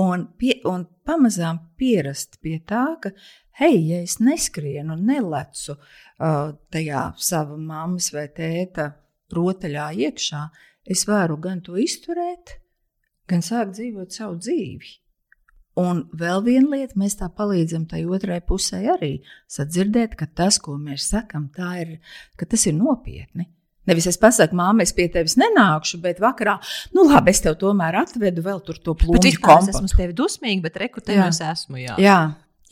un, 0.01 0.25
pie, 0.41 0.57
un 0.67 0.87
pamazām 1.07 1.61
pierast 1.79 2.41
pie 2.43 2.57
tā, 2.67 2.87
ka, 3.03 3.13
hei, 3.61 3.77
ja 3.91 4.01
es 4.07 4.17
neskrienu 4.23 4.97
un 4.97 5.05
nelecu 5.11 5.77
uh, 5.77 6.57
tajā 6.73 7.05
sava 7.21 7.59
mammas 7.61 8.11
vai 8.17 8.27
tēta 8.35 8.89
rotaļā 9.37 9.91
iekšā, 10.09 10.43
es 10.85 11.07
varu 11.09 11.39
gan 11.41 11.61
to 11.65 11.79
izturēt, 11.81 12.57
gan 13.31 13.45
sākt 13.45 13.77
dzīvot 13.79 14.17
savu 14.17 14.39
dzīvi. 14.41 14.97
Un 15.81 16.03
vēl 16.19 16.43
viena 16.45 16.75
lieta, 16.75 16.99
mēs 16.99 17.15
tā 17.21 17.31
palīdzam 17.33 17.87
tai 17.89 18.03
otrai 18.05 18.41
pusē 18.45 18.83
arī 18.97 19.21
sadzirdēt, 19.49 20.17
ka 20.19 20.27
tas, 20.27 20.59
ko 20.61 20.75
mēs 20.77 21.07
sakam, 21.13 21.47
ir, 21.79 21.97
tas 22.43 22.67
ir 22.67 22.77
nopietni. 22.77 23.47
Nevis 23.89 24.11
es 24.11 24.19
pasaku, 24.21 24.55
māmiņa, 24.59 24.85
es 24.85 24.93
pie 24.95 25.07
tevis 25.11 25.39
nenākšu, 25.41 26.03
bet 26.03 26.21
vakarā, 26.23 26.59
nu 26.95 27.07
labi, 27.09 27.33
es 27.33 27.41
tev 27.43 27.57
tomēr 27.63 27.97
atvedu 28.03 28.45
vēl 28.45 28.61
tur 28.67 28.77
to 28.83 28.95
plūdu. 28.99 29.23
Bet 29.23 29.31
es 29.31 29.71
esmu 29.73 29.89
uz 29.89 29.95
tevi 29.97 30.15
dusmīga, 30.17 30.67
bet 30.67 30.77
es 31.31 31.41
esmu, 31.47 31.81
jā. 31.81 31.97
Jā, 32.03 32.19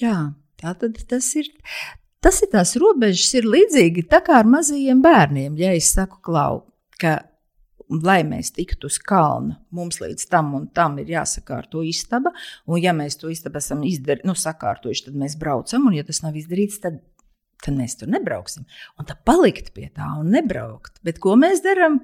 jā. 0.02 0.18
Tā 0.58 0.74
tad 0.74 0.98
tas 1.08 1.26
ir, 1.38 1.48
tas 2.22 2.40
ir 2.42 2.50
tās 2.50 2.74
robežas 2.82 3.30
ir 3.38 3.46
līdzīgi 3.46 4.08
tā 4.10 4.18
kā 4.26 4.40
ar 4.42 4.48
mazajiem 4.50 5.00
bērniem. 5.04 5.54
Ja 5.58 5.70
es 5.78 5.92
saku, 5.94 6.18
Klau, 6.26 6.64
ka 6.98 7.20
lai 7.88 8.20
mēs 8.26 8.52
tiktu 8.56 8.90
uz 8.90 8.98
kalna, 9.00 9.58
mums 9.74 10.00
līdz 10.02 10.26
tam 10.30 10.52
un 10.58 10.66
tam 10.74 10.98
ir 11.02 11.12
jāsakārto 11.12 11.82
istaba. 11.86 12.32
Un, 12.66 12.80
ja 12.82 12.94
mēs 12.96 13.18
to 13.20 13.32
istabu 13.32 13.60
esam 13.62 13.84
izdarījuši, 13.86 14.28
nu, 14.28 14.36
sakārtojuši, 14.38 15.08
tad 15.08 15.16
mēs 15.22 15.38
braucam. 15.40 15.88
Un, 15.88 15.96
ja 15.96 16.04
tas 16.06 16.22
nav 16.24 16.36
izdarīts, 16.38 16.80
tad, 16.84 17.00
tad 17.64 17.78
mēs 17.78 17.98
tur 18.00 18.12
nebrauksim. 18.12 18.68
Un 18.98 19.08
tā 19.08 19.16
palikt 19.16 19.72
pie 19.76 19.88
tā 19.94 20.12
un 20.20 20.30
nebraukt. 20.34 21.00
Bet 21.06 21.20
ko 21.22 21.36
mēs 21.40 21.64
darām? 21.64 22.00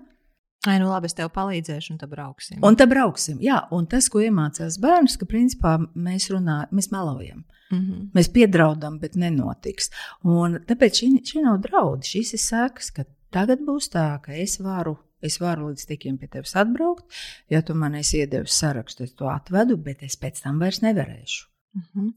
Ai, 0.65 0.79
nu 0.81 0.89
labi, 0.89 1.11
es 1.11 1.17
tev 1.17 1.29
palīdzēšu, 1.35 1.93
un 1.93 1.99
tad 2.01 2.09
brauksim. 2.15 2.61
Un 2.65 2.77
tad 2.81 2.89
brauksim. 2.89 3.37
Jā, 3.45 3.67
un 3.77 3.85
tas, 3.91 4.09
ko 4.09 4.23
iemācās 4.25 4.79
bērns, 4.81 5.19
ka 5.21 5.29
principā 5.29 5.75
mēs 5.93 6.31
runājam, 6.33 6.71
mēs 6.73 6.89
melojam. 6.95 7.43
Mm 7.71 7.81
-hmm. 7.81 8.07
Mēs 8.17 8.31
piedraudam, 8.33 8.99
bet 8.99 9.17
nenotiks. 9.17 9.91
Un 10.23 10.59
tāpēc 10.69 11.01
šī, 11.01 11.09
šī 11.21 11.43
nav 11.45 11.61
draudi. 11.61 12.09
Šis 12.09 12.33
ir 12.33 12.41
sēkas, 12.41 12.93
ka 12.97 13.05
tagad 13.31 13.61
būs 13.61 13.91
tā, 13.93 14.21
ka 14.23 14.33
es 14.33 14.61
varu 14.61 14.97
Es 15.25 15.41
varu 15.41 15.71
līdz 15.71 15.89
tikiem 15.89 16.21
pie 16.21 16.29
tevis 16.33 16.55
atbraukt. 16.61 17.09
Ja 17.53 17.63
tu 17.65 17.77
man 17.79 17.97
esi 17.97 18.21
iedevis 18.21 18.59
sarakstu, 18.61 19.09
es 19.09 19.17
to 19.17 19.31
atvedu, 19.33 19.79
bet 19.81 20.05
es 20.05 20.19
pēc 20.21 20.45
tam 20.45 20.61
vairs 20.63 20.83
nevarēšu. 20.85 21.51
Mhm. 21.75 22.11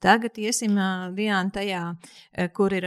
Tagad 0.00 0.38
iesim 0.40 0.76
Diana 1.16 1.50
tajā, 1.52 1.82
kur 2.56 2.72
ir 2.72 2.86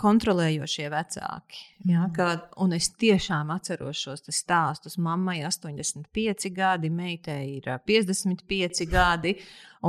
kontrolējošie 0.00 0.88
vecāki. 0.92 1.62
Ja, 1.86 2.02
mhm. 2.02 2.12
ka, 2.16 2.28
un 2.60 2.74
es 2.76 2.90
tiešām 3.00 3.52
atceros 3.54 4.02
šos 4.02 4.26
stāstus. 4.28 4.98
Mammai 5.00 5.38
ir 5.40 5.48
85 5.48 6.50
gadi, 6.52 6.90
meitai 6.92 7.40
ir 7.56 7.70
55 7.88 8.84
gadi, 8.90 9.36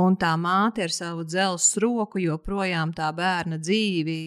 un 0.00 0.16
tā 0.16 0.32
māte 0.40 0.86
ar 0.86 0.94
savu 0.94 1.26
dzelzceļa 1.28 1.84
roku 1.84 2.22
joprojām 2.22 2.94
tā 2.96 3.10
bērna 3.12 3.60
dzīvi. 3.60 4.20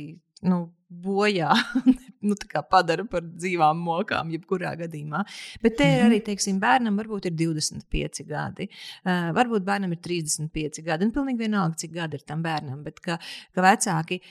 Nu, 0.46 0.62
bojā, 0.90 1.54
nu, 2.26 2.38
padara 2.72 3.06
par 3.10 3.26
dzīvām 3.26 3.82
mokām, 3.86 4.32
jebkurā 4.36 4.74
gadījumā. 4.84 5.24
Bet 5.64 5.78
te 5.80 5.88
ir 5.88 6.06
arī, 6.06 6.20
mhm. 6.20 6.28
teiksim, 6.30 6.60
bērnam 6.62 7.00
varbūt 7.02 7.30
ir 7.32 7.36
25 7.40 8.26
gadi, 8.30 8.70
uh, 9.06 9.32
varbūt 9.38 9.66
bērnam 9.68 9.96
ir 9.96 10.02
35 10.04 10.86
gadi, 10.86 11.08
un 11.08 11.16
pilnīgi 11.16 11.46
vienalga, 11.46 11.80
cik 11.84 11.96
gadi 11.98 12.20
ir 12.20 12.26
tam 12.28 12.46
bērnam. 12.46 12.82
Bet 12.86 13.02
ka, 13.04 13.20
ka 13.56 13.66
vecāki 13.66 14.22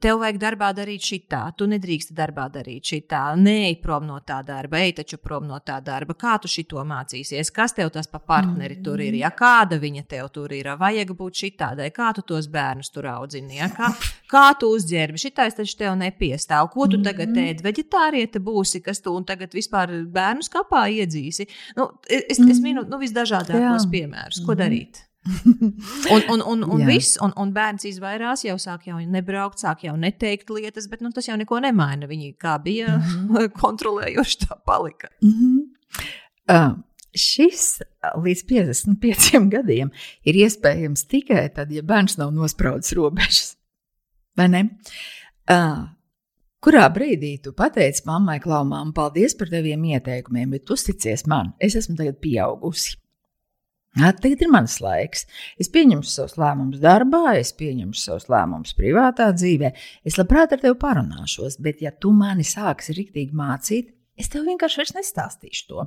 tev 0.00 0.18
vajag 0.20 0.36
darbā 0.40 0.68
darīt 0.76 1.04
šitā, 1.06 1.40
tu 1.56 1.64
nedrīkst 1.70 2.12
darbā 2.16 2.44
darīt 2.52 2.90
šitā, 2.92 3.22
neej 3.40 3.78
prom 3.80 4.04
no 4.06 4.18
tā 4.26 4.42
darba, 4.44 4.82
ej 4.84 4.98
taču 5.00 5.16
prom 5.22 5.46
no 5.48 5.56
tā 5.64 5.78
darba. 5.84 6.14
Kā 6.18 6.36
tu 6.42 6.50
šito 6.50 6.82
mācīsies? 6.84 7.50
Kas 7.54 7.72
tev 7.76 7.88
tas 7.94 8.08
pa 8.10 8.20
partneri 8.20 8.76
mm. 8.76 8.82
tur 8.84 9.00
ir? 9.00 9.16
Ja 9.16 9.30
kāda 9.32 9.78
viņa 9.80 10.04
tev 10.10 10.28
tur 10.34 10.52
ir? 10.52 10.68
Vajag 10.76 11.14
būt 11.16 11.40
šitādai, 11.40 11.88
kā 11.96 12.12
tu 12.16 12.24
tos 12.26 12.50
bērnus 12.52 12.92
tur 12.92 13.08
audzini? 13.14 13.56
Ja? 13.62 13.70
Kā, 13.72 13.88
kā 14.28 14.44
tu 14.60 14.70
uzģērbi? 14.76 15.22
Šitais 15.24 15.56
taču 15.56 15.78
tev 15.80 15.96
nepiestāv. 16.02 16.68
Ko 16.74 16.88
tu 16.90 17.00
tagad 17.00 17.15
mm. 17.24 17.48
ēd? 17.50 17.64
Veģetāriete 17.64 18.42
būsi, 18.44 18.82
kas 18.84 19.00
tu 19.00 19.14
un 19.16 19.24
tagad 19.24 19.54
vispār 19.56 19.92
bērnu 20.12 20.44
skapā 20.44 20.86
iedzīsi? 21.00 21.48
Nu, 21.76 21.90
es, 22.08 22.38
es 22.38 22.60
minu 22.60 22.84
nu, 22.84 23.00
visdažādākos 23.00 23.88
piemērus. 23.92 24.42
Ko 24.46 24.54
darīt? 24.58 25.06
un, 26.14 26.22
un, 26.28 26.42
un, 26.46 26.62
un, 26.70 26.84
viss, 26.86 27.16
un, 27.22 27.32
un 27.40 27.52
bērns 27.54 27.86
izvairās, 27.88 28.44
jau 28.46 28.56
sāk 28.62 28.86
jau 28.90 28.98
nebraukt, 29.00 29.60
sāk 29.62 29.86
jau 29.86 29.96
neteikt 29.98 30.50
lietas, 30.54 30.86
bet 30.90 31.02
nu, 31.02 31.10
tas 31.14 31.26
jau 31.28 31.36
neko 31.38 31.60
nemaina. 31.64 32.08
Viņi 32.10 32.34
kā 32.40 32.56
bija 32.62 32.96
mm 32.96 33.02
-hmm. 33.02 33.48
kontrolējoši, 33.62 34.38
tā 34.44 34.58
palika. 34.66 35.08
Mm 35.22 35.32
-hmm. 35.32 35.64
uh, 36.54 36.78
šis 37.14 37.80
līdz 38.24 38.44
55 38.46 39.48
gadiem 39.50 39.90
ir 40.24 40.34
iespējams 40.34 41.06
tikai 41.08 41.48
tad, 41.54 41.72
ja 41.72 41.82
bērns 41.82 42.16
nav 42.16 42.32
nospraudis 42.32 42.92
robežas. 42.92 43.56
Vai 44.36 44.48
ne? 44.48 44.68
Uh, 45.50 45.88
Kurā 46.66 46.88
brīdī 46.90 47.36
tu 47.38 47.52
pateici 47.54 48.02
mammai, 48.08 48.40
klaumām, 48.42 48.88
paldies 48.90 49.36
par 49.38 49.46
taviem 49.52 49.84
ieteikumiem, 49.86 50.56
bet 50.56 50.72
uzticies 50.74 51.22
man, 51.30 51.52
es 51.62 51.76
esmu 51.78 51.94
tagad 52.00 52.16
pieaugusi. 52.18 52.96
Tagad 53.94 54.42
ir 54.42 54.50
mans 54.50 54.74
laiks. 54.82 55.22
Es 55.62 55.70
pieņemšu 55.70 56.10
savus 56.10 56.34
lēmumus 56.42 56.82
darbā, 56.82 57.36
es 57.38 57.54
pieņemšu 57.54 58.02
savus 58.02 58.26
lēmumus 58.34 58.74
privātā 58.76 59.30
dzīvē. 59.38 59.70
Es 60.02 60.18
labprāt 60.18 60.56
ar 60.56 60.64
tevi 60.64 60.74
parunāšos, 60.82 61.60
bet, 61.62 61.86
ja 61.86 61.94
tu 61.94 62.10
mani 62.10 62.42
sāksi 62.44 62.98
rīktīgi 62.98 63.38
mācīt, 63.38 63.94
es 64.20 64.30
tev 64.32 64.46
vienkārši 64.48 64.80
vairs 64.80 64.94
nestāstīšu 64.96 65.66
to. 65.70 65.84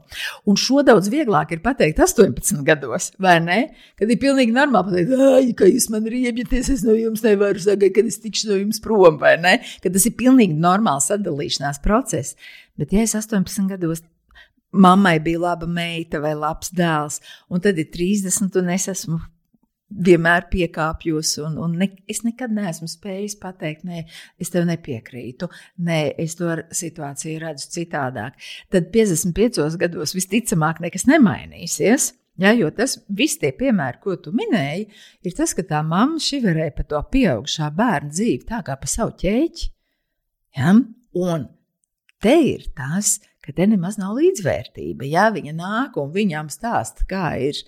Un 0.49 0.59
šo 0.59 0.83
daudz 0.85 1.09
vieglāk 1.11 1.53
ir 1.55 1.63
pateikt 1.65 2.01
18 2.03 2.61
gados, 2.67 3.09
vai 3.21 3.37
ne? 3.43 3.59
Kad 3.99 4.11
ir 4.13 4.21
pilnīgi 4.21 4.55
normāli 4.55 5.05
pateikt, 5.07 5.55
ka 5.59 5.69
jūs 5.69 5.89
man 5.93 6.07
riebjaties, 6.09 6.69
es 6.75 6.85
no 6.85 6.95
jums 6.97 7.25
nevaru 7.25 7.61
sagaidīt, 7.63 7.95
kad 7.97 8.11
es 8.11 8.21
tikšu 8.23 8.51
no 8.51 8.59
jums 8.61 8.81
prom, 8.83 9.17
vai 9.21 9.35
ne? 9.41 9.57
Kad 9.83 9.97
tas 9.97 10.05
ir 10.09 10.17
pilnīgi 10.19 10.57
normāls 10.59 11.09
sadalīšanās 11.09 11.81
process. 11.85 12.37
Bet, 12.79 12.93
ja 12.95 13.03
es 13.03 13.17
18 13.17 13.67
gados 13.71 14.05
mammai 14.71 15.17
bija 15.23 15.41
laba 15.47 15.67
meita 15.67 16.21
vai 16.21 16.35
labs 16.37 16.71
dēls, 16.75 17.19
un 17.49 17.61
tad 17.63 17.79
ir 17.81 17.89
30, 17.91 18.53
un 18.61 18.73
es 18.75 18.87
esmu 18.91 19.19
vienmēr 19.89 20.45
piekāpjos, 20.51 21.33
un, 21.45 21.57
un 21.61 21.75
ne, 21.81 21.89
es 22.09 22.21
nekad 22.25 22.53
neesmu 22.53 22.87
spējis 22.89 23.37
pateikt, 23.41 23.85
nē, 23.87 24.03
es 24.41 24.53
tev 24.53 24.67
nepiekrītu, 24.69 25.49
nē, 25.85 25.99
es 26.21 26.37
to 26.39 26.51
situāciju 26.81 27.41
redzu 27.43 27.69
citādāk. 27.73 28.37
Tad 28.73 28.91
55 28.93 29.79
gados 29.81 30.15
visticamāk 30.17 30.83
nekas 30.85 31.07
nemainīsies. 31.09 32.13
Ja, 32.39 32.53
jo 32.55 32.69
tas 32.71 32.93
viss 33.11 33.35
tie 33.41 33.49
piemēri, 33.51 33.99
ko 33.99 34.13
tu 34.15 34.31
minēji, 34.31 34.85
ir 35.27 35.33
tas, 35.35 35.51
ka 35.57 35.65
tā 35.67 35.81
mamma 35.83 36.21
šiverēja 36.23 36.71
par 36.77 36.85
to 36.87 37.01
pieaugušā 37.11 37.67
bērna 37.75 38.13
dzīvi 38.13 38.45
tā 38.47 38.61
kā 38.63 38.77
pa 38.79 38.87
savu 38.87 39.11
ķēķi. 39.19 39.65
Ja? 40.55 40.71
Un 41.19 41.49
te 42.23 42.37
ir 42.53 42.69
tas, 42.77 43.17
ka 43.43 43.51
te 43.57 43.67
nemaz 43.67 43.99
nav 43.99 44.15
līdzvērtība. 44.21 45.09
Ja 45.09 45.27
viņa 45.35 45.55
nāk 45.57 45.99
un 45.99 46.13
viņām 46.15 46.47
stāsta, 46.53 47.03
kā 47.09 47.33
ir 47.43 47.59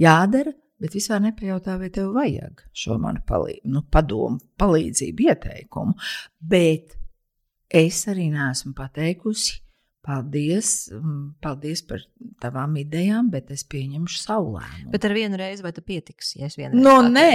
jādara, 0.00 0.54
bet 0.84 0.98
vispār 0.98 1.22
nepajautā, 1.24 1.78
vai 1.80 1.88
tev 1.92 2.12
vajag 2.12 2.66
šo 2.76 2.98
manu 3.00 3.24
palīdzību, 3.24 3.72
nu, 3.72 3.84
padomu, 3.88 4.40
palīdzību, 4.60 5.28
ieteikumu. 5.30 5.96
Bet 6.54 6.98
es 7.72 8.02
arī 8.12 8.28
neesmu 8.34 8.74
pateikusi, 8.76 9.63
Paldies, 10.04 10.90
paldies 11.40 11.80
par 11.88 12.02
tavām 12.42 12.74
idejām, 12.76 13.30
bet 13.32 13.48
es 13.54 13.62
pieņemšu 13.72 14.18
savu 14.20 14.50
lēmumu. 14.58 14.90
Bet 14.92 15.06
ar 15.08 15.14
vienu 15.16 15.38
reizi 15.40 15.64
vai 15.64 15.72
tu 15.72 15.80
pietiks? 15.80 16.34
Ja 16.36 16.50
no, 16.74 16.98
nu, 17.06 17.14
nē, 17.14 17.30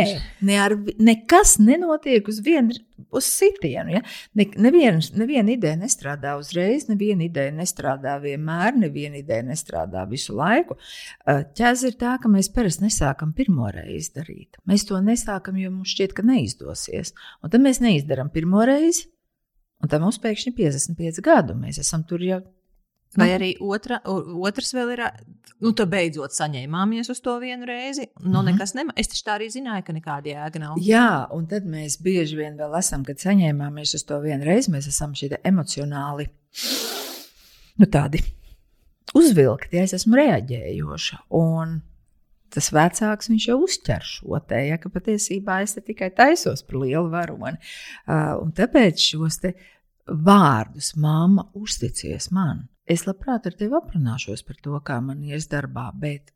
ne 0.45 0.59
ar, 0.61 0.75
nekas 1.01 1.55
nenotiek 1.63 2.29
uz 2.29 2.43
vienu 2.45 2.77
uz 3.09 3.25
sitienu. 3.25 3.95
Ja? 3.95 4.03
Ne, 4.37 4.45
neviena, 4.61 5.01
neviena 5.17 5.53
ideja 5.55 5.79
nestrādā 5.79 6.35
uzreiz, 6.37 6.85
neviena 6.91 7.25
ideja 7.25 7.55
nestrādā 7.57 8.19
vienmēr, 8.21 8.77
neviena 8.77 9.17
ideja 9.17 9.47
nestrādā 9.47 10.05
visu 10.11 10.37
laiku. 10.37 10.77
Ķēze 11.25 11.89
ir 11.89 11.97
tā, 11.97 12.19
ka 12.21 12.29
mēs 12.29 12.51
parasti 12.53 12.85
nesākam 12.85 13.33
pirmo 13.33 13.71
reizi 13.73 14.13
darīt. 14.19 14.61
Mēs 14.69 14.85
to 14.89 15.01
nesākam, 15.01 15.57
jo 15.57 15.73
mums 15.73 15.95
šķiet, 15.95 16.13
ka 16.13 16.27
neizdosies. 16.29 17.15
Un 17.41 17.49
tad 17.49 17.65
mēs 17.65 17.81
neizdarām 17.81 18.29
pirmo 18.29 18.61
reizi. 18.69 19.07
Un 19.79 19.89
tam 19.89 20.03
mums 20.03 20.19
pēkšņi 20.21 20.51
ir 20.51 20.57
55 20.59 21.21
gadi, 21.23 21.55
un 21.55 21.61
mēs 21.63 21.79
esam 21.81 22.03
tur 22.05 22.21
jau 22.23 22.41
Vai 23.17 23.31
nu. 23.31 23.35
arī 23.39 23.49
otra, 23.65 23.97
otrs 24.05 24.69
vēl 24.77 24.91
ir, 24.93 25.01
nu, 25.65 25.71
tā 25.73 25.87
beidzot 25.89 26.35
saņēmāmies 26.35 27.09
uz 27.09 27.21
to 27.25 27.33
vienu 27.41 27.65
reizi. 27.65 28.05
Nu, 28.19 28.39
-hmm. 28.39 28.51
nekas 28.51 28.75
nema. 28.77 28.93
Es 28.95 29.09
taču 29.09 29.23
tā 29.25 29.37
arī 29.39 29.47
zināju, 29.49 29.83
ka 29.87 29.93
nekāda 29.93 30.29
jēga 30.29 30.59
nav. 30.61 30.77
Jā, 30.77 31.25
un 31.33 31.47
tad 31.47 31.65
mēs 31.65 31.97
bieži 32.01 32.37
vien 32.37 32.57
vēl 32.57 32.77
esam, 32.77 33.05
kad 33.05 33.17
saņēmāmies 33.17 33.95
uz 33.95 34.03
to 34.03 34.19
vienu 34.21 34.45
reizi, 34.45 34.71
mēs 34.71 34.87
esam 34.87 35.13
šī 35.17 35.39
emocionāli, 35.43 36.29
nu, 37.77 37.85
tādi 37.85 38.21
uzvilkti. 39.15 39.77
Ja 39.77 39.83
es 39.83 39.93
esmu 39.93 40.15
reaģējoša. 40.15 41.17
Un 41.29 41.81
tas 42.53 42.71
vecāks 42.71 43.29
viņš 43.29 43.47
jau 43.47 43.59
uztver 43.63 44.05
šo 44.05 44.39
te, 44.47 44.67
ja, 44.67 44.77
ka 44.77 44.89
patiesībā 44.89 45.61
es 45.63 45.73
tikai 45.73 46.13
taisos 46.13 46.61
par 46.61 46.81
lielu 46.83 47.09
varoni. 47.09 47.57
Uh, 48.07 48.37
un 48.43 48.53
tāpēc 48.53 49.01
šos 49.01 49.41
vārdus, 50.05 50.93
māma, 50.95 51.49
uzticies 51.53 52.31
man 52.31 52.67
Es 52.89 53.05
labprāt 53.05 53.45
ar 53.45 53.53
tevi 53.53 53.75
aprunāšos 53.77 54.41
par 54.47 54.57
to, 54.65 54.73
kā 54.81 54.95
man 55.05 55.21
ies 55.21 55.45
darbā, 55.51 55.89
bet 55.93 56.31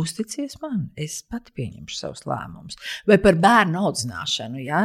uzticies 0.00 0.56
man, 0.62 0.88
es 0.98 1.20
pati 1.30 1.52
pieņemšu 1.54 1.96
savus 1.96 2.24
lēmumus. 2.26 2.78
Vai 3.08 3.18
par 3.22 3.38
bērnu 3.40 3.78
audzināšanu. 3.86 4.60
Ja? 4.64 4.80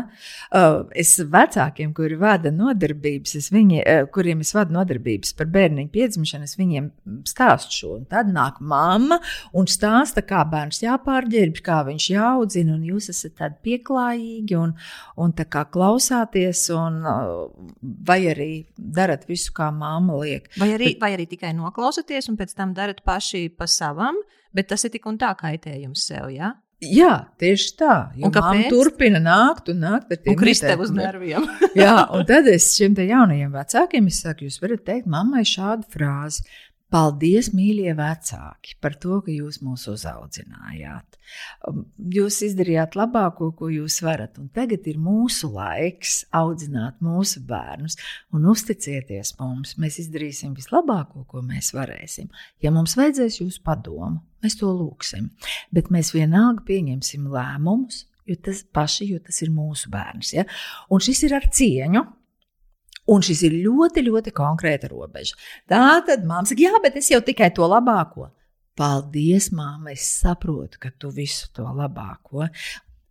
Uh, 0.54 0.86
es 0.98 1.16
vecākiem, 1.20 1.94
kuri 1.98 2.18
vada 2.20 2.52
nodarbības, 2.54 3.36
es 3.40 3.50
viņi, 3.54 3.82
uh, 3.82 4.04
kuriem 4.14 4.44
es 4.46 4.54
vadu 4.56 4.76
nodarbības 4.78 5.34
par 5.40 5.50
bērnu 5.54 5.88
piedzimšanu, 5.94 6.46
es 6.46 6.58
viņiem 6.60 6.92
stāstu 7.30 7.78
šo. 7.80 7.94
Un 8.00 8.08
tad 8.10 8.30
nāk 8.34 8.62
mamma 8.62 9.20
un 9.58 9.70
stāsta, 9.70 10.24
kā 10.26 10.44
bērns 10.50 10.84
jāpārģērb, 10.86 11.62
kā 11.66 11.82
viņš 11.90 12.10
jāaudzina, 12.14 12.78
jūs 12.90 13.10
esat 13.14 13.38
tādi 13.42 13.60
pieklājīgi 13.66 14.58
un, 14.60 14.76
un 15.20 15.36
tā 15.38 15.48
kā 15.50 15.66
klausāties, 15.74 16.68
un, 16.76 17.02
uh, 17.02 17.48
vai 18.06 18.22
arī 18.30 18.52
darat 18.78 19.26
visu, 19.30 19.54
kā 19.58 19.72
mamma 19.74 20.22
liek. 20.22 20.52
Vai 20.60 20.74
arī, 20.78 20.94
vai 21.02 21.16
arī 21.18 21.26
tikai 21.30 21.56
noklausāties 21.58 22.30
un 22.30 22.38
pēc 22.40 22.54
tam 22.58 22.76
darat 22.78 23.02
paši 23.06 23.48
pa 23.58 23.66
savam 23.70 24.20
bet 24.56 24.72
tas 24.72 24.86
ir 24.86 24.94
tik 24.94 25.06
un 25.10 25.20
tā 25.22 25.32
kaitējums 25.40 26.08
sev. 26.10 26.30
Ja? 26.34 26.56
Jā, 26.80 27.14
tieši 27.42 27.72
tā. 27.76 27.96
Un 28.24 28.32
kāpēc? 28.32 28.70
Turpina 28.72 29.20
nākt 29.20 29.68
un 29.74 29.82
nākt 29.84 30.14
ar 30.16 30.20
tiem 30.24 30.38
kristēvus 30.40 30.94
nerviem. 30.96 31.44
Jā, 31.76 32.06
un 32.16 32.24
tad 32.28 32.48
es 32.48 32.70
šiem 32.78 32.96
jaunajiem 32.96 33.52
vecākiem 33.52 34.08
saku, 34.16 34.48
jūs 34.48 34.62
varat 34.64 34.86
teikt 34.88 35.10
mammai 35.12 35.44
šādu 35.48 35.90
frāzi. 35.92 36.46
Paldies, 36.90 37.52
mīļie 37.54 37.92
vecāki, 37.94 38.74
par 38.82 38.96
to, 38.98 39.20
ka 39.22 39.30
jūs 39.30 39.60
mūs 39.62 39.84
uzaudzinājāt. 39.92 41.20
Um, 41.70 41.84
jūs 42.16 42.40
izdarījāt 42.48 42.98
labāko, 42.98 43.52
ko 43.54 43.70
jūs 43.70 44.00
varat, 44.02 44.40
un 44.42 44.48
tagad 44.56 44.88
ir 44.90 44.98
mūsu 44.98 45.52
laiks 45.54 46.24
audzināt 46.34 46.98
mūsu 47.06 47.44
bērnus. 47.46 48.00
Un 48.34 48.50
uzticieties 48.50 49.36
mums, 49.38 49.76
mēs 49.78 50.00
izdarīsim 50.02 50.58
vislabāko, 50.58 51.28
ko 51.30 51.46
mēs 51.46 51.76
varēsim. 51.78 52.32
Ja 52.66 52.74
mums 52.74 52.98
vajadzēs 52.98 53.38
jūsu 53.44 53.62
padomu, 53.66 54.24
mēs 54.42 54.58
to 54.58 54.74
lūgsim. 54.74 55.30
Bet 55.70 55.94
mēs 55.94 56.16
vienalga 56.18 56.66
pieņemsim 56.66 57.30
lēmumus, 57.30 58.08
jo 58.26 58.42
tas 58.50 58.66
paši, 58.66 59.12
jo 59.14 59.22
tas 59.30 59.44
ir 59.46 59.54
mūsu 59.54 59.94
bērns. 59.94 60.34
Ja? 60.40 60.50
Un 60.90 61.06
šis 61.06 61.28
ir 61.30 61.38
ar 61.38 61.46
cieņu 61.54 62.08
Un 63.10 63.24
šis 63.26 63.42
ir 63.48 63.56
ļoti, 63.64 64.04
ļoti 64.06 64.34
konkrēta 64.36 64.90
robeža. 64.92 65.38
Tā 65.70 66.00
tad 66.06 66.26
māte 66.30 66.52
saka, 66.52 66.66
jā, 66.68 66.82
bet 66.84 67.00
es 67.00 67.10
jau 67.10 67.22
tikai 67.26 67.50
to 67.56 67.66
labāko. 67.70 68.30
Paldies, 68.80 69.50
māte, 69.56 69.96
es 69.96 70.06
saprotu, 70.22 70.80
ka 70.84 70.94
tu 70.96 71.12
visu 71.16 71.50
to 71.56 71.66
labāko. 71.66 72.48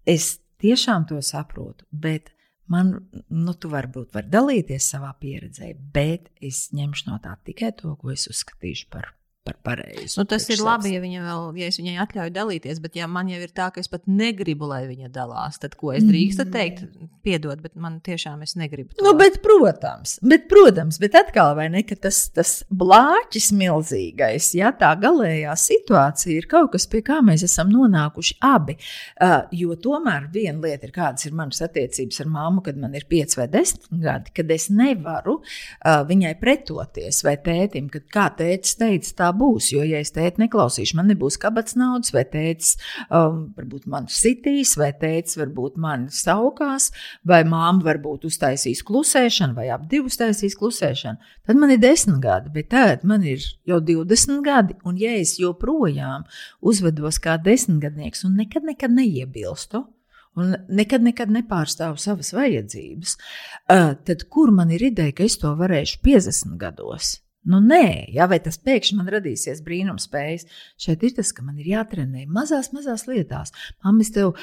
Es 0.08 0.38
tiešām 0.62 1.08
to 1.10 1.20
saprotu, 1.24 1.84
bet 1.90 2.30
man, 2.70 2.94
nu, 3.28 3.54
tu 3.54 3.70
varbūt 3.72 4.14
vari 4.14 4.32
dalīties 4.32 4.90
savā 4.94 5.12
pieredzē, 5.20 5.74
bet 5.94 6.30
es 6.40 6.68
ņemšu 6.76 7.10
no 7.10 7.20
tā 7.24 7.36
tikai 7.44 7.74
to, 7.76 7.94
ko 8.00 8.14
es 8.14 8.28
uzskatīšu 8.30 8.88
par 8.92 9.12
par 9.48 9.56
pareizu. 9.64 10.20
Nu, 10.20 10.26
tas 10.28 10.44
ir 10.52 10.60
labi, 10.64 10.92
ja 10.94 11.02
vēl, 11.24 11.48
ja 11.58 11.68
es 11.72 11.78
viņai 11.80 11.96
atļauju 12.04 12.34
dalīties, 12.34 12.80
bet 12.84 12.98
ja 12.98 13.08
man 13.10 13.30
jau 13.32 13.40
ir 13.40 13.52
tā, 13.56 13.70
ka 13.72 13.80
es 13.82 13.88
pat 13.90 14.04
negribu, 14.10 14.68
lai 14.68 14.82
viņa 14.88 15.10
dalās, 15.14 15.60
tad 15.62 15.76
ko 15.80 15.94
es 15.96 16.04
drīkstu 16.06 16.44
mm. 16.44 16.52
teikt? 16.52 16.84
Piedod, 17.24 17.60
bet 17.64 17.74
man 17.80 17.98
tiešām 18.04 18.42
es 18.44 18.54
negribu. 18.60 18.94
To. 18.96 19.06
Nu, 19.06 19.14
bet, 19.18 19.40
protams, 19.44 20.18
bet, 20.24 20.46
protams, 20.50 21.00
bet 21.02 21.16
atkal 21.18 21.54
vai 21.58 21.68
ne, 21.72 21.82
ka 21.86 21.96
tas, 22.08 22.20
tas 22.34 22.54
blāķis 22.68 23.50
milzīgais, 23.56 24.50
ja 24.58 24.72
tā 24.76 24.92
galējā 25.00 25.54
situācija 25.58 26.42
ir 26.42 26.48
kaut 26.50 26.72
kas, 26.74 26.88
pie 26.90 27.02
kā 27.06 27.20
mēs 27.24 27.44
esam 27.46 27.72
nonākuši 27.72 28.38
abi. 28.48 28.78
Uh, 29.18 29.40
jo 29.54 29.76
tomēr 29.80 30.28
viena 30.32 30.60
lieta 30.64 30.88
ir, 30.88 30.94
kādas 30.94 31.28
ir 31.28 31.36
manas 31.36 31.62
attiecības 31.64 32.22
ar 32.24 32.32
māmu, 32.32 32.64
kad 32.66 32.78
man 32.80 32.96
ir 32.98 33.08
pieci 33.10 33.40
vai 33.40 33.48
desmit 33.52 33.88
gadi, 34.02 34.32
kad 34.36 34.50
es 34.54 34.68
nevaru 34.72 35.38
uh, 35.40 36.00
viņai 36.08 36.34
pretoties 36.40 37.22
vai 37.26 37.36
tētim, 37.44 37.90
kad 37.92 38.06
kā 38.12 38.28
tētis 38.38 38.76
teica, 38.78 39.14
tā 39.22 39.30
būs. 39.38 39.70
Jo, 39.74 39.84
ja 39.86 40.00
es 40.02 40.12
tēti 40.14 40.42
neklausīšu, 40.44 40.96
man 40.98 41.10
nebūs 41.12 41.38
kabatas 41.40 41.76
naudas, 41.78 42.12
vai 42.14 42.24
tētis 42.28 42.74
um, 43.08 43.48
varbūt 43.56 43.88
man 43.90 44.08
sitīs, 44.12 44.74
vai 44.80 44.90
tētis 44.98 45.38
varbūt 45.40 45.78
man 45.80 46.08
saukās, 46.12 46.90
vai 47.28 47.42
māma 47.48 47.84
varbūt 47.86 48.28
uztaisīs 48.28 48.84
klusēšanu, 48.86 49.56
vai 49.58 49.68
ap 49.74 49.86
divu 49.90 50.10
uztaisīs 50.12 50.56
klusēšanu. 50.58 51.32
Tad 51.48 51.60
man 51.60 51.74
ir 51.74 51.82
desmit 51.82 52.20
gadi, 52.24 52.52
bet 52.54 52.70
tagad 52.74 53.06
man 53.08 53.26
ir 53.26 53.44
jau 53.68 53.80
20 53.84 54.42
gadi. 54.46 54.78
Un, 54.88 54.98
ja 55.00 55.14
es 55.18 55.36
joprojām 55.40 56.26
uzvedos 56.60 57.20
kā 57.22 57.38
desmitgadnieks 57.42 58.26
un 58.28 58.36
nekad, 58.40 58.66
nekad 58.68 58.94
neiebilstu, 58.94 59.84
un 60.38 60.56
nekad, 60.68 61.04
nekad 61.04 61.32
nepārstāvu 61.34 61.98
savas 62.00 62.32
vajadzības, 62.36 63.16
uh, 63.72 63.94
tad 64.06 64.26
kur 64.32 64.52
man 64.54 64.72
ir 64.74 64.88
ideja, 64.90 65.16
ka 65.16 65.26
es 65.26 65.38
to 65.40 65.54
varēšu 65.58 66.02
50 66.04 66.58
gados? 66.60 67.16
Nu, 67.48 67.60
nē, 67.64 68.10
jā, 68.12 68.26
vai 68.28 68.38
tas 68.44 68.58
pēkšņi 68.60 68.98
man 68.98 69.08
radīsies 69.14 69.62
brīnumspējas. 69.64 70.44
Šeit 70.80 71.04
ir 71.06 71.14
tas, 71.16 71.30
ka 71.32 71.44
man 71.46 71.56
ir 71.62 71.70
jātrenē 71.72 72.26
mazās, 72.28 72.70
mazās 72.76 73.06
lietās. 73.08 73.54
Māma, 73.84 74.04
es, 74.04 74.12
tev, 74.12 74.34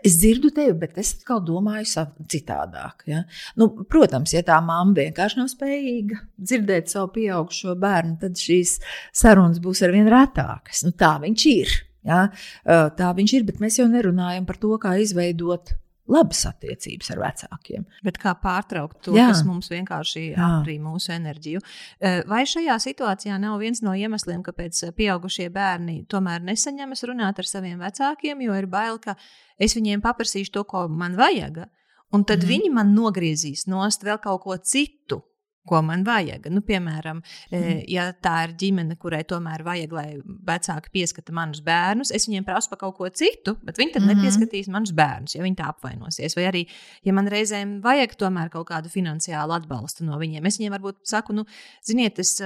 es 0.00 0.16
dzirdu 0.22 0.48
tevi, 0.56 0.72
bet 0.80 0.96
es 1.00 1.12
atkal 1.18 1.42
domāju 1.44 2.06
citādāk. 2.32 3.04
Ja? 3.10 3.24
Nu, 3.60 3.68
protams, 3.90 4.32
ja 4.32 4.44
tā 4.46 4.58
mamma 4.64 4.96
vienkārši 4.96 5.42
nav 5.42 5.52
spējīga 5.52 6.22
dzirdēt 6.40 6.92
savu 6.92 7.12
pieaugušo 7.18 7.76
bērnu, 7.84 8.16
tad 8.24 8.40
šīs 8.40 8.78
sarunas 9.12 9.60
būs 9.64 9.84
arvien 9.84 10.08
retākas. 10.12 10.86
Nu, 10.86 10.94
tā 10.96 11.18
viņš 11.22 11.48
ir. 11.52 11.78
Ja? 12.08 12.26
Tā 12.64 13.14
viņš 13.16 13.38
ir, 13.38 13.48
bet 13.48 13.60
mēs 13.60 13.80
jau 13.80 13.88
nerunājam 13.92 14.48
par 14.48 14.60
to, 14.60 14.72
kā 14.80 14.96
izveidot 15.04 15.76
labas 16.10 16.42
attiecības 16.48 17.10
ar 17.14 17.20
vecākiem. 17.22 17.84
Bet 18.04 18.18
kā 18.20 18.34
pārtraukt 18.40 19.00
to, 19.06 19.14
Jā. 19.16 19.30
kas 19.32 19.42
mums 19.46 19.70
vienkārši 19.72 20.24
aprī 20.36 20.76
mūsu 20.82 21.14
enerģiju? 21.16 21.62
E, 21.98 22.14
vai 22.28 22.42
šajā 22.48 22.76
situācijā 22.82 23.38
nav 23.40 23.56
viens 23.62 23.80
no 23.84 23.94
iemesliem, 23.96 24.42
kāpēc 24.44 24.82
pieaugušie 24.98 25.48
bērni 25.54 26.02
tomēr 26.10 26.44
nesaņemas 26.44 27.06
runāt 27.08 27.40
ar 27.40 27.48
saviem 27.48 27.80
vecākiem, 27.80 28.44
jo 28.44 28.58
ir 28.60 28.68
bail, 28.70 29.00
ka 29.00 29.16
es 29.58 29.76
viņiem 29.78 30.04
paprasīšu 30.04 30.52
to, 30.58 30.66
ko 30.68 30.86
man 30.92 31.16
vajag, 31.16 31.64
un 32.12 32.26
tad 32.28 32.44
mm. 32.44 32.50
viņi 32.52 32.74
man 32.74 32.92
nogriezīs 32.96 33.64
nost 33.70 34.04
vēl 34.04 34.20
kaut 34.22 34.44
ko 34.44 34.58
citu. 34.60 35.22
Ko 35.68 35.80
man 35.84 36.04
vajag. 36.04 36.46
Nu, 36.52 36.60
piemēram, 36.64 37.22
mm. 37.50 37.84
ja 37.88 38.08
tā 38.12 38.34
ir 38.46 38.54
ģimene, 38.60 38.96
kurai 39.00 39.22
tomēr 39.28 39.64
vajag, 39.64 39.94
lai 39.96 40.06
vecāki 40.24 40.92
pieskata 40.92 41.32
manus 41.36 41.62
bērnus, 41.64 42.12
es 42.14 42.28
viņiem 42.28 42.44
prasu 42.44 42.70
par 42.72 42.82
kaut 42.82 42.98
ko 42.98 43.08
citu, 43.08 43.56
bet 43.64 43.80
viņi 43.80 43.94
tad 43.94 44.02
mm 44.02 44.10
-hmm. 44.10 44.22
nepieskatīs 44.22 44.68
manus 44.72 44.92
bērnus, 44.96 45.34
ja 45.34 45.42
viņi 45.42 45.56
tā 45.60 45.70
apvainosies. 45.72 46.36
Vai 46.36 46.44
arī, 46.50 46.64
ja 47.04 47.12
man 47.16 47.28
reizēm 47.32 47.80
vajag 47.84 48.16
tomēr 48.20 48.50
kaut 48.52 48.68
kādu 48.68 48.92
finansiālu 48.92 49.56
atbalstu 49.56 50.04
no 50.04 50.18
viņiem, 50.20 50.46
es 50.46 50.58
viņiem 50.58 50.76
varbūt 50.76 51.00
saku, 51.02 51.32
nu, 51.32 51.46
ziniet, 51.82 52.18
es, 52.18 52.40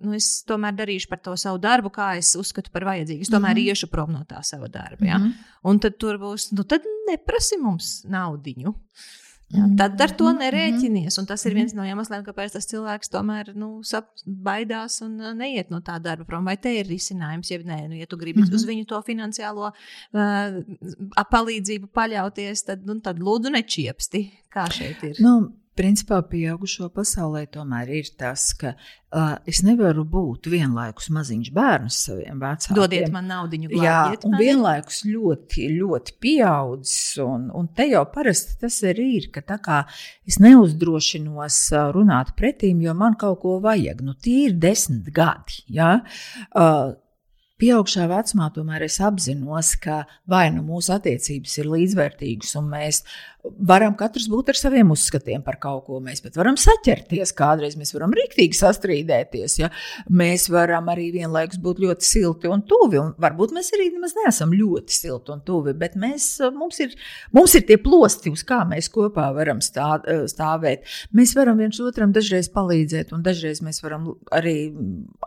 nu, 0.00 0.14
es 0.14 0.44
tomēr 0.48 0.72
darīšu 0.72 1.08
par 1.08 1.18
to 1.18 1.36
savu 1.36 1.58
darbu, 1.58 1.90
kā 1.90 2.16
es 2.16 2.34
uzskatu 2.36 2.70
par 2.72 2.84
vajadzīgu. 2.84 3.20
Es 3.20 3.28
tomēr 3.28 3.54
mm 3.54 3.58
-hmm. 3.58 3.68
iešu 3.68 3.86
prom 3.86 4.12
no 4.12 4.24
tā 4.28 4.42
sava 4.42 4.68
darba. 4.68 5.06
Ja? 5.06 5.18
Mm 5.18 5.24
-hmm. 5.24 5.32
Un 5.62 5.78
tad 5.78 5.98
tur 5.98 6.18
būs, 6.18 6.52
nu, 6.56 6.64
tad 6.64 6.82
neprasi 7.10 7.58
mums 7.58 8.04
naudiņu. 8.04 8.74
Jā, 9.52 9.66
tad 9.76 10.00
ar 10.00 10.12
to 10.16 10.28
mhm, 10.30 10.40
nerēķinies. 10.40 11.18
Un 11.20 11.28
tas 11.28 11.42
ir 11.48 11.56
viens 11.56 11.74
no 11.76 11.84
iemesliem, 11.84 12.24
kāpēc 12.24 12.54
tas 12.56 12.68
cilvēks 12.70 13.12
tomēr 13.12 13.52
nu, 13.58 13.70
sap, 13.86 14.08
baidās 14.24 15.00
un 15.04 15.18
uh, 15.20 15.32
neiet 15.36 15.72
no 15.72 15.82
tā 15.84 15.98
darba 16.02 16.24
prom. 16.28 16.48
Vai 16.48 16.56
te 16.56 16.72
ir 16.78 16.88
risinājums, 16.88 17.50
ja 17.52 17.60
nē, 17.60 17.80
nu, 17.90 17.98
ja 18.00 18.08
tu 18.08 18.16
gribi 18.20 18.40
mm 18.40 18.48
-hmm. 18.48 18.54
uz 18.54 18.66
viņu 18.68 18.88
to 18.88 19.02
finansiālo 19.06 19.72
uh, 19.72 21.26
palīdzību 21.34 21.92
paļauties, 21.92 22.64
tad, 22.70 22.86
nu, 22.88 23.00
tad 23.00 23.20
lūdzu 23.20 23.52
nečiepsti. 23.52 24.30
Kā 24.52 24.68
šeit 24.72 25.04
ir? 25.04 25.20
Nu, 25.20 25.61
Principā 25.72 26.18
pieaugušo 26.28 26.90
pasaulē 26.92 27.46
tomēr 27.54 27.88
ir 27.96 28.08
tas, 28.20 28.50
ka 28.60 28.74
uh, 28.74 29.38
es 29.48 29.62
nevaru 29.64 30.04
būt 30.04 30.50
vienlaikus 30.52 31.08
maziņš 31.16 31.48
bērns 31.56 32.00
saviem 32.10 32.42
vecākiem. 32.42 32.76
Dodiet 32.76 33.14
man 33.14 33.30
naudu, 33.30 33.56
Jā, 33.72 34.02
un 34.20 34.34
mani. 34.34 34.42
vienlaikus 34.42 35.00
ļoti, 35.08 35.70
ļoti 35.78 36.16
pieaudzis. 36.20 37.16
Un, 37.24 37.48
un 37.56 37.70
te 37.72 37.88
jau 37.88 38.04
parasti 38.12 38.58
tas 38.60 38.76
arī 38.92 39.08
ir, 39.22 39.30
ka 39.32 39.40
tā 39.48 39.56
kā 39.64 39.82
es 40.28 40.36
neuzdrošinos 40.44 41.62
runāt 41.96 42.34
pretīm, 42.36 42.84
jo 42.84 42.92
man 42.92 43.16
kaut 43.16 43.40
ko 43.40 43.56
vajag. 43.64 44.04
Nu, 44.04 44.12
tie 44.12 44.50
ir 44.50 44.58
desmit 44.60 45.08
gadi. 45.16 45.62
Ja? 45.72 46.02
Uh, 46.52 46.92
Pieaugšā 47.62 48.08
vecumā 48.10 48.48
tomēr 48.50 48.82
es 48.88 48.96
apzinos, 48.98 49.68
ka 49.78 50.00
vai 50.26 50.48
nu 50.50 50.64
mūsu 50.66 50.96
attiecības 50.96 51.52
ir 51.60 51.68
līdzvērtīgas, 51.70 52.56
un 52.58 52.72
mēs 52.72 53.04
varam 53.42 53.94
katrs 53.98 54.28
būt 54.30 54.52
ar 54.52 54.58
saviem 54.58 54.92
uzskatiem 54.94 55.42
par 55.42 55.56
kaut 55.62 55.84
ko. 55.88 55.98
Mēs 56.02 56.22
pat 56.22 56.36
varam 56.38 56.56
saķerties, 56.60 57.32
kādreiz 57.34 57.74
mēs 57.78 57.90
varam 57.94 58.14
rīktīgi 58.14 58.54
sastrīdēties. 58.54 59.56
Ja? 59.58 59.70
Mēs 60.10 60.46
varam 60.52 60.90
arī 60.92 61.08
vienlaikus 61.16 61.58
būt 61.62 61.82
ļoti 61.82 62.06
silti 62.06 62.50
un 62.50 62.62
tuvi. 62.68 63.00
Un 63.02 63.12
varbūt 63.22 63.54
mēs 63.56 63.72
arī 63.74 63.88
nemaz 63.94 64.14
neesam 64.20 64.54
ļoti 64.54 64.94
silti 64.94 65.34
un 65.34 65.42
tuvi, 65.46 65.74
bet 65.78 65.96
mēs, 65.98 66.28
mums, 66.54 66.78
ir, 66.84 66.94
mums 67.34 67.56
ir 67.58 67.66
tie 67.66 67.78
plosti, 67.82 68.30
uz 68.30 68.44
kā 68.46 68.60
mēs 68.68 68.90
kopā 68.94 69.28
varam 69.34 69.62
stā, 69.64 69.96
stāvēt. 70.30 70.86
Mēs 71.16 71.34
varam 71.38 71.58
viens 71.58 71.82
otram 71.82 72.14
dažreiz 72.14 72.50
palīdzēt, 72.54 73.10
un 73.16 73.26
dažreiz 73.26 73.62
mēs 73.66 73.82
varam 73.82 74.12
arī 74.34 74.56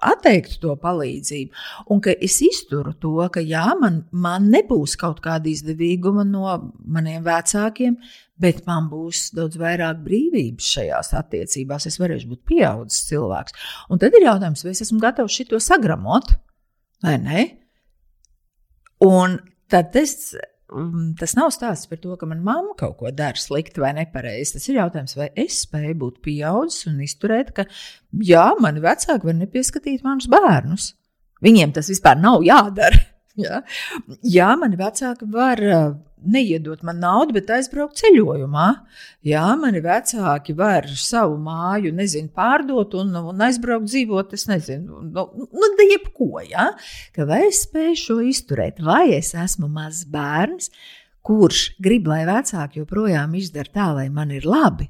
atteikt 0.05 0.61
to 0.63 0.77
palīdzību. 0.79 1.65
Un 1.91 2.03
ka 2.05 2.15
es 2.15 2.39
izturu 2.45 2.95
to, 2.95 3.17
ka 3.33 3.43
jā, 3.43 3.67
man, 3.81 4.05
man 4.15 4.47
nebūs 4.53 4.95
kaut 4.99 5.19
kāda 5.25 5.51
izdevīguma 5.51 6.23
no 6.27 6.47
maniem 6.79 7.23
vecākiem, 7.25 7.99
bet 8.41 8.63
man 8.67 8.89
būs 8.91 9.29
daudz 9.35 9.59
vairāk 9.59 10.01
brīvības 10.05 10.71
šajās 10.75 11.13
attiecībās. 11.21 11.87
Es 11.87 11.99
varēšu 12.01 12.31
būt 12.33 12.41
pieaudzis 12.49 13.05
cilvēks. 13.09 13.55
Un 13.91 14.01
tad 14.01 14.15
ir 14.17 14.27
jautājums, 14.27 14.65
vai 14.65 14.73
es 14.75 14.83
esmu 14.85 14.99
gatavs 15.03 15.37
šo 15.37 15.61
sagramot 15.63 16.35
vai 17.05 17.15
nē. 17.21 17.45
Un 19.05 19.39
tad 19.71 19.95
es, 19.99 20.33
mm, 20.71 21.15
tas 21.19 21.35
nav 21.37 21.51
stāsts 21.55 21.89
par 21.91 21.99
to, 22.03 22.15
ka 22.19 22.27
manā 22.27 22.43
mamma 22.43 22.75
kaut 22.79 22.97
ko 22.99 23.11
dara 23.11 23.39
slikti 23.39 23.83
vai 23.83 23.93
nepareizi. 23.97 24.57
Tas 24.57 24.69
ir 24.69 24.79
jautājums, 24.81 25.15
vai 25.19 25.31
es 25.45 25.63
spēju 25.65 25.97
būt 26.03 26.21
pieaudzis 26.25 26.89
un 26.91 27.01
izturēt, 27.05 27.55
ka 27.55 27.67
jā, 28.23 28.47
mani 28.59 28.83
vecāki 28.83 29.31
var 29.31 29.39
nepieskatīt 29.41 30.05
manus 30.05 30.29
bērnus. 30.31 30.93
Viņiem 31.45 31.75
tas 31.75 31.91
vispār 31.91 32.19
nav 32.19 32.43
jādara. 32.47 33.14
Jā, 33.39 33.61
jā 34.23 34.49
mani 34.59 34.77
vecāki 34.79 35.27
var 35.31 35.61
neiedot 36.25 36.81
man 36.85 36.99
naudu, 37.03 37.35
bet 37.35 37.51
aizbraukt 37.53 37.99
ceļojumā. 37.99 38.67
Jā, 39.27 39.43
mani 39.59 39.81
vecāki 39.83 40.55
var 40.57 40.87
savu 40.99 41.37
māju, 41.41 41.93
nezinu, 41.95 42.31
pārdot 42.35 42.95
un, 42.99 43.13
un 43.31 43.45
aizbraukt 43.45 43.89
dzīvot, 43.89 44.33
es 44.37 44.47
nezinu, 44.49 45.03
nu, 45.11 45.45
nu 45.53 45.87
jebko, 45.91 46.29
jā. 46.47 46.71
Ka 47.15 47.27
vai 47.29 47.45
es 47.49 47.65
spēju 47.67 48.01
šo 48.01 48.19
izturēt, 48.25 48.81
vai 48.85 49.17
es 49.17 49.33
esmu 49.37 49.69
mazs 49.71 50.05
bērns, 50.11 50.71
kurš 51.25 51.67
grib, 51.81 52.09
lai 52.09 52.23
vecāki 52.27 52.83
joprojām 52.83 53.33
izdara 53.37 53.73
tā, 53.73 53.89
lai 53.99 54.09
man 54.13 54.33
ir 54.33 54.45
labi. 54.49 54.89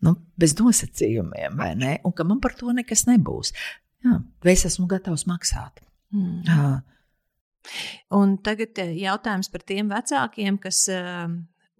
Nu, 0.00 0.14
bez 0.40 0.54
nosacījumiem, 0.56 1.58
vai 1.60 1.74
ne? 1.76 1.98
Un 2.08 2.14
ka 2.16 2.24
man 2.24 2.40
par 2.40 2.54
to 2.56 2.72
nekas 2.72 3.04
nebūs. 3.08 3.52
Jā, 4.00 4.16
vai 4.40 4.54
es 4.54 4.64
esmu 4.64 4.86
gatavs 4.88 5.26
maksāt? 5.28 5.82
Mm. 6.14 6.38
Uh, 6.48 6.78
Un 8.16 8.36
tagad 8.44 8.78
eh, 8.82 8.92
jautājums 9.02 9.50
par 9.52 9.64
tiem 9.68 9.90
vecākiem, 9.92 10.58
kas 10.62 10.84
uh, 10.92 11.28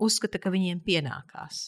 uzskata, 0.01 0.41
ka 0.43 0.53
viņiem 0.53 0.83
pienākās. 0.87 1.63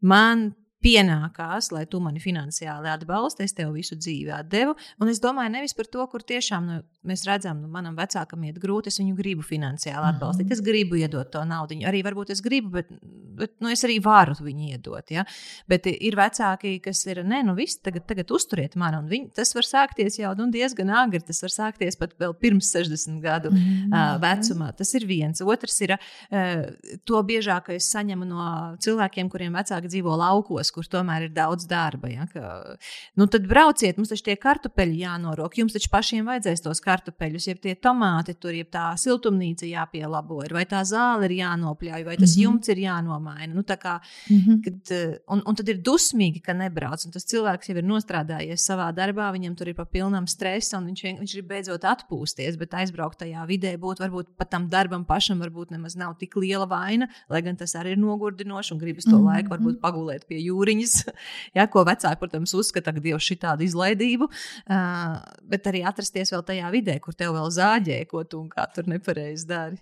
Man 0.00 0.50
pienākās, 0.84 1.70
lai 1.74 1.84
tu 1.90 2.00
mani 2.04 2.20
finansiāli 2.22 2.90
atbalsti, 2.92 3.46
es 3.46 3.54
tev 3.56 3.72
visu 3.74 3.96
dzīvi 3.98 4.32
atdevu. 4.36 4.76
Un 5.00 5.10
es 5.10 5.20
domāju, 5.22 5.52
nevis 5.56 5.74
par 5.76 5.88
to, 5.90 6.04
kur 6.10 6.24
tiešām 6.26 6.66
nu, 6.68 6.78
mēs 7.06 7.24
redzam, 7.26 7.62
nu, 7.62 7.70
manam 7.72 7.96
vecākam 7.98 8.44
iet 8.46 8.58
grūti, 8.62 8.92
es 8.92 9.00
viņu 9.00 9.16
gribu 9.18 9.44
finansiāli 9.46 10.02
mhm. 10.02 10.16
atbalstīt. 10.16 10.46
-hmm. 10.46 10.58
Es 10.58 10.64
gribu 10.64 11.00
iedot 11.00 11.30
to 11.32 11.44
naudu. 11.44 11.78
Arī 11.86 12.02
varbūt 12.06 12.30
es 12.30 12.42
gribu, 12.44 12.70
bet, 12.76 12.90
bet 13.36 13.54
nu, 13.60 13.70
es 13.72 13.84
arī 13.84 13.98
varu 14.02 14.36
viņu 14.40 14.70
iedot. 14.72 15.10
Ja? 15.10 15.24
Bet 15.68 15.86
ir 15.86 16.16
vecāki, 16.16 16.80
kas 16.82 17.04
ir, 17.06 17.22
nē, 17.24 17.42
nu 17.46 17.54
viss, 17.54 17.80
tagad, 17.82 18.06
tagad 18.06 18.30
uzturiet 18.30 18.76
mani. 18.76 19.00
Un 19.02 19.08
viņi, 19.10 19.32
tas 19.34 19.54
var 19.54 19.66
sākties 19.66 20.18
jau 20.20 20.34
nu, 20.36 20.50
diezgan 20.50 20.90
agri. 20.90 21.20
Tas 21.20 21.42
var 21.42 21.50
sākties 21.50 21.98
pat 21.98 22.14
vēl 22.20 22.34
pirms 22.38 22.70
60 22.72 23.20
gadu 23.20 23.50
mm 23.50 23.56
-hmm. 23.56 23.92
uh, 23.92 24.20
vecumā. 24.22 24.72
Tas 24.76 24.94
ir 24.94 25.06
viens. 25.06 25.40
Otrs 25.40 25.80
ir, 25.80 25.96
uh, 25.96 26.64
to 27.04 27.22
biežāk 27.22 27.70
es 27.74 27.90
saņemu 27.94 28.24
no 28.24 28.76
cilvēkiem, 28.78 29.30
kuriem 29.30 29.54
vecāki 29.54 29.88
dzīvo 29.88 30.16
laukos, 30.16 30.65
kur 30.74 30.86
tomēr 30.90 31.28
ir 31.28 31.32
daudz 31.34 31.66
darba. 31.70 32.10
Ja? 32.10 32.26
Ka, 32.32 32.76
nu, 33.16 33.26
tad 33.26 33.46
brauciet, 33.48 33.98
mums 33.98 34.12
taču 34.12 34.28
tie 34.30 34.36
kartupeļi 34.40 35.02
jānorok. 35.04 35.58
Jums 35.60 35.76
taču 35.76 35.90
pašiem 35.92 36.26
vajadzēs 36.28 36.64
tos 36.64 36.82
kartupeļus 36.84 37.48
jeb 37.50 37.62
tie 37.62 37.74
tomāti, 37.74 38.36
tur 38.40 38.56
ir 38.56 38.68
tā 38.72 38.88
siltumnīca 39.00 39.68
jāpielabo, 39.68 40.42
vai 40.52 40.64
tā 40.68 40.82
zāle 40.86 41.28
ir 41.28 41.36
jānopļauj, 41.40 42.04
vai 42.04 42.16
tas 42.16 42.30
mm 42.30 42.34
-hmm. 42.34 42.42
jumts 42.44 42.68
ir 42.68 42.82
jānomaina. 42.84 43.52
Nu, 43.54 43.62
kā, 43.62 44.00
mm 44.30 44.38
-hmm. 44.38 44.62
kad, 44.64 44.90
eh, 44.90 45.18
un, 45.28 45.42
un 45.46 45.54
tad 45.54 45.68
ir 45.68 45.82
dusmīgi, 45.82 46.42
ka 46.42 46.52
nebrauc. 46.52 47.04
Un 47.06 47.12
tas 47.12 47.24
cilvēks 47.24 47.68
jau 47.68 47.76
ir 47.76 47.84
nostrādājies 47.84 48.66
savā 48.68 48.92
darbā, 48.92 49.32
viņam 49.32 49.56
tur 49.56 49.68
ir 49.68 49.74
pa 49.74 49.84
pilnam 49.84 50.26
stresa, 50.26 50.78
un 50.78 50.86
viņš, 50.86 51.02
viņš 51.20 51.32
grib 51.32 51.48
beidzot 51.48 51.84
atpūsties, 51.84 52.58
bet 52.58 52.74
aizbraukt 52.74 53.18
tajā 53.18 53.46
vidē 53.46 53.76
būt 53.78 54.00
varbūt 54.00 54.36
pat 54.36 54.50
tam 54.50 54.68
darbam 54.68 55.04
pašam 55.04 55.40
varbūt 55.42 55.70
nemaz 55.74 55.96
nav 55.96 56.16
tik 56.20 56.36
liela 56.36 56.66
vaina, 56.66 57.08
lai 57.28 57.42
gan 57.42 57.56
tas 57.56 57.74
arī 57.78 57.94
ir 57.96 58.02
nogurdinoši 58.02 58.74
un 58.74 58.78
gribas 58.82 59.04
to 59.04 59.16
mm 59.16 59.22
-hmm. 59.22 59.32
laiku 59.32 59.54
varbūt 59.54 59.80
pagulēt 59.80 60.26
pie 60.28 60.40
jūriņas, 60.56 60.96
ja, 61.58 61.68
ko 61.70 61.84
vecāki, 61.86 62.20
protams, 62.22 62.56
uzskata, 62.58 62.96
ka 62.96 63.04
Dievs 63.04 63.28
šī 63.28 63.38
tādu 63.44 63.68
izlaidību, 63.68 64.30
uh, 64.32 65.18
bet 65.52 65.68
arī 65.70 65.84
atrasties 65.86 66.32
vēl 66.34 66.46
tajā 66.48 66.72
vidē 66.74 66.98
kur 67.04 67.14
tev 67.14 67.36
vēl 67.36 67.52
zāģē, 67.54 68.00
ko 68.10 68.24
tu 68.24 68.40
un 68.42 68.48
kā 68.52 68.66
tur 68.74 68.88
nepareizi 68.90 69.46
dari. 69.48 69.78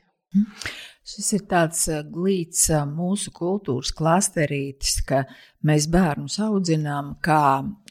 Šis 1.07 1.29
ir 1.37 1.43
tāds 1.47 1.85
glīts 2.11 2.67
mūsu 2.91 3.31
kultūras 3.37 3.93
klasterītis, 3.95 4.97
ka 5.07 5.23
mēs 5.67 5.89
bērnus 5.93 6.39
audzinām 6.45 7.17
kā 7.25 7.45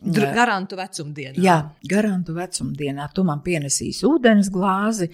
garantu 0.04 0.78
vecumdienā. 0.78 1.40
Jā, 1.42 1.56
garantu 1.88 2.36
vecumdienā. 2.36 3.08
Tu 3.16 3.24
man 3.28 3.42
pienesīsi 3.46 4.06
ūdens 4.08 4.50
glāzi, 4.54 5.10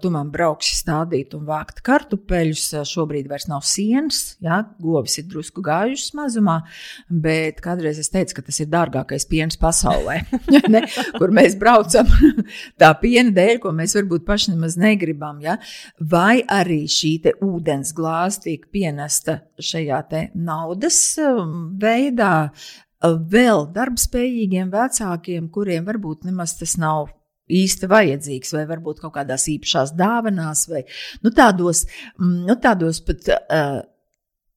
tu 0.00 0.12
man 0.14 0.30
brauksi 0.32 0.76
stādīt 0.78 1.34
un 1.36 1.44
vākt 1.48 1.82
kartupeļus. 1.84 2.66
Šobrīd 2.88 3.28
vairs 3.30 3.46
nav 3.50 3.64
sienas, 3.68 4.36
jā, 4.44 4.62
govis 4.80 5.18
ir 5.20 5.28
drusku 5.30 5.64
gājušas 5.64 6.14
mazumā, 6.16 6.60
bet 7.08 7.60
kādreiz 7.64 8.00
es 8.00 8.10
teicu, 8.12 8.38
ka 8.38 8.46
tas 8.48 8.60
ir 8.62 8.70
dārgākais 8.72 9.28
piens 9.28 9.58
pasaulē, 9.60 10.20
ne, 10.74 10.84
kur 11.18 11.34
mēs 11.34 11.58
braucam 11.60 12.08
tā 12.80 12.92
piena 13.00 13.34
dēļ, 13.34 13.60
ko 13.64 13.74
mēs 13.76 13.96
varbūt 13.98 14.26
paši 14.28 14.54
nemaz 14.54 14.78
negribam. 14.80 15.42
Ja? 15.44 15.58
Vai 16.00 16.42
arī 16.42 16.84
šī 16.90 17.14
ūdens 17.44 17.92
glāze 17.96 18.46
tiek 18.48 18.64
pienesta 18.72 19.40
šajā 19.62 20.02
naudas 20.34 20.98
veidā 21.84 22.34
vēl 23.04 23.68
darbspējīgiem 23.74 24.72
vecākiem, 24.72 25.50
kuriem 25.52 25.84
varbūt 25.88 26.24
nemaz 26.28 26.56
tas 26.60 26.78
nav 26.80 27.12
īsti 27.52 27.88
vajadzīgs, 27.90 28.54
vai 28.56 28.64
varbūt 28.68 29.02
kaut 29.02 29.14
kādās 29.18 29.48
īpašās 29.52 29.94
dāvanās, 29.98 30.66
vai 30.70 30.84
nu, 31.24 31.32
tādos, 31.34 31.84
nu, 32.20 32.60
tādos 32.60 33.02
pat. 33.04 33.34
Uh, 33.48 33.82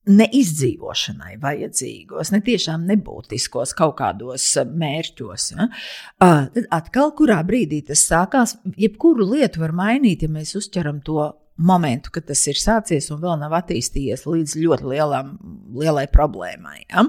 Neizdzīvošanai 0.07 1.33
vajadzīgos, 1.41 2.29
ne 2.31 2.37
tiešām 2.39 2.85
nebūtiskos 2.87 3.73
kaut 3.75 3.97
kādos 3.97 4.45
mērķos. 4.79 5.47
Ja? 5.51 5.65
Uh, 5.67 6.45
tad 6.53 6.69
atkal, 6.77 7.11
kurā 7.17 7.41
brīdī 7.43 7.81
tas 7.89 8.05
sākās, 8.07 8.53
jebkuru 8.79 9.27
lietu 9.33 9.65
var 9.65 9.75
mainīt, 9.75 10.23
ja 10.23 10.31
mēs 10.31 10.55
uzķeram 10.61 11.01
to 11.03 11.25
momentu, 11.57 12.11
kad 12.13 12.27
tas 12.29 12.41
ir 12.49 12.57
sācies 12.59 13.09
un 13.13 13.21
vēl 13.21 13.37
nav 13.41 13.55
attīstījies 13.57 14.25
līdz 14.29 14.55
ļoti 14.61 14.87
lielam, 14.91 15.31
lielai 15.77 16.05
problēmai. 16.13 16.83
Ja? 16.85 17.03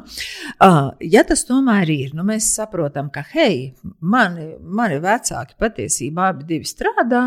Uh, 0.65 0.91
ja 1.05 1.25
tas 1.29 1.45
tomēr 1.49 1.91
ir, 1.93 2.15
nu 2.17 2.25
mēs 2.29 2.49
saprotam, 2.57 3.11
ka 3.13 3.25
hei, 3.35 3.75
mani, 4.01 4.51
mani 4.61 4.99
vecāki 5.05 5.59
patiesībā 5.61 6.31
abi 6.33 6.61
strādā, 6.69 7.27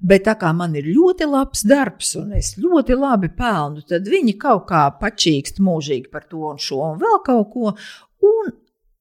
bet 0.00 0.26
tā 0.28 0.36
kā 0.40 0.52
man 0.56 0.76
ir 0.78 0.88
ļoti 0.88 1.28
labs 1.28 1.64
darbs 1.68 2.14
un 2.20 2.34
es 2.38 2.54
ļoti 2.60 2.98
labi 2.98 3.30
pelnu, 3.36 3.84
tad 3.88 4.08
viņi 4.10 4.36
kaut 4.40 4.66
kā 4.70 4.86
pačīkst 5.00 5.60
mūžīgi 5.64 6.12
par 6.12 6.28
to 6.30 6.46
un 6.54 6.60
šo 6.60 6.80
un 6.92 7.00
vēl 7.02 7.20
kaut 7.26 7.50
ko. 7.52 7.74
Un 8.24 8.54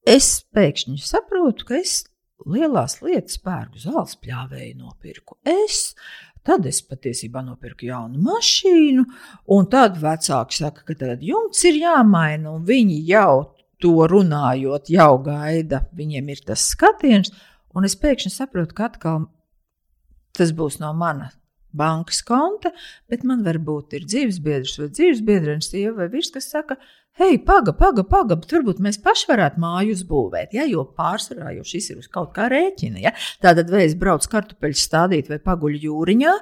es 0.10 0.42
pēkšņi 0.52 1.00
saprotu, 1.00 1.70
ka 1.70 1.80
es 1.80 2.02
lielās 2.50 3.00
lietas 3.04 3.40
pērku 3.44 3.80
zāles 3.80 4.18
pļāvēju 4.20 4.76
nopirku. 4.82 5.38
Es 5.48 5.94
Tad 6.44 6.66
es 6.68 6.82
patiesībā 6.84 7.40
nopirku 7.46 7.88
jaunu 7.88 8.20
mašīnu, 8.24 9.06
un 9.56 9.68
tad 9.72 10.00
vecāki 10.02 10.58
saka, 10.60 10.84
ka 10.88 10.96
tad 11.00 11.24
jumts 11.24 11.64
ir 11.70 11.80
jāmaina, 11.80 12.52
un 12.52 12.66
viņi 12.68 12.98
jau 13.08 13.54
to 13.84 13.94
runājot, 14.12 14.92
jau 14.92 15.14
gaida, 15.24 15.86
viņiem 15.96 16.34
ir 16.34 16.44
tas 16.48 16.66
skatiens, 16.74 17.32
un 17.76 17.88
es 17.88 17.96
pēkšņi 18.00 18.34
saprotu, 18.34 18.76
ka 18.76 18.92
atkal 18.92 19.26
tas 20.36 20.52
būs 20.56 20.82
no 20.84 20.92
mana 20.98 21.32
bankas 21.74 22.22
konta, 22.26 22.72
bet 23.10 23.24
man 23.28 23.44
varbūt 23.46 23.96
ir 23.98 24.06
dzīvesbiedrs 24.06 24.78
vai 24.82 24.90
dzīvesbiedrens, 24.94 25.72
sieva 25.72 26.04
vai 26.04 26.12
vīrs, 26.14 26.32
kas 26.36 26.52
saka, 26.54 26.78
hei, 27.20 27.38
paga, 27.46 27.74
paga, 27.78 28.04
paga, 28.08 28.38
bet 28.40 28.54
varbūt 28.56 28.82
mēs 28.84 28.98
paši 29.04 29.28
varētu 29.30 29.62
māju 29.62 29.96
uzbūvēt, 29.98 30.56
ja, 30.58 30.66
jo 30.70 30.86
pārsvarā 30.98 31.54
jau 31.58 31.66
šis 31.68 31.92
ir 31.94 32.02
uz 32.02 32.10
kaut 32.12 32.34
kā 32.36 32.48
rēķina. 32.52 33.02
Ja. 33.04 33.14
Tātad, 33.44 33.70
vai 33.74 33.86
es 33.88 33.98
braucu 34.00 34.32
kartupeļus 34.32 34.86
stādīt 34.88 35.30
vai 35.32 35.40
paguļu 35.44 35.84
jūriņā, 35.88 36.36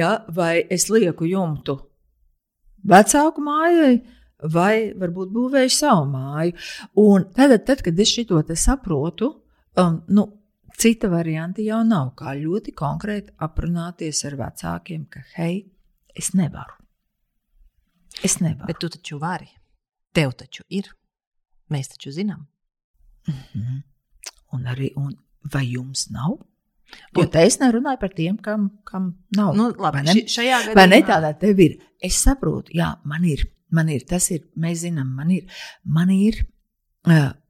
ja, 0.00 0.14
vai 0.36 0.54
es 0.68 0.88
lieku 0.92 1.28
jumtu 1.28 1.78
vecāku 2.90 3.44
mājai, 3.44 3.94
vai 4.52 4.74
varbūt 4.96 5.32
būvēju 5.34 5.72
savu 5.72 6.06
māju. 6.12 6.56
Un 7.00 7.28
tad, 7.36 7.56
tad 7.68 7.84
kad 7.84 8.00
es 8.00 8.12
šo 8.12 8.42
saprotu, 8.56 9.32
um, 9.80 10.02
nu, 10.08 10.26
cita 10.80 11.10
varianta 11.12 11.64
jau 11.64 11.82
nav, 11.84 12.14
kā 12.16 12.34
ļoti 12.38 12.74
konkrēti 12.76 13.34
aprunāties 13.44 14.24
ar 14.28 14.36
vecākiem, 14.40 15.06
ka, 15.12 15.24
hei, 15.36 15.64
es 16.16 16.32
nevaru. 16.36 16.76
Es 18.24 18.40
nevaru. 18.40 18.68
Bet 18.68 18.80
tu 18.82 18.88
taču 18.92 19.20
vari. 19.20 19.48
Tev 20.16 20.34
taču 20.38 20.64
ir. 20.68 20.88
Mēs 21.70 21.92
taču 21.92 22.10
zinām. 22.10 22.46
Mm 23.28 23.34
-hmm. 23.34 23.82
Un 24.52 24.66
arī, 24.66 24.92
un 24.96 25.16
vai 25.52 25.66
jums 25.72 26.08
nav? 26.10 26.38
Jo 27.16 27.26
te 27.26 27.42
es 27.46 27.58
nerunāju 27.60 28.00
par 28.00 28.12
tiem, 28.14 28.36
kam, 28.42 28.70
kam 28.84 29.12
nav. 29.36 29.54
Nu, 29.56 29.68
labi, 29.78 29.98
vai 29.98 30.02
ne? 30.02 30.14
Šajā 30.26 30.58
gadījumā. 30.58 30.74
Vai 30.74 30.86
ne 30.88 31.00
tādā 31.06 31.32
tev 31.38 31.60
ir? 31.60 31.76
Es 32.02 32.22
saprotu, 32.22 32.72
jā, 32.74 32.90
man 33.04 33.24
ir, 33.24 33.44
man 33.70 33.88
ir, 33.88 34.04
tas 34.08 34.30
ir, 34.30 34.48
mēs 34.56 34.82
zinām, 34.84 35.14
man 35.14 35.30
ir, 35.30 35.44
man 35.84 36.10
ir, 36.10 36.44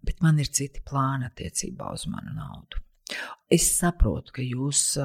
bet 0.03 0.21
man 0.21 0.39
ir 0.39 0.47
citi 0.47 0.83
plāni 0.91 1.25
attiecībā 1.25 1.93
uz 1.93 2.07
manu 2.07 2.35
naudu. 2.35 2.83
Es 3.51 3.79
saprotu, 3.79 4.33
ka 4.33 4.43
jūs, 4.43 4.99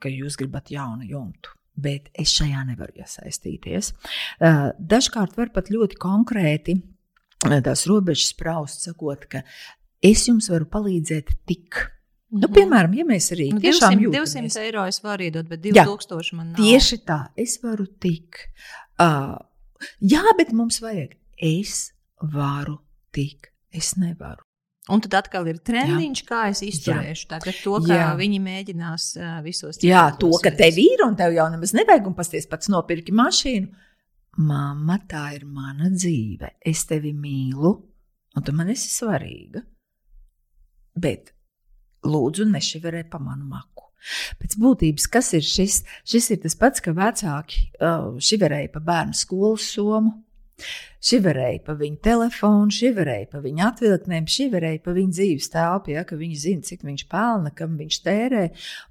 ka 0.00 0.08
jūs 0.08 0.38
gribat 0.40 0.70
jaunu 0.70 1.04
jumtu 1.04 1.58
bet 1.82 2.10
es 2.18 2.32
šajā 2.36 2.66
nevaru 2.68 3.00
iesaistīties. 3.00 3.92
Dažkārt 4.92 5.38
var 5.38 5.52
pat 5.54 5.70
ļoti 5.72 5.96
konkrēti 6.00 6.76
tās 7.42 7.86
robežas 7.90 8.32
spraust, 8.34 8.86
sakot, 8.86 9.26
ka 9.30 9.42
es 10.02 10.26
jums 10.28 10.50
varu 10.52 10.68
palīdzēt 10.70 11.32
tik. 11.46 11.74
Mm 11.74 12.38
-hmm. 12.38 12.40
nu, 12.40 12.48
mhm. 12.48 12.54
piemēram, 12.58 12.94
ja 12.94 13.04
mēs 13.04 13.32
arī 13.32 13.52
nu, 13.52 13.60
tiešām 13.60 13.98
200, 13.98 14.02
jūtamies, 14.06 14.54
200 14.54 14.66
eiro 14.66 14.86
es 14.86 15.02
varu 15.02 15.22
iedot, 15.22 15.48
bet 15.48 15.60
2000 15.60 16.32
Jā, 16.32 16.36
man 16.36 16.52
nav. 16.52 16.56
Tieši 16.56 16.98
tā, 17.06 17.20
es 17.36 17.58
varu 17.62 17.86
tik. 17.86 18.48
Uh, 19.00 19.36
jā, 20.00 20.22
bet 20.38 20.52
mums 20.52 20.80
vajag. 20.80 21.18
Es 21.36 21.92
varu 22.22 22.78
tik. 23.12 23.52
Es 23.72 23.96
nevaru. 23.96 24.42
Un 24.90 25.00
tad 25.00 25.14
atkal 25.14 25.46
ir 25.46 25.60
trendiņš, 25.62 26.22
Jā. 26.24 26.26
kā 26.26 26.40
es 26.50 26.60
izturēšu 26.66 27.28
tagad 27.30 27.54
to, 27.54 27.76
ka 27.84 27.94
Jā. 27.94 28.08
viņi 28.18 28.40
mēģinās 28.42 29.04
uh, 29.20 29.36
visos. 29.44 29.78
Jā, 29.86 30.08
to, 30.18 30.32
ka 30.42 30.50
tev 30.58 30.78
ir 30.82 31.04
un 31.06 31.14
tev 31.18 31.36
jau 31.36 31.46
nemaz 31.52 31.70
nevajag, 31.76 32.08
un 32.10 32.16
pasties 32.18 32.48
pats 32.50 32.70
nopirki 32.72 33.14
mašīnu. 33.14 33.70
Māma, 34.40 34.96
tā 35.08 35.26
ir 35.36 35.44
mana 35.44 35.90
dzīve. 35.92 36.54
Es 36.64 36.86
tevi 36.88 37.12
mīlu, 37.12 37.72
un 38.36 38.44
tu 38.46 38.54
man 38.56 38.70
esi 38.72 38.88
svarīga. 38.88 39.60
Bet 40.96 41.34
lūdzu, 42.08 42.46
nešiverē 42.48 43.04
pa 43.10 43.20
manu 43.20 43.44
maku. 43.50 43.90
Pēc 44.40 44.56
būtības, 44.58 45.06
kas 45.12 45.30
ir 45.36 45.44
šis? 45.46 45.82
Šis 46.08 46.30
ir 46.34 46.40
tas 46.42 46.56
pats, 46.58 46.82
ka 46.82 46.94
vecāki 46.96 47.68
uh, 47.76 48.16
šiverēja 48.18 48.72
pa 48.72 48.82
bērnu 48.82 49.14
skolas 49.14 49.68
somu. 49.76 50.16
Šiverēja 51.02 51.62
pa 51.66 51.74
viņu 51.78 51.98
telefonu, 52.04 52.70
šiverēja 52.70 53.26
pa 53.32 53.40
viņu 53.42 53.64
atvilktnēm, 53.66 54.28
šiverēja 54.30 54.82
pa 54.84 54.94
viņu 54.94 55.16
dzīves 55.16 55.50
telpu, 55.50 55.94
ja, 55.96 56.04
ka 56.06 56.18
viņi 56.20 56.38
zina, 56.38 56.66
cik 56.68 56.84
viņš 56.86 57.06
pelna, 57.10 57.50
kam 57.58 57.74
viņš 57.80 57.98
tērē. 58.04 58.44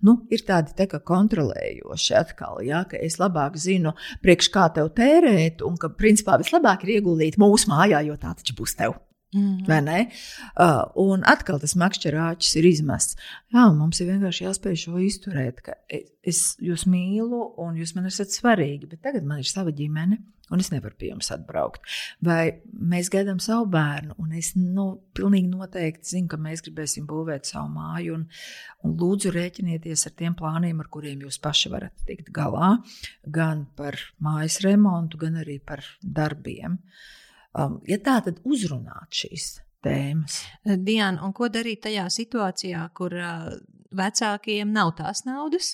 Nu, 0.07 0.17
ir 0.33 0.43
tādi 0.47 0.75
tā 0.75 0.89
kā 0.91 0.99
kontrolējoši 1.07 2.17
atkal, 2.19 2.59
ja, 2.67 2.83
ka 2.89 2.99
es 2.99 3.15
labāk 3.21 3.55
zinu, 3.61 3.95
priekš 4.25 4.51
kā 4.51 4.67
tev 4.75 4.91
tērēt, 4.97 5.63
un 5.63 5.79
ka 5.79 5.93
principā 5.95 6.35
vislabāk 6.41 6.83
ir 6.83 6.97
ieguldīt 6.97 7.39
mūsu 7.39 7.71
mājā, 7.71 8.03
jo 8.09 8.19
tā 8.19 8.35
taču 8.35 8.57
būs 8.59 8.75
tev. 8.81 8.99
Mm 9.33 9.57
-hmm. 9.63 10.11
uh, 10.59 10.91
un 10.95 11.23
atkal 11.25 11.59
tas 11.59 11.75
makšķerāķis 11.75 12.55
ir 12.59 12.65
izmests. 12.65 13.15
Jā, 13.53 13.69
mums 13.73 14.01
ir 14.01 14.07
vienkārši 14.07 14.43
jāspēj 14.45 14.75
šo 14.75 14.99
izturēt, 14.99 15.61
ka 15.61 15.73
es 16.23 16.57
jūs 16.59 16.85
mīlu 16.85 17.53
un 17.57 17.75
jūs 17.75 17.95
man 17.95 18.05
esat 18.05 18.27
svarīgi, 18.27 18.89
bet 18.89 19.01
tagad 19.01 19.23
man 19.23 19.39
ir 19.39 19.47
sava 19.47 19.71
ģimene 19.71 20.17
un 20.51 20.59
es 20.59 20.69
nevaru 20.71 20.97
pie 20.99 21.11
jums 21.11 21.31
atbraukt. 21.33 21.85
Vai 22.25 22.61
mēs 22.93 23.09
gaidām 23.13 23.39
savu 23.43 23.69
bērnu, 23.71 24.17
un 24.21 24.33
es 24.37 24.51
nu, 24.57 24.87
pilnīgi 25.15 25.47
noteikti 25.51 26.15
zinu, 26.15 26.27
ka 26.31 26.39
mēs 26.41 26.63
gribēsim 26.65 27.07
būvēt 27.09 27.47
savu 27.49 27.71
māju, 27.77 28.17
un, 28.19 28.27
un 28.83 28.97
lūdzu 28.99 29.31
rēķinieties 29.35 30.05
ar 30.09 30.15
tiem 30.19 30.35
plāniem, 30.37 30.83
ar 30.83 30.91
kuriem 30.91 31.23
jūs 31.25 31.39
paši 31.43 31.71
varat 31.71 32.05
tikt 32.07 32.33
galā, 32.35 32.75
gan 33.23 33.65
par 33.79 33.97
mājas 34.23 34.59
remontu, 34.65 35.21
gan 35.21 35.39
arī 35.41 35.59
par 35.63 35.85
darbiem. 36.01 36.77
Um, 37.57 37.81
ja 37.87 37.97
tā, 37.99 38.21
tad 38.23 38.39
uzrunāt 38.47 39.11
šīs 39.11 39.57
tēmas. 39.83 40.41
Diana, 40.63 41.23
un 41.25 41.33
ko 41.35 41.49
darīt 41.51 41.83
tajā 41.87 42.05
situācijā, 42.13 42.85
kur 42.95 43.15
uh, 43.17 43.51
vecākiem 43.95 44.71
nav 44.71 44.93
tās 44.97 45.23
naudas. 45.27 45.73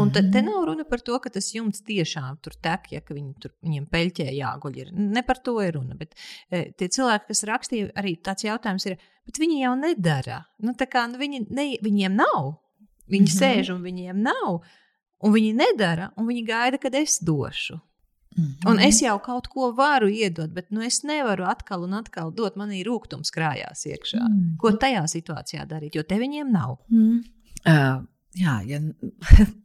Un 0.00 0.10
tad 0.14 0.30
te 0.34 0.42
nav 0.44 0.66
runa 0.68 0.86
par 0.88 1.02
to, 1.06 1.16
ka 1.22 1.30
tas 1.32 1.52
jumts 1.54 1.84
tiešām 1.86 2.40
tur 2.44 2.56
tek, 2.62 2.90
ja 2.94 3.02
viņi 3.06 3.34
tur, 3.42 3.54
viņiem 3.64 3.86
peļķē 3.92 4.28
jāguļ. 4.34 4.78
Ir. 4.82 4.92
Ne 4.94 5.22
par 5.26 5.40
to 5.44 5.56
ir 5.62 5.76
runa. 5.78 5.96
Bet 5.98 6.14
e, 6.50 6.66
tie 6.78 6.90
cilvēki, 6.96 7.28
kas 7.30 7.44
rakstīja, 7.50 7.92
arī 8.00 8.16
tāds 8.24 8.46
jautājums 8.46 8.88
ir, 8.90 8.98
bet 9.26 9.40
viņi 9.40 9.62
jau 9.62 9.74
nedara. 9.78 10.42
Nu, 10.64 10.74
kā, 10.74 11.06
nu, 11.10 11.20
viņi, 11.20 11.44
ne, 11.54 11.68
viņiem 11.84 12.18
nav. 12.18 12.54
Viņi 13.10 13.28
mm 13.28 13.32
-hmm. 13.32 13.40
sēž 13.40 13.74
un 13.74 13.82
viņiem 13.84 14.22
nav. 14.22 14.62
Un 15.24 15.32
viņi 15.32 15.54
nedara, 15.56 16.10
un 16.16 16.26
viņi 16.26 16.46
gaida, 16.46 16.78
kad 16.78 16.94
es 16.94 17.18
došu. 17.22 17.78
Mm 18.36 18.44
-hmm. 18.44 18.70
Un 18.70 18.80
es 18.80 19.00
jau 19.02 19.18
kaut 19.22 19.46
ko 19.48 19.72
varu 19.72 20.08
iedot, 20.08 20.50
bet 20.50 20.70
nu, 20.70 20.82
es 20.82 21.02
nevaru 21.02 21.44
atkal 21.44 21.82
un 21.82 21.94
atkal 21.94 22.32
dot. 22.34 22.56
Man 22.56 22.72
ir 22.72 22.86
rūkums 22.86 23.30
krājās 23.30 23.86
iekšā. 23.86 24.20
Mm 24.20 24.34
-hmm. 24.34 24.56
Ko 24.58 24.70
tajā 24.70 25.04
situācijā 25.06 25.66
darīt? 25.66 25.94
Jo 25.94 26.02
te 26.02 26.18
viņiem 26.18 26.50
nav. 26.52 26.78
Mm. 26.88 27.22
Uh, 27.66 28.04
jā, 28.34 28.60
ja, 28.66 28.80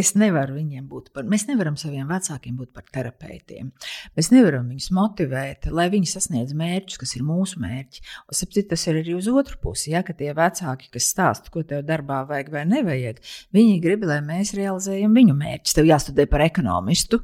es 0.00 0.12
nevaru 0.18 0.56
viņiem 0.58 0.86
būt 0.90 1.10
par, 1.14 1.26
mēs 1.30 1.46
nevaram 1.48 1.76
saviem 1.78 2.08
vecākiem 2.10 2.56
būt 2.58 2.72
par 2.74 2.86
terapeitiem. 2.94 3.70
Mēs 4.18 4.30
nevaram 4.34 4.68
viņus 4.68 4.90
motivēt, 4.90 5.68
lai 5.70 5.88
viņi 5.92 6.10
sasniedz 6.10 6.54
mērķus, 6.58 6.98
kas 6.98 7.14
ir 7.16 7.26
mūsu 7.26 7.62
mērķi. 7.62 8.02
Un, 8.28 8.38
sapcīt, 8.38 8.68
tas 8.72 8.86
ir 8.86 9.00
arī 9.02 9.14
uz 9.18 9.28
otru 9.30 9.60
pusi. 9.62 9.92
Ja, 9.94 10.02
ka 10.06 10.16
tie 10.18 10.32
vecāki, 10.36 10.90
kas 10.94 11.10
stāsta, 11.14 11.52
ko 11.54 11.62
tev 11.62 11.84
darbā 11.86 12.24
vajag 12.28 12.50
vai 12.54 12.64
nevajag, 12.70 13.22
viņi 13.54 13.78
grib, 13.84 14.08
lai 14.08 14.20
mēs 14.24 14.54
realizējam 14.58 15.14
viņu 15.14 15.38
mērķus. 15.38 15.78
Tev 15.78 15.90
jāstudē 15.90 16.26
par 16.30 16.44
ekonomistu, 16.46 17.22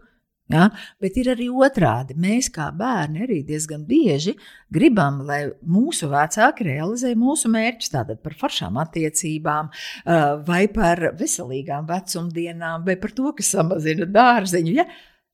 Ja? 0.50 0.68
Bet 1.02 1.18
ir 1.20 1.32
arī 1.34 1.48
otrādi. 1.50 2.16
Mēs, 2.20 2.50
kā 2.54 2.70
bērni, 2.76 3.24
arī 3.26 3.40
diezgan 3.46 3.84
bieži 3.88 4.36
gribam, 4.72 5.22
lai 5.28 5.42
mūsu 5.62 6.10
vecāki 6.10 6.66
realizē 6.70 7.14
mūsu 7.18 7.50
mērķus, 7.52 7.92
tātad 7.94 8.22
par 8.24 8.36
foršām 8.40 8.78
attiecībām, 8.82 9.70
vai 10.46 10.62
par 10.74 11.10
veselīgām 11.18 11.88
vecumdienām, 11.90 12.86
vai 12.86 12.98
par 13.00 13.14
to, 13.16 13.34
kas 13.36 13.54
samazina 13.56 14.08
dārziņu. 14.10 14.78
Ja? 14.80 14.88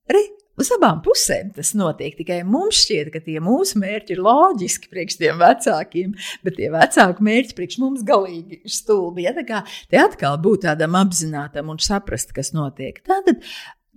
Arī 0.06 0.26
Uz 0.56 0.70
abām 0.72 1.02
pusēm 1.04 1.50
tas 1.52 1.74
notiek. 1.76 2.14
Tikai 2.16 2.38
mums 2.48 2.78
šķiet, 2.80 3.10
ka 3.12 3.20
tie 3.20 3.36
mūsu 3.44 3.76
mērķi 3.82 4.14
ir 4.14 4.22
loģiski 4.24 4.88
priekš 4.88 5.18
tiem 5.20 5.42
vecākiem, 5.42 6.14
bet 6.46 6.56
tie 6.56 6.70
vecāku 6.72 7.26
mērķi 7.28 7.56
priekš 7.58 7.76
mums 7.82 8.04
galīgi 8.08 8.62
ir 8.62 8.72
stulbi. 8.72 9.26
Ja? 9.26 9.34
Tā 9.36 9.44
kā 9.48 9.60
te 9.92 10.00
atkal 10.00 10.38
būt 10.40 10.64
tādam 10.64 10.96
apzinātam 10.96 11.68
un 11.74 11.82
saprast, 11.84 12.32
kas 12.36 12.54
notiek. 12.56 13.02
Tātad 13.04 13.44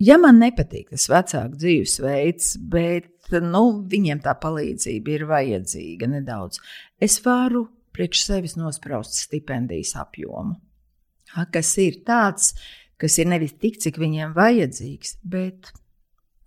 ja 0.02 0.18
man 0.20 0.40
nepatīk 0.42 0.90
tas 0.94 1.08
vecāku 1.10 1.60
dzīvesveids, 1.60 2.54
bet 2.72 3.34
nu, 3.44 3.64
viņiem 3.90 4.22
tā 4.24 4.34
palīdzība 4.42 5.14
ir 5.14 5.26
vajadzīga 5.30 6.10
nedaudz, 6.16 6.60
es 7.02 7.20
varu 7.24 7.66
priekš 7.94 8.24
sevis 8.26 8.56
nospraust 8.58 9.18
stipendijas 9.18 9.94
apjomu, 10.00 10.56
kas 11.54 11.74
ir 11.82 12.00
tāds, 12.06 12.54
kas 13.00 13.18
ir 13.22 13.30
nevis 13.30 13.56
tik, 13.60 13.80
cik 13.82 14.00
viņiem 14.00 14.34
vajadzīgs, 14.36 15.18
bet 15.22 15.72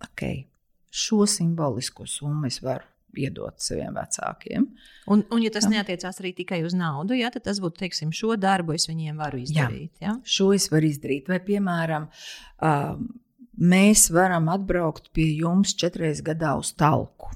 okay, 0.04 0.44
šo 0.94 1.24
simbolisko 1.28 2.06
summu 2.08 2.50
es 2.50 2.60
varu 2.64 2.90
iedot 3.14 3.62
saviem 3.62 3.94
vecākiem. 3.94 4.64
Un, 5.12 5.22
un 5.30 5.42
ja 5.44 5.50
tas 5.54 5.68
neatiecās 5.70 6.18
arī 6.18 6.32
tikai 6.34 6.60
uz 6.66 6.74
naudu, 6.74 7.14
ja, 7.14 7.30
tad 7.34 7.44
tas 7.46 7.60
būtu, 7.62 7.78
teiksim, 7.84 8.10
šo 8.14 8.34
darbu 8.40 8.74
es 8.74 8.88
viņiem 8.90 9.20
varu 9.22 9.42
izdarīt. 9.44 9.92
Jā, 10.00 10.08
ja? 10.08 10.14
šo 10.26 10.50
es 10.56 10.66
varu 10.72 10.90
izdarīt. 10.90 11.30
Vai, 11.30 11.38
piemēram, 11.44 12.08
um, 12.58 13.04
mēs 13.58 14.08
varam 14.14 14.50
atbraukt 14.52 15.12
pie 15.14 15.30
jums 15.40 15.76
četreiz 15.78 16.22
gadā 16.24 16.56
uz 16.58 16.74
talku. 16.76 17.32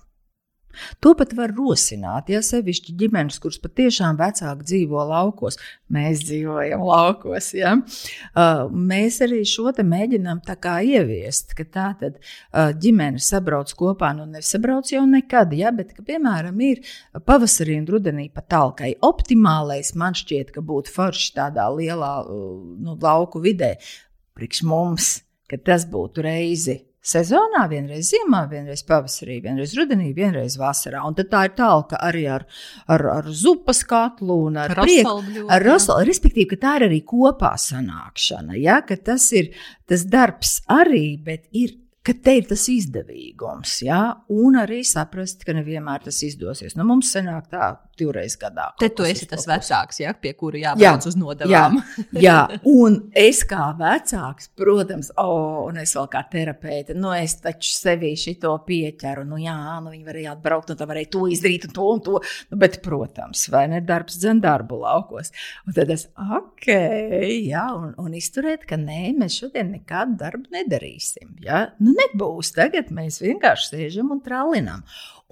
To 1.03 1.13
pat 1.19 1.33
var 1.37 1.53
rosināt, 1.57 2.31
ja 2.33 2.41
sevišķi 2.45 2.95
ģimenes, 3.01 3.39
kuras 3.43 3.59
patiešām 3.63 4.19
vecāki 4.19 4.67
dzīvo 4.71 5.03
laukos. 5.11 5.59
Mēs 5.95 6.23
dzīvojam 6.27 6.85
laukos. 6.87 7.51
Ja? 7.57 7.75
Uh, 7.79 8.67
mēs 8.71 9.21
arī 9.25 9.43
šo 9.49 9.73
te 9.75 9.85
mēģinām 9.87 10.43
ieviest, 10.89 11.55
ka 11.59 11.65
tā 11.65 11.89
tad 12.01 12.19
uh, 12.19 12.71
ģimene 12.73 13.23
sabrauc 13.23 13.73
kopā, 13.79 14.13
nu 14.17 14.27
nesabrauc 14.31 14.93
jau 14.93 15.05
nekad, 15.07 15.55
ja? 15.57 15.73
bet, 15.75 15.95
ka, 15.97 16.05
piemēram, 16.07 16.61
ir 16.61 16.83
pavasarī 17.27 17.79
un 17.81 17.89
rudenī 17.89 18.29
pa 18.33 18.43
talkai. 18.43 18.95
Optimālais 19.03 19.95
man 19.99 20.17
šķiet, 20.19 20.53
ka 20.55 20.65
būtu 20.65 20.95
forši 20.95 21.33
tādā 21.39 21.69
lielā 21.75 22.13
uh, 22.25 22.53
nu, 22.85 22.99
lauku 23.03 23.43
vidē, 23.45 23.77
priekš 24.39 24.63
mums, 24.69 25.17
ka 25.49 25.59
tas 25.65 25.87
būtu 25.89 26.25
reizi 26.25 26.77
sezonā, 27.09 27.63
vienreiz 27.71 28.11
ziemā, 28.13 28.43
vienreiz 28.51 28.83
pavasarī, 28.87 29.39
vienreiz 29.45 29.73
rudenī, 29.79 30.11
vienreiz 30.17 30.59
vasarā. 30.61 31.05
Un 31.09 31.17
tā 31.17 31.45
ir 31.49 31.55
tālka 31.57 32.01
arī 32.05 32.27
ar, 32.35 32.45
ar, 32.91 33.07
ar 33.15 33.31
zupas 33.33 33.83
katlu 33.89 34.43
un 34.49 34.59
ar 34.61 34.75
rosolu, 35.65 36.05
respektīvi, 36.09 36.51
ka 36.53 36.61
tā 36.65 36.77
ir 36.81 36.89
arī 36.91 37.03
kopā 37.09 37.55
sanākšana. 37.61 38.59
Ja? 38.61 38.81
Tas 38.83 39.31
ir 39.37 39.53
tas 39.89 40.05
darbs 40.11 40.59
arī, 40.69 41.17
bet 41.25 41.47
ir 41.57 41.77
ka 42.09 42.15
te 42.25 42.39
ir 42.41 42.49
tas 42.49 42.65
izdevīgums, 42.73 43.83
ja? 43.85 44.01
un 44.33 44.57
arī 44.61 44.81
saprast, 44.87 45.45
ka 45.45 45.53
nevienmēr 45.57 46.07
tas 46.07 46.23
izdosies. 46.25 46.77
Nu, 46.79 46.87
mums 46.89 47.13
sanāk 47.13 47.51
tā, 47.53 47.75
divreiz 47.99 48.37
gadā. 48.41 48.69
Te 48.81 48.89
tu 48.95 49.05
esi 49.07 49.27
tas 49.29 49.45
vecāks, 49.49 50.01
ja, 50.03 50.15
pie 50.17 50.33
kura 50.39 50.61
jābrauc 50.61 51.05
jā, 51.05 51.11
uz 51.11 51.17
nodevām. 51.19 51.79
jā, 52.15 52.23
jā, 52.27 52.37
un 52.71 52.99
es 53.19 53.43
kā 53.49 53.71
vecāks, 53.79 54.51
protams, 54.59 55.11
oh, 55.21 55.67
un 55.67 55.81
es 55.83 55.95
vēl 55.99 56.09
kā 56.13 56.23
terapeite, 56.33 56.97
nu 56.99 57.13
es 57.17 57.39
taču 57.43 57.73
sevī 57.75 58.15
šito 58.19 58.55
pieķeru, 58.67 59.27
nu 59.29 59.41
jā, 59.43 59.59
nu 59.83 59.93
viņi 59.93 60.07
varēja 60.07 60.37
atbraukt, 60.37 60.73
un 60.73 60.81
tā 60.81 60.89
varēja 60.89 61.13
to 61.17 61.27
izdarīt, 61.35 61.69
un 61.69 61.77
to 61.77 61.89
un 61.95 62.05
to, 62.09 62.23
nu, 62.53 62.61
bet, 62.61 62.81
protams, 62.85 63.49
vai 63.53 63.67
ne 63.73 63.83
darbs 63.85 64.21
dzen 64.23 64.43
darbu 64.45 64.81
laukos. 64.85 65.33
Un 65.67 65.77
tad 65.77 65.93
es, 65.95 66.09
ok, 66.39 66.71
jā, 67.49 67.67
un, 67.77 67.93
un 68.01 68.17
izturēt, 68.19 68.65
ka 68.69 68.79
nē, 68.81 69.13
mēs 69.19 69.41
šodien 69.43 69.73
nekādu 69.75 70.19
darbu 70.23 70.55
nedarīsim, 70.55 71.37
jā, 71.45 71.67
nu 71.83 71.98
nebūs, 71.99 72.53
tagad 72.57 72.93
mēs 72.95 73.21
vienkārši 73.23 73.73
sēžam 73.73 74.13
un 74.15 74.23
tralinām. 74.25 74.85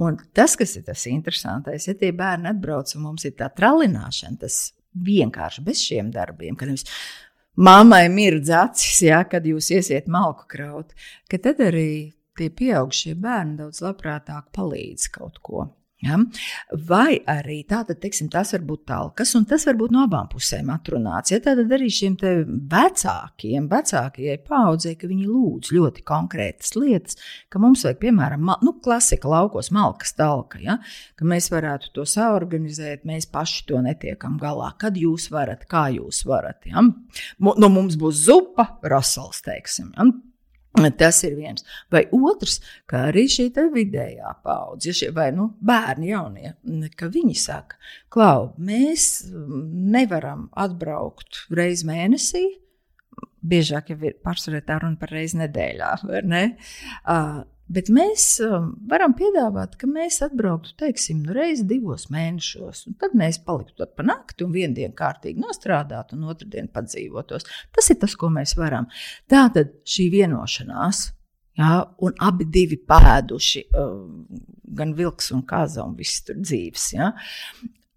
Un 0.02 0.18
tas, 0.36 0.56
kas 0.60 0.76
ir 0.76 0.84
tas 0.86 1.06
interesantais, 1.08 1.86
ja 1.88 1.94
tie 1.96 2.10
bērni 2.12 2.50
atbrauc 2.50 2.90
un 2.96 3.06
mums 3.08 3.24
ir 3.24 3.36
tā 3.38 3.48
tralināšana, 3.56 4.40
tas 4.42 4.58
vienkārši 5.06 5.64
bez 5.64 5.80
šiem 5.84 6.10
darbiem, 6.12 6.58
mammai 7.56 8.06
mirdz 8.12 8.52
acis, 8.52 9.00
ja, 9.08 9.22
kad 9.24 9.46
jūs 9.48 9.70
iesiet 9.72 10.08
malku 10.12 10.44
kraut, 10.50 10.92
ka 11.30 11.40
tad 11.40 11.62
arī 11.64 12.12
tie 12.36 12.50
pieaugušie 12.52 13.16
bērni 13.16 13.56
daudz 13.62 13.80
labprātāk 13.84 14.50
palīdz 14.56 15.08
kaut 15.14 15.40
ko. 15.40 15.68
Ja? 16.04 16.18
Vai 16.88 17.16
arī 17.30 17.62
tātad, 17.68 17.96
teiksim, 18.02 18.28
tas 18.32 18.52
var 18.52 18.64
būt 18.68 18.82
talkas, 18.90 19.30
un 19.38 19.46
tas 19.48 19.64
var 19.64 19.78
būt 19.80 19.94
no 19.94 20.02
abām 20.04 20.28
pusēm 20.28 20.68
atrunāts. 20.74 21.32
Ja? 21.32 21.40
Tātad 21.44 21.72
arī 21.72 21.88
šiem 21.92 22.18
vecākiem, 22.72 23.68
vecākajai 23.72 24.36
paudzei, 24.44 24.92
ka 25.00 25.08
viņi 25.08 25.28
lūdz 25.30 25.72
ļoti 25.72 26.04
konkrētas 26.06 26.76
lietas, 26.76 27.16
ka 27.48 27.62
mums 27.62 27.86
vajag, 27.86 28.02
piemēram, 28.04 28.44
nu, 28.66 28.76
klasika 28.84 29.30
laukos, 29.32 29.72
malkas 29.72 30.12
talka, 30.18 30.60
ja? 30.60 30.76
ka 31.16 31.28
mēs 31.28 31.48
varētu 31.54 31.94
to 31.96 32.04
saorganizēt, 32.08 33.08
mēs 33.08 33.30
paši 33.32 33.64
to 33.70 33.80
netiekam 33.88 34.36
galā. 34.42 34.74
Kad 34.80 35.00
jūs 35.00 35.30
varat, 35.32 35.64
kā 35.70 35.88
jūs 35.96 36.26
varat. 36.28 36.60
Ja? 36.68 36.84
Nu, 36.84 37.72
mums 37.72 37.96
būs 38.00 38.26
zupa, 38.28 38.74
rasals, 38.84 39.40
teiksim. 39.48 39.94
Ja? 39.96 40.10
Tas 41.00 41.22
ir 41.24 41.36
viens. 41.38 41.64
Vai 41.92 42.04
otrs, 42.14 42.58
kā 42.88 43.06
arī 43.10 43.26
šī 43.32 43.48
vidējā 43.72 44.34
paudze, 44.44 44.92
ja 44.92 45.12
vai 45.16 45.30
nu, 45.34 45.50
bērni, 45.64 46.10
jaunie, 46.12 46.52
ka 46.98 47.08
viņi 47.12 47.34
saka, 47.40 47.80
klau, 48.12 48.52
mēs 48.58 49.26
nevaram 49.32 50.48
atbraukt 50.52 51.46
reizi 51.50 51.88
mēnesī. 51.88 52.44
Biežāk 53.46 53.92
jau 53.92 53.98
ir 54.02 54.16
pārsvarā 54.26 54.60
tā 54.66 54.80
runa 54.82 54.98
par 54.98 55.12
reizi 55.14 55.38
nedēļā, 55.38 55.90
vai 56.08 56.22
ne? 56.26 56.44
Uh, 57.06 57.44
Bet 57.66 57.88
mēs 57.90 58.24
um, 58.46 58.68
varam 58.86 59.14
piedāvāt, 59.18 59.74
ka 59.80 59.88
mēs 59.90 60.20
atbrauktu, 60.22 60.76
teiksim, 60.78 61.24
nu, 61.26 61.34
reizi 61.34 61.64
divos 61.66 62.06
mēnešos, 62.14 62.84
un 62.86 62.94
tad 63.00 63.16
mēs 63.18 63.40
paliktu 63.42 63.88
pa 63.90 64.06
nakti 64.06 64.46
un 64.46 64.52
vienu 64.54 64.76
dienu 64.76 64.94
kārtīgi 64.94 65.42
nostrādātu, 65.42 66.14
un 66.14 66.30
otru 66.30 66.46
dienu 66.52 66.70
padzīvotos. 66.74 67.48
Tas 67.74 67.90
ir 67.90 67.98
tas, 68.02 68.14
ko 68.18 68.30
mēs 68.30 68.54
varam. 68.58 68.86
Tā 69.30 69.48
tad 69.54 69.74
šī 69.88 70.06
vienošanās, 70.14 71.02
ja, 71.58 71.72
un 72.06 72.14
abi 72.22 72.46
divi 72.54 72.78
pēduši, 72.86 73.64
um, 73.82 74.28
gan 74.78 74.94
vilks 74.94 75.32
un 75.34 75.42
kaza 75.48 75.82
un 75.82 75.98
viss 75.98 76.22
tur 76.26 76.38
dzīves. 76.38 76.86
Ja, 76.94 77.10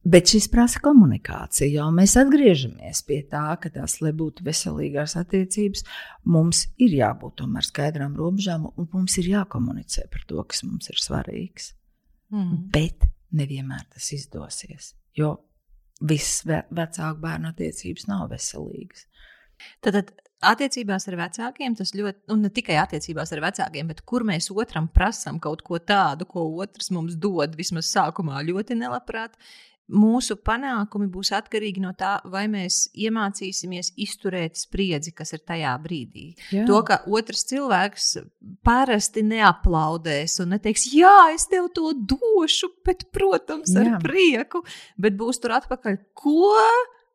Bet 0.10 0.32
šis 0.32 0.48
prasa 0.50 0.80
komunikāciju, 0.82 1.70
jo 1.76 1.88
mēs 1.94 2.16
atgriežamies 2.18 3.02
pie 3.06 3.20
tā, 3.30 3.44
ka 3.62 3.70
tās, 3.74 4.00
lai 4.02 4.14
būtu 4.18 4.46
veselīgās 4.48 5.14
attiecības, 5.20 5.84
mums 6.26 6.64
ir 6.82 6.96
jābūt 6.98 7.36
tomēr 7.42 7.68
skaidrām 7.68 8.16
robežām, 8.18 8.70
un 8.74 8.88
mums 8.94 9.18
ir 9.22 9.30
jākomunicē 9.36 10.08
par 10.10 10.24
to, 10.30 10.42
kas 10.50 10.64
mums 10.66 10.90
ir 10.90 11.02
svarīgs. 11.04 11.74
Mm. 12.34 12.56
Bet 12.74 13.06
nevienmēr 13.36 13.86
tas 13.94 14.10
izdosies, 14.16 14.94
jo 15.18 15.36
visas 16.02 16.42
vecāku 16.48 17.22
bērnu 17.22 17.52
attiecības 17.52 18.10
nav 18.10 18.30
veselīgas. 18.34 19.06
Tad, 19.84 20.00
tad 20.00 20.14
attiecībās 20.54 21.08
ar 21.12 21.18
vecākiem 21.20 21.76
tas 21.78 21.92
ļoti, 21.96 22.30
un 22.34 22.46
ne 22.46 22.52
tikai 22.54 22.78
attiecībās 22.82 23.34
ar 23.36 23.44
vecākiem, 23.50 23.90
bet 23.92 24.06
kur 24.08 24.24
mēs 24.28 24.50
otram 24.56 24.88
prasām 24.94 25.40
kaut 25.44 25.64
ko 25.68 25.82
tādu, 25.84 26.28
ko 26.30 26.48
otrs 26.64 26.90
mums 26.96 27.20
dod, 27.20 27.58
vismaz 27.60 27.92
sākumā 27.92 28.42
ļoti 28.48 28.80
nelabprāt, 28.80 29.36
mūsu 29.90 30.38
panākumi 30.46 31.10
būs 31.12 31.32
atkarīgi 31.36 31.82
no 31.84 31.92
tā, 31.98 32.18
vai 32.30 32.46
mēs 32.52 32.88
iemācīsimies 32.98 33.94
izturēt 34.00 34.60
spriedzi, 34.60 35.14
kas 35.16 35.34
ir 35.36 35.44
tajā 35.48 35.74
brīdī. 35.84 36.28
Jā. 36.54 36.66
To, 36.70 36.82
ka 36.86 37.02
otrs 37.10 37.46
cilvēks 37.50 38.12
parasti 38.66 39.24
neaplaudēs 39.26 40.40
un 40.44 40.54
neteiks, 40.56 40.90
jā, 40.94 41.16
es 41.36 41.50
tev 41.50 41.72
to 41.76 41.94
došu, 41.98 42.72
bet, 42.86 43.08
protams, 43.16 43.74
ar 43.78 43.96
jā. 43.96 44.04
prieku, 44.04 44.64
bet 44.98 45.18
būs 45.20 45.42
tur 45.42 45.58
atpakaļ. 45.60 46.00
Ko? 46.18 46.54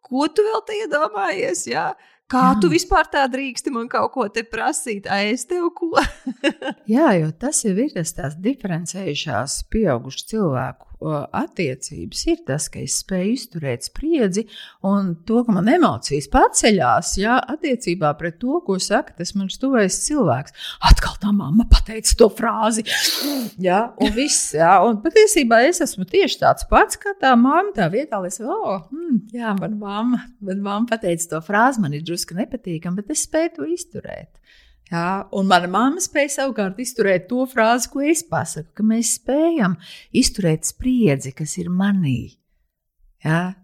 Ko 0.04 0.26
tu 0.28 0.44
vēl 0.44 0.60
te 0.66 0.82
iedomājies? 0.82 1.64
Jā? 1.70 1.92
Kā 2.30 2.40
Jā. 2.40 2.52
tu 2.60 2.70
vispār 2.72 3.04
tā 3.12 3.26
drīksti 3.28 3.72
man 3.72 3.88
kaut 3.92 4.14
ko 4.14 4.24
te 4.32 4.42
prasīt? 4.48 5.04
Ai, 5.12 5.34
es 5.34 5.44
tev 5.48 5.68
ko? 5.76 5.92
Jā, 6.94 7.10
jo 7.20 7.28
tas 7.36 7.60
jau 7.66 7.74
ir 7.76 7.92
tas 7.92 8.38
diferencējušās 8.40 9.58
pieaugušu 9.72 10.24
cilvēku 10.32 10.93
attiecības 11.02 12.22
ir 12.30 12.40
tas, 12.46 12.68
ka 12.72 12.80
es 12.82 12.98
spēju 13.02 13.34
izturēt 13.34 13.86
spriedzi 13.88 14.46
un 14.86 15.12
to, 15.26 15.42
ka 15.46 15.54
man 15.54 15.68
emocijas 15.70 16.28
paceļās, 16.32 17.14
jā, 17.20 17.36
attiecībā 17.54 18.12
pret 18.20 18.38
to, 18.42 18.60
ko 18.66 18.78
saka 18.82 19.16
tas 19.18 19.34
mans 19.38 19.58
tuvais 19.60 19.98
cilvēks. 20.06 20.54
Atkal 20.90 21.18
tā 21.22 21.32
mamma 21.34 21.66
pateica 21.70 22.16
to 22.20 22.30
frāzi. 22.32 22.86
Jā, 23.60 23.80
un 24.00 24.14
viss, 24.14 24.54
jā, 24.56 24.72
un 24.86 25.00
patiesībā 25.04 25.62
es 25.68 25.82
esmu 25.84 26.06
tieši 26.08 26.40
tāds 26.40 26.68
pats, 26.70 26.98
kā 27.00 27.14
tā 27.20 27.34
mamma, 27.38 27.74
tā 27.76 27.88
vietā, 27.92 28.20
lai 28.22 28.32
es, 28.32 28.40
oh, 28.40 28.86
mm, 28.92 29.20
jā, 29.34 29.54
man 29.60 29.78
mamma, 29.80 30.22
man 30.44 30.64
mamma 30.64 30.90
pateica 30.94 31.34
to 31.34 31.42
frāzi, 31.44 31.82
man 31.84 31.96
ir 31.96 32.04
drusku 32.06 32.36
nepatīkami, 32.38 33.00
bet 33.00 33.14
es 33.14 33.26
spēju 33.28 33.56
to 33.58 33.68
izturēt. 33.74 34.30
Jā, 34.92 35.24
un 35.32 35.48
mana 35.48 35.68
mamma 35.70 36.02
spēja 36.02 36.34
savukārt 36.34 36.78
izturēt 36.82 37.26
to 37.30 37.46
frāzi, 37.48 37.88
ko 37.90 38.02
es 38.04 38.20
pasaku, 38.28 38.68
ka 38.76 38.84
mēs 38.84 39.14
spējam 39.16 39.78
izturēt 40.12 40.68
spriedzi, 40.68 41.32
kas 41.36 41.56
ir 41.62 41.70
manī. 41.72 42.36
Jā. 43.24 43.54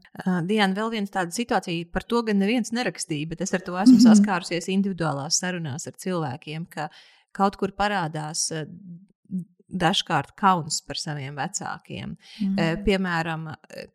Diana, 0.48 0.74
vēl 0.74 0.90
viena 0.97 1.12
tāda 1.12 1.32
situācija, 1.32 1.86
par 1.92 2.05
to 2.09 2.22
gan 2.26 2.40
neviens 2.40 2.72
nerakstīja, 2.74 3.28
bet 3.30 3.44
es 3.44 3.52
ar 3.55 3.62
to 3.62 3.76
esmu 3.78 3.94
mm 3.94 4.01
-hmm. 4.01 4.09
saskārusies 4.09 4.68
individuālās 4.72 5.38
sarunās 5.38 5.86
ar 5.86 5.92
cilvēkiem, 5.92 6.66
ka 6.66 6.88
kaut 7.32 7.56
kur 7.56 7.70
parādās 7.72 8.51
dažkārt 9.70 10.34
kauns 10.38 10.80
par 10.86 10.98
saviem 11.01 11.36
vecākiem. 11.38 12.16
Mm. 12.42 12.59
E, 12.59 12.68
piemēram, 12.86 13.47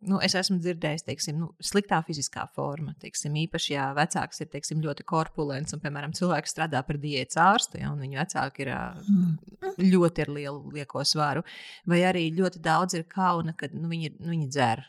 nu, 0.10 0.19
es 0.26 0.35
esmu 0.39 0.57
dzirdējis, 0.64 1.06
teiksim, 1.07 1.41
nu, 1.43 1.52
sliktā 1.64 2.02
fiziskā 2.07 2.47
forma. 2.56 2.95
Teiksim, 3.02 3.35
īpaši, 3.45 3.73
ja 3.76 3.89
vecāks 3.97 4.43
ir 4.43 4.52
teiksim, 4.53 4.81
ļoti 4.85 5.06
korpulents 5.07 5.76
un, 5.76 5.84
piemēram, 5.84 6.15
cilvēks 6.18 6.56
strādā 6.56 6.81
par 6.88 6.99
diētas 7.02 7.39
ārstu, 7.41 7.81
ja, 7.84 7.91
un 7.93 8.02
viņa 8.03 8.22
vecāki 8.23 8.65
ir 8.65 8.73
mm. 8.73 9.77
ļoti 9.84 10.26
ar 10.26 10.34
lielu 10.39 10.76
lieko 10.80 11.06
svaru. 11.07 11.45
Vai 11.89 12.03
arī 12.07 12.27
ļoti 12.35 12.64
daudz 12.65 12.97
ir 12.99 13.07
kauna, 13.11 13.56
kad 13.57 13.76
nu, 13.76 13.89
viņi, 13.91 14.15
nu, 14.19 14.34
viņi 14.34 14.52
dzer 14.52 14.85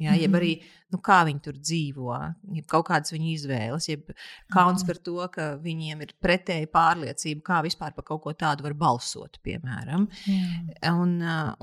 Jā, 0.00 0.14
jeb 0.16 0.36
arī 0.38 0.54
nu, 0.90 0.98
kā 1.04 1.20
viņi 1.28 1.42
tur 1.44 1.56
dzīvo, 1.60 2.14
jeb 2.56 2.66
kaut 2.70 2.86
kādas 2.88 3.12
viņu 3.12 3.28
izvēles, 3.34 3.88
jeb 3.90 4.08
kauns 4.52 4.84
par 4.88 4.98
to, 5.04 5.18
ka 5.32 5.50
viņiem 5.62 6.00
ir 6.06 6.14
pretēji 6.24 6.70
pārliecība, 6.72 7.42
kā 7.46 7.58
vispār 7.66 7.92
par 7.96 8.06
kaut 8.08 8.22
ko 8.24 8.34
tādu 8.36 8.64
var 8.66 8.74
balsot, 8.80 9.36
piemēram. 9.46 10.08
Jā. 10.24 10.94
Un, 10.94 11.14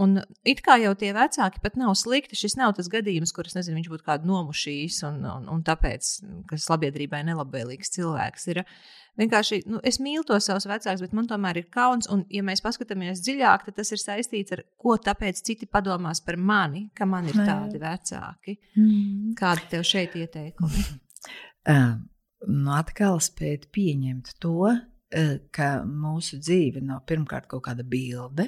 un 0.04 0.22
it 0.48 0.62
kā 0.66 0.78
jau 0.84 0.94
tie 1.00 1.12
vecāki 1.18 1.64
pat 1.64 1.80
nav 1.82 1.96
slikti. 2.00 2.38
Šis 2.38 2.60
nav 2.60 2.76
tas 2.78 2.92
gadījums, 2.94 3.34
kurš, 3.36 3.58
nezinu, 3.58 3.82
viņš 3.82 3.92
būtu 3.96 4.08
kādu 4.08 4.30
nomušījis 4.30 5.02
un, 5.10 5.20
un, 5.34 5.50
un 5.58 5.66
tāpēc, 5.68 6.14
ka 6.48 6.62
sabiedrībai 6.70 7.26
nelabvēlīgs 7.28 7.98
cilvēks 7.98 8.50
ir. 8.54 8.64
Vienkārši 9.18 9.62
nu, 9.66 9.80
es 9.88 9.98
mīlu 10.04 10.24
tos 10.28 10.46
savus 10.50 10.68
vecākus, 10.70 11.02
bet 11.06 11.16
man 11.18 11.30
tomēr 11.30 11.62
ir 11.62 11.70
kauns. 11.74 12.10
Un, 12.14 12.24
ja 12.34 12.44
mēs 12.46 12.62
paskatāmies 12.66 13.24
dziļāk, 13.26 13.66
tad 13.68 13.80
tas 13.80 13.92
ir 13.96 14.02
saistīts 14.02 14.54
ar 14.54 14.64
ko 14.78 14.98
tāpēc 15.02 15.42
citi 15.46 15.70
padomās 15.70 16.22
par 16.26 16.38
mani, 16.38 16.88
ka 16.98 17.08
man 17.10 17.30
ir 17.30 17.40
tādi 17.40 17.82
vecāki. 17.82 18.58
Mm. 18.78 19.34
Kādi 19.40 19.74
tev 19.74 19.88
šeit 19.88 20.18
ieteikumi? 20.20 20.88
Uh, 21.68 21.98
nu 22.48 22.72
atkal 22.72 23.18
spēt 23.20 23.66
pieņemt 23.76 24.30
to, 24.40 24.70
uh, 24.72 25.32
ka 25.52 25.66
mūsu 25.84 26.38
dzīve 26.40 26.80
nav 26.80 27.02
pirmkārt 27.10 27.50
kaut 27.52 27.66
kāda 27.66 27.84
bilde 27.84 28.46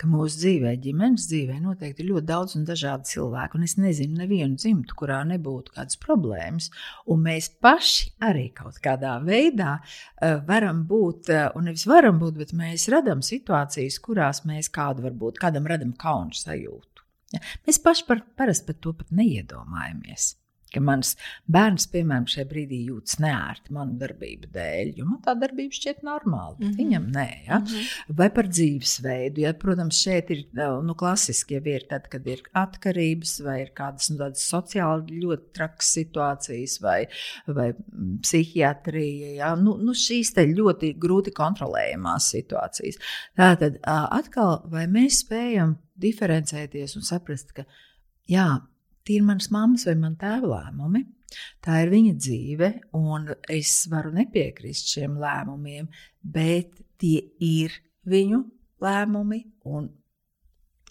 ka 0.00 0.08
mūsu 0.10 0.40
dzīvē, 0.40 0.72
ģimenes 0.84 1.26
dzīvē, 1.30 1.58
noteikti 1.64 2.04
ir 2.04 2.10
ļoti 2.10 2.28
daudz 2.30 2.56
un 2.58 2.64
dažādi 2.68 3.10
cilvēki. 3.12 3.58
Un 3.58 3.66
es 3.66 3.76
nezinu, 3.80 4.18
nevienu 4.22 4.58
dzimtu, 4.60 4.96
kurā 4.98 5.20
nebūtu 5.28 5.76
kādas 5.76 6.00
problēmas. 6.00 6.70
Un 7.10 7.22
mēs 7.26 7.50
paši 7.62 8.10
arī 8.30 8.48
kaut 8.56 8.80
kādā 8.84 9.18
veidā 9.24 9.76
uh, 9.78 10.40
varam 10.48 10.82
būt, 10.88 11.32
uh, 11.34 11.48
un 11.58 11.68
nevis 11.68 11.86
varam 11.90 12.20
būt, 12.22 12.40
bet 12.40 12.56
mēs 12.56 12.88
radām 12.92 13.24
situācijas, 13.26 14.00
kurās 14.04 14.44
mēs 14.48 14.72
kādu 14.72 15.06
varbūt 15.08 15.40
kādam 15.42 15.68
radām 15.70 15.94
kaunu 16.00 16.36
sajūtu. 16.36 17.06
Ja? 17.36 17.44
Mēs 17.66 17.82
paši 17.84 18.06
par, 18.08 18.24
parasti 18.40 18.72
par 18.72 18.80
to 18.82 18.96
pat 19.02 19.12
neiedomājamies 19.14 20.34
ka 20.74 20.82
mans 20.84 21.14
bērns, 21.50 21.86
piemēram, 21.92 22.26
šajā 22.30 22.46
brīdī 22.50 22.80
jūtas 22.88 23.18
neērti 23.22 23.74
manu 23.74 23.98
darbību 24.00 24.50
dēļ, 24.54 24.92
jo 24.98 25.06
man 25.08 25.20
tā 25.24 25.34
darbība 25.38 25.76
šķiet 25.76 26.04
normāla, 26.06 26.56
bet 26.58 26.66
mm 26.66 26.70
-hmm. 26.70 26.78
viņam 26.82 27.06
nē. 27.16 27.28
Ja? 27.46 27.58
Mm 27.58 27.66
-hmm. 27.66 28.16
Vai 28.20 28.30
par 28.30 28.48
dzīvesveidu. 28.48 29.40
Ja, 29.40 29.52
protams, 29.54 30.02
šeit 30.02 30.30
ir 30.30 30.44
nu, 30.82 30.94
klasiski, 30.94 31.54
ja 31.54 31.60
ir 31.64 31.86
tad, 31.90 32.08
kad 32.08 32.26
ir 32.26 32.42
atkarības 32.52 33.40
vai 33.44 33.60
ir 33.62 33.72
kādas 33.74 34.10
nu, 34.10 34.30
sociāli 34.34 35.20
ļoti 35.24 35.52
trakas 35.54 35.92
situācijas 35.96 36.80
vai, 36.82 37.06
vai 37.46 37.72
psihiatrija. 38.22 39.34
Ja? 39.34 39.54
Nu, 39.56 39.76
nu, 39.76 39.92
šīs 39.92 40.34
ļoti 40.36 40.94
grūti 40.98 41.30
kontrolējamās 41.30 42.30
situācijas. 42.30 42.98
Tātad 43.36 43.78
atkal, 43.84 44.62
vai 44.70 44.86
mēs 44.86 45.24
spējam 45.24 45.76
diferencēties 46.00 46.96
un 46.96 47.02
saprast, 47.06 47.52
ka 47.56 47.64
jā, 48.30 48.46
Tie 49.04 49.18
ir 49.20 49.26
manas 49.26 49.50
mammas 49.54 49.86
vai 49.88 49.96
man 50.00 50.16
tēva 50.20 50.50
lēmumi. 50.54 51.04
Tā 51.62 51.84
ir 51.84 51.92
viņa 51.92 52.14
dzīve, 52.18 52.70
un 52.98 53.28
es 53.48 53.74
varu 53.90 54.10
nepiekrist 54.16 54.90
šiem 54.90 55.14
lēmumiem, 55.22 55.86
bet 56.20 56.80
tie 57.00 57.20
ir 57.38 57.76
viņu 58.10 58.42
lēmumi, 58.82 59.44
un 59.70 59.86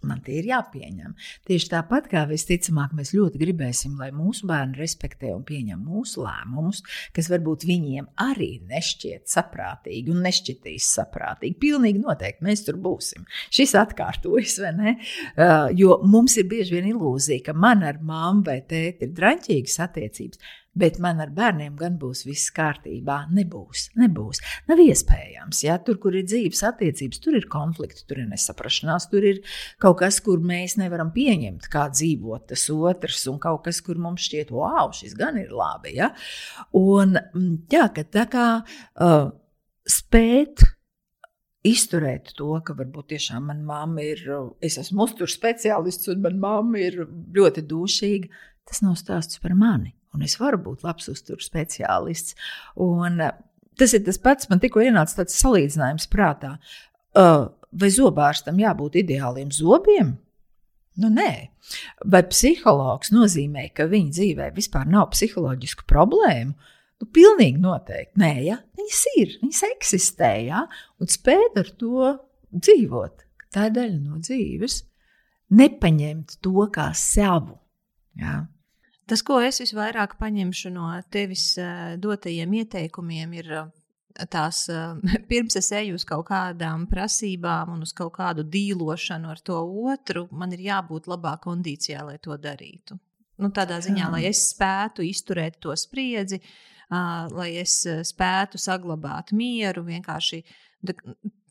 Man 0.08 0.22
tie 0.26 0.40
ir 0.40 0.50
jāpieņem. 0.50 1.16
Tieši 1.50 1.70
tāpat 1.74 2.10
kā 2.12 2.24
visticamāk, 2.30 2.94
mēs 2.98 3.12
ļoti 3.16 3.42
gribēsim, 3.42 3.98
lai 4.00 4.10
mūsu 4.16 4.48
bērni 4.50 4.80
respektē 4.80 5.34
un 5.36 5.44
pieņem 5.48 5.82
mūsu 5.84 6.24
lēmumus, 6.26 6.84
kas 7.16 7.30
varbūt 7.32 7.66
viņiem 7.70 8.10
arī 8.26 8.52
nešķiet 8.70 9.28
saprātīgi 9.32 10.14
un 10.14 10.24
nešķitīs 10.28 10.90
saprātīgi. 11.00 11.58
Pilnīgi 11.62 12.04
noteikti 12.04 12.48
mēs 12.48 12.66
tur 12.68 12.80
būsim. 12.82 13.28
Šis 13.54 13.76
atkārtojas, 13.80 14.60
vai 14.64 14.74
ne? 14.78 14.96
Uh, 15.34 15.68
jo 15.76 16.00
mums 16.08 16.38
ir 16.40 16.48
bieži 16.52 16.78
vien 16.78 16.90
ilūzija, 16.94 17.44
ka 17.50 17.58
man 17.58 17.84
ar 17.88 18.02
māmu 18.04 18.46
vai 18.48 18.62
tēti 18.68 19.08
ir 19.08 19.16
draņķīgas 19.18 19.80
attiecības 19.88 20.44
bet 20.80 21.00
man 21.04 21.20
ar 21.24 21.32
bērniem 21.36 21.76
gan 21.80 21.98
būs 22.00 22.24
viss 22.28 22.52
kārtībā. 22.56 23.20
Nebūs, 23.36 23.90
nebūs. 24.00 24.42
Nav 24.70 24.82
iespējams. 24.84 25.64
Ja? 25.66 25.78
Tur, 25.84 26.00
kur 26.02 26.16
ir 26.18 26.28
dzīves 26.28 26.64
attiecības, 26.70 27.22
tur 27.24 27.38
ir 27.40 27.50
konflikti, 27.52 28.06
tur 28.08 28.22
ir 28.24 28.30
nesaprašanās, 28.32 29.10
tur 29.12 29.28
ir 29.28 29.42
kaut 29.82 30.00
kas, 30.04 30.22
kur 30.26 30.42
mēs 30.44 30.78
nevaram 30.80 31.12
pieņemt, 31.16 31.70
kā 31.72 31.90
dzīvot 31.94 32.50
tas 32.54 32.66
otrs, 32.74 33.28
un 33.32 33.40
kaut 33.44 33.66
kas, 33.68 33.84
kur 33.86 34.00
mums 34.02 34.26
šķiet, 34.30 34.54
wow, 34.56 34.90
šis 34.96 35.16
gan 35.20 35.40
ir 35.42 35.54
labi. 35.56 35.96
Ja? 36.00 36.12
Un 36.78 37.18
mm, 37.20 37.54
jā, 37.74 37.88
ka 37.96 38.06
tā 38.08 38.26
kā 38.32 38.48
uh, 38.64 39.32
spēt 39.90 40.66
izturēt 41.68 42.34
to, 42.40 42.54
ka 42.64 42.74
varbūt 42.78 43.12
tiešām 43.14 43.50
manā 43.52 43.66
mamma 43.68 44.06
ir, 44.08 44.24
es 44.64 44.80
esmu 44.80 45.10
uzturs 45.10 45.36
speciālists 45.36 46.12
un 46.14 46.24
manā 46.24 46.40
mamma 46.40 46.84
ir 46.88 47.04
ļoti 47.36 47.68
dušīga. 47.68 48.36
Tas 48.70 48.84
nav 48.86 49.00
stāsts 49.02 49.42
par 49.42 49.56
mani 49.58 49.96
un 50.16 50.26
es 50.26 50.38
varu 50.40 50.62
būt 50.70 50.86
labs 50.88 51.10
uzturu 51.12 51.44
speciālists. 51.44 52.38
Un, 52.86 53.20
eh, 53.22 53.36
tas 53.80 53.94
ir 53.94 54.04
tas 54.06 54.18
pats, 54.18 54.50
man 54.50 54.60
tikko 54.60 54.84
ienāca 54.84 55.22
tāds 55.22 55.38
salīdzinājums 55.42 56.10
prātā. 56.12 56.58
Uh, 57.18 57.50
vai 57.72 57.90
zobārstam 57.90 58.60
jābūt 58.62 59.00
ideāliem 59.02 59.52
zobiem? 59.54 60.18
Nu, 61.00 61.10
nē. 61.14 61.32
Vai 62.12 62.22
psihologs 62.28 63.14
nozīmē, 63.16 63.70
ka 63.74 63.88
viņa 63.90 64.12
dzīvē 64.18 64.50
vispār 64.56 64.90
nav 64.90 65.12
psiholoģisku 65.14 65.86
problēmu? 65.90 66.54
Nu, 67.00 67.08
pilnīgi 67.16 67.62
noteikti. 67.64 68.20
Nē, 68.20 68.32
ja? 68.44 68.60
viņas 68.76 69.04
ir, 69.16 69.36
viņas 69.44 69.64
eksistē, 69.70 70.32
ja? 70.50 70.66
un 71.00 71.12
spēt 71.12 71.60
ar 71.62 71.72
to 71.80 72.12
dzīvot. 72.52 73.26
Tā 73.54 73.70
ir 73.70 73.76
daļa 73.78 74.00
no 74.02 74.20
dzīves. 74.20 74.82
Nepaņemt 75.56 76.38
to 76.44 76.68
kā 76.74 76.90
savu. 76.98 77.56
Ja? 78.20 78.44
Tas, 79.10 79.24
ko 79.26 79.40
es 79.42 79.58
visvairāk 79.62 80.20
paņemšu 80.20 80.70
no 80.76 80.92
tevis 81.10 81.52
uh, 81.58 81.96
dotajiem 81.98 82.52
ieteikumiem, 82.62 83.34
ir 83.42 83.52
uh, 83.58 83.72
tās 84.30 84.68
uh, 84.70 85.00
pirms 85.32 85.58
es 85.58 85.72
eju 85.74 85.98
uz 85.98 86.06
kaut 86.06 86.28
kādām 86.30 86.86
prasībām 86.92 87.74
un 87.74 87.86
uz 87.88 87.94
kaut 87.98 88.14
kādu 88.20 88.46
dīlošanu 88.46 89.32
ar 89.34 89.42
to 89.42 89.58
otru, 89.94 90.28
man 90.32 90.54
ir 90.54 90.66
jābūt 90.68 91.10
labā 91.10 91.36
kondīcijā, 91.42 92.04
lai 92.06 92.20
to 92.22 92.38
darītu. 92.38 93.00
Nu, 93.40 93.50
tādā 93.56 93.80
ziņā, 93.82 94.12
lai 94.12 94.26
es 94.28 94.44
spētu 94.52 95.06
izturēt 95.08 95.62
to 95.64 95.72
spriedzi, 95.80 96.42
lai 96.92 97.54
es 97.62 97.78
spētu 98.10 98.60
saglabāt 98.60 99.32
mieru, 99.32 99.86
vienkārši 99.88 100.42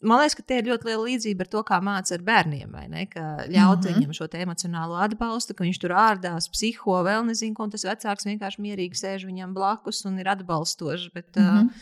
Man 0.00 0.20
liekas, 0.20 0.36
ka 0.38 0.44
tie 0.46 0.60
ir 0.60 0.68
ļoti 0.70 0.86
liela 0.86 1.04
līdzība 1.08 1.42
ar 1.42 1.48
to, 1.50 1.62
kā 1.66 1.78
mācīt 1.82 2.14
ar 2.18 2.24
bērniem. 2.26 2.74
Ļaut 2.74 3.48
mm 3.50 3.50
-hmm. 3.50 3.94
viņam 3.96 4.12
šo 4.14 4.28
emocionālo 4.38 4.98
atbalstu, 5.02 5.54
ka 5.54 5.64
viņš 5.64 5.80
tur 5.82 5.94
ārdās, 5.98 6.50
psiho, 6.54 6.98
vēl 7.02 7.24
nezinu, 7.26 7.54
ko 7.54 7.66
tas 7.66 7.84
vecāks 7.84 8.28
vienkārši 8.28 8.62
mierīgi 8.62 8.94
sēž 8.94 9.26
viņam 9.26 9.54
blakus 9.54 10.04
un 10.06 10.18
ir 10.18 10.28
atbalstošs. 10.28 11.10
Bet, 11.14 11.34
mm 11.36 11.42
-hmm. 11.42 11.66
uh, 11.66 11.72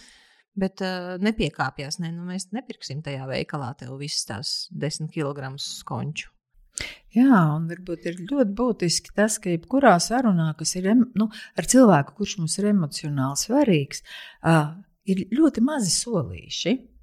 bet 0.55 0.81
uh, 0.81 1.17
nepiekāpjas. 1.21 2.01
Ne? 2.01 2.13
Nu, 2.13 2.25
mēs 2.25 2.49
nepirksim 2.57 3.03
tajā 3.03 3.29
veikalā 3.29 3.75
tev 3.79 3.99
visas 4.01 4.25
tās 4.25 4.55
desmit 4.71 5.13
kg 5.13 5.53
konču. 5.85 6.31
Jā, 7.17 7.57
un 7.57 7.69
varbūt 7.71 8.07
ir 8.11 8.19
ļoti 8.29 8.53
būtiski 8.57 9.15
tas, 9.17 9.39
ka 9.39 9.49
jebkurā 9.49 9.95
sarunā, 10.03 10.51
kas 10.59 10.75
ir 10.77 10.91
nu, 10.95 11.31
ar 11.57 11.65
cilvēku, 11.65 12.17
kurš 12.19 12.39
mums 12.39 12.59
ir 12.59 12.69
emocionāli 12.73 13.41
svarīgs, 13.41 14.03
uh, 14.45 14.75
ir 15.09 15.25
ļoti 15.33 15.65
mazi 15.65 15.95
solīši. 15.95 16.96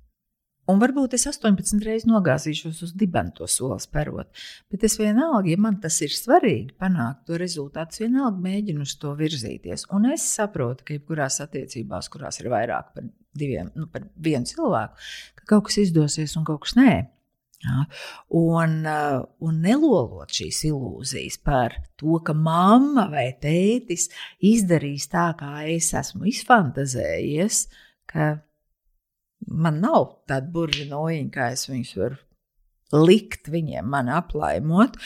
Un 0.71 0.79
varbūt 0.79 1.17
es 1.17 1.25
18 1.27 1.81
reizes 1.83 2.07
nogāzīšos 2.07 2.77
uz 2.85 2.93
dibenu 2.95 3.33
to 3.35 3.47
soli 3.51 3.83
spērot. 3.83 4.29
Bet 4.71 4.85
es 4.87 4.95
vienalga, 4.99 5.49
ja 5.51 5.59
man 5.59 5.81
tas 5.83 5.97
ir 6.05 6.13
svarīgi, 6.15 6.77
panākt 6.79 7.25
to 7.27 7.39
rezultātu, 7.39 8.05
vienalga 8.05 8.39
mēģinu 8.45 8.85
uz 8.87 8.93
to 9.01 9.11
virzīties. 9.19 9.89
Un 9.95 10.07
es 10.13 10.23
saprotu, 10.37 10.85
ka 10.87 10.95
jebkurās 10.95 11.41
attiecībās, 11.43 12.07
kurās 12.13 12.39
ir 12.39 12.47
vairāk 12.53 12.93
par 12.95 13.09
diviem, 13.35 13.73
nu, 13.75 13.89
par 13.91 14.07
vienu 14.15 14.47
cilvēku, 14.47 15.09
ka 15.41 15.49
kaut 15.51 15.67
kas 15.67 15.81
izdosies 15.83 16.37
un 16.39 16.47
kaut 16.47 16.63
kas 16.63 16.77
nē. 16.79 16.93
Ja? 17.63 17.83
Un, 18.39 18.79
uh, 18.87 19.19
un 19.43 19.59
nelolot 19.63 20.31
šīs 20.31 20.63
ilūzijas 20.71 21.41
par 21.43 21.75
to, 21.99 22.21
ka 22.23 22.35
mamma 22.35 23.09
vai 23.11 23.29
tētis 23.43 24.09
izdarīs 24.43 25.09
tā, 25.11 25.29
kā 25.39 25.65
es 25.75 25.91
esmu 25.99 26.27
izfantazējies, 26.31 27.65
ka 28.07 28.33
man 29.47 29.81
nav 29.83 30.09
tāda 30.29 30.49
buržinojiņa, 30.53 31.29
kā 31.33 31.51
es 31.55 31.67
viņus 31.69 31.95
varu 31.99 32.19
likt 32.93 33.49
viņiem, 33.49 33.87
man 33.89 34.11
aplaimot, 34.13 34.99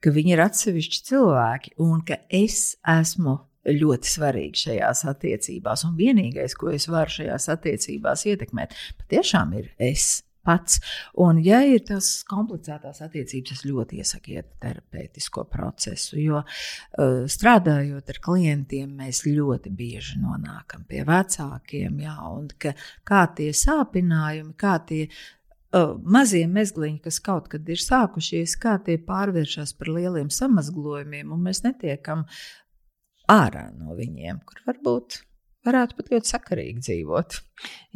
ka 0.00 0.12
viņi 0.12 0.34
ir 0.34 0.42
atsevišķi 0.44 1.04
cilvēki 1.08 1.76
un 1.80 2.02
ka 2.06 2.20
es 2.28 2.74
esmu 2.88 3.38
ļoti 3.68 4.08
svarīgi 4.08 4.64
šajās 4.66 5.04
attiecībās. 5.10 5.84
Un 5.88 5.96
vienīgais, 5.98 6.56
ko 6.56 6.72
es 6.74 6.88
varu 6.90 7.12
šajās 7.20 7.48
attiecībās 7.56 8.26
ietekmēt, 8.28 8.76
patiešām 9.02 9.54
ir 9.60 9.70
es 9.90 10.22
pats. 10.46 10.80
Un, 11.20 11.40
ja 11.44 11.60
ir 11.66 11.82
tas 11.86 12.08
komplicētās 12.28 13.02
attiecības, 13.04 13.56
es 13.56 13.64
ļoti 13.68 14.00
iesaku 14.00 14.36
iet 14.36 14.52
terapeitisko 14.62 15.44
procesu, 15.50 16.18
jo 16.20 16.42
uh, 16.42 17.24
strādājot 17.30 18.14
ar 18.14 18.22
klientiem, 18.24 18.92
mēs 19.00 19.24
ļoti 19.28 19.72
bieži 19.76 20.20
nonākam 20.22 20.86
pie 20.88 21.04
vecākiem, 21.08 22.00
jā, 22.06 22.16
un 22.30 22.48
ka, 22.60 22.74
kā 23.06 23.26
tie 23.36 23.50
sāpinājumi, 23.56 24.54
kā 24.60 24.76
tie 24.88 25.02
uh, 25.06 25.96
mazie 26.02 26.46
mezgliņi, 26.50 27.00
kas 27.06 27.20
kaut 27.24 27.50
kad 27.52 27.68
ir 27.68 27.80
sākušies, 27.82 28.56
kā 28.60 28.78
tie 28.86 28.98
pārvēršas 29.06 29.74
par 29.78 29.92
lieliem 29.94 30.32
samazglojumiem, 30.34 31.32
un 31.34 31.48
mēs 31.48 31.64
netiekam 31.66 32.26
ārā 33.30 33.68
no 33.76 33.94
viņiem, 33.98 34.42
kur 34.46 34.64
varbūt 34.66 35.22
varētu 35.66 35.96
pat 35.98 36.10
ļoti 36.14 36.30
sakarīgi 36.30 36.82
dzīvot. 36.86 37.36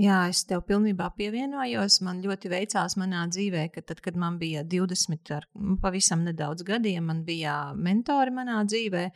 Jā, 0.02 0.18
es 0.32 0.42
tev 0.48 0.64
pilnībā 0.68 1.08
pievienojos. 1.16 2.00
Man 2.04 2.20
ļoti 2.24 2.50
veicās 2.52 2.98
manā 3.00 3.24
dzīvē, 3.32 3.68
ka 3.74 3.84
tad, 3.88 4.02
kad 4.04 4.18
man 4.20 4.36
bija 4.40 4.64
20, 4.68 5.32
ar 5.36 5.48
pavisam 5.82 6.24
nedaudz 6.26 6.66
gadiem, 6.66 7.06
man 7.08 7.24
bija 7.24 7.56
mentori 7.76 8.34
manā 8.34 8.60
dzīvē. 8.68 9.08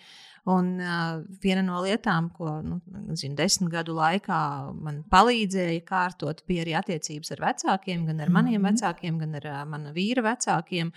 Un 0.48 0.68
uh, 0.80 1.18
viena 1.42 1.60
no 1.60 1.82
lietām, 1.84 2.30
ko 2.32 2.54
nu, 2.64 2.78
zinu, 3.18 3.34
desmit 3.36 3.68
gadu 3.74 3.92
laikā 3.98 4.38
man 4.80 5.02
palīdzēja 5.12 5.82
kārtot, 5.84 6.40
bija 6.48 6.64
arī 6.64 6.76
attiecības 6.78 7.34
ar 7.34 7.42
vecākiem, 7.42 8.06
gan 8.08 8.22
ar 8.24 8.32
maniem 8.32 8.56
mm 8.62 8.64
-hmm. 8.64 8.78
vecākiem, 8.78 9.18
gan 9.20 9.34
ar 9.40 9.48
uh, 9.50 9.64
mana 9.68 9.92
vīra 9.92 10.24
vecākiem. 10.24 10.92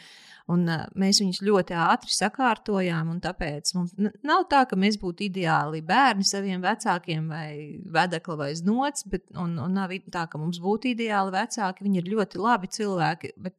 Un, 0.51 0.63
uh, 0.69 0.85
mēs 0.95 1.19
viņus 1.19 1.41
ļoti 1.43 1.75
ātri 1.75 2.15
sakārtojām. 2.15 3.11
Tāpēc 3.19 3.75
mums 3.75 3.91
nav 4.23 4.47
tā, 4.51 4.63
ka 4.69 4.75
mēs 4.75 4.97
būtu 5.01 5.27
ideāli 5.27 5.81
bērni 5.81 6.23
saviem 6.23 6.61
vecākiem, 6.61 7.27
vai 7.27 7.79
vedekli 7.85 8.37
vai 8.37 8.55
znots, 8.55 9.03
bet 9.03 9.23
un, 9.35 9.59
un 9.59 9.73
nav 9.73 9.91
tā, 10.11 10.27
ka 10.31 10.37
mums 10.37 10.59
būtu 10.59 10.95
ideāli 10.95 11.31
vecāki. 11.31 11.83
Viņi 11.83 11.97
ir 11.97 12.11
ļoti 12.15 12.39
labi 12.39 12.67
cilvēki. 12.67 13.33
Bet 13.37 13.55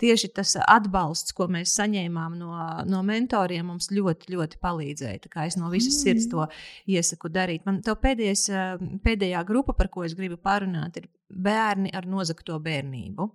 tieši 0.00 0.30
tas 0.36 0.56
atbalsts, 0.64 1.34
ko 1.36 1.46
mēs 1.52 1.74
saņēmām 1.78 2.36
no, 2.40 2.54
no 2.88 3.02
mentoriem, 3.06 3.68
mums 3.70 3.90
ļoti, 3.94 4.32
ļoti 4.34 4.60
palīdzēja 4.62 5.30
kā 5.30 5.46
es 5.48 5.56
no 5.60 5.70
visas 5.72 6.00
sirds 6.02 6.28
to 6.30 6.46
iesaku 6.90 7.30
darīt. 7.32 7.64
Man 7.68 7.80
te 7.84 7.94
pēdējais, 7.94 8.44
eh, 8.54 8.84
pēdējā 9.04 9.42
grupa, 9.48 9.76
par 9.76 9.90
ko 9.92 10.04
es 10.06 10.16
gribu 10.18 10.38
parunāt, 10.40 11.00
ir 11.00 11.08
bērni 11.30 11.92
ar 11.94 12.08
nozagto 12.10 12.58
bērnību. 12.62 13.28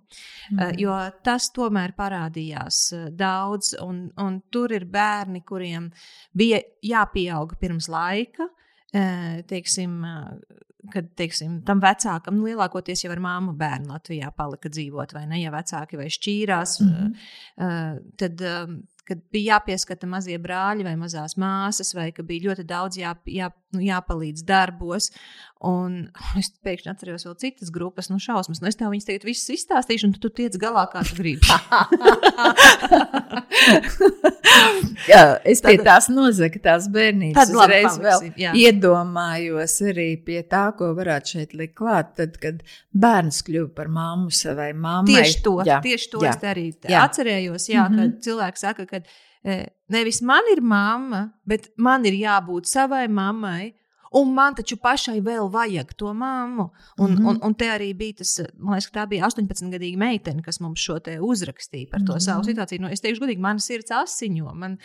Mm. 0.52 0.74
Jo 0.82 0.98
tas 1.24 1.48
tomēr 1.56 1.96
parādījās 1.96 2.82
eh, 2.96 3.08
daudz, 3.14 3.74
un, 3.84 4.06
un 4.22 4.40
tur 4.52 4.74
ir 4.76 4.88
bērni, 4.90 5.42
kuriem 5.46 5.90
bija 6.36 6.62
jāpieaug 6.84 7.58
pirms 7.60 7.90
laika. 7.92 8.50
Teiksim, 8.96 9.98
kad 10.92 11.08
teiksim, 11.18 11.60
tam 11.66 11.80
vecākam 11.82 12.42
lielākoties 12.44 13.04
jau 13.04 13.12
ar 13.14 13.22
māmu 13.24 13.54
bērnu 13.58 13.92
Latvijā 13.94 14.32
palika 14.36 14.72
dzīvot, 14.72 15.14
vai 15.16 15.26
ne? 15.30 15.40
Ja 15.42 15.54
vecāki 15.54 16.00
vai 16.00 16.10
šķīrās, 16.12 16.80
mm 16.82 16.92
-hmm. 16.92 18.04
tad 18.20 18.44
kad 19.06 19.20
bija 19.32 19.56
jāpieskata 19.56 20.08
mazie 20.10 20.38
brāļi 20.42 20.84
vai 20.86 20.96
mazās 20.98 21.36
māsas, 21.38 21.92
vai 21.94 22.10
ka 22.14 22.24
bija 22.26 22.48
ļoti 22.48 22.64
daudz 22.66 22.98
jā, 22.98 23.12
jā, 23.30 23.50
nu, 23.76 23.84
jāpalīdz 23.86 24.46
darbos. 24.46 25.10
Un 25.66 26.12
es 26.36 26.50
pēkšņi 26.66 26.90
atceros 26.92 27.24
vēl 27.24 27.36
citas 27.40 27.70
grupas, 27.72 28.10
nu, 28.12 28.18
šausmas. 28.20 28.60
Nu, 28.60 28.68
es 28.68 28.76
tev 28.76 28.90
viņas 28.92 29.06
tagad 29.08 29.22
visas 29.24 29.48
izstāstīšu, 29.54 30.10
un 30.10 30.12
tu, 30.12 30.20
tu 30.26 30.30
tiec 30.42 30.58
galā, 30.60 30.82
kā 30.92 31.00
tu 31.08 31.16
gribi. 31.16 31.40
jā, 35.10 35.22
es 35.48 35.64
pie 35.64 35.78
tās 35.80 36.10
nozaga, 36.12 36.60
tās 36.68 36.90
bērnības 36.92 37.54
uzreiz 37.56 37.96
vēl 38.04 38.28
jā. 38.36 38.52
iedomājos 38.66 39.78
arī 39.88 40.10
pie 40.26 40.42
tā, 40.44 40.66
ko 40.76 40.92
varētu 40.98 41.38
šeit 41.38 41.56
likt 41.56 41.78
klāt, 41.80 42.12
tad, 42.20 42.36
kad 42.42 42.60
bērns 42.92 43.40
kļuva 43.46 43.72
par 43.80 43.88
mammu 43.92 44.34
savai 44.36 44.74
mammai. 44.76 45.14
Tieši 45.14 45.40
to, 45.46 45.56
jā, 45.66 45.80
tieši 45.84 46.12
to 46.12 46.20
jā, 46.24 46.36
es 46.36 46.50
arī 46.52 46.66
jā. 46.74 47.06
atcerējos, 47.06 47.70
jā, 47.72 47.86
mm 47.86 47.96
-hmm. 47.96 48.12
kad 48.12 48.28
cilvēks 48.28 48.68
saka, 48.68 48.86
ka 48.92 49.00
nevis 49.92 50.20
man 50.26 50.46
ir 50.52 50.62
mamma, 50.62 51.26
bet 51.46 51.70
man 51.76 52.06
ir 52.08 52.18
jābūt 52.18 52.70
savai 52.70 53.06
mammai. 53.08 53.74
Un 54.16 54.30
man 54.32 54.54
taču 54.56 54.78
pašai 54.80 55.18
vēl 55.20 55.48
vajag 55.52 55.90
to 55.98 56.12
mammu. 56.14 56.70
Un, 56.98 57.10
mm 57.10 57.16
-hmm. 57.16 57.26
un, 57.28 57.38
un 57.42 57.54
te 57.54 57.66
arī 57.66 57.92
bija 57.96 58.14
tas, 58.18 58.40
man 58.56 58.78
liekas, 58.78 58.92
tā 58.92 59.06
bija 59.08 59.26
18-gadīga 59.26 59.98
meitene, 59.98 60.42
kas 60.42 60.60
mums 60.60 60.80
šo 60.80 60.98
te 60.98 61.18
uzrakstīja 61.20 61.90
par 61.90 62.00
to 62.00 62.12
mm 62.12 62.16
-hmm. 62.16 62.24
savu 62.24 62.42
situāciju. 62.42 62.80
Nu, 62.80 62.88
es 62.88 63.00
teikšu, 63.00 63.22
godīgi, 63.24 63.38
man 63.38 63.60
sirds 63.60 63.90
asiņo. 63.90 64.54
Man, 64.54 64.78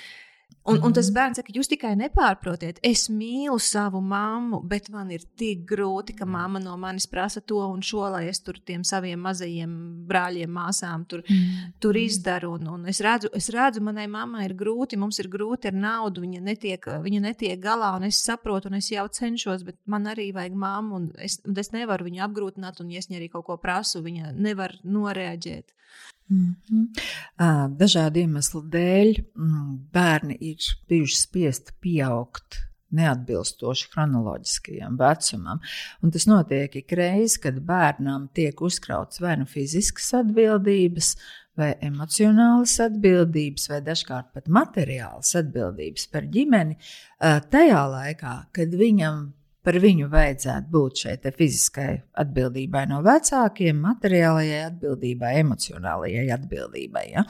Un, 0.63 0.77
un 0.85 0.93
tas 0.93 1.07
mhm. 1.09 1.15
bērns 1.15 1.39
saka, 1.39 1.53
jūs 1.55 1.69
tikai 1.71 1.95
nepārprotiet, 1.97 2.77
es 2.85 3.07
mīlu 3.09 3.57
savu 3.61 3.97
mammu, 4.05 4.59
bet 4.69 4.91
man 4.93 5.09
ir 5.09 5.23
tik 5.39 5.63
grūti, 5.71 6.13
ka 6.17 6.27
mamma 6.29 6.61
no 6.61 6.75
manis 6.77 7.07
prasa 7.09 7.41
to 7.41 7.63
un 7.65 7.81
šo, 7.85 8.03
lai 8.13 8.27
es 8.29 8.43
tur 8.45 8.59
tiem 8.61 8.83
saviem 8.85 9.23
mazajiem 9.25 9.73
brāļiem, 10.09 10.53
māsām 10.53 11.07
tur, 11.09 11.23
mm. 11.25 11.73
tur 11.81 11.97
izdaru. 11.97 12.53
Un, 12.59 12.69
un 12.75 12.85
es, 12.91 13.01
redzu, 13.01 13.31
es 13.37 13.49
redzu, 13.53 13.81
manai 13.87 14.05
mammai 14.11 14.45
ir 14.45 14.55
grūti, 14.59 15.01
mums 15.01 15.17
ir 15.23 15.31
grūti 15.33 15.71
ar 15.71 15.77
naudu, 15.81 16.21
viņa 16.27 16.43
netiek, 16.45 16.87
viņa 17.07 17.25
netiek 17.25 17.57
galā, 17.61 17.95
un 17.97 18.05
es 18.11 18.21
saprotu, 18.21 18.69
un 18.69 18.77
es 18.77 18.91
jau 18.93 19.07
cenšos, 19.09 19.65
bet 19.65 19.81
man 19.89 20.05
arī 20.13 20.29
vajag 20.35 20.61
mammu, 20.61 21.01
un 21.01 21.11
es, 21.25 21.39
un 21.47 21.57
es 21.57 21.73
nevaru 21.73 22.05
viņu 22.11 22.21
apgrūtināt, 22.27 22.85
un 22.85 22.93
ja 22.93 23.01
es 23.01 23.09
viņai 23.09 23.23
arī 23.23 23.33
kaut 23.33 23.49
ko 23.49 23.57
prasu, 23.61 24.05
viņa 24.05 24.35
nevar 24.37 24.77
noreaģēt. 24.85 25.73
Mm 26.31 26.55
-hmm. 26.69 27.77
Dažādu 27.77 28.19
iemeslu 28.23 28.61
dēļ 28.71 29.09
mm, 29.35 29.71
bērni 29.93 30.37
ir 30.39 30.57
bijuši 30.87 31.17
spiesti 31.17 31.73
pieaugt 31.81 32.61
neatbilstoši 32.91 33.89
chronoloģiskajam 33.91 34.97
vecumam. 34.99 35.59
Un 36.01 36.11
tas 36.11 36.27
notiek 36.27 36.75
ik 36.75 36.91
reiz, 36.91 37.37
kad 37.37 37.59
bērnam 37.67 38.29
tiek 38.33 38.61
uzkrauts 38.61 39.21
vai 39.23 39.37
nu 39.37 39.45
fiziskas 39.45 40.13
atbildības, 40.13 41.15
vai 41.57 41.73
emocionālas 41.83 42.77
atbildības, 42.79 43.67
vai 43.69 43.81
dažkārt 43.85 44.31
pat 44.33 44.47
materiālas 44.47 45.35
atbildības 45.35 46.07
par 46.11 46.27
ģimeni, 46.31 46.77
tajā 47.51 47.83
laikā, 47.91 48.35
kad 48.55 48.75
viņam 48.83 49.33
par 49.65 49.77
viņu 49.81 50.09
vajadzētu 50.11 50.71
būt 50.73 51.03
šai 51.03 51.15
fiziskai 51.37 51.89
atbildībai 52.23 52.83
no 52.89 53.01
vecākiem, 53.05 53.79
materiālajai 53.85 54.63
atbildībai, 54.67 55.35
emocionālajai 55.43 56.27
atbildībai. 56.35 57.05
Ja? 57.13 57.25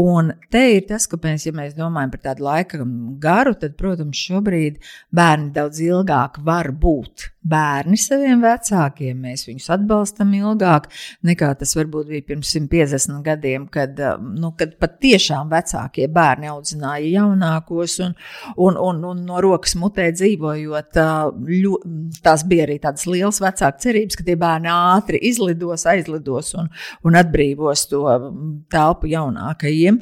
Un 0.00 0.34
te 0.52 0.64
ir 0.76 0.86
tas, 0.90 1.08
ka 1.10 1.20
mēs, 1.22 1.48
ja 1.48 1.54
mēs 1.56 1.76
domājam 1.78 2.12
par 2.14 2.24
tādu 2.28 2.46
laika 2.46 2.84
garu, 3.22 3.56
tad, 3.60 3.76
protams, 3.80 4.20
šobrīd 4.28 4.80
bērni 5.16 5.52
daudz 5.56 5.80
ilgāk 5.84 6.40
var 6.44 6.72
būt 6.76 7.30
bērni 7.40 7.96
saviem 8.00 8.42
vecākiem. 8.44 9.20
Mēs 9.24 9.46
viņus 9.48 9.70
atbalstam 9.72 10.32
ilgāk 10.36 10.90
nekā 11.26 11.50
tas 11.60 11.72
varbūt 11.78 12.10
bija 12.12 12.26
pirms 12.28 12.52
150 12.56 13.22
gadiem, 13.24 13.66
kad, 13.72 13.96
nu, 14.20 14.52
kad 14.58 14.76
pat 14.80 14.98
tiešām 15.02 15.48
vecākie 15.52 16.08
bērni 16.12 16.50
audzināja 16.52 17.08
jaunākos 17.14 17.96
un, 18.04 18.16
un, 18.56 18.76
un, 18.76 19.02
un 19.12 19.24
no 19.28 19.40
rokas 19.40 19.76
mutē 19.80 20.10
dzīvojot. 20.16 21.00
Ļu, 21.70 21.78
tās 22.24 22.42
bija 22.48 22.66
arī 22.66 22.78
tādas 22.82 23.06
liels 23.08 23.40
vecāku 23.42 23.82
cerības, 23.84 24.18
ka 24.18 24.26
tie 24.26 24.36
bērni 24.38 24.70
ātri 24.72 25.20
izlidos, 25.30 25.86
aizlidos 25.90 26.54
un, 26.58 26.70
un 27.06 27.18
atbrīvos 27.20 27.86
to 27.90 28.04
telpu 28.72 29.10
jaunākajiem. 29.10 30.00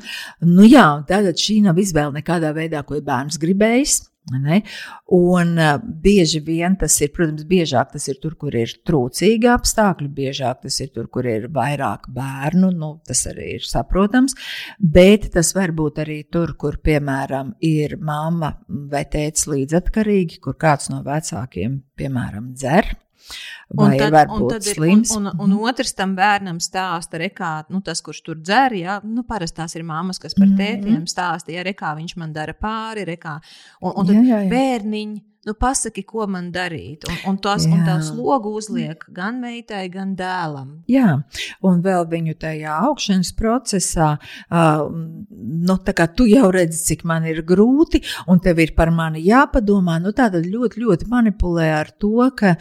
Nu 0.48 0.68
jā, 0.68 0.86
tātad 1.08 1.38
šī 1.40 1.60
nav 1.66 1.80
izvēle 1.80 2.18
nekādā 2.20 2.54
veidā, 2.56 2.84
ko 2.86 3.00
bērns 3.04 3.40
gribējis. 3.42 4.00
Ne? 4.34 4.60
Un 5.14 5.54
uh, 5.58 5.78
bieži 5.80 6.40
vien 6.44 6.76
tas 6.78 6.94
ir, 7.04 7.12
protams, 7.14 7.46
biežāk 7.48 7.94
tas 7.94 8.08
ir 8.10 8.20
tur, 8.22 8.36
kur 8.40 8.54
ir 8.58 8.74
trūcīgi 8.86 9.50
apstākļi, 9.52 10.10
biežāk 10.18 10.62
tas 10.66 10.78
ir 10.84 10.92
tur, 10.94 11.08
kur 11.12 11.28
ir 11.28 11.48
vairāk 11.54 12.08
bērnu, 12.14 12.70
nu, 12.76 12.92
tas 13.08 13.24
arī 13.30 13.54
ir 13.56 13.66
saprotams, 13.68 14.36
bet 14.78 15.30
tas 15.34 15.54
var 15.56 15.74
būt 15.76 16.02
arī 16.04 16.20
tur, 16.32 16.54
kur, 16.60 16.80
piemēram, 16.84 17.56
ir 17.64 17.98
mamma 17.98 18.54
vai 18.68 19.04
tēvs 19.08 19.48
līdzatkarīgi, 19.50 20.40
kur 20.44 20.58
kāds 20.60 20.92
no 20.92 21.02
vecākiem, 21.06 21.82
piemēram, 21.98 22.52
dzer 22.58 22.94
Vai 23.68 23.90
un 23.92 24.00
tad, 24.00 24.14
varbūt 24.14 24.54
un 24.56 24.64
slims. 24.64 25.12
Ir, 25.12 25.20
un, 25.20 25.30
un, 25.34 25.52
un 25.58 25.68
otrs 25.68 25.92
tam 25.96 26.14
bērnam 26.16 26.60
stāsta, 26.64 27.20
rekā, 27.20 27.52
nu, 27.72 27.82
tas, 27.84 28.00
kurš 28.04 28.22
tur 28.24 28.40
dzer, 28.40 28.76
ja, 28.78 28.98
nu, 29.04 29.24
parasti 29.28 29.60
tās 29.60 29.76
ir 29.76 29.84
mammas, 29.84 30.20
kas 30.22 30.36
par 30.38 30.46
-hmm. 30.48 30.58
tētiem 30.60 31.06
stāsta, 31.10 31.52
ja, 31.52 31.64
rekā 31.66 31.94
viņš 31.98 32.16
man 32.16 32.32
dara 32.32 32.54
pāri, 32.54 33.04
rekā. 33.04 33.38
Un, 33.82 33.92
un 33.92 34.06
tad 34.06 34.14
jā, 34.16 34.22
jā, 34.24 34.44
jā. 34.46 34.50
bērniņi 34.54 35.24
nu, 35.48 35.54
pasaki, 35.54 36.02
ko 36.04 36.26
man 36.28 36.50
darīt. 36.52 37.06
Un, 37.08 37.16
un, 37.30 37.38
Jā. 37.40 37.54
un 37.72 37.84
tā 37.86 37.96
slogu 38.04 38.52
uzliek 38.58 39.04
gan 39.14 39.38
meitai, 39.40 39.86
gan 39.92 40.12
dēlam. 40.18 40.82
Jā, 40.90 41.14
un 41.64 41.80
vēl 41.84 42.04
viņu 42.10 42.36
tajā 42.42 42.74
augšanas 42.88 43.32
procesā, 43.38 44.10
uh, 44.18 44.84
nu, 44.90 45.78
tā 45.84 45.94
kā 45.96 46.08
tu 46.12 46.28
jau 46.28 46.50
redzi, 46.54 46.82
cik 46.90 47.06
man 47.08 47.28
ir 47.30 47.40
grūti, 47.48 48.02
un 48.28 48.42
tev 48.44 48.60
ir 48.64 48.74
par 48.76 48.92
mani 48.94 49.24
jāpadomā, 49.24 49.98
nu, 50.04 50.12
tā 50.12 50.28
tad 50.34 50.44
ļoti, 50.44 50.84
ļoti 50.84 51.08
manipulē 51.08 51.70
ar 51.78 51.94
to, 51.96 52.28
ka 52.36 52.56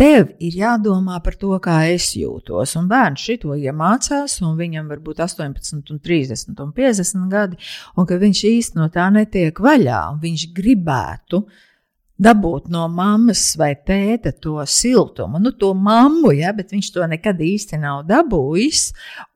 Tev 0.00 0.30
ir 0.40 0.54
jādomā 0.56 1.18
par 1.20 1.34
to, 1.36 1.50
kā 1.60 1.74
es 1.92 2.06
jūtos. 2.16 2.70
Un 2.80 2.86
bērns 2.88 3.20
šito 3.20 3.52
iemācās, 3.52 4.38
un 4.40 4.54
viņam 4.56 4.86
var 4.88 5.02
būt 5.04 5.18
18, 5.26 5.90
un 5.92 5.98
30 6.00 6.62
un 6.64 6.70
50 6.72 7.26
gadi, 7.28 7.58
un 8.00 8.08
ka 8.08 8.16
viņš 8.22 8.40
īstenībā 8.48 8.80
no 8.80 8.88
tā 8.94 9.10
netiek 9.12 9.60
vaļā. 9.60 9.98
Viņš 10.22 10.46
gribētu 10.56 11.42
dabūt 12.20 12.68
no 12.72 12.84
mammas 12.92 13.42
vai 13.58 13.72
tēta 13.74 14.32
to 14.36 14.60
siltumu, 14.68 15.40
nu, 15.40 15.52
to 15.56 15.72
mammu, 15.74 16.34
ja, 16.36 16.52
bet 16.56 16.74
viņš 16.74 16.90
to 16.94 17.06
nekad 17.08 17.40
īsti 17.40 17.80
nav 17.80 18.04
dabūjis. 18.08 18.90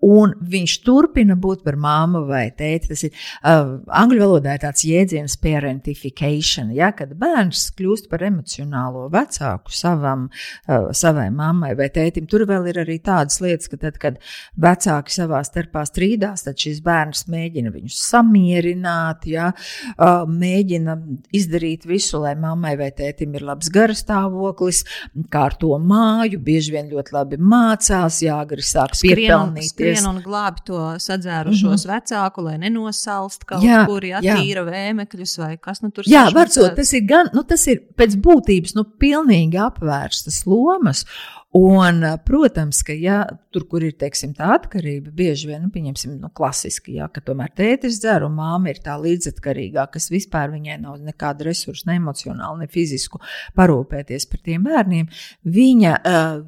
Un 0.05 0.35
viņš 0.36 0.74
turpina 0.85 1.36
būt 1.40 1.62
par 1.65 1.78
mammu 1.81 2.24
vai 2.28 2.44
tēti. 2.52 2.90
Tas 2.93 3.05
ir 3.06 3.15
uh, 3.15 3.78
angļu 3.89 4.20
valodā 4.20 4.56
tāds 4.61 4.85
jēdziens 4.85 5.39
parentification, 5.40 6.74
ja, 6.77 6.90
kad 6.97 7.15
bērns 7.19 7.70
kļūst 7.78 8.11
par 8.12 8.27
emocionālo 8.28 9.06
vecāku 9.12 9.73
savam, 9.73 10.27
uh, 10.28 10.90
savai 10.93 11.31
mammai 11.32 11.73
vai 11.78 11.89
tētim. 11.94 12.28
Tur 12.28 12.44
vēl 12.51 12.69
ir 12.73 12.82
arī 12.85 12.98
tādas 13.05 13.40
lietas, 13.44 13.70
ka 13.73 13.81
tad, 13.81 13.97
kad 14.02 14.20
vecāki 14.61 15.16
savā 15.16 15.40
starpā 15.47 15.86
strīdās, 15.89 16.44
tad 16.44 16.61
šis 16.61 16.82
bērns 16.85 17.24
mēģina 17.32 17.73
viņus 17.73 18.02
samierināt, 18.11 19.24
ja, 19.32 19.51
uh, 19.97 20.28
mēģina 20.28 20.98
izdarīt 21.35 21.89
visu, 21.89 22.20
lai 22.20 22.36
mammai 22.36 22.74
mammai 22.75 22.91
vai 22.91 22.91
tētim 22.95 23.35
ir 23.35 23.45
labs 23.45 23.71
garastāvoklis, 23.73 24.85
kārto 25.31 25.79
māju, 25.79 26.41
bieži 26.43 26.75
vien 26.75 26.89
ļoti 26.91 27.15
labi 27.15 27.39
mācās, 27.39 28.21
jāgari 28.23 28.63
sāk 28.63 28.95
piepelnīt. 29.01 29.71
Skrien 29.73 30.07
un 30.09 30.21
glābi 30.23 30.65
to 30.67 30.81
sadzērušos 30.99 31.85
mm 31.85 31.91
-hmm. 31.91 31.95
vecāku, 31.95 32.45
lai 32.45 32.59
nenosalst 32.59 33.45
kaut 33.45 33.63
jā, 33.63 33.85
kur, 33.87 34.05
ja 34.05 34.21
tīra 34.21 34.65
vēmekļus 34.65 35.39
vai 35.39 35.57
kas 35.59 35.83
nu 35.83 35.91
tur 35.91 36.05
Jā, 36.07 36.31
varbūt 36.33 36.77
tas 36.77 36.93
ir 36.93 37.07
gan, 37.07 37.31
nu 37.33 37.43
tas 37.43 37.67
ir 37.67 37.83
pēc 37.97 38.17
būtības, 38.17 38.75
nu 38.75 38.85
pilnīgi 38.85 39.59
apvērstas 39.59 40.47
lomas. 40.47 41.05
Un, 41.55 42.02
protams, 42.26 42.81
ka 42.82 42.94
ja, 42.98 43.20
tur, 43.55 43.62
kur 43.70 43.85
ir 43.86 43.93
teiksim, 43.94 44.32
tā 44.35 44.48
atkarība, 44.56 45.12
bieži 45.14 45.52
vien, 45.52 45.60
nu, 45.62 45.70
pieņemsim, 45.70 46.16
nu, 46.18 46.31
klasiski, 46.35 46.97
ja, 46.98 47.06
ka 47.06 47.22
tomēr 47.22 47.52
tētis 47.55 48.01
dzer 48.02 48.26
un 48.26 48.35
māma 48.35 48.72
ir 48.72 48.81
tā 48.82 48.97
līdzatkarīgā, 48.98 49.85
kas 49.94 50.10
vispār 50.10 50.51
viņai 50.51 50.81
nav 50.82 50.98
nekāda 51.06 51.47
resursa, 51.47 51.86
ne 51.93 52.01
emocionāli, 52.01 52.64
ne 52.64 52.70
fizisku 52.74 53.22
parūpēties 53.55 54.26
par 54.32 54.43
tiem 54.43 54.66
bērniem, 54.66 55.06
viņa, 55.47 55.94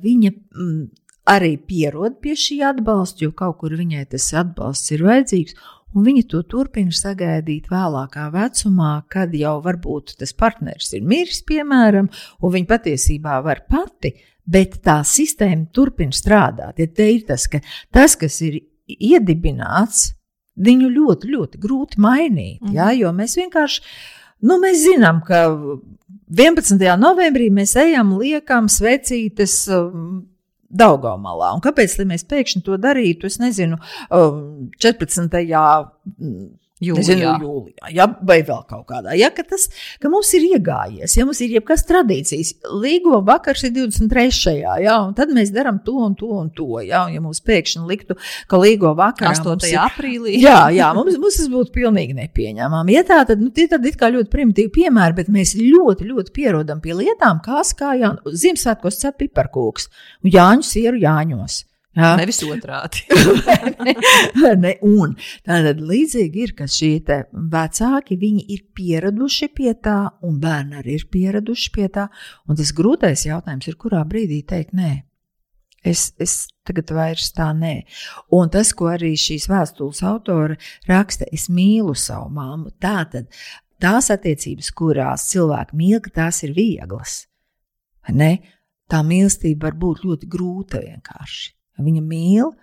viņa 0.02 0.32
mm, 0.34 0.82
arī 1.30 1.54
pierod 1.70 2.18
pie 2.22 2.34
šī 2.38 2.60
atbalsta, 2.72 3.28
jo 3.28 3.34
kaut 3.36 3.60
kur 3.62 3.78
viņai 3.78 4.08
tas 4.10 4.26
atbalsts 4.42 4.94
ir 4.94 5.06
vajadzīgs. 5.06 5.54
Un 5.96 6.04
viņi 6.04 6.26
to 6.28 6.42
turpina 6.44 6.92
sagaidīt 6.92 7.70
vēlākā 7.72 8.28
vecumā, 8.34 8.94
kad 9.08 9.32
jau 9.34 9.56
varbūt 9.64 10.18
tas 10.20 10.34
partneris 10.36 10.92
ir 10.96 11.04
miris, 11.08 11.40
piemēram, 11.48 12.10
un 12.44 12.56
viņa 12.56 12.72
patiesībā 12.74 13.40
var 13.46 13.64
pati 13.70 14.12
bet 14.46 14.78
tā 14.86 15.00
sistēma 15.06 15.68
turpina 15.74 16.14
strādāt. 16.14 16.78
Ja 16.80 16.86
te 16.86 17.08
ir 17.12 17.26
tas, 17.28 17.48
ka 17.50 17.60
tas, 17.94 18.16
kas 18.18 18.38
ir 18.46 18.60
iedibināts, 18.86 20.12
viņu 20.56 20.90
ļoti, 20.92 21.32
ļoti 21.34 21.60
grūti 21.60 22.00
mainīt. 22.00 22.62
Mm. 22.62 22.76
Ja, 22.76 22.92
jo 22.96 23.10
mēs 23.16 23.36
vienkārši, 23.40 23.82
nu, 24.46 24.60
mēs 24.62 24.84
zinām, 24.86 25.20
ka 25.26 25.42
11. 26.30 26.78
novembrī 27.00 27.50
mēs 27.54 27.76
ejam, 27.82 28.16
liekam 28.20 28.70
svecītes. 28.72 29.64
Um, 30.66 30.76
Daugamalā. 30.82 31.54
Un 31.56 31.62
kāpēc 31.64 31.96
mēs 32.08 32.26
pēkšņi 32.28 32.62
to 32.66 32.76
darītu? 32.80 33.26
Es 33.30 33.38
nezinu, 33.42 33.78
14. 34.10 35.40
Jūlijā. 36.76 37.00
Nezinu, 37.00 37.28
jūlijā 37.40 37.90
ja, 37.96 38.04
vai 38.28 38.42
vēl 38.44 38.58
kaut 38.68 38.84
kādā. 38.90 39.14
Ja, 39.16 39.30
ka 39.32 39.40
tas, 39.48 39.62
ka 40.02 40.10
mums 40.12 40.28
ir 40.36 40.42
iegājies, 40.44 41.14
ja 41.16 41.24
mums 41.24 41.38
ir 41.40 41.54
jebkas 41.56 41.86
tradīcijas, 41.88 42.50
līgo 42.82 43.22
vakars 43.24 43.64
ir 43.64 43.72
23. 43.78 44.52
Ja, 44.84 44.98
un 45.06 45.14
tad 45.16 45.32
mēs 45.32 45.54
darām 45.54 45.78
to 45.86 45.94
un 46.04 46.16
to 46.20 46.28
un 46.36 46.50
to. 46.52 46.82
Ja, 46.84 47.06
un 47.06 47.14
ja 47.14 47.22
mums 47.24 47.40
pēkšņi 47.46 47.84
liktu, 47.88 48.18
ka 48.50 48.60
līgo 48.60 48.92
vakarā 48.98 49.32
8. 49.32 49.70
Ir, 49.70 49.78
aprīlī. 49.86 50.34
Jā, 50.42 50.66
jā 50.74 50.90
mums, 50.96 51.16
mums 51.22 51.38
tas 51.40 51.48
būtu 51.52 51.72
pilnīgi 51.78 52.18
nepieņemami. 52.18 52.96
Ja 52.98 53.06
tā, 53.08 53.22
tad 53.30 53.40
nu, 53.40 53.48
tie 53.56 53.64
tad 53.72 53.86
ir 53.88 53.96
kā 53.96 54.10
ļoti 54.12 54.28
primitīvi 54.34 54.74
piemēri, 54.76 55.16
bet 55.16 55.32
mēs 55.32 55.54
ļoti, 55.56 56.10
ļoti 56.10 56.34
pierodam 56.36 56.84
pie 56.84 56.92
lietām, 56.98 57.40
kā 57.44 57.64
skājā 57.64 58.12
Ziemassvētkos 58.26 59.00
cep 59.00 59.16
piparkūks 59.24 59.88
un 60.26 60.36
Jāņu 60.36 60.68
sieru 60.74 61.00
Jāņos. 61.00 61.62
Jā. 61.96 62.10
Nevis 62.20 62.42
otrādi. 62.44 63.06
ne, 64.62 64.74
un 64.84 65.14
tātad 65.46 65.80
līdzīgi 65.80 66.42
ir, 66.44 66.52
ka 66.58 66.66
šie 66.68 67.00
vecāki 67.32 68.18
ir 68.20 68.66
pieraduši 68.76 69.48
pie 69.56 69.72
tā, 69.80 70.12
un 70.20 70.36
bērni 70.42 70.76
arī 70.82 70.98
ir 70.98 71.06
pieraduši 71.12 71.72
pie 71.72 71.88
tā. 71.94 72.10
Un 72.48 72.60
tas 72.60 72.74
grūtais 72.76 73.24
jautājums 73.24 73.70
ir, 73.70 73.78
kurā 73.80 74.04
brīdī 74.04 74.42
teikt 74.44 74.76
nē. 74.76 74.92
Es, 75.86 76.10
es 76.20 76.50
tagad 76.66 76.92
vairs 76.92 77.30
tā 77.32 77.48
nē. 77.56 77.86
Un 78.34 78.52
tas, 78.52 78.74
ko 78.76 78.90
arī 78.92 79.14
šīs 79.16 79.48
vēstules 79.48 80.02
autora 80.04 80.58
raksta, 80.90 81.30
es 81.32 81.48
mīlu 81.48 81.96
savu 81.96 82.28
māmu. 82.36 82.74
Tā 82.76 83.06
tad 83.08 83.32
tās 83.80 84.12
attiecības, 84.12 84.68
kurās 84.76 85.30
cilvēki 85.32 85.80
mīl, 85.80 86.00
tās 86.12 86.42
ir 86.44 86.52
vieglas. 86.52 87.22
Ne? 88.12 88.34
Tā 88.90 89.00
mīlestība 89.00 89.70
var 89.70 89.80
būt 89.80 90.04
ļoti 90.04 90.28
grūta 90.30 90.84
vienkārši. 90.84 91.55
Viņa 91.82 92.02
mīl, 92.04 92.54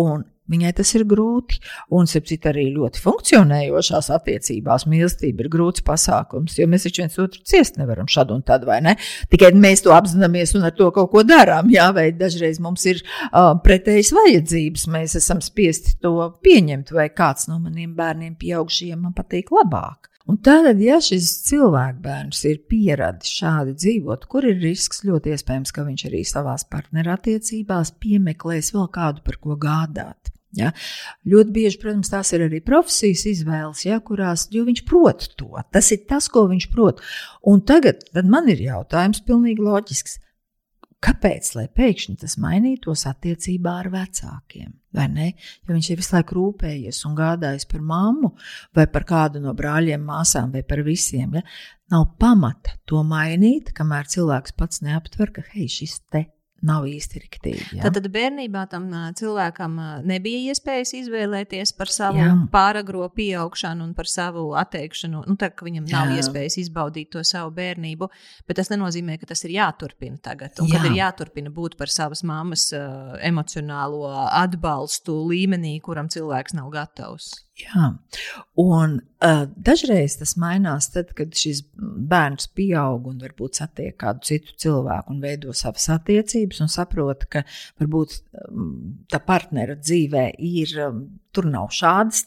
un 0.00 0.26
viņai 0.50 0.72
tas 0.80 0.90
ir 0.98 1.04
grūti. 1.08 1.60
Un, 1.94 2.08
sapcīt, 2.10 2.46
arī 2.50 2.66
ļoti 2.74 3.02
funkcionējošās 3.04 4.10
attiecībās 4.16 4.86
mīlestība 4.90 5.44
ir 5.44 5.50
grūts 5.52 5.84
pasākums, 5.86 6.58
jo 6.58 6.66
mēs 6.70 6.86
taču 6.86 7.04
viens 7.04 7.18
otru 7.22 7.44
ciest 7.46 7.78
nevaram 7.80 8.10
šad 8.10 8.34
un 8.34 8.42
tad, 8.46 8.66
vai 8.68 8.80
ne? 8.84 8.96
Tikai 9.30 9.52
mēs 9.58 9.84
to 9.86 9.94
apzināmies 9.94 10.56
un 10.58 10.66
ar 10.68 10.74
to 10.76 10.90
kaut 10.96 11.12
ko 11.14 11.24
darām, 11.26 11.70
jā, 11.72 11.90
vai 11.96 12.10
dažreiz 12.16 12.60
mums 12.62 12.86
ir 12.90 13.02
uh, 13.04 13.54
pretējas 13.64 14.12
vajadzības, 14.16 14.88
mēs 14.90 15.16
esam 15.20 15.42
spiesti 15.44 15.96
to 16.02 16.14
pieņemt, 16.44 16.94
vai 16.96 17.10
kāds 17.14 17.50
no 17.50 17.60
maniem 17.62 17.94
bērniem 17.98 18.36
pieaugšiem 18.40 19.06
man 19.06 19.16
patīk 19.16 19.54
labāk. 19.54 20.09
Un 20.30 20.36
tad, 20.46 20.78
ja 20.78 21.00
šis 21.02 21.26
cilvēkbērns 21.48 22.44
ir 22.46 22.60
pieradis 22.70 23.32
šādi 23.40 23.72
dzīvot, 23.74 24.28
kur 24.30 24.44
ir 24.46 24.60
risks 24.62 25.02
ļoti 25.02 25.32
iespējams, 25.34 25.72
ka 25.74 25.82
viņš 25.88 26.04
arī 26.06 26.20
savā 26.28 26.52
partnerattiecībās 26.70 27.96
piemeklēs 27.98 28.70
vēl 28.76 28.86
kādu, 28.94 29.24
par 29.26 29.40
ko 29.42 29.56
gādāt. 29.58 30.30
Ja? 30.54 30.70
Ļoti 31.30 31.54
bieži, 31.56 31.80
protams, 31.82 32.12
tās 32.12 32.30
ir 32.36 32.44
arī 32.46 32.60
profesijas 32.62 33.24
izvēles, 33.32 33.82
ja, 33.88 33.98
kurās 34.06 34.46
viņš 34.54 34.84
prot 34.86 35.26
to. 35.40 35.50
Tas 35.74 35.90
ir 35.94 36.04
tas, 36.10 36.30
ko 36.30 36.46
viņš 36.50 36.70
prot. 36.70 37.02
Un 37.50 37.62
tagad 37.66 38.06
man 38.22 38.50
ir 38.54 38.62
jautājums, 38.68 39.24
pilnīgi 39.26 39.66
loģisks. 39.66 40.20
Kāpēc 41.00 41.54
lai 41.56 41.64
pēkšņi 41.72 42.18
tas 42.20 42.36
mainītos 42.40 43.06
attiecībā 43.08 43.72
ar 43.82 43.88
vecākiem? 43.94 44.74
Vai 44.92 45.06
ne? 45.08 45.28
Ja 45.64 45.72
viņš 45.72 45.88
ir 45.92 46.00
visu 46.02 46.16
laiku 46.16 46.36
rūpējies 46.36 46.98
un 47.08 47.14
gādājis 47.16 47.64
par 47.70 47.84
mammu, 47.86 48.34
vai 48.76 48.84
par 48.90 49.06
kādu 49.08 49.40
no 49.40 49.54
brāļiem, 49.56 50.02
māsām, 50.04 50.50
vai 50.52 50.64
par 50.66 50.82
visiem, 50.84 51.38
ja? 51.38 51.44
nav 51.94 52.10
pamata 52.20 52.76
to 52.90 53.00
mainīt, 53.06 53.72
kamēr 53.76 54.10
cilvēks 54.12 54.58
pats 54.58 54.84
neaptver, 54.84 55.32
ka 55.38 55.46
hei, 55.54 55.70
šis 55.72 56.02
te 56.12 56.26
nav 56.66 56.86
īsti 56.88 57.22
riktīgi. 57.22 57.66
Ja? 57.78 57.90
Tad 57.92 58.06
bērnībā 58.12 58.66
tam 58.70 58.88
cilvēkam 59.16 59.76
nebija 60.08 60.52
iespējas 60.52 60.92
izvēlēties 60.98 61.72
par 61.78 61.92
savu 61.92 62.20
jā. 62.20 62.30
pāragro 62.52 63.06
pieaugšanu 63.14 63.86
un 63.88 63.94
par 63.96 64.10
savu 64.10 64.50
atteikšanu. 64.60 65.24
Nu, 65.30 65.36
tā, 65.40 65.50
viņam 65.54 65.88
nav 65.90 66.12
jā. 66.12 66.20
iespējas 66.20 66.58
izbaudīt 66.64 67.12
to 67.14 67.24
savu 67.26 67.52
bērnību, 67.56 68.10
bet 68.48 68.60
tas 68.60 68.72
nenozīmē, 68.72 69.18
ka 69.20 69.30
tas 69.32 69.44
ir 69.48 69.56
jāturpina 69.56 70.20
tagad. 70.22 70.56
Un 70.60 70.70
jā. 70.70 70.78
kad 70.78 70.90
ir 70.90 70.98
jāturpina 71.00 71.52
būt 71.54 71.78
par 71.80 71.92
savas 71.92 72.24
mammas 72.26 72.68
uh, 72.76 73.16
emocionālo 73.24 74.04
atbalstu 74.28 75.16
līmenī, 75.30 75.78
kuram 75.84 76.12
cilvēks 76.12 76.58
nav 76.58 76.72
gatavs. 76.74 77.32
Jā, 77.60 77.86
un 78.62 78.96
uh, 79.00 79.42
dažreiz 79.68 80.16
tas 80.20 80.36
mainās 80.40 80.90
tad, 80.94 81.12
kad 81.18 81.34
šis 81.36 81.62
bērns 81.76 82.48
pieaug 82.56 83.08
un 83.10 83.18
varbūt 83.22 83.60
satiek 83.60 83.96
kādu 84.00 84.24
citu 84.28 84.56
cilvēku 84.64 85.14
un 85.14 85.22
veido 85.24 85.54
savas 85.56 85.88
attiecības 85.96 86.62
un 86.64 86.70
saprot, 86.72 87.26
ka 87.32 87.44
varbūt 87.80 88.16
um, 88.48 88.70
tā 89.10 89.20
partnera 89.24 89.76
dzīvē 89.78 90.30
ir, 90.38 90.76
um, 90.86 91.02
tur 91.34 91.50
nav 91.50 91.72
šādas 91.74 92.24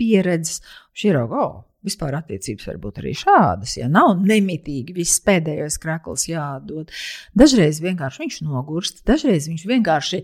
pieredzes. 0.00 0.62
Šī 0.96 1.12
ir 1.12 1.20
auga, 1.20 1.44
oh, 1.44 1.60
vispār 1.86 2.16
attiecības 2.18 2.70
var 2.70 2.80
būt 2.82 3.02
arī 3.02 3.12
šādas. 3.18 3.76
Ja 3.80 3.90
nav 3.92 4.16
nemitīgi 4.22 4.96
viss 4.96 5.22
pēdējais 5.26 5.78
krakls 5.82 6.26
jādod. 6.30 6.92
Dažreiz 7.38 7.82
vienkārši 7.84 8.24
viņš 8.24 8.40
nogurst, 8.46 9.04
dažreiz 9.08 9.48
viņš 9.50 9.66
vienkārši 9.70 10.22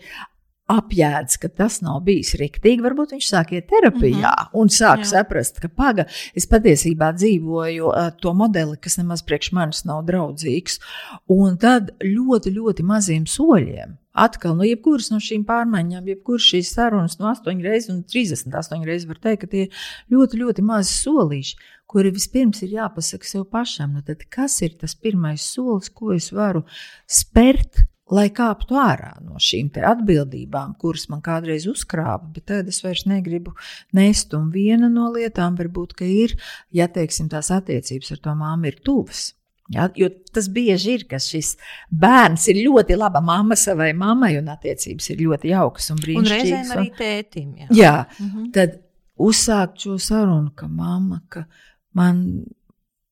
apjēdz, 0.69 1.39
ka 1.41 1.49
tas 1.49 1.81
nav 1.85 2.03
bijis 2.07 2.35
riktīgi, 2.41 2.83
varbūt 2.85 3.15
viņš 3.17 3.29
sāk 3.31 3.55
iet 3.57 3.69
terapijā 3.71 4.33
mm 4.33 4.43
-hmm. 4.43 4.59
un 4.61 4.69
sāk 4.69 5.05
Jā. 5.05 5.11
saprast, 5.13 5.61
ka 5.61 5.69
paga, 5.69 6.05
es 6.35 6.47
patiesībā 6.47 7.13
dzīvoju 7.17 7.89
uh, 7.89 8.11
to 8.21 8.35
modeli, 8.35 8.77
kas 8.77 8.99
nemaz 8.99 9.23
priekš 9.23 9.53
manis 9.53 9.85
nav 9.85 10.05
draudzīgs. 10.05 10.81
Un 11.29 11.57
tad 11.57 11.91
ļoti, 12.05 12.53
ļoti 12.53 12.85
maziem 12.85 13.25
soļiem. 13.25 13.97
Atkal, 14.13 14.57
no 14.57 14.67
jebkuras 14.67 15.11
no 15.13 15.21
šīm 15.23 15.45
pārmaiņām, 15.47 16.07
jebkuras 16.11 16.43
šīs 16.43 16.73
sarunas, 16.75 17.19
no 17.21 17.29
8 17.31 17.63
reizes 17.63 17.93
un 17.93 18.03
38 18.03 18.85
reizes 18.85 19.09
var 19.09 19.19
teikt, 19.23 19.41
ka 19.41 19.47
tie 19.47 19.63
ir 19.67 19.69
ļoti, 20.11 20.41
ļoti 20.43 20.63
mazi 20.63 20.93
solīši, 20.93 21.57
kuri 21.87 22.11
vispirms 22.11 22.63
ir 22.63 22.75
jāpasaka 22.81 23.25
sev 23.25 23.45
pašam. 23.53 23.95
Nu, 23.95 24.03
tad 24.03 24.27
kas 24.29 24.59
ir 24.67 24.75
tas 24.81 24.95
pirmais 24.95 25.45
solis, 25.55 25.89
ko 25.89 26.13
es 26.17 26.33
varu 26.35 26.65
spērt, 27.07 27.87
lai 28.11 28.29
kāptu 28.31 28.77
ārā 28.81 29.15
no 29.21 29.37
šīm 29.43 29.71
atbildībām, 29.85 30.77
kuras 30.81 31.09
man 31.13 31.21
kādreiz 31.25 31.67
uzkrāpa, 31.69 32.31
bet 32.35 32.47
tagad 32.47 32.69
es 32.69 32.81
vairs 32.85 33.05
negribu 33.07 33.53
nest. 33.93 34.33
Un 34.35 34.51
viena 34.55 34.89
no 34.89 35.11
lietām 35.13 35.57
varbūt 35.59 35.97
ir, 36.07 36.37
ja 36.73 36.89
teiksim, 36.89 37.29
tās 37.29 37.51
attiecības 37.51 38.13
ar 38.13 38.19
to 38.25 38.35
māmu 38.35 38.67
ir 38.71 38.79
tuvas. 38.85 39.35
Ja, 39.71 39.91
jo 39.95 40.09
tas 40.33 40.47
bieži 40.49 40.95
ir, 40.97 41.03
ka 41.11 41.19
šis 41.21 41.59
bērns 41.93 42.47
ir 42.49 42.63
ļoti 42.65 42.97
laba 42.97 43.21
mamma 43.21 43.55
savai 43.61 43.91
mammai, 43.93 44.39
un 44.41 44.49
attiecības 44.49 45.11
ir 45.13 45.19
ļoti 45.27 45.51
jaukas 45.53 45.91
un 45.93 45.99
Un 45.99 46.03
brīnišķīgas. 46.07 46.43
reizēm 46.49 46.77
arī 46.79 46.93
tētim. 46.97 47.51
Jā. 47.59 47.67
Jā, 47.77 48.07
Mhm. 48.19 48.51
tad 48.53 48.79
uzsākt 49.21 49.77
šo 49.85 49.99
sarunu, 50.01 50.55
ka 50.57 50.67
mamma, 50.69 51.21
ka 51.29 51.45
man, 51.93 52.47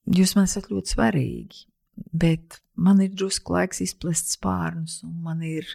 jūs 0.09 0.35
man 0.37 0.45
esat 0.49 0.71
ļoti 0.71 0.95
svarīgi, 0.97 1.67
bet 2.15 2.61
man 2.77 3.01
ir 3.05 3.15
drusku 3.17 3.57
laiks 3.57 3.83
izplest 3.85 4.37
spārnus, 4.37 5.01
un 5.07 5.17
man 5.25 5.43
ir 5.47 5.69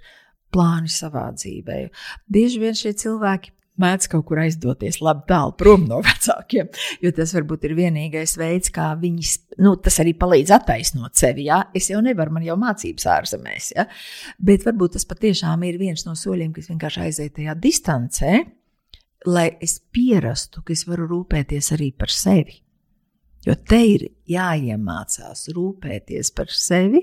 plāni 0.52 0.92
savā 0.92 1.30
dzīvē. 1.36 1.82
Bieži 2.32 2.62
vien 2.62 2.78
šie 2.78 2.94
cilvēki 2.98 3.54
mēdz 3.82 4.10
kaut 4.12 4.26
kur 4.28 4.42
aizdoties 4.44 5.00
labi 5.04 5.26
tālu 5.30 5.54
prom 5.58 5.86
no 5.90 6.02
vecākiem, 6.06 6.70
jo 7.04 7.12
tas 7.16 7.34
varbūt 7.38 7.68
ir 7.68 7.76
vienīgais 7.80 8.36
veids, 8.40 8.72
kā 8.74 8.92
viņi, 9.00 9.28
nu, 9.64 9.76
tas 9.82 10.00
arī 10.04 10.14
palīdz 10.20 10.54
attaisnot 10.58 11.18
sevi. 11.20 11.48
Ja? 11.50 11.64
Es 11.78 11.90
jau 11.92 12.02
nevaru, 12.04 12.36
man 12.38 12.46
jau 12.48 12.58
mācības 12.62 13.08
ārzemēs, 13.16 13.72
ja? 13.78 13.88
bet 14.40 14.68
varbūt 14.68 14.98
tas 14.98 15.08
patiešām 15.10 15.68
ir 15.70 15.80
viens 15.82 16.06
no 16.08 16.18
soļiem, 16.18 16.52
kas 16.56 16.72
vienkārši 16.74 17.06
aiziet 17.08 17.38
tajā 17.40 17.56
distancē, 17.64 18.42
lai 19.30 19.48
es 19.62 19.80
pierastu, 19.94 20.66
ka 20.66 20.76
es 20.76 20.86
varu 20.90 21.08
rūpēties 21.10 21.74
arī 21.78 21.92
par 21.96 22.14
sevi. 22.14 22.62
Jo 23.48 23.56
te 23.58 23.80
ir 23.96 24.06
jāiemācās 24.30 25.48
rūpēties 25.56 26.30
par 26.38 26.52
sevi, 26.54 27.02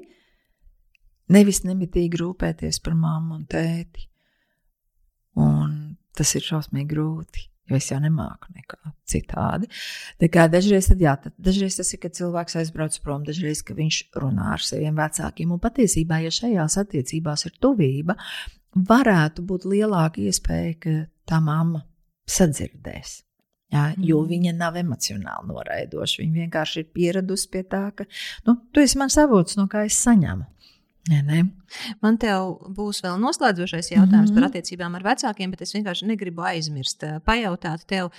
nevis 1.34 1.64
nemitīgi 1.66 2.20
rūpēties 2.20 2.80
par 2.84 2.96
mammu 2.98 3.40
un 3.40 3.46
tēti. 3.50 4.06
Un 5.38 5.74
tas 6.18 6.34
ir 6.38 6.46
šausmīgi 6.46 6.88
grūti, 6.90 7.44
jo 7.70 7.78
es 7.78 7.90
jau 7.90 7.98
nemāku 8.02 8.54
nekā 8.54 8.92
citādi. 9.08 9.68
Tā 10.18 10.30
kā 10.34 10.46
dažreiz, 10.50 10.88
tad, 10.90 11.02
jā, 11.02 11.14
tad, 11.22 11.34
dažreiz 11.42 11.78
tas 11.78 11.92
ir, 11.94 12.02
kad 12.02 12.16
cilvēks 12.18 12.58
aizbrauc 12.62 12.96
prom, 13.04 13.26
dažreiz, 13.26 13.62
viņš 13.66 14.00
runā 14.18 14.54
ar 14.56 14.64
saviem 14.64 14.98
vecākiem. 14.98 15.54
Un 15.54 15.62
patiesībā, 15.62 16.22
ja 16.24 16.34
šajās 16.34 16.78
attiecībās 16.82 17.46
ir 17.50 17.58
tuvība, 17.62 18.18
varētu 18.88 19.46
būt 19.46 19.68
lielāka 19.70 20.22
iespēja, 20.26 20.74
ka 20.82 20.98
tā 21.28 21.42
mamma 21.44 21.84
sadzirdēs. 22.28 23.22
Jā, 23.72 23.94
jo 23.98 24.22
Mhm. 24.22 24.28
viņa 24.30 24.52
nav 24.56 24.74
emocionāli 24.80 25.48
noraidoša. 25.48 26.22
Viņa 26.22 26.48
vienkārši 26.48 26.76
ir 26.78 26.84
pieradusi 26.94 27.50
pie 27.50 27.62
tā, 27.62 27.94
ka 27.94 28.04
nu, 28.46 28.56
tu 28.72 28.80
esi 28.80 28.96
mans 28.98 29.16
avots, 29.18 29.56
no 29.56 29.66
kā 29.66 29.84
es 29.84 29.98
saņemu. 30.06 30.46
Nē, 31.08 31.22
nē. 31.24 31.42
Man 32.02 32.16
te 32.20 32.30
būs 32.76 33.02
vēl 33.04 33.18
noslēdzošais 33.20 33.90
jautājums 33.92 34.08
mm 34.08 34.18
Mhm. 34.18 34.24
-hmm. 34.28 34.34
par 34.34 34.48
attiecībām 34.48 34.94
ar 34.94 35.02
vecākiem, 35.02 35.50
bet 35.50 35.62
es 35.62 35.74
vienkārši 35.74 36.06
negribu 36.06 36.42
aizmirst. 36.42 37.04
Pajautāt 37.24 37.84
tev, 37.86 38.10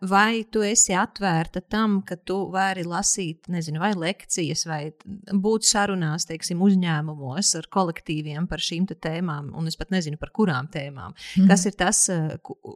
vai 0.00 0.44
tu 0.50 0.62
esi 0.62 0.92
atvērta 0.92 1.60
tam, 1.68 2.02
ka 2.02 2.16
tu 2.16 2.50
vari 2.50 2.84
lasīt, 2.84 3.48
nezinu, 3.48 3.78
vai 3.78 3.92
lekcijas, 3.94 4.66
vai 4.66 4.92
būt 5.32 5.64
sarunās, 5.64 6.26
teiksim, 6.26 6.60
uzņēmumos 6.60 7.54
ar 7.58 7.66
kolektīviem 7.70 8.46
par 8.48 8.58
šīm 8.58 8.86
tēmām, 8.86 9.54
un 9.54 9.66
es 9.66 9.76
pat 9.76 9.90
nezinu, 9.90 10.18
par 10.18 10.30
kurām 10.30 10.68
tēmām. 10.68 11.14
Mhm. 11.36 11.48
Kas 11.48 11.66
ir 11.66 11.72
tas, 11.72 12.10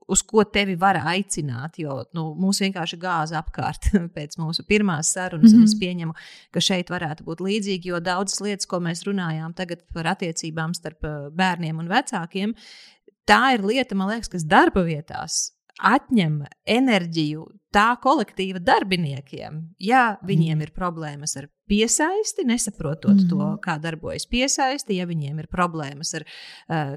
uz 0.08 0.22
ko 0.22 0.44
tevi 0.44 0.76
var 0.76 0.96
aicināt? 0.96 1.78
Jo 1.78 2.04
nu, 2.14 2.34
mūs 2.34 2.60
vienkārši 2.60 2.98
gāza 2.98 3.42
apkārt 3.42 3.90
pēc 4.16 4.38
mūsu 4.38 4.62
pirmās 4.66 5.12
sarunas, 5.12 5.52
mm 5.52 5.58
-hmm. 5.58 5.58
un 5.58 5.64
es 5.64 5.74
pieņemu, 5.74 6.14
ka 6.50 6.60
šeit 6.60 6.90
varētu 6.90 7.24
būt 7.24 7.40
līdzīgi, 7.40 7.84
jo 7.84 8.00
daudzas 8.00 8.40
lietas, 8.40 8.66
ko 8.66 8.80
mēs 8.80 9.04
runājām 9.44 9.56
tagad 9.56 9.84
par 9.92 10.06
attiecībām 10.14 10.74
starp 10.74 11.04
eh, 11.04 11.30
bērniem 11.34 11.78
un 11.78 11.88
vecākiem, 11.88 12.54
tā 13.26 13.54
ir 13.54 13.64
lieta, 13.64 13.94
man 13.94 14.10
liekas, 14.12 14.30
kas 14.32 14.44
darba 14.44 14.84
vietās 14.84 15.52
atņem 15.82 16.44
enerģiju 16.70 17.48
tā 17.74 17.96
kolektīva 17.98 18.60
darbiniekiem. 18.62 19.74
Ja 19.82 20.16
viņiem 20.22 20.60
ir 20.62 20.70
problēmas 20.70 21.34
ar 21.36 21.48
piesaisti, 21.68 22.44
nesaprotot 22.46 23.24
Mhm. 23.24 23.28
to, 23.28 23.58
kā 23.58 23.80
darbojas 23.80 24.26
piesaisti, 24.26 24.96
ja 25.00 25.06
viņiem 25.06 25.40
ir 25.40 25.48
problēmas 25.48 26.14
ar 26.14 26.24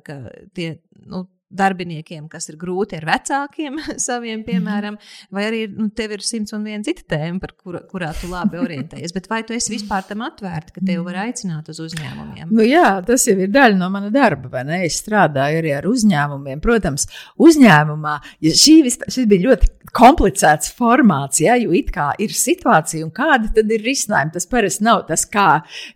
ka 0.02 0.30
tie. 0.54 0.80
Nu, 1.08 1.28
Darbiniekiem, 1.48 2.26
kas 2.28 2.50
ir 2.52 2.58
grūti 2.60 2.98
ar 3.00 3.06
vecākiem 3.08 3.78
saviem, 4.08 4.42
piemēram, 4.44 4.98
vai 5.32 5.46
arī 5.48 5.62
nu, 5.72 5.88
tev 5.96 6.12
ir 6.18 6.24
simts 6.26 6.52
un 6.58 6.66
viena 6.68 6.84
cita 6.84 7.06
tēma, 7.16 7.40
par 7.40 7.54
kura, 7.56 7.80
kurā 7.88 8.10
tu 8.20 8.28
labi 8.32 8.60
orientējies. 8.66 9.14
Bet 9.16 9.30
vai 9.32 9.44
tu 9.48 9.56
esi 9.56 9.72
vispār 9.78 10.04
tam 10.10 10.26
atvērta, 10.28 10.76
ka 10.76 10.84
tevi 10.84 11.00
var 11.08 11.22
aicināt 11.24 11.70
uz 11.72 11.80
uzņēmumiem? 11.86 12.52
Nu, 12.52 12.66
jā, 12.68 12.98
tas 13.08 13.24
jau 13.30 13.38
ir 13.40 13.52
daļa 13.54 13.80
no 13.80 13.88
mana 13.94 14.12
darba. 14.12 14.50
vai 14.58 14.66
ne? 14.68 14.82
Es 14.90 15.00
strādāju 15.04 15.62
arī 15.62 15.72
ar 15.78 15.88
uzņēmumiem. 15.88 16.60
Protams, 16.64 17.08
uzņēmumā 17.40 18.18
ja 18.44 18.52
šī, 18.64 18.76
vis- 18.86 19.00
šis 19.08 19.28
bija 19.32 19.48
ļoti 19.48 19.72
komplicēts 19.98 20.74
formāts, 20.78 21.40
ja, 21.44 21.56
jo 21.60 21.72
it 21.76 21.94
kā 21.96 22.10
ir 22.22 22.36
situācija 22.36 23.06
un 23.08 23.12
kāda 23.16 23.54
tad 23.56 23.72
ir 23.72 23.86
risinājuma. 23.88 24.34
Tas 24.36 24.46
parasti 24.52 24.84
nav 24.84 25.06
tas, 25.08 25.24
kā, 25.32 25.48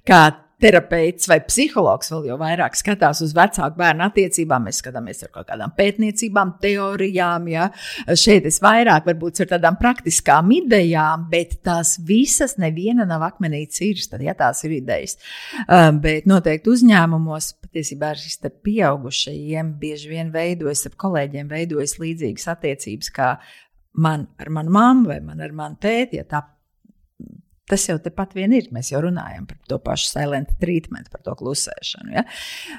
kā 0.07 0.21
terapeits 0.61 1.27
vai 1.29 1.39
psihologs 1.45 2.11
vēl 2.13 2.29
jau 2.29 2.37
vairāk 2.39 2.77
skatās 2.77 3.21
uz 3.25 3.33
vecāku 3.37 3.79
bērnu 3.79 4.05
attiecībām. 4.07 4.67
Mēs 4.67 4.81
skatāmies 4.83 5.23
ar 5.25 5.31
kaut 5.33 5.49
kādām 5.49 5.73
pētniecībām, 5.77 6.55
teorijām. 6.63 7.47
Ja. 7.51 7.69
Šeit 8.07 8.47
es 8.49 8.61
vairāk 8.63 9.07
varbūt 9.09 9.43
ar 9.45 9.51
tādām 9.55 9.79
praktiskām 9.81 10.51
idejām, 10.55 11.27
bet 11.31 11.57
tās 11.65 11.97
visas 12.07 12.57
neviena 12.61 13.07
nav 13.09 13.25
akmenī 13.31 13.63
cirsta, 13.71 14.21
ja 14.21 14.35
tās 14.37 14.63
ir 14.67 14.77
idejas. 14.77 15.17
Um, 15.65 15.99
bet 16.03 16.29
noteikti 16.29 16.71
uzņēmumos 16.71 17.51
patiesībā 17.65 18.13
arī 18.13 18.31
starp 18.31 18.61
pieaugušajiem 18.67 19.75
bieži 19.81 20.13
vien 20.13 20.31
veidojas, 20.33 20.85
ar 20.89 20.97
kolēģiem 21.01 21.51
veidojas 21.51 21.97
līdzīgas 22.01 22.49
attiecības 22.55 23.13
kā 23.15 23.35
man 23.93 24.27
ar 24.39 24.49
manu 24.49 24.71
mammu 24.71 25.11
vai 25.11 25.19
man 25.25 25.41
ar 25.43 25.53
manu 25.55 25.79
tēti. 25.81 26.21
Ja 26.21 26.27
tā 26.27 26.43
Tas 27.71 27.85
jau 27.87 27.95
tepat 28.03 28.33
vien 28.35 28.51
ir. 28.51 28.65
Mēs 28.75 28.89
jau 28.91 28.99
runājam 29.05 29.45
par 29.47 29.55
to 29.69 29.77
pašu 29.79 30.09
silent 30.09 30.49
treatment, 30.59 31.07
par 31.13 31.21
to 31.23 31.31
klusēšanu. 31.39 32.11
Ja? 32.17 32.23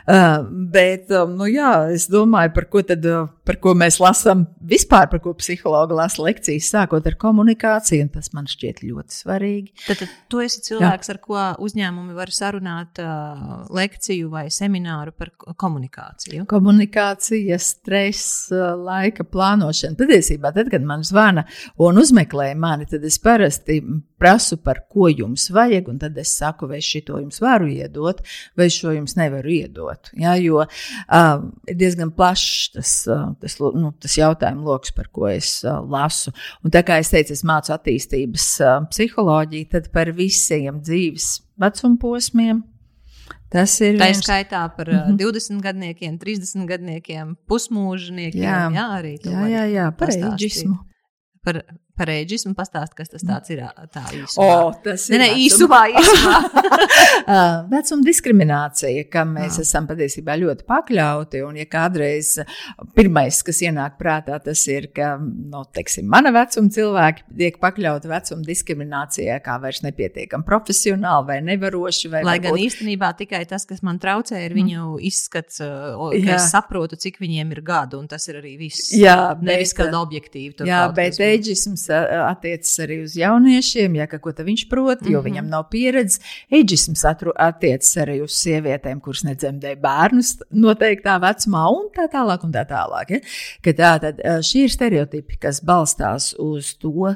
Uh, 0.04 0.44
bet, 0.74 1.08
um, 1.16 1.32
nu, 1.38 1.46
jā, 1.48 1.70
es 1.94 2.04
domāju, 2.12 2.52
par 2.58 2.66
ko, 2.72 2.82
tad, 2.84 3.06
uh, 3.08 3.30
par 3.48 3.56
ko 3.62 3.72
mēs 3.78 3.96
lasām 4.02 4.44
vispār, 4.68 5.08
par 5.08 5.22
ko 5.24 5.32
psihologi 5.38 5.96
lasa 5.96 6.20
lekcijas, 6.26 6.68
sākot 6.74 7.08
ar 7.08 7.16
komunikāciju, 7.20 8.04
un 8.04 8.12
tas 8.12 8.28
man 8.36 8.50
šķiet 8.50 8.82
ļoti 8.84 9.16
svarīgi. 9.22 9.72
Tad, 9.86 10.02
tad 10.02 10.12
tu 10.32 10.42
esi 10.44 10.60
cilvēks, 10.68 11.12
ar 11.14 11.22
ko 11.24 11.40
uzņēmumi 11.64 12.16
var 12.18 12.34
sarunāt 12.34 13.00
uh, 13.00 13.64
lekciju 13.72 14.28
vai 14.32 14.44
semināru 14.52 15.16
par 15.16 15.32
ko- 15.40 15.56
komunikāciju. 15.64 16.44
Komunikācija, 16.52 17.56
stress, 17.62 18.50
uh, 18.52 18.74
laika 18.76 19.24
plānošana. 19.24 19.96
Patiesībā, 19.96 20.52
tad, 20.52 20.68
kad 20.72 20.84
man 20.84 21.08
zvana 21.08 21.46
un 21.80 22.04
uzmeklē 22.04 22.52
mani, 22.58 22.90
tad 22.90 23.08
es 23.08 23.16
parasti 23.22 23.80
prasu, 24.22 24.60
par 24.62 24.81
ko 24.90 25.08
jums 25.12 25.48
vajag, 25.54 25.88
un 25.92 25.98
tad 26.02 26.16
es 26.18 26.32
saku, 26.38 26.66
vai 26.70 26.80
šo 26.84 27.20
jums 27.20 27.38
varu 27.42 27.68
iedot, 27.72 28.22
vai 28.58 28.66
šo 28.72 28.94
jums 28.96 29.14
nevaru 29.18 29.52
iedot. 29.52 30.10
Ja, 30.18 30.34
jo 30.40 30.62
uh, 30.64 31.44
ir 31.68 31.78
diezgan 31.80 32.10
plašs 32.16 32.72
tas, 32.74 32.94
uh, 33.10 33.30
tas, 33.42 33.58
nu, 33.60 33.92
tas 34.02 34.16
jautājumu 34.18 34.66
lokus, 34.72 34.92
par 34.96 35.08
ko 35.12 35.28
es 35.30 35.60
uh, 35.64 35.78
lasu. 35.86 36.32
Un 36.64 36.70
tā 36.74 36.82
kā 36.86 36.98
es 37.02 37.12
teicu, 37.12 37.32
es 37.36 37.44
mācu 37.46 37.74
attīstības 37.76 38.48
uh, 38.64 38.74
psiholoģiju, 38.92 39.70
tad 39.76 39.88
par 39.94 40.10
visiem 40.16 40.80
dzīves 40.82 41.30
vecuma 41.62 41.98
posmiem. 42.02 42.62
Tas 43.52 43.74
ir 43.84 43.98
Tā 44.00 44.06
ir 44.08 44.14
viens- 44.14 44.22
skaitā 44.24 44.62
par 44.76 44.88
uh, 44.88 45.10
20 45.12 45.60
gadniekiem, 45.60 46.14
30 46.20 46.64
gadniekiem, 46.70 47.34
pusmūžniekiem. 47.48 48.40
Jā. 48.46 48.60
Jā, 48.72 48.86
arī 48.96 49.10
Jā, 49.20 49.42
jā, 49.52 49.64
jā, 49.68 49.86
par 49.96 50.08
eģismu. 50.14 50.78
Par, 51.44 51.58
par 51.96 52.06
ēģismu 52.08 52.54
pastāst, 52.56 52.94
kas 52.96 53.08
tas 53.12 53.22
tāds 53.22 53.50
ir 53.52 53.60
tā 53.92 54.02
O, 54.02 54.16
īsumā. 54.16 54.82
tas 54.84 55.08
Nē, 55.10 55.14
ir 55.14 55.20
nē, 55.20 55.28
vecuma- 55.28 55.42
īsumā, 55.46 55.80
īsumā. 56.00 57.66
Vecuma 57.72 58.02
diskriminācija, 58.06 59.04
kam 59.12 59.34
mēs 59.36 59.58
Jā. 59.58 59.64
esam 59.66 59.86
patiesībā 59.90 60.36
ļoti 60.40 60.66
pakļauti. 60.68 61.42
Un, 61.46 61.58
ja 61.60 61.66
kādreiz 61.70 62.32
pirmais, 62.96 63.42
kas 63.46 63.60
ienāk 63.66 63.98
prātā, 64.00 64.38
tas 64.42 64.62
ir, 64.72 64.88
ka 64.96 65.14
nu, 65.20 65.62
teiksim, 65.74 66.08
mana 66.10 66.32
vecuma 66.34 66.72
cilvēki 66.72 67.26
tiek 67.38 67.58
pakļauti 67.62 68.10
vecuma 68.10 68.46
diskriminācijai, 68.46 69.38
kā 69.44 69.58
vairs 69.62 69.82
nepietiekami 69.86 70.46
profesionāli 70.48 71.28
vai 71.28 71.38
nevaroši. 71.44 72.10
Vai 72.12 72.22
Lai 72.26 72.38
gan 72.38 72.52
varbūt- 72.52 72.66
īstenībā 72.66 73.12
tikai 73.20 73.44
tas, 73.48 73.64
kas 73.68 73.82
man 73.82 73.98
traucē, 74.02 74.40
ir 74.46 74.54
viņu 74.56 74.98
izskats, 75.00 75.60
uh, 75.60 75.94
o- 75.98 76.10
ka 76.12 76.36
es 76.38 76.50
saprotu, 76.52 76.96
cik 76.98 77.18
viņiem 77.22 77.52
ir 77.52 77.62
gadu, 77.62 77.98
un 78.00 78.08
tas 78.08 78.26
ir 78.28 78.40
arī 78.42 78.56
viss. 78.58 78.90
Jā, 78.92 79.36
Nevis 79.40 79.72
bet, 79.74 79.86
kāda 79.86 80.00
objektīva. 80.02 80.56
tur 80.56 80.66
Jā, 80.66 80.82
bet 80.94 81.18
eģisms 81.18 81.81
ā, 81.90 82.00
attiecas 82.30 82.78
arī 82.84 83.02
uz 83.04 83.16
jauniešiem, 83.16 83.94
ja 83.96 84.06
ko 84.06 84.32
viņš 84.32 84.68
prot, 84.68 85.02
jo 85.02 85.08
mm 85.08 85.08
Mhm. 85.08 85.16
-hmm. 85.16 85.24
viņam 85.24 85.48
nav 85.48 85.64
pieredzes. 85.70 86.20
Eģisms 86.50 87.04
attiecas 87.36 87.96
arī 87.96 88.22
uz 88.22 88.32
sievietēm, 88.32 89.00
kuras 89.00 89.24
nedzemdē 89.24 89.76
bērnus 89.80 90.36
noteiktā 90.52 91.18
vecumā, 91.20 91.66
un 91.70 91.88
tā 91.96 92.08
tālāk. 92.12 92.44
Un 92.44 92.52
tā 92.52 92.64
tālāk 92.66 93.10
ja? 93.10 93.20
Ka 93.62 93.70
tā 93.70 94.00
tad 94.00 94.20
šie 94.42 94.64
ir 94.64 94.70
stereotipi, 94.70 95.36
kas 95.38 95.60
balstās 95.60 96.34
uz 96.38 96.74
to, 96.74 97.14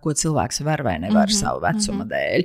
ko 0.00 0.10
cilvēks 0.10 0.60
var 0.64 0.82
vai 0.82 0.98
nevar 0.98 1.26
mm 1.26 1.30
Mhm, 1.30 1.30
-hmm. 1.30 1.40
savu 1.40 1.60
vecuma 1.60 2.04
mm 2.04 2.10
-hmm. 2.10 2.14
dēļ. 2.14 2.44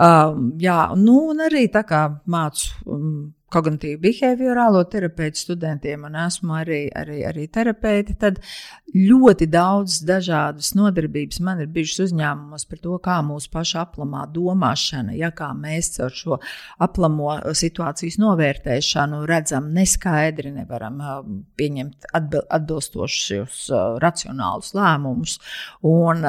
Um, 0.00 0.52
jā, 0.58 0.96
nu, 0.96 1.28
un 1.30 1.38
arī 1.38 1.68
tā 1.68 1.82
kā 1.84 2.18
mācu 2.26 2.70
um, 2.86 3.32
kognitīvu 3.52 4.00
behaviorālo 4.04 4.82
terapeitu 4.90 5.44
studentiem, 5.44 6.04
un 6.06 6.16
esmu 6.22 6.54
arī, 6.60 6.80
arī, 6.96 7.20
arī 7.28 7.46
terapeite, 7.52 8.14
tad 8.20 8.38
ļoti 8.90 9.46
daudz 9.50 10.00
dažādas 10.06 10.72
nodarbības 10.74 11.40
man 11.46 11.62
ir 11.62 11.70
bijušas 11.70 12.08
uzņēmumos 12.08 12.66
par 12.70 12.80
to, 12.82 12.96
kā 13.02 13.18
mūsu 13.26 13.50
paša 13.52 13.84
aplamā 13.84 14.24
domāšana, 14.34 15.14
ja 15.18 15.30
kā 15.34 15.50
mēs 15.56 15.92
ar 16.02 16.14
šo 16.14 16.38
aplamo 16.82 17.36
situācijas 17.56 18.18
novērtēšanu 18.22 19.22
redzam 19.30 19.70
neskaidri, 19.74 20.52
nevaram 20.54 20.98
pieņemt 21.58 22.10
atbilstošus 22.16 23.60
racionālus 24.02 24.74
lēmumus, 24.78 25.38
un 25.86 26.26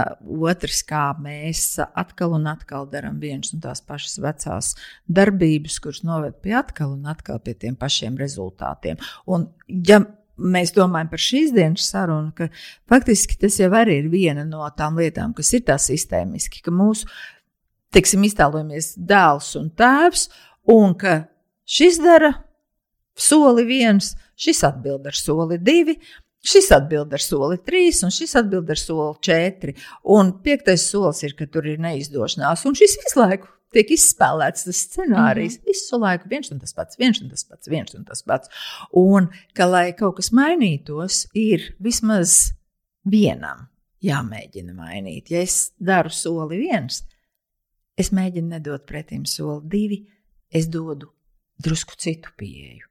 otrs, 0.52 0.84
kā 0.90 1.08
mēs 1.22 1.80
atkal 1.86 2.38
un 2.38 2.50
atkal 2.52 2.90
darām 2.92 3.20
vienas 3.22 3.54
un 3.56 3.64
tās 3.64 3.82
pašas 3.86 4.20
vecās 4.22 4.74
darbības, 5.10 5.80
kuras 5.82 6.06
noved 6.08 6.38
pie 6.44 6.56
atkal 6.60 6.94
un 6.96 7.10
atkal 7.10 7.11
pie 7.44 7.54
tiem 7.54 7.76
pašiem 7.76 8.18
rezultātiem. 8.20 9.00
Un, 9.28 9.50
ja 9.68 10.02
mēs 10.42 10.74
domājam 10.76 11.10
par 11.12 11.22
šīs 11.22 11.54
dienas 11.56 11.90
sarunu, 11.92 12.32
ka 12.36 12.50
faktiski 12.90 13.38
tas 13.42 13.60
jau 13.60 13.70
arī 13.78 14.00
ir 14.02 14.10
viena 14.12 14.46
no 14.48 14.66
tām 14.78 15.00
lietām, 15.00 15.36
kas 15.38 15.54
ir 15.54 15.66
tā 15.68 15.78
sistēmiski, 15.82 16.64
ka 16.66 16.74
mūsu, 16.74 17.10
teiksim, 17.94 18.24
iztēlojamies 18.28 18.96
dēls 18.98 19.54
un 19.60 19.70
tēvs, 19.78 20.30
un 20.72 20.96
ka 21.00 21.22
šis 21.68 22.02
dara 22.02 22.34
soli 23.18 23.66
viens, 23.68 24.16
šis 24.40 24.64
atbild 24.68 25.08
ar 25.08 25.18
soli 25.18 25.62
divi. 25.62 26.00
Šis 26.42 26.72
atbild 26.74 27.12
ar 27.14 27.22
soli 27.22 27.60
trīs, 27.62 28.00
un 28.02 28.10
šis 28.10 28.32
atbild 28.40 28.72
ar 28.74 28.80
soli 28.82 29.20
četri. 29.22 29.76
Un 30.10 30.32
piektais 30.42 30.88
solis 30.90 31.22
ir, 31.22 31.36
ka 31.38 31.46
tur 31.46 31.68
ir 31.70 31.78
neizdošanās, 31.78 32.64
un 32.66 32.74
šis 32.80 32.98
visu 32.98 33.20
laiku 33.22 33.52
tiek 33.76 33.92
izspēlēts 33.96 34.66
tas 34.68 34.80
scenārijs. 34.88 35.58
Mm 35.58 35.62
-hmm. 35.62 35.74
Visu 35.74 36.00
laiku 36.00 36.30
viens 36.30 36.52
un 36.52 36.60
tas 36.60 36.74
pats, 36.74 36.98
viens 37.00 37.22
un 37.22 37.30
tas 37.30 37.44
pats, 37.44 37.68
viens 37.68 37.94
un 37.96 38.06
tas 38.06 38.24
pats. 38.24 38.50
Un 38.92 39.30
ka, 39.54 39.66
lai 39.66 39.94
kaut 39.94 40.16
kas 40.16 40.32
mainītos, 40.32 41.28
ir 41.34 41.76
vismaz 41.80 42.54
vienam 43.06 43.68
jāmēģina 44.02 44.74
mainīt. 44.74 45.32
Ja 45.32 45.42
es 45.42 45.72
daru 45.80 46.10
soli 46.10 46.58
viens, 46.58 47.04
es 47.98 48.12
mēģinu 48.12 48.48
nedot 48.48 48.86
pretim 48.86 49.26
soli 49.26 49.68
divi, 49.70 50.08
es 50.50 50.68
dodu 50.68 51.12
drusku 51.62 51.96
citu 51.98 52.30
pieeju. 52.38 52.88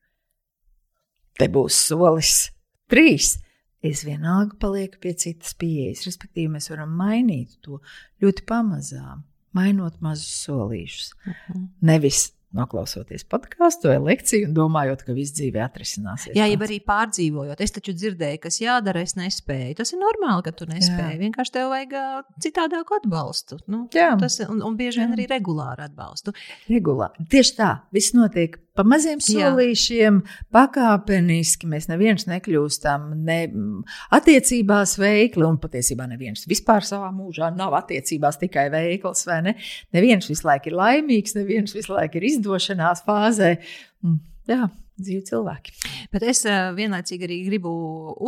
Te 1.39 1.49
būs 1.49 1.87
solis 1.89 2.51
trīs. 2.89 3.39
Es 3.81 4.03
vienalga 4.05 4.59
palieku 4.61 4.99
pie 5.01 5.15
citas 5.17 5.55
pieejas. 5.57 6.05
Respektīvi, 6.05 6.51
mēs 6.53 6.69
varam 6.69 6.91
mainīt 6.93 7.55
to 7.65 7.79
ļoti 8.21 8.45
pamazām 8.45 9.23
mainot 9.57 9.97
mazus 10.01 10.45
solīšus. 10.47 11.15
Uh 11.15 11.33
mhm. 11.33 11.41
-huh. 11.49 11.67
Nevis 11.81 12.31
noklausoties 12.57 13.25
podkāstu 13.31 13.91
vai 13.93 13.99
lekciju 14.03 14.49
un 14.49 14.55
domājot, 14.57 15.05
ka 15.07 15.15
viss 15.15 15.35
dzīvē 15.37 15.63
atrisināsies. 15.65 16.35
Jā, 16.39 16.49
jau 16.51 16.59
arī 16.67 16.81
pārdzīvojot. 16.87 17.63
Es 17.63 17.75
taču 17.77 17.95
dzirdēju, 17.95 18.41
kas 18.43 18.61
jādara, 18.63 19.05
es 19.07 19.15
nespēju. 19.19 19.77
Tas 19.81 19.95
ir 19.95 20.01
normāli, 20.03 20.45
ka 20.47 20.55
tu 20.59 20.67
nespēji. 20.71 21.15
Jā. 21.15 21.21
Vienkārši 21.23 21.55
tev 21.57 21.71
vajag 21.71 21.95
citādāku 22.43 22.99
atbalstu. 22.99 23.61
Nu, 23.71 23.85
Jā. 23.95 24.13
tas, 24.21 24.41
un, 24.49 24.65
un 24.67 24.79
bieži 24.81 25.05
vien 25.05 25.15
arī 25.15 25.29
regulāru 25.31 25.87
atbalstu. 25.87 26.35
Regulāri. 26.71 27.29
Tieši 27.31 27.57
tā, 27.61 27.71
viss 27.95 28.17
notiek 28.19 28.59
pa 28.77 28.85
maziem 28.87 29.21
solīšiem, 29.25 30.21
Jā. 30.21 30.49
pakāpeniski. 30.55 31.69
Mēs 31.71 31.89
neviens 31.91 32.27
nekļūstam 32.31 33.11
ne 33.27 33.39
attiecībās 34.17 34.97
veikli, 35.01 35.47
un 35.47 35.61
patiesībā 35.63 36.07
neviens 36.11 36.47
vispār 36.51 36.87
savā 36.87 37.11
mūžā 37.15 37.53
nav 37.57 37.77
attiecībās 37.81 38.41
tikai 38.41 38.69
veikls, 38.73 39.27
vai 39.29 39.41
ne? 39.49 39.57
Neviens 39.97 40.31
visu 40.31 40.47
laiku 40.49 40.73
ir 40.73 40.79
laimīgs, 40.81 41.37
neviens 41.39 41.75
visu 41.77 41.95
laiku 41.95 42.21
ir 42.21 42.31
izdošanās 42.33 43.05
fāzē. 43.07 43.57
Jā, 44.51 44.67
dzīvi 45.01 45.23
cilvēki. 45.31 45.75
Bet 46.13 46.25
es 46.27 46.43
uh, 46.49 46.71
vienlaicīgi 46.77 47.27
arī 47.27 47.39
gribu 47.47 47.71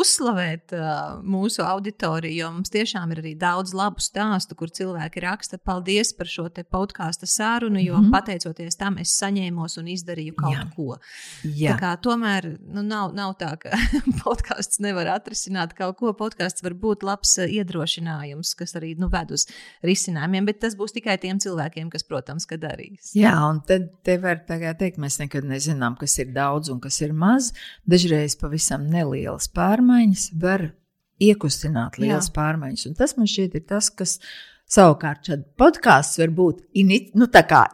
uzslavēt 0.01 0.75
uh, 0.77 1.19
mūsu 1.21 1.65
auditoriju, 1.67 2.39
jo 2.43 2.51
mums 2.57 2.73
tiešām 2.73 3.13
ir 3.13 3.23
arī 3.23 3.35
daudz 3.39 3.75
labu 3.77 4.03
stāstu, 4.03 4.57
kur 4.59 4.73
cilvēki 4.73 5.25
raksta, 5.25 5.59
paldies 5.59 6.15
par 6.17 6.31
šo 6.31 6.49
podkāstu 6.73 7.27
sarunu, 7.27 7.81
jo 7.81 7.99
mm 7.99 8.07
-hmm. 8.07 8.13
pateicoties 8.13 8.77
tam 8.77 8.99
es 8.99 9.13
saņēmos 9.21 9.79
un 9.81 9.89
izdarīju 9.93 10.35
kaut 10.37 10.55
Jā. 10.55 10.67
ko. 10.77 10.97
Jā. 11.45 11.73
Tā 11.73 11.79
kā, 11.81 11.93
tomēr 12.01 12.59
nu, 12.61 12.83
nav, 12.83 13.15
nav 13.15 13.35
tā, 13.39 13.57
ka 13.59 13.71
podkāsts 14.25 14.81
nevar 14.81 15.07
atrisināt 15.07 15.75
kaut 15.75 15.97
ko. 15.99 16.13
Podkāsts 16.13 16.63
var 16.63 16.75
būt 16.75 17.03
labs 17.03 17.39
uh, 17.39 17.45
iedrošinājums, 17.45 18.55
kas 18.55 18.77
arī 18.77 18.95
nu, 18.99 19.09
ved 19.09 19.31
uz 19.31 19.47
risinājumiem, 19.83 20.47
bet 20.47 20.61
tas 20.61 20.77
būs 20.77 20.93
tikai 20.93 21.19
tiem 21.19 21.39
cilvēkiem, 21.39 21.91
kas, 21.91 22.03
protams, 22.03 22.47
darīs. 22.63 23.13
Jā, 23.17 23.35
un 23.49 23.61
tad 23.67 23.89
te 24.07 24.17
var 24.23 24.43
teikt, 24.47 25.01
mēs 25.03 25.19
nekad 25.21 25.47
nezinām, 25.49 25.97
kas 26.01 26.19
ir 26.23 26.33
daudz 26.35 26.62
daudz 26.63 26.71
un 26.73 26.81
kas 26.81 27.01
ir 27.03 27.13
maz, 27.13 27.53
dažreiz 27.89 28.37
pavisam 28.39 28.87
nelielas 28.91 29.49
pārmaiņas 29.49 30.31
var 30.39 30.71
iekustināt 31.21 31.99
lielas 31.99 32.31
Jā. 32.31 32.37
pārmaiņas. 32.39 32.89
Un 32.91 32.97
tas 32.99 33.17
man 33.17 33.27
šķiet 33.27 33.59
ir 33.59 33.69
tas, 33.69 33.91
kas. 33.91 34.21
Savukārt, 34.73 35.27
šādi 35.27 35.43
podkāsts 35.61 36.17
var 36.17 36.31
būt 36.33 36.63
nu, 37.13 37.27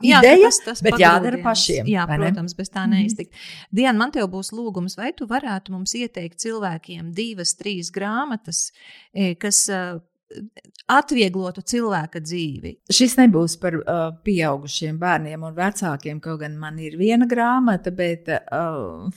jā, 0.02 0.18
ideja, 0.18 0.48
tas, 0.48 0.56
tas 0.64 0.80
bet 0.82 0.96
jādara 0.98 1.38
pašiem. 1.44 1.86
Jā, 1.86 2.08
protams, 2.10 2.56
bez 2.58 2.72
tā 2.72 2.88
mhm. 2.88 2.96
neiztikt. 2.96 3.30
Mm 3.30 3.36
-hmm. 3.36 3.68
Diana, 3.70 3.98
man 3.98 4.10
te 4.10 4.18
būs 4.18 4.50
lūgums, 4.50 4.96
vai 4.98 5.12
tu 5.12 5.28
varētu 5.28 5.70
mums 5.70 5.94
ieteikt 5.94 6.40
cilvēkiem 6.42 7.12
divas, 7.14 7.54
trīs 7.54 7.92
grāmatas, 7.94 8.72
e, 9.14 9.36
kas 9.36 9.68
atvieglotu 10.88 11.62
cilvēka 11.68 12.20
dzīvi. 12.24 12.74
Šis 12.92 13.16
nebūs 13.20 13.56
par 13.60 13.78
uh, 13.80 14.04
pieaugušiem 14.24 14.98
bērniem 15.00 15.44
un 15.48 15.56
vecākiem, 15.56 16.20
kaut 16.24 16.42
gan 16.44 16.56
man 16.60 16.78
ir 16.82 16.98
viena 17.00 17.28
grāmata, 17.28 17.92
bet 17.94 18.30
uh, 18.32 19.08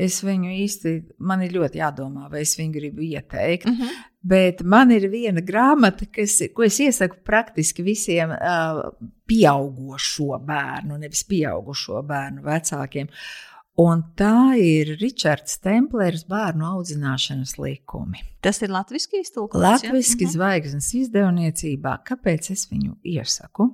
es 0.00 0.20
viņu 0.24 0.52
īsti, 0.62 0.94
man 1.24 1.44
ir 1.44 1.56
ļoti 1.56 1.82
jādomā, 1.82 2.28
vai 2.32 2.44
es 2.46 2.56
viņu 2.58 2.76
gribu 2.78 3.04
ieteikt. 3.10 3.68
Mhm. 3.68 3.82
-huh. 3.82 4.06
Bet 4.20 4.60
man 4.60 4.90
ir 4.92 5.06
viena 5.08 5.40
grāmata, 5.40 6.04
kas, 6.12 6.42
ko 6.52 6.62
es 6.62 6.76
iesaku 6.80 7.22
praktiski 7.24 7.82
visiem 7.82 8.34
uh, 8.34 8.90
pieaugušo 9.24 10.36
bērnu, 10.44 10.98
nevis 11.00 11.24
pieaugušo 11.24 12.02
bērnu 12.04 12.44
vecākiem. 12.44 13.08
Uh, 13.08 13.49
Un 13.78 14.02
tā 14.18 14.56
ir 14.58 14.96
Ričards 14.98 15.60
Templers 15.62 16.24
bērnu 16.28 16.66
audzināšanas 16.74 17.54
likumi. 17.60 18.24
Tas 18.42 18.58
ir 18.64 18.72
latviešu 18.74 19.20
iztulkojums. 19.20 19.62
Latviešu 19.62 20.24
ja? 20.24 20.32
zvaigznes 20.34 20.90
izdevniecībā. 21.04 22.00
Kāpēc 22.08 22.50
es 22.56 22.66
viņu 22.72 22.98
iesaku? 23.06 23.70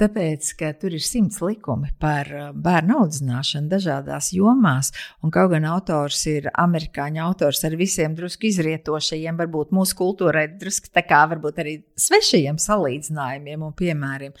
Tāpēc, 0.00 0.46
ka 0.56 0.70
tur 0.80 0.94
ir 0.96 1.02
simts 1.04 1.42
likumi 1.44 1.90
par 2.00 2.28
uh, 2.32 2.44
bērnu 2.56 3.02
audzināšanu 3.02 3.68
dažādās 3.68 4.30
jomās, 4.32 4.94
un 5.20 5.32
kaut 5.34 5.50
gan 5.52 5.66
autors 5.68 6.22
ir 6.30 6.48
amerikāņu 6.62 7.20
autors 7.20 7.60
ar 7.68 7.76
visiem 7.76 8.16
drusku 8.16 8.48
izrietošajiem, 8.48 9.36
varbūt 9.42 9.74
mūsu 9.76 9.98
kultūrai 10.00 10.46
drusku 10.56 10.88
tā 10.94 11.04
kā 11.04 11.20
varbūt 11.34 11.60
arī 11.60 11.76
svešajiem 12.00 12.56
salīdzinājumiem 12.64 13.68
un 13.68 13.76
piemēriem. 13.76 14.32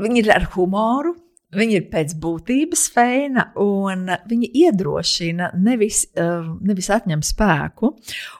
Viņi 0.00 0.24
ir 0.24 0.34
ar 0.34 0.50
humoru, 0.56 1.14
Viņa 1.50 1.74
ir 1.80 1.86
pēc 1.90 2.12
būtības 2.22 2.84
feina, 2.94 3.48
un 3.58 4.04
viņa 4.30 4.48
iedrošina, 4.60 5.48
nevis, 5.58 6.04
uh, 6.14 6.46
nevis 6.62 6.90
atņem 6.94 7.24
spēku. 7.26 7.90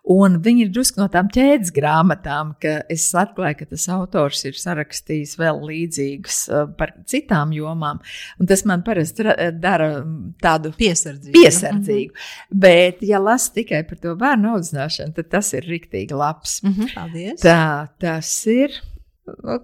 Viņa 0.06 0.62
ir 0.62 0.70
drusku 0.70 1.02
no 1.02 1.08
tām 1.10 1.26
ķēdes 1.34 1.72
grāmatām, 1.74 2.52
ka 2.62 2.76
es 2.92 3.08
atklāju, 3.18 3.58
ka 3.58 3.68
tas 3.72 3.88
autors 3.90 4.44
ir 4.46 4.58
sarakstījis 4.58 5.34
vēl 5.40 5.58
līdzīgus 5.72 6.38
uh, 6.52 6.68
par 6.78 6.94
citām 7.10 7.54
jomām. 7.56 7.98
Tas 8.46 8.62
man 8.68 8.84
parasti 8.86 9.26
dara 9.58 9.90
tādu 10.42 10.70
piesardzīgu. 10.78 11.34
piesardzīgu. 11.34 12.14
Mm 12.14 12.20
-hmm. 12.20 12.60
Bet, 12.62 13.02
ja 13.02 13.18
lasu 13.18 13.52
tikai 13.58 13.82
par 13.88 13.98
to 13.98 14.14
bērnu 14.14 14.54
audzināšanu, 14.54 15.16
tad 15.18 15.30
tas 15.34 15.52
ir 15.52 15.66
rīktīgi 15.66 16.14
labs. 16.14 16.62
Mm 16.62 16.74
-hmm, 16.76 16.94
paldies! 16.94 17.40
Tā 17.42 17.88
tas 17.98 18.46
ir. 18.46 18.70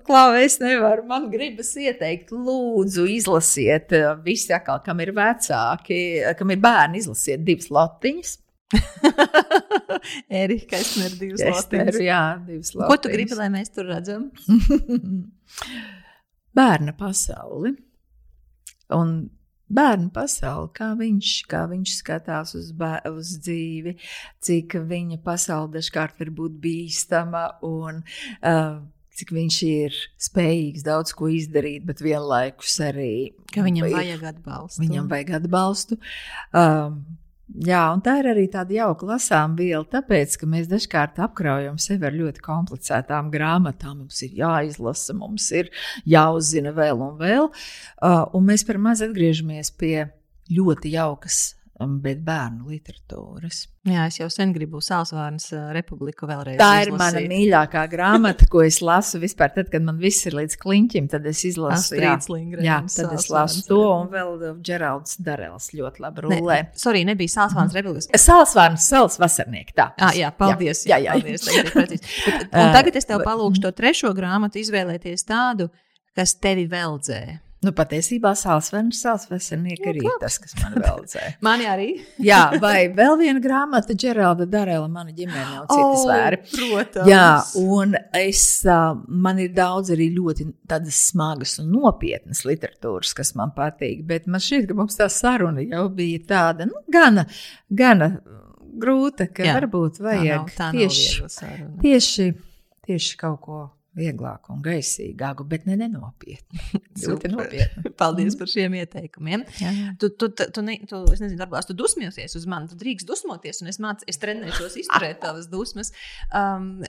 Klau, 0.07 0.35
es 0.39 0.59
nevaru. 0.63 1.05
Man 1.09 1.29
gribas 1.33 1.73
ieteikt, 1.81 2.33
lūdzu, 2.33 3.07
izlasiet, 3.17 3.93
eh, 3.97 4.09
visi, 4.25 4.53
atkal, 4.57 4.83
kam 4.85 5.01
ir 5.05 5.13
vecāki, 5.17 6.01
eh, 6.23 6.35
kam 6.39 6.53
ir 6.55 6.61
bērni, 6.63 7.03
izlasiet 7.03 7.45
divas 7.47 7.71
latiņas. 7.75 8.37
Erika, 10.43 10.81
es 10.81 10.97
nevaru 10.99 11.21
divas 11.21 11.47
latiņas. 11.47 12.01
Jā, 12.03 12.23
divas 12.47 12.75
latiņas. 12.75 12.91
Ko 12.91 12.99
tu 13.03 13.13
gribi, 13.15 13.39
lai 13.39 13.49
mēs 13.55 13.73
tur 13.75 13.89
redzam? 13.91 14.29
Bērna 16.57 16.97
pasauli. 16.97 17.77
Un 18.97 19.17
bērnu 19.67 20.11
pasauli, 20.15 20.71
kā 20.77 20.93
viņš, 20.99 21.31
kā 21.51 21.65
viņš 21.71 21.95
skatās 21.99 22.55
uz, 22.59 22.69
uz 23.11 23.33
dzīvi, 23.43 23.97
cik 24.47 24.79
viņa 24.87 25.19
pasaule 25.25 25.73
dažkārt 25.75 26.21
var 26.23 26.31
būt 26.39 26.61
bīstama 26.63 27.47
un 27.67 28.03
uh, 28.03 28.77
cik 29.17 29.35
viņš 29.37 29.61
ir 29.69 30.01
spējīgs 30.29 30.87
daudz 30.87 31.15
ko 31.17 31.31
izdarīt, 31.33 31.85
bet 31.89 32.03
vienlaikus 32.05 32.79
arī. 32.85 33.13
Ka 33.53 33.65
viņam 33.67 33.89
vajag 33.93 34.27
atbalstu. 34.33 34.83
Viņam 34.85 35.13
vajag 35.13 35.39
atbalstu. 35.41 36.01
Um, 36.53 37.01
Jā, 37.47 37.85
un 37.95 38.01
tā 38.03 38.17
ir 38.19 38.27
arī 38.33 38.49
tāda 38.51 38.75
jauka 38.75 39.07
lasām 39.07 39.53
viela, 39.55 39.85
tāpēc, 39.87 40.33
ka 40.41 40.49
mēs 40.51 40.67
dažkārt 40.67 41.21
apkraujam 41.23 41.77
sevi 41.79 42.09
ar 42.09 42.17
ļoti 42.17 42.43
komplicētām 42.43 43.29
grāmatām. 43.31 44.01
Mums 44.03 44.19
ir 44.27 44.33
jāizlasa, 44.41 45.15
mums 45.15 45.47
ir 45.55 45.71
jāuzzina 46.11 46.75
vēl 46.75 47.05
un 47.07 47.15
vēl, 47.21 47.47
uh, 47.47 48.25
un 48.35 48.51
mēs 48.51 48.67
par 48.67 48.83
maz 48.83 49.05
atgriežamies 49.07 49.71
pie 49.79 50.09
ļoti 50.51 50.97
jaukas 50.99 51.56
bet 51.77 52.23
bērnu 52.25 52.71
literatūras. 52.73 53.67
Jā, 53.87 54.07
es 54.09 54.17
jau 54.17 54.27
sen 54.33 54.51
gribu 54.55 54.81
Sālsvārnas 54.83 55.51
republiku 55.77 56.27
vēlreiz. 56.27 56.57
Tā 56.59 56.71
ir 56.83 56.89
izlasīt. 56.91 56.99
mana 57.03 57.21
mīļākā 57.31 57.83
grāmata, 57.95 58.49
ko 58.51 58.63
es 58.65 58.81
lasu 58.83 59.21
vispār. 59.23 59.53
Tad, 59.55 59.69
kad 59.71 59.85
man 59.85 60.01
viss 60.01 60.25
ir 60.27 60.35
līdz 60.39 60.57
kliņķim, 60.63 61.11
tad 61.13 61.29
es 61.29 61.45
izlasu 61.47 61.99
jā, 61.99 62.15
Astrīds 62.17 62.31
Lindgrens, 62.33 62.67
jā, 62.67 62.81
tad 62.97 63.13
es 63.19 63.29
lasu 63.29 63.61
Sālsvārnas 63.61 63.69
to, 63.69 63.81
un 63.93 64.11
vēl 64.17 64.59
Džeralds 64.65 65.21
Darels 65.29 65.71
ļoti 65.77 66.05
labi 66.07 66.25
Ne, 66.27 66.41
rulē. 66.41 66.59
sorry, 66.81 67.05
nebija 67.07 67.35
Sālsvārnas 67.37 67.77
republikas. 67.77 68.11
Salsvārns, 68.25 68.89
sals 68.89 69.21
vasarnieki. 69.23 69.77
Tā. 69.77 69.91
Ah, 70.01 70.17
jā, 70.17 70.33
paldies. 70.33 70.87
Jā, 70.89 70.97
jā, 70.97 71.13
jā. 71.13 71.21
paldies 71.21 71.47
ir 71.53 71.73
precīzi. 71.77 72.15
Bet, 72.27 72.53
un 72.57 72.73
tagad 72.75 72.97
es 72.97 73.05
tev 73.07 73.21
palūgšu 73.27 73.69
to 73.69 73.77
trešo 73.77 74.17
grāmatu 74.17 74.65
izvēlēties 74.65 75.29
tādu, 75.29 75.69
kas 76.17 76.35
tevi 76.41 76.65
veldzē. 76.73 77.23
Nu, 77.65 77.73
patiesībā 77.73 78.35
Salsvārns, 78.37 78.99
salsvārnieki 79.01 79.89
arī 79.89 80.03
ir 80.05 80.17
tas, 80.21 80.37
kas 80.39 80.53
man 80.61 80.75
veldzē. 80.77 81.23
Mani 81.47 81.65
arī. 81.67 81.87
Jā, 82.29 82.43
vai 82.63 82.87
vēl 82.95 83.17
viena 83.19 83.41
grāmata, 83.43 83.97
Džeralda 83.97 84.45
Darela, 84.47 84.87
mana 84.93 85.11
ģimene 85.17 85.63
un 85.63 85.67
citas 85.71 86.05
vēri. 86.11 86.41
protams. 86.53 87.09
Jā, 87.11 87.25
un 87.65 87.97
es, 88.21 88.43
man 89.09 89.41
ir 89.43 89.55
daudz 89.57 89.91
arī 89.97 90.11
ļoti 90.15 90.51
tādas 90.69 91.01
smagas 91.09 91.57
un 91.63 91.73
nopietnas 91.73 92.45
literatūras, 92.47 93.15
kas 93.17 93.33
man 93.41 93.55
patīk. 93.57 94.05
Bet 94.07 94.29
man 94.31 94.45
šķiet, 94.45 94.69
ka 94.69 94.77
mums 94.77 95.01
tā 95.01 95.09
saruna 95.11 95.65
jau 95.65 95.87
bija 95.97 96.21
tāda, 96.29 96.69
nu, 96.69 96.85
gana, 96.93 97.25
gana 97.73 98.13
grūta, 98.77 99.31
ka 99.33 99.49
Jā, 99.49 99.57
varbūt 99.57 99.97
Tā 99.99 100.05
nav, 100.05 100.13
vajag 100.13 100.53
tā 100.59 100.69
nav 100.69 100.77
tieši, 100.77 101.09
viegla 101.09 101.33
saruna. 101.33 101.73
tieši, 101.81 102.29
tieši 102.87 103.17
kaut 103.25 103.41
ko 103.49 103.63
vieglāku 103.97 104.53
un 104.55 104.61
gaisīgāku, 104.65 105.47
bet 105.49 105.67
ne 105.69 105.79
nenopietnu. 105.81 106.83
ļoti 107.07 107.33
nopietnu. 107.33 107.93
Paldies 108.01 108.37
par 108.39 108.53
šiem 108.53 108.77
ieteikumiem. 108.83 109.47
Jā, 109.63 109.73
jā. 109.73 109.95
Tu, 110.03 110.13
tu, 110.19 110.31
tu, 110.37 110.49
tu, 110.53 110.67
ne, 110.67 110.79
tu, 110.89 111.03
es 111.15 111.23
nezinu, 111.23 111.41
varbūt 111.45 111.73
tu 111.73 111.79
dusmosies 111.79 112.37
uz 112.39 112.47
mani. 112.51 112.71
Tu 112.71 112.79
drīkst 112.81 113.09
dusmoties, 113.09 113.63
un 113.65 113.73
es, 113.73 113.81
māc, 113.83 114.05
es 114.11 114.21
trenēšos 114.23 114.79
izturēt 114.85 115.21
tavas 115.25 115.51
dusmas. 115.53 115.93
Um, 116.31 116.81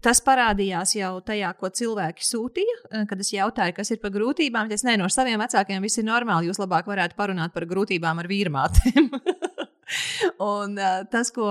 Tas 0.00 0.22
parādījās 0.24 0.94
jau 0.96 1.18
tajā, 1.20 1.50
ko 1.60 1.68
cilvēki 1.68 2.24
sūtīja, 2.24 2.76
eh, 2.88 3.02
kad 3.08 3.20
es 3.20 3.28
jautāju, 3.34 3.74
kas 3.76 3.90
ir 3.92 3.98
par 4.00 4.14
grūtībām. 4.14 4.72
Es 4.72 4.80
nezinu, 4.80 5.04
no 5.04 5.10
saviem 5.12 5.36
vecākiem 5.42 5.84
viss 5.84 6.00
ir 6.00 6.06
normāli. 6.08 6.48
Jūs 6.48 6.62
labāk 6.62 6.88
varētu 6.88 7.18
parunāt 7.18 7.52
par 7.52 7.68
grūtībām 7.68 8.22
ar 8.22 8.30
vīrmātēm. 8.30 9.10
Un 10.42 10.78
uh, 10.78 11.02
tas, 11.10 11.30
ko 11.34 11.50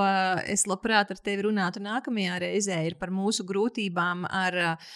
es 0.49 0.65
labprāt 0.69 1.13
ar 1.13 1.21
tevi 1.21 1.47
runātu 1.47 1.83
nākamajā 1.83 2.39
reizē, 2.45 2.79
ir 2.87 2.97
par 2.99 3.13
mūsu 3.13 3.45
grūtībām 3.49 4.27
ar 4.29 4.59
uh, 4.65 4.91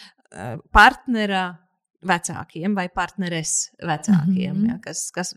partnera 0.74 1.48
vecākiem 2.08 2.76
vai 2.78 2.88
partneres 2.94 3.72
vecākiem, 3.82 4.54
mm. 4.54 4.62
-hmm. 4.62 4.70
ja, 4.70 4.80
kas, 4.84 5.10
kas 5.12 5.34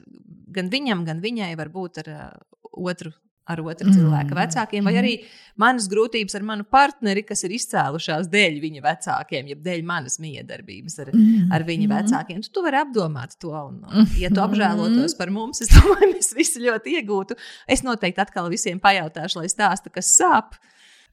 gan 0.52 0.70
viņam, 0.72 1.05
gan 1.05 1.20
viņai 1.20 1.55
var 1.56 1.72
būt 1.72 2.02
ar 2.05 2.12
uh, 2.14 2.31
otru. 2.72 3.12
Ar 3.48 3.58
otru 3.64 3.88
Mm. 3.88 3.94
cilvēku 3.96 4.34
vecākiem, 4.36 4.84
vai 4.84 4.92
arī 4.94 5.12
manas 5.56 5.88
grūtības 5.88 6.34
ar 6.36 6.42
manu 6.42 6.62
partneri, 6.62 7.24
kas 7.26 7.42
ir 7.42 7.50
izcēlušās 7.50 8.28
dēļ 8.30 8.60
viņa 8.62 8.82
vecākiem, 8.84 9.48
jeb 9.48 9.62
dēļ 9.64 9.82
manas 9.82 10.18
miedarbības 10.20 10.98
ar, 11.00 11.08
ar 11.50 11.64
viņa 11.64 11.88
Mhm. 11.88 11.94
vecākiem. 11.96 12.42
Tu, 12.44 12.50
tu 12.52 12.62
vari 12.62 12.76
apdomāt 12.84 13.36
to. 13.40 13.50
Un, 13.50 13.82
un, 13.90 14.06
ja 14.22 14.28
tu 14.28 14.40
apžēlotos 14.44 15.16
par 15.18 15.30
mums, 15.30 15.60
es 15.62 15.68
domāju, 15.74 16.12
mēs 16.14 16.34
visi 16.36 16.60
ļoti 16.60 17.00
iegūtu. 17.00 17.36
Es 17.66 17.82
noteikti 17.82 18.20
atkal 18.22 18.48
visiem 18.50 18.78
pajautāšu, 18.78 19.36
lai 19.42 19.46
stāsta, 19.48 19.90
kas 19.90 20.06
sāp. 20.20 20.54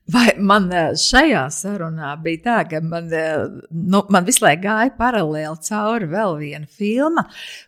Vai 0.07 0.29
man 0.39 0.69
eh, 0.71 0.93
šajā 0.95 1.41
sarunā 1.51 2.13
bija 2.23 2.39
tā, 2.45 2.57
ka 2.71 2.79
man, 2.79 3.09
eh, 3.11 3.41
nu, 3.71 4.01
man 4.13 4.27
visu 4.27 4.45
laiku 4.45 4.63
gāja 4.63 4.93
paralēli 4.95 5.65
cauri 5.67 6.07
vēl 6.13 6.37
viena 6.39 6.69
filma, 6.79 7.25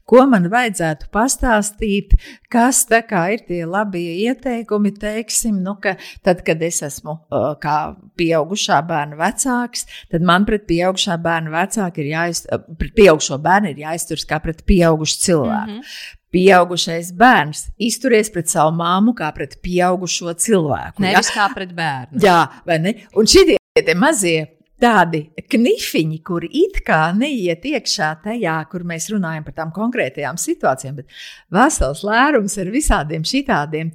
ko 0.07 0.24
man 0.30 0.48
vajadzētu 0.52 1.10
pastāstīt, 1.11 2.16
kas 2.52 2.86
ir 2.90 3.44
tie 3.48 3.60
labie 3.68 4.14
ieteikumi, 4.24 4.94
teiksim, 4.95 5.60
nu, 5.66 5.76
ka 5.84 5.98
tad, 6.24 6.45
kad 6.48 6.64
es 6.64 6.80
esmu 6.86 7.18
uh, 7.30 7.52
kā 7.60 7.95
pieaugušā 8.18 8.80
bērna 8.88 9.20
vecāks, 9.20 9.86
tad 10.10 10.24
man 10.24 10.48
pret 10.48 10.64
pieaugušā 10.70 11.20
bērna 11.22 11.52
vecāku 11.53 12.06
ir 12.06 12.14
jāizturas, 12.14 12.64
pret 12.80 12.95
pieaugušo 12.95 13.40
bērnu 13.44 13.74
ir 13.74 13.84
jāizturas 13.84 14.26
kā 14.30 14.40
pret 14.44 14.64
pieaugušu 14.70 15.22
cilvēku. 15.28 15.76
Mhm. 15.76 16.16
Pieaugušais 16.34 17.10
bērns 17.18 17.65
izturies 17.81 18.30
pret 18.34 18.51
savu 18.51 18.76
māmu 18.77 19.15
kā 19.18 19.31
pret 19.34 19.57
pieaugušo 19.64 20.35
cilvēku. 20.38 21.01
ja? 21.01 21.18
Nevis 21.18 21.34
kā 21.34 21.49
pret 21.56 21.73
bērnu. 21.77 22.22
Jā, 22.22 22.43
vai 22.69 22.77
ne? 22.84 22.95
Un 23.18 23.30
šie 23.30 23.57
mazie 23.97 24.47
tādi 24.80 25.26
knifiņi, 25.51 26.19
kuri 26.26 26.49
it 26.61 26.80
kā 26.88 27.10
neiet 27.15 27.65
iekšā 27.68 28.10
tajā, 28.23 28.56
kur 28.72 28.85
mēs 28.88 29.10
runājam 29.11 29.45
par 29.47 29.56
tām 29.57 29.73
konkrētajām 29.76 30.39
situācijām, 30.39 31.01
bet 31.01 31.18
vesels 31.53 32.03
lērums 32.07 32.56
ar 32.61 32.72
visādiem 32.73 33.26
šitādiem 33.27 33.91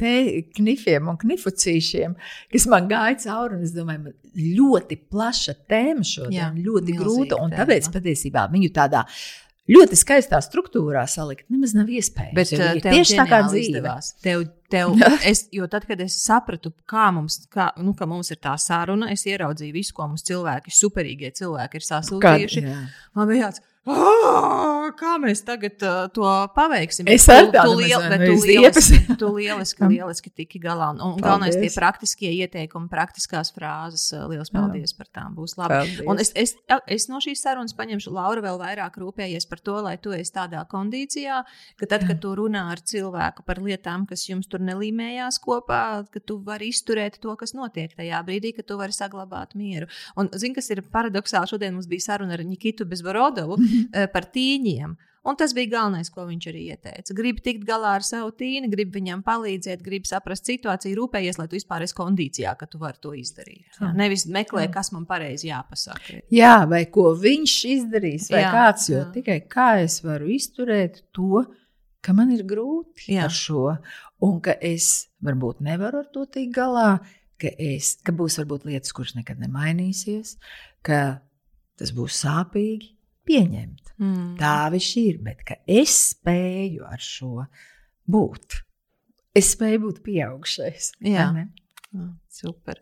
knifiem 0.58 1.08
un 1.12 1.20
knifucīšiem, 1.20 2.16
kas 2.52 2.68
man 2.72 2.90
gāja 2.90 3.16
cauri, 3.24 3.58
un 3.58 3.64
es 3.64 3.72
domāju, 3.76 4.12
ļoti 4.34 5.00
plaša 5.08 5.56
tēma 5.70 6.04
šodien, 6.04 6.36
Jā, 6.36 6.50
ļoti 6.52 6.98
grūta, 6.98 7.40
un 7.40 7.54
tāpēc 7.54 7.88
patiesībā 7.94 8.48
viņu 8.52 8.72
tādā 8.74 9.04
ļoti 9.70 9.98
skaistā 9.98 10.40
struktūrā 10.44 11.04
salikt 11.10 11.46
nemaz 11.52 11.74
nav 11.76 11.90
iespējams. 11.92 12.36
Bet 12.36 12.52
viņi 12.52 12.66
ir 12.66 12.82
tev 12.84 12.96
tieši 12.98 13.18
tā 13.20 13.26
kā 13.30 13.40
izdevās. 13.60 14.10
Tev, 14.24 14.46
tev, 14.72 14.94
es, 15.30 15.46
jo 15.54 15.68
tad, 15.72 15.86
kad 15.88 16.00
es 16.04 16.16
sapratu, 16.20 16.74
kā 16.90 17.08
mums, 17.16 17.40
kā, 17.52 17.70
nu, 17.80 17.94
ka 17.96 18.08
mums 18.10 18.32
ir 18.34 18.40
tā 18.44 18.56
saruna, 18.60 19.10
es 19.14 19.24
ieraudzīju 19.30 19.76
visu, 19.76 19.96
ko 19.96 20.08
mums 20.10 20.26
cilvēki, 20.28 20.74
superīgie 20.74 21.32
cilvēki 21.38 21.80
ir 21.80 21.88
sasūtījuši. 21.88 22.64
Man 23.16 23.30
bija 23.30 23.48
tāds, 23.48 23.64
"Ā, 23.84 24.92
kā 24.96 25.14
mēs 25.20 25.42
tagad 25.44 25.82
uh, 25.84 26.06
to 26.14 26.24
paveiksim. 26.56 27.08
Es 27.12 27.26
ar 27.28 27.46
tu 27.46 27.52
tādu 27.52 27.74
liel- 27.82 28.00
mazliet 28.00 28.12
bet 28.14 28.22
no 28.22 28.26
tu 28.40 28.46
lieliski, 28.48 29.16
tu 29.20 29.28
lieliski, 29.36 29.88
lieliski 29.90 30.30
tiki 30.32 30.60
galā. 30.62 30.86
Un, 30.94 31.00
un 31.04 31.18
galvenais 31.20 31.56
tie 31.58 31.68
praktiskie 31.74 32.30
ieteikumi, 32.32 32.88
praktiskās 32.88 33.52
frāzes. 33.52 34.06
uh, 34.16 34.24
Liels 34.30 34.48
paldies 34.54 34.94
par 34.96 35.06
tām. 35.12 35.34
Būs 35.36 35.56
labi. 35.60 35.74
Paldies. 35.74 36.00
Un 36.08 36.18
es, 36.22 36.32
es, 36.34 36.54
es 36.88 37.08
no 37.12 37.20
šīs 37.20 37.42
sarunas 37.44 37.76
paņemšu, 37.76 38.12
Laura, 38.14 38.40
vēl 38.44 38.56
vairāk 38.62 38.96
rūpējies 39.02 39.48
par 39.50 39.60
to, 39.60 39.76
lai 39.84 39.96
tu 40.00 40.14
esi 40.16 40.32
tādā 40.32 40.64
kondīcijā, 40.70 41.42
ka 41.76 41.86
tad, 41.90 42.06
kad 42.08 42.20
tu 42.24 42.32
runā 42.40 42.64
ar 42.72 42.80
cilvēku 42.80 43.44
par 43.44 43.60
lietām, 43.60 44.06
kas 44.08 44.24
jums 44.30 44.48
tur 44.48 44.64
nelīmējās 44.64 45.40
kopā, 45.44 45.82
ka 46.10 46.20
tu 46.24 46.38
vari 46.40 46.70
izturēt 46.72 47.20
to, 47.20 47.36
kas 47.36 47.52
notiek 47.52 47.92
tajā 47.96 48.22
brīdī, 48.24 48.54
ka 48.56 48.62
tu 48.64 48.78
vari 48.80 48.96
saglabāt 48.96 49.52
mieru. 49.54 49.86
Un, 50.16 50.32
zini, 50.32 50.54
kas 50.56 50.70
ir 50.72 50.80
paradoxāli, 50.88 51.52
šodien 51.52 51.74
mums 51.76 51.86
bija 51.90 52.08
saruna 52.08 52.38
ar 52.38 52.44
Nikitu 52.48 52.88
Bezborodovu 52.88 53.60
eh, 53.96 54.06
par 54.12 54.30
tīņiem. 54.34 54.94
Un 55.24 55.38
tas 55.40 55.54
bija 55.56 55.70
galvenais, 55.72 56.10
ko 56.12 56.26
viņš 56.28 56.46
arī 56.50 56.62
ieteica. 56.74 57.14
Gribu 57.16 57.40
tikt 57.44 57.62
galā 57.64 57.94
ar 57.96 58.02
savu 58.04 58.28
tīni, 58.36 58.68
gribu 58.68 58.98
viņam 58.98 59.22
palīdzēt, 59.24 59.80
gribu 59.80 60.08
saprast 60.10 60.44
situāciju, 60.50 60.98
rūpējies, 60.98 61.38
lai 61.40 61.46
tu 61.48 61.56
vispār 61.56 61.86
esi 61.86 61.96
kondīcijā, 61.96 62.52
ka 62.60 62.68
tu 62.68 62.80
vari 62.82 63.00
to 63.00 63.14
izdarīt. 63.16 63.78
Jā. 63.80 63.94
Nevis 63.96 64.26
meklē, 64.28 64.66
kas 64.72 64.92
man 64.92 65.06
pareizi 65.08 65.48
jāpasaka. 65.48 66.20
Jā, 66.34 66.58
vai 66.68 66.82
ko 66.92 67.14
viņš 67.16 67.54
izdarīs, 67.72 68.28
vai 68.34 68.42
Jā, 68.42 68.52
kāds, 68.52 68.90
jo 68.92 69.00
jā. 69.00 69.06
tikai 69.16 69.38
kā 69.48 69.68
es 69.86 69.96
varu 70.04 70.28
izturēt 70.34 71.00
to, 71.16 71.46
ka 72.04 72.12
man 72.12 72.34
ir 72.34 72.44
grūti 72.44 73.16
jā. 73.16 73.24
ar 73.24 73.32
šo, 73.32 73.70
un 74.28 74.42
ka 74.44 74.58
es 74.60 75.06
varbūt 75.24 75.64
nevaru 75.64 76.02
ar 76.04 76.10
to 76.12 76.26
tikt 76.28 76.52
galā, 76.58 76.98
ka, 77.40 77.48
es, 77.56 77.94
ka 78.04 78.12
būs 78.12 78.36
varbūt 78.42 78.68
lietas, 78.68 78.92
kuras 78.92 79.16
nekad 79.16 79.40
nemainīsies, 79.40 80.36
ka 80.84 81.00
tas 81.80 81.96
būs 81.96 82.20
sāpīgi 82.26 82.92
pieņemt. 83.28 83.94
Mm. 84.00 84.34
Tā 84.40 84.54
viņš 84.74 84.90
ir, 85.00 85.18
bet 85.24 85.42
es 85.70 85.96
spēju 86.12 86.86
ar 86.88 87.02
šo 87.02 87.46
būt. 88.10 88.60
Es 89.34 89.54
spēju 89.54 89.82
būt 89.88 90.02
pieaugušais. 90.06 90.92
Jā. 91.04 91.30
Ah, 91.94 92.12
Super. 92.30 92.78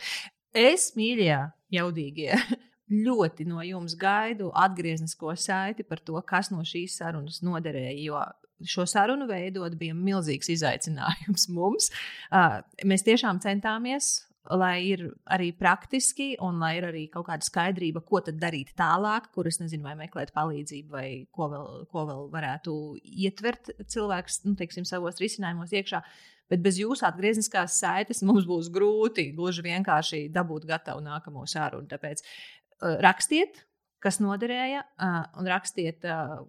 Es, 0.52 0.90
mīļie, 0.96 1.36
jaudīgie, 1.72 2.36
ļoti 3.06 3.46
no 3.48 3.64
jums 3.64 3.96
gaidu 4.00 4.50
atgrieznisko 4.56 5.32
saiti 5.40 5.84
par 5.88 6.02
to, 6.04 6.18
kas 6.28 6.52
no 6.52 6.64
šīs 6.66 6.98
sarunas 7.00 7.40
noderēja. 7.44 7.96
Jo 8.04 8.20
šo 8.68 8.86
sarunu 8.86 9.26
veidot 9.26 9.74
bija 9.78 9.94
milzīgs 9.96 10.52
izaicinājums 10.56 11.48
mums. 11.52 11.90
Ah, 12.32 12.62
Mēs 12.88 13.04
tiešām 13.04 13.42
centāmies. 13.44 14.22
Lai 14.50 14.80
ir 14.88 15.04
arī 15.30 15.52
praktiski, 15.54 16.32
un 16.42 16.56
lai 16.58 16.72
ir 16.80 16.88
arī 16.88 17.04
kaut 17.12 17.28
kāda 17.28 17.46
skaidrība, 17.46 18.00
ko 18.02 18.18
tad 18.26 18.40
darīt 18.42 18.72
tālāk, 18.78 19.28
kur 19.36 19.46
es 19.46 19.60
nezinu, 19.60 19.84
vai 19.86 19.94
meklēt 20.00 20.32
palīdzību, 20.34 20.90
vai 20.90 21.06
ko 21.30 21.46
vēl, 21.52 21.68
ko 21.92 22.02
vēl 22.08 22.24
varētu 22.32 22.74
ietvert 23.22 23.70
cilvēks 23.94 24.40
nu, 24.48 24.56
teiksim, 24.58 24.88
savos 24.88 25.22
risinājumos 25.22 25.74
iekšā. 25.78 26.02
Bet 26.50 26.64
bez 26.64 26.80
jūsu 26.82 27.06
atgriezniskās 27.06 27.78
saites 27.78 28.24
mums 28.26 28.48
būs 28.48 28.66
grūti 28.74 29.30
gluži 29.36 29.62
vienkārši 29.68 30.24
dabūt 30.34 30.66
gatavu 30.68 31.04
nākamo 31.06 31.46
sarunu. 31.46 31.86
Tāpēc 31.88 32.24
uh, 32.26 32.98
rakstiet, 33.06 33.62
kas 34.02 34.18
noderēja, 34.20 34.82
uh, 34.82 35.22
un 35.38 35.48
rakstiet, 35.54 36.02
uh, 36.02 36.42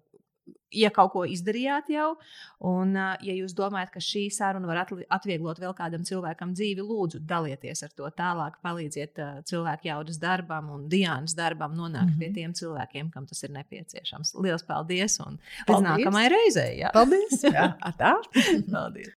ja 0.73 0.89
kaut 0.93 1.11
ko 1.13 1.23
izdarījāt 1.29 1.89
jau, 1.93 2.13
un 2.65 2.95
ja 2.97 3.35
jūs 3.35 3.53
domājat, 3.57 3.91
ka 3.93 4.01
šī 4.03 4.25
saruna 4.33 4.69
var 4.69 4.81
atvieglot 4.83 5.61
vēl 5.61 5.75
kādam 5.77 6.05
cilvēkam 6.07 6.53
dzīvi, 6.57 6.83
lūdzu, 6.83 7.21
dalieties 7.29 7.83
ar 7.85 7.93
to 7.95 8.09
tālāk, 8.17 8.57
palīdziet 8.65 9.21
cilvēku 9.49 9.89
jaudas 9.91 10.19
darbam 10.21 10.71
un 10.73 10.87
Diānas 10.91 11.35
darbam 11.37 11.75
nonākt 11.77 12.09
mm 12.09 12.15
-hmm. 12.15 12.19
pie 12.19 12.29
mhm. 12.29 12.35
tiem 12.35 12.53
cilvēkiem, 12.53 13.11
kam 13.13 13.27
tas 13.27 13.43
ir 13.43 13.51
nepieciešams. 13.51 14.35
Lielas 14.35 14.63
paldies 14.63 15.19
un 15.19 15.37
līdz 15.37 15.65
paldies. 15.67 15.89
nākamajai 15.89 16.29
reizei! 16.29 16.79
Jā. 16.79 16.91
Paldies! 16.93 17.43
Jā, 17.57 17.73
tā! 17.97 18.15
paldies! 18.71 19.11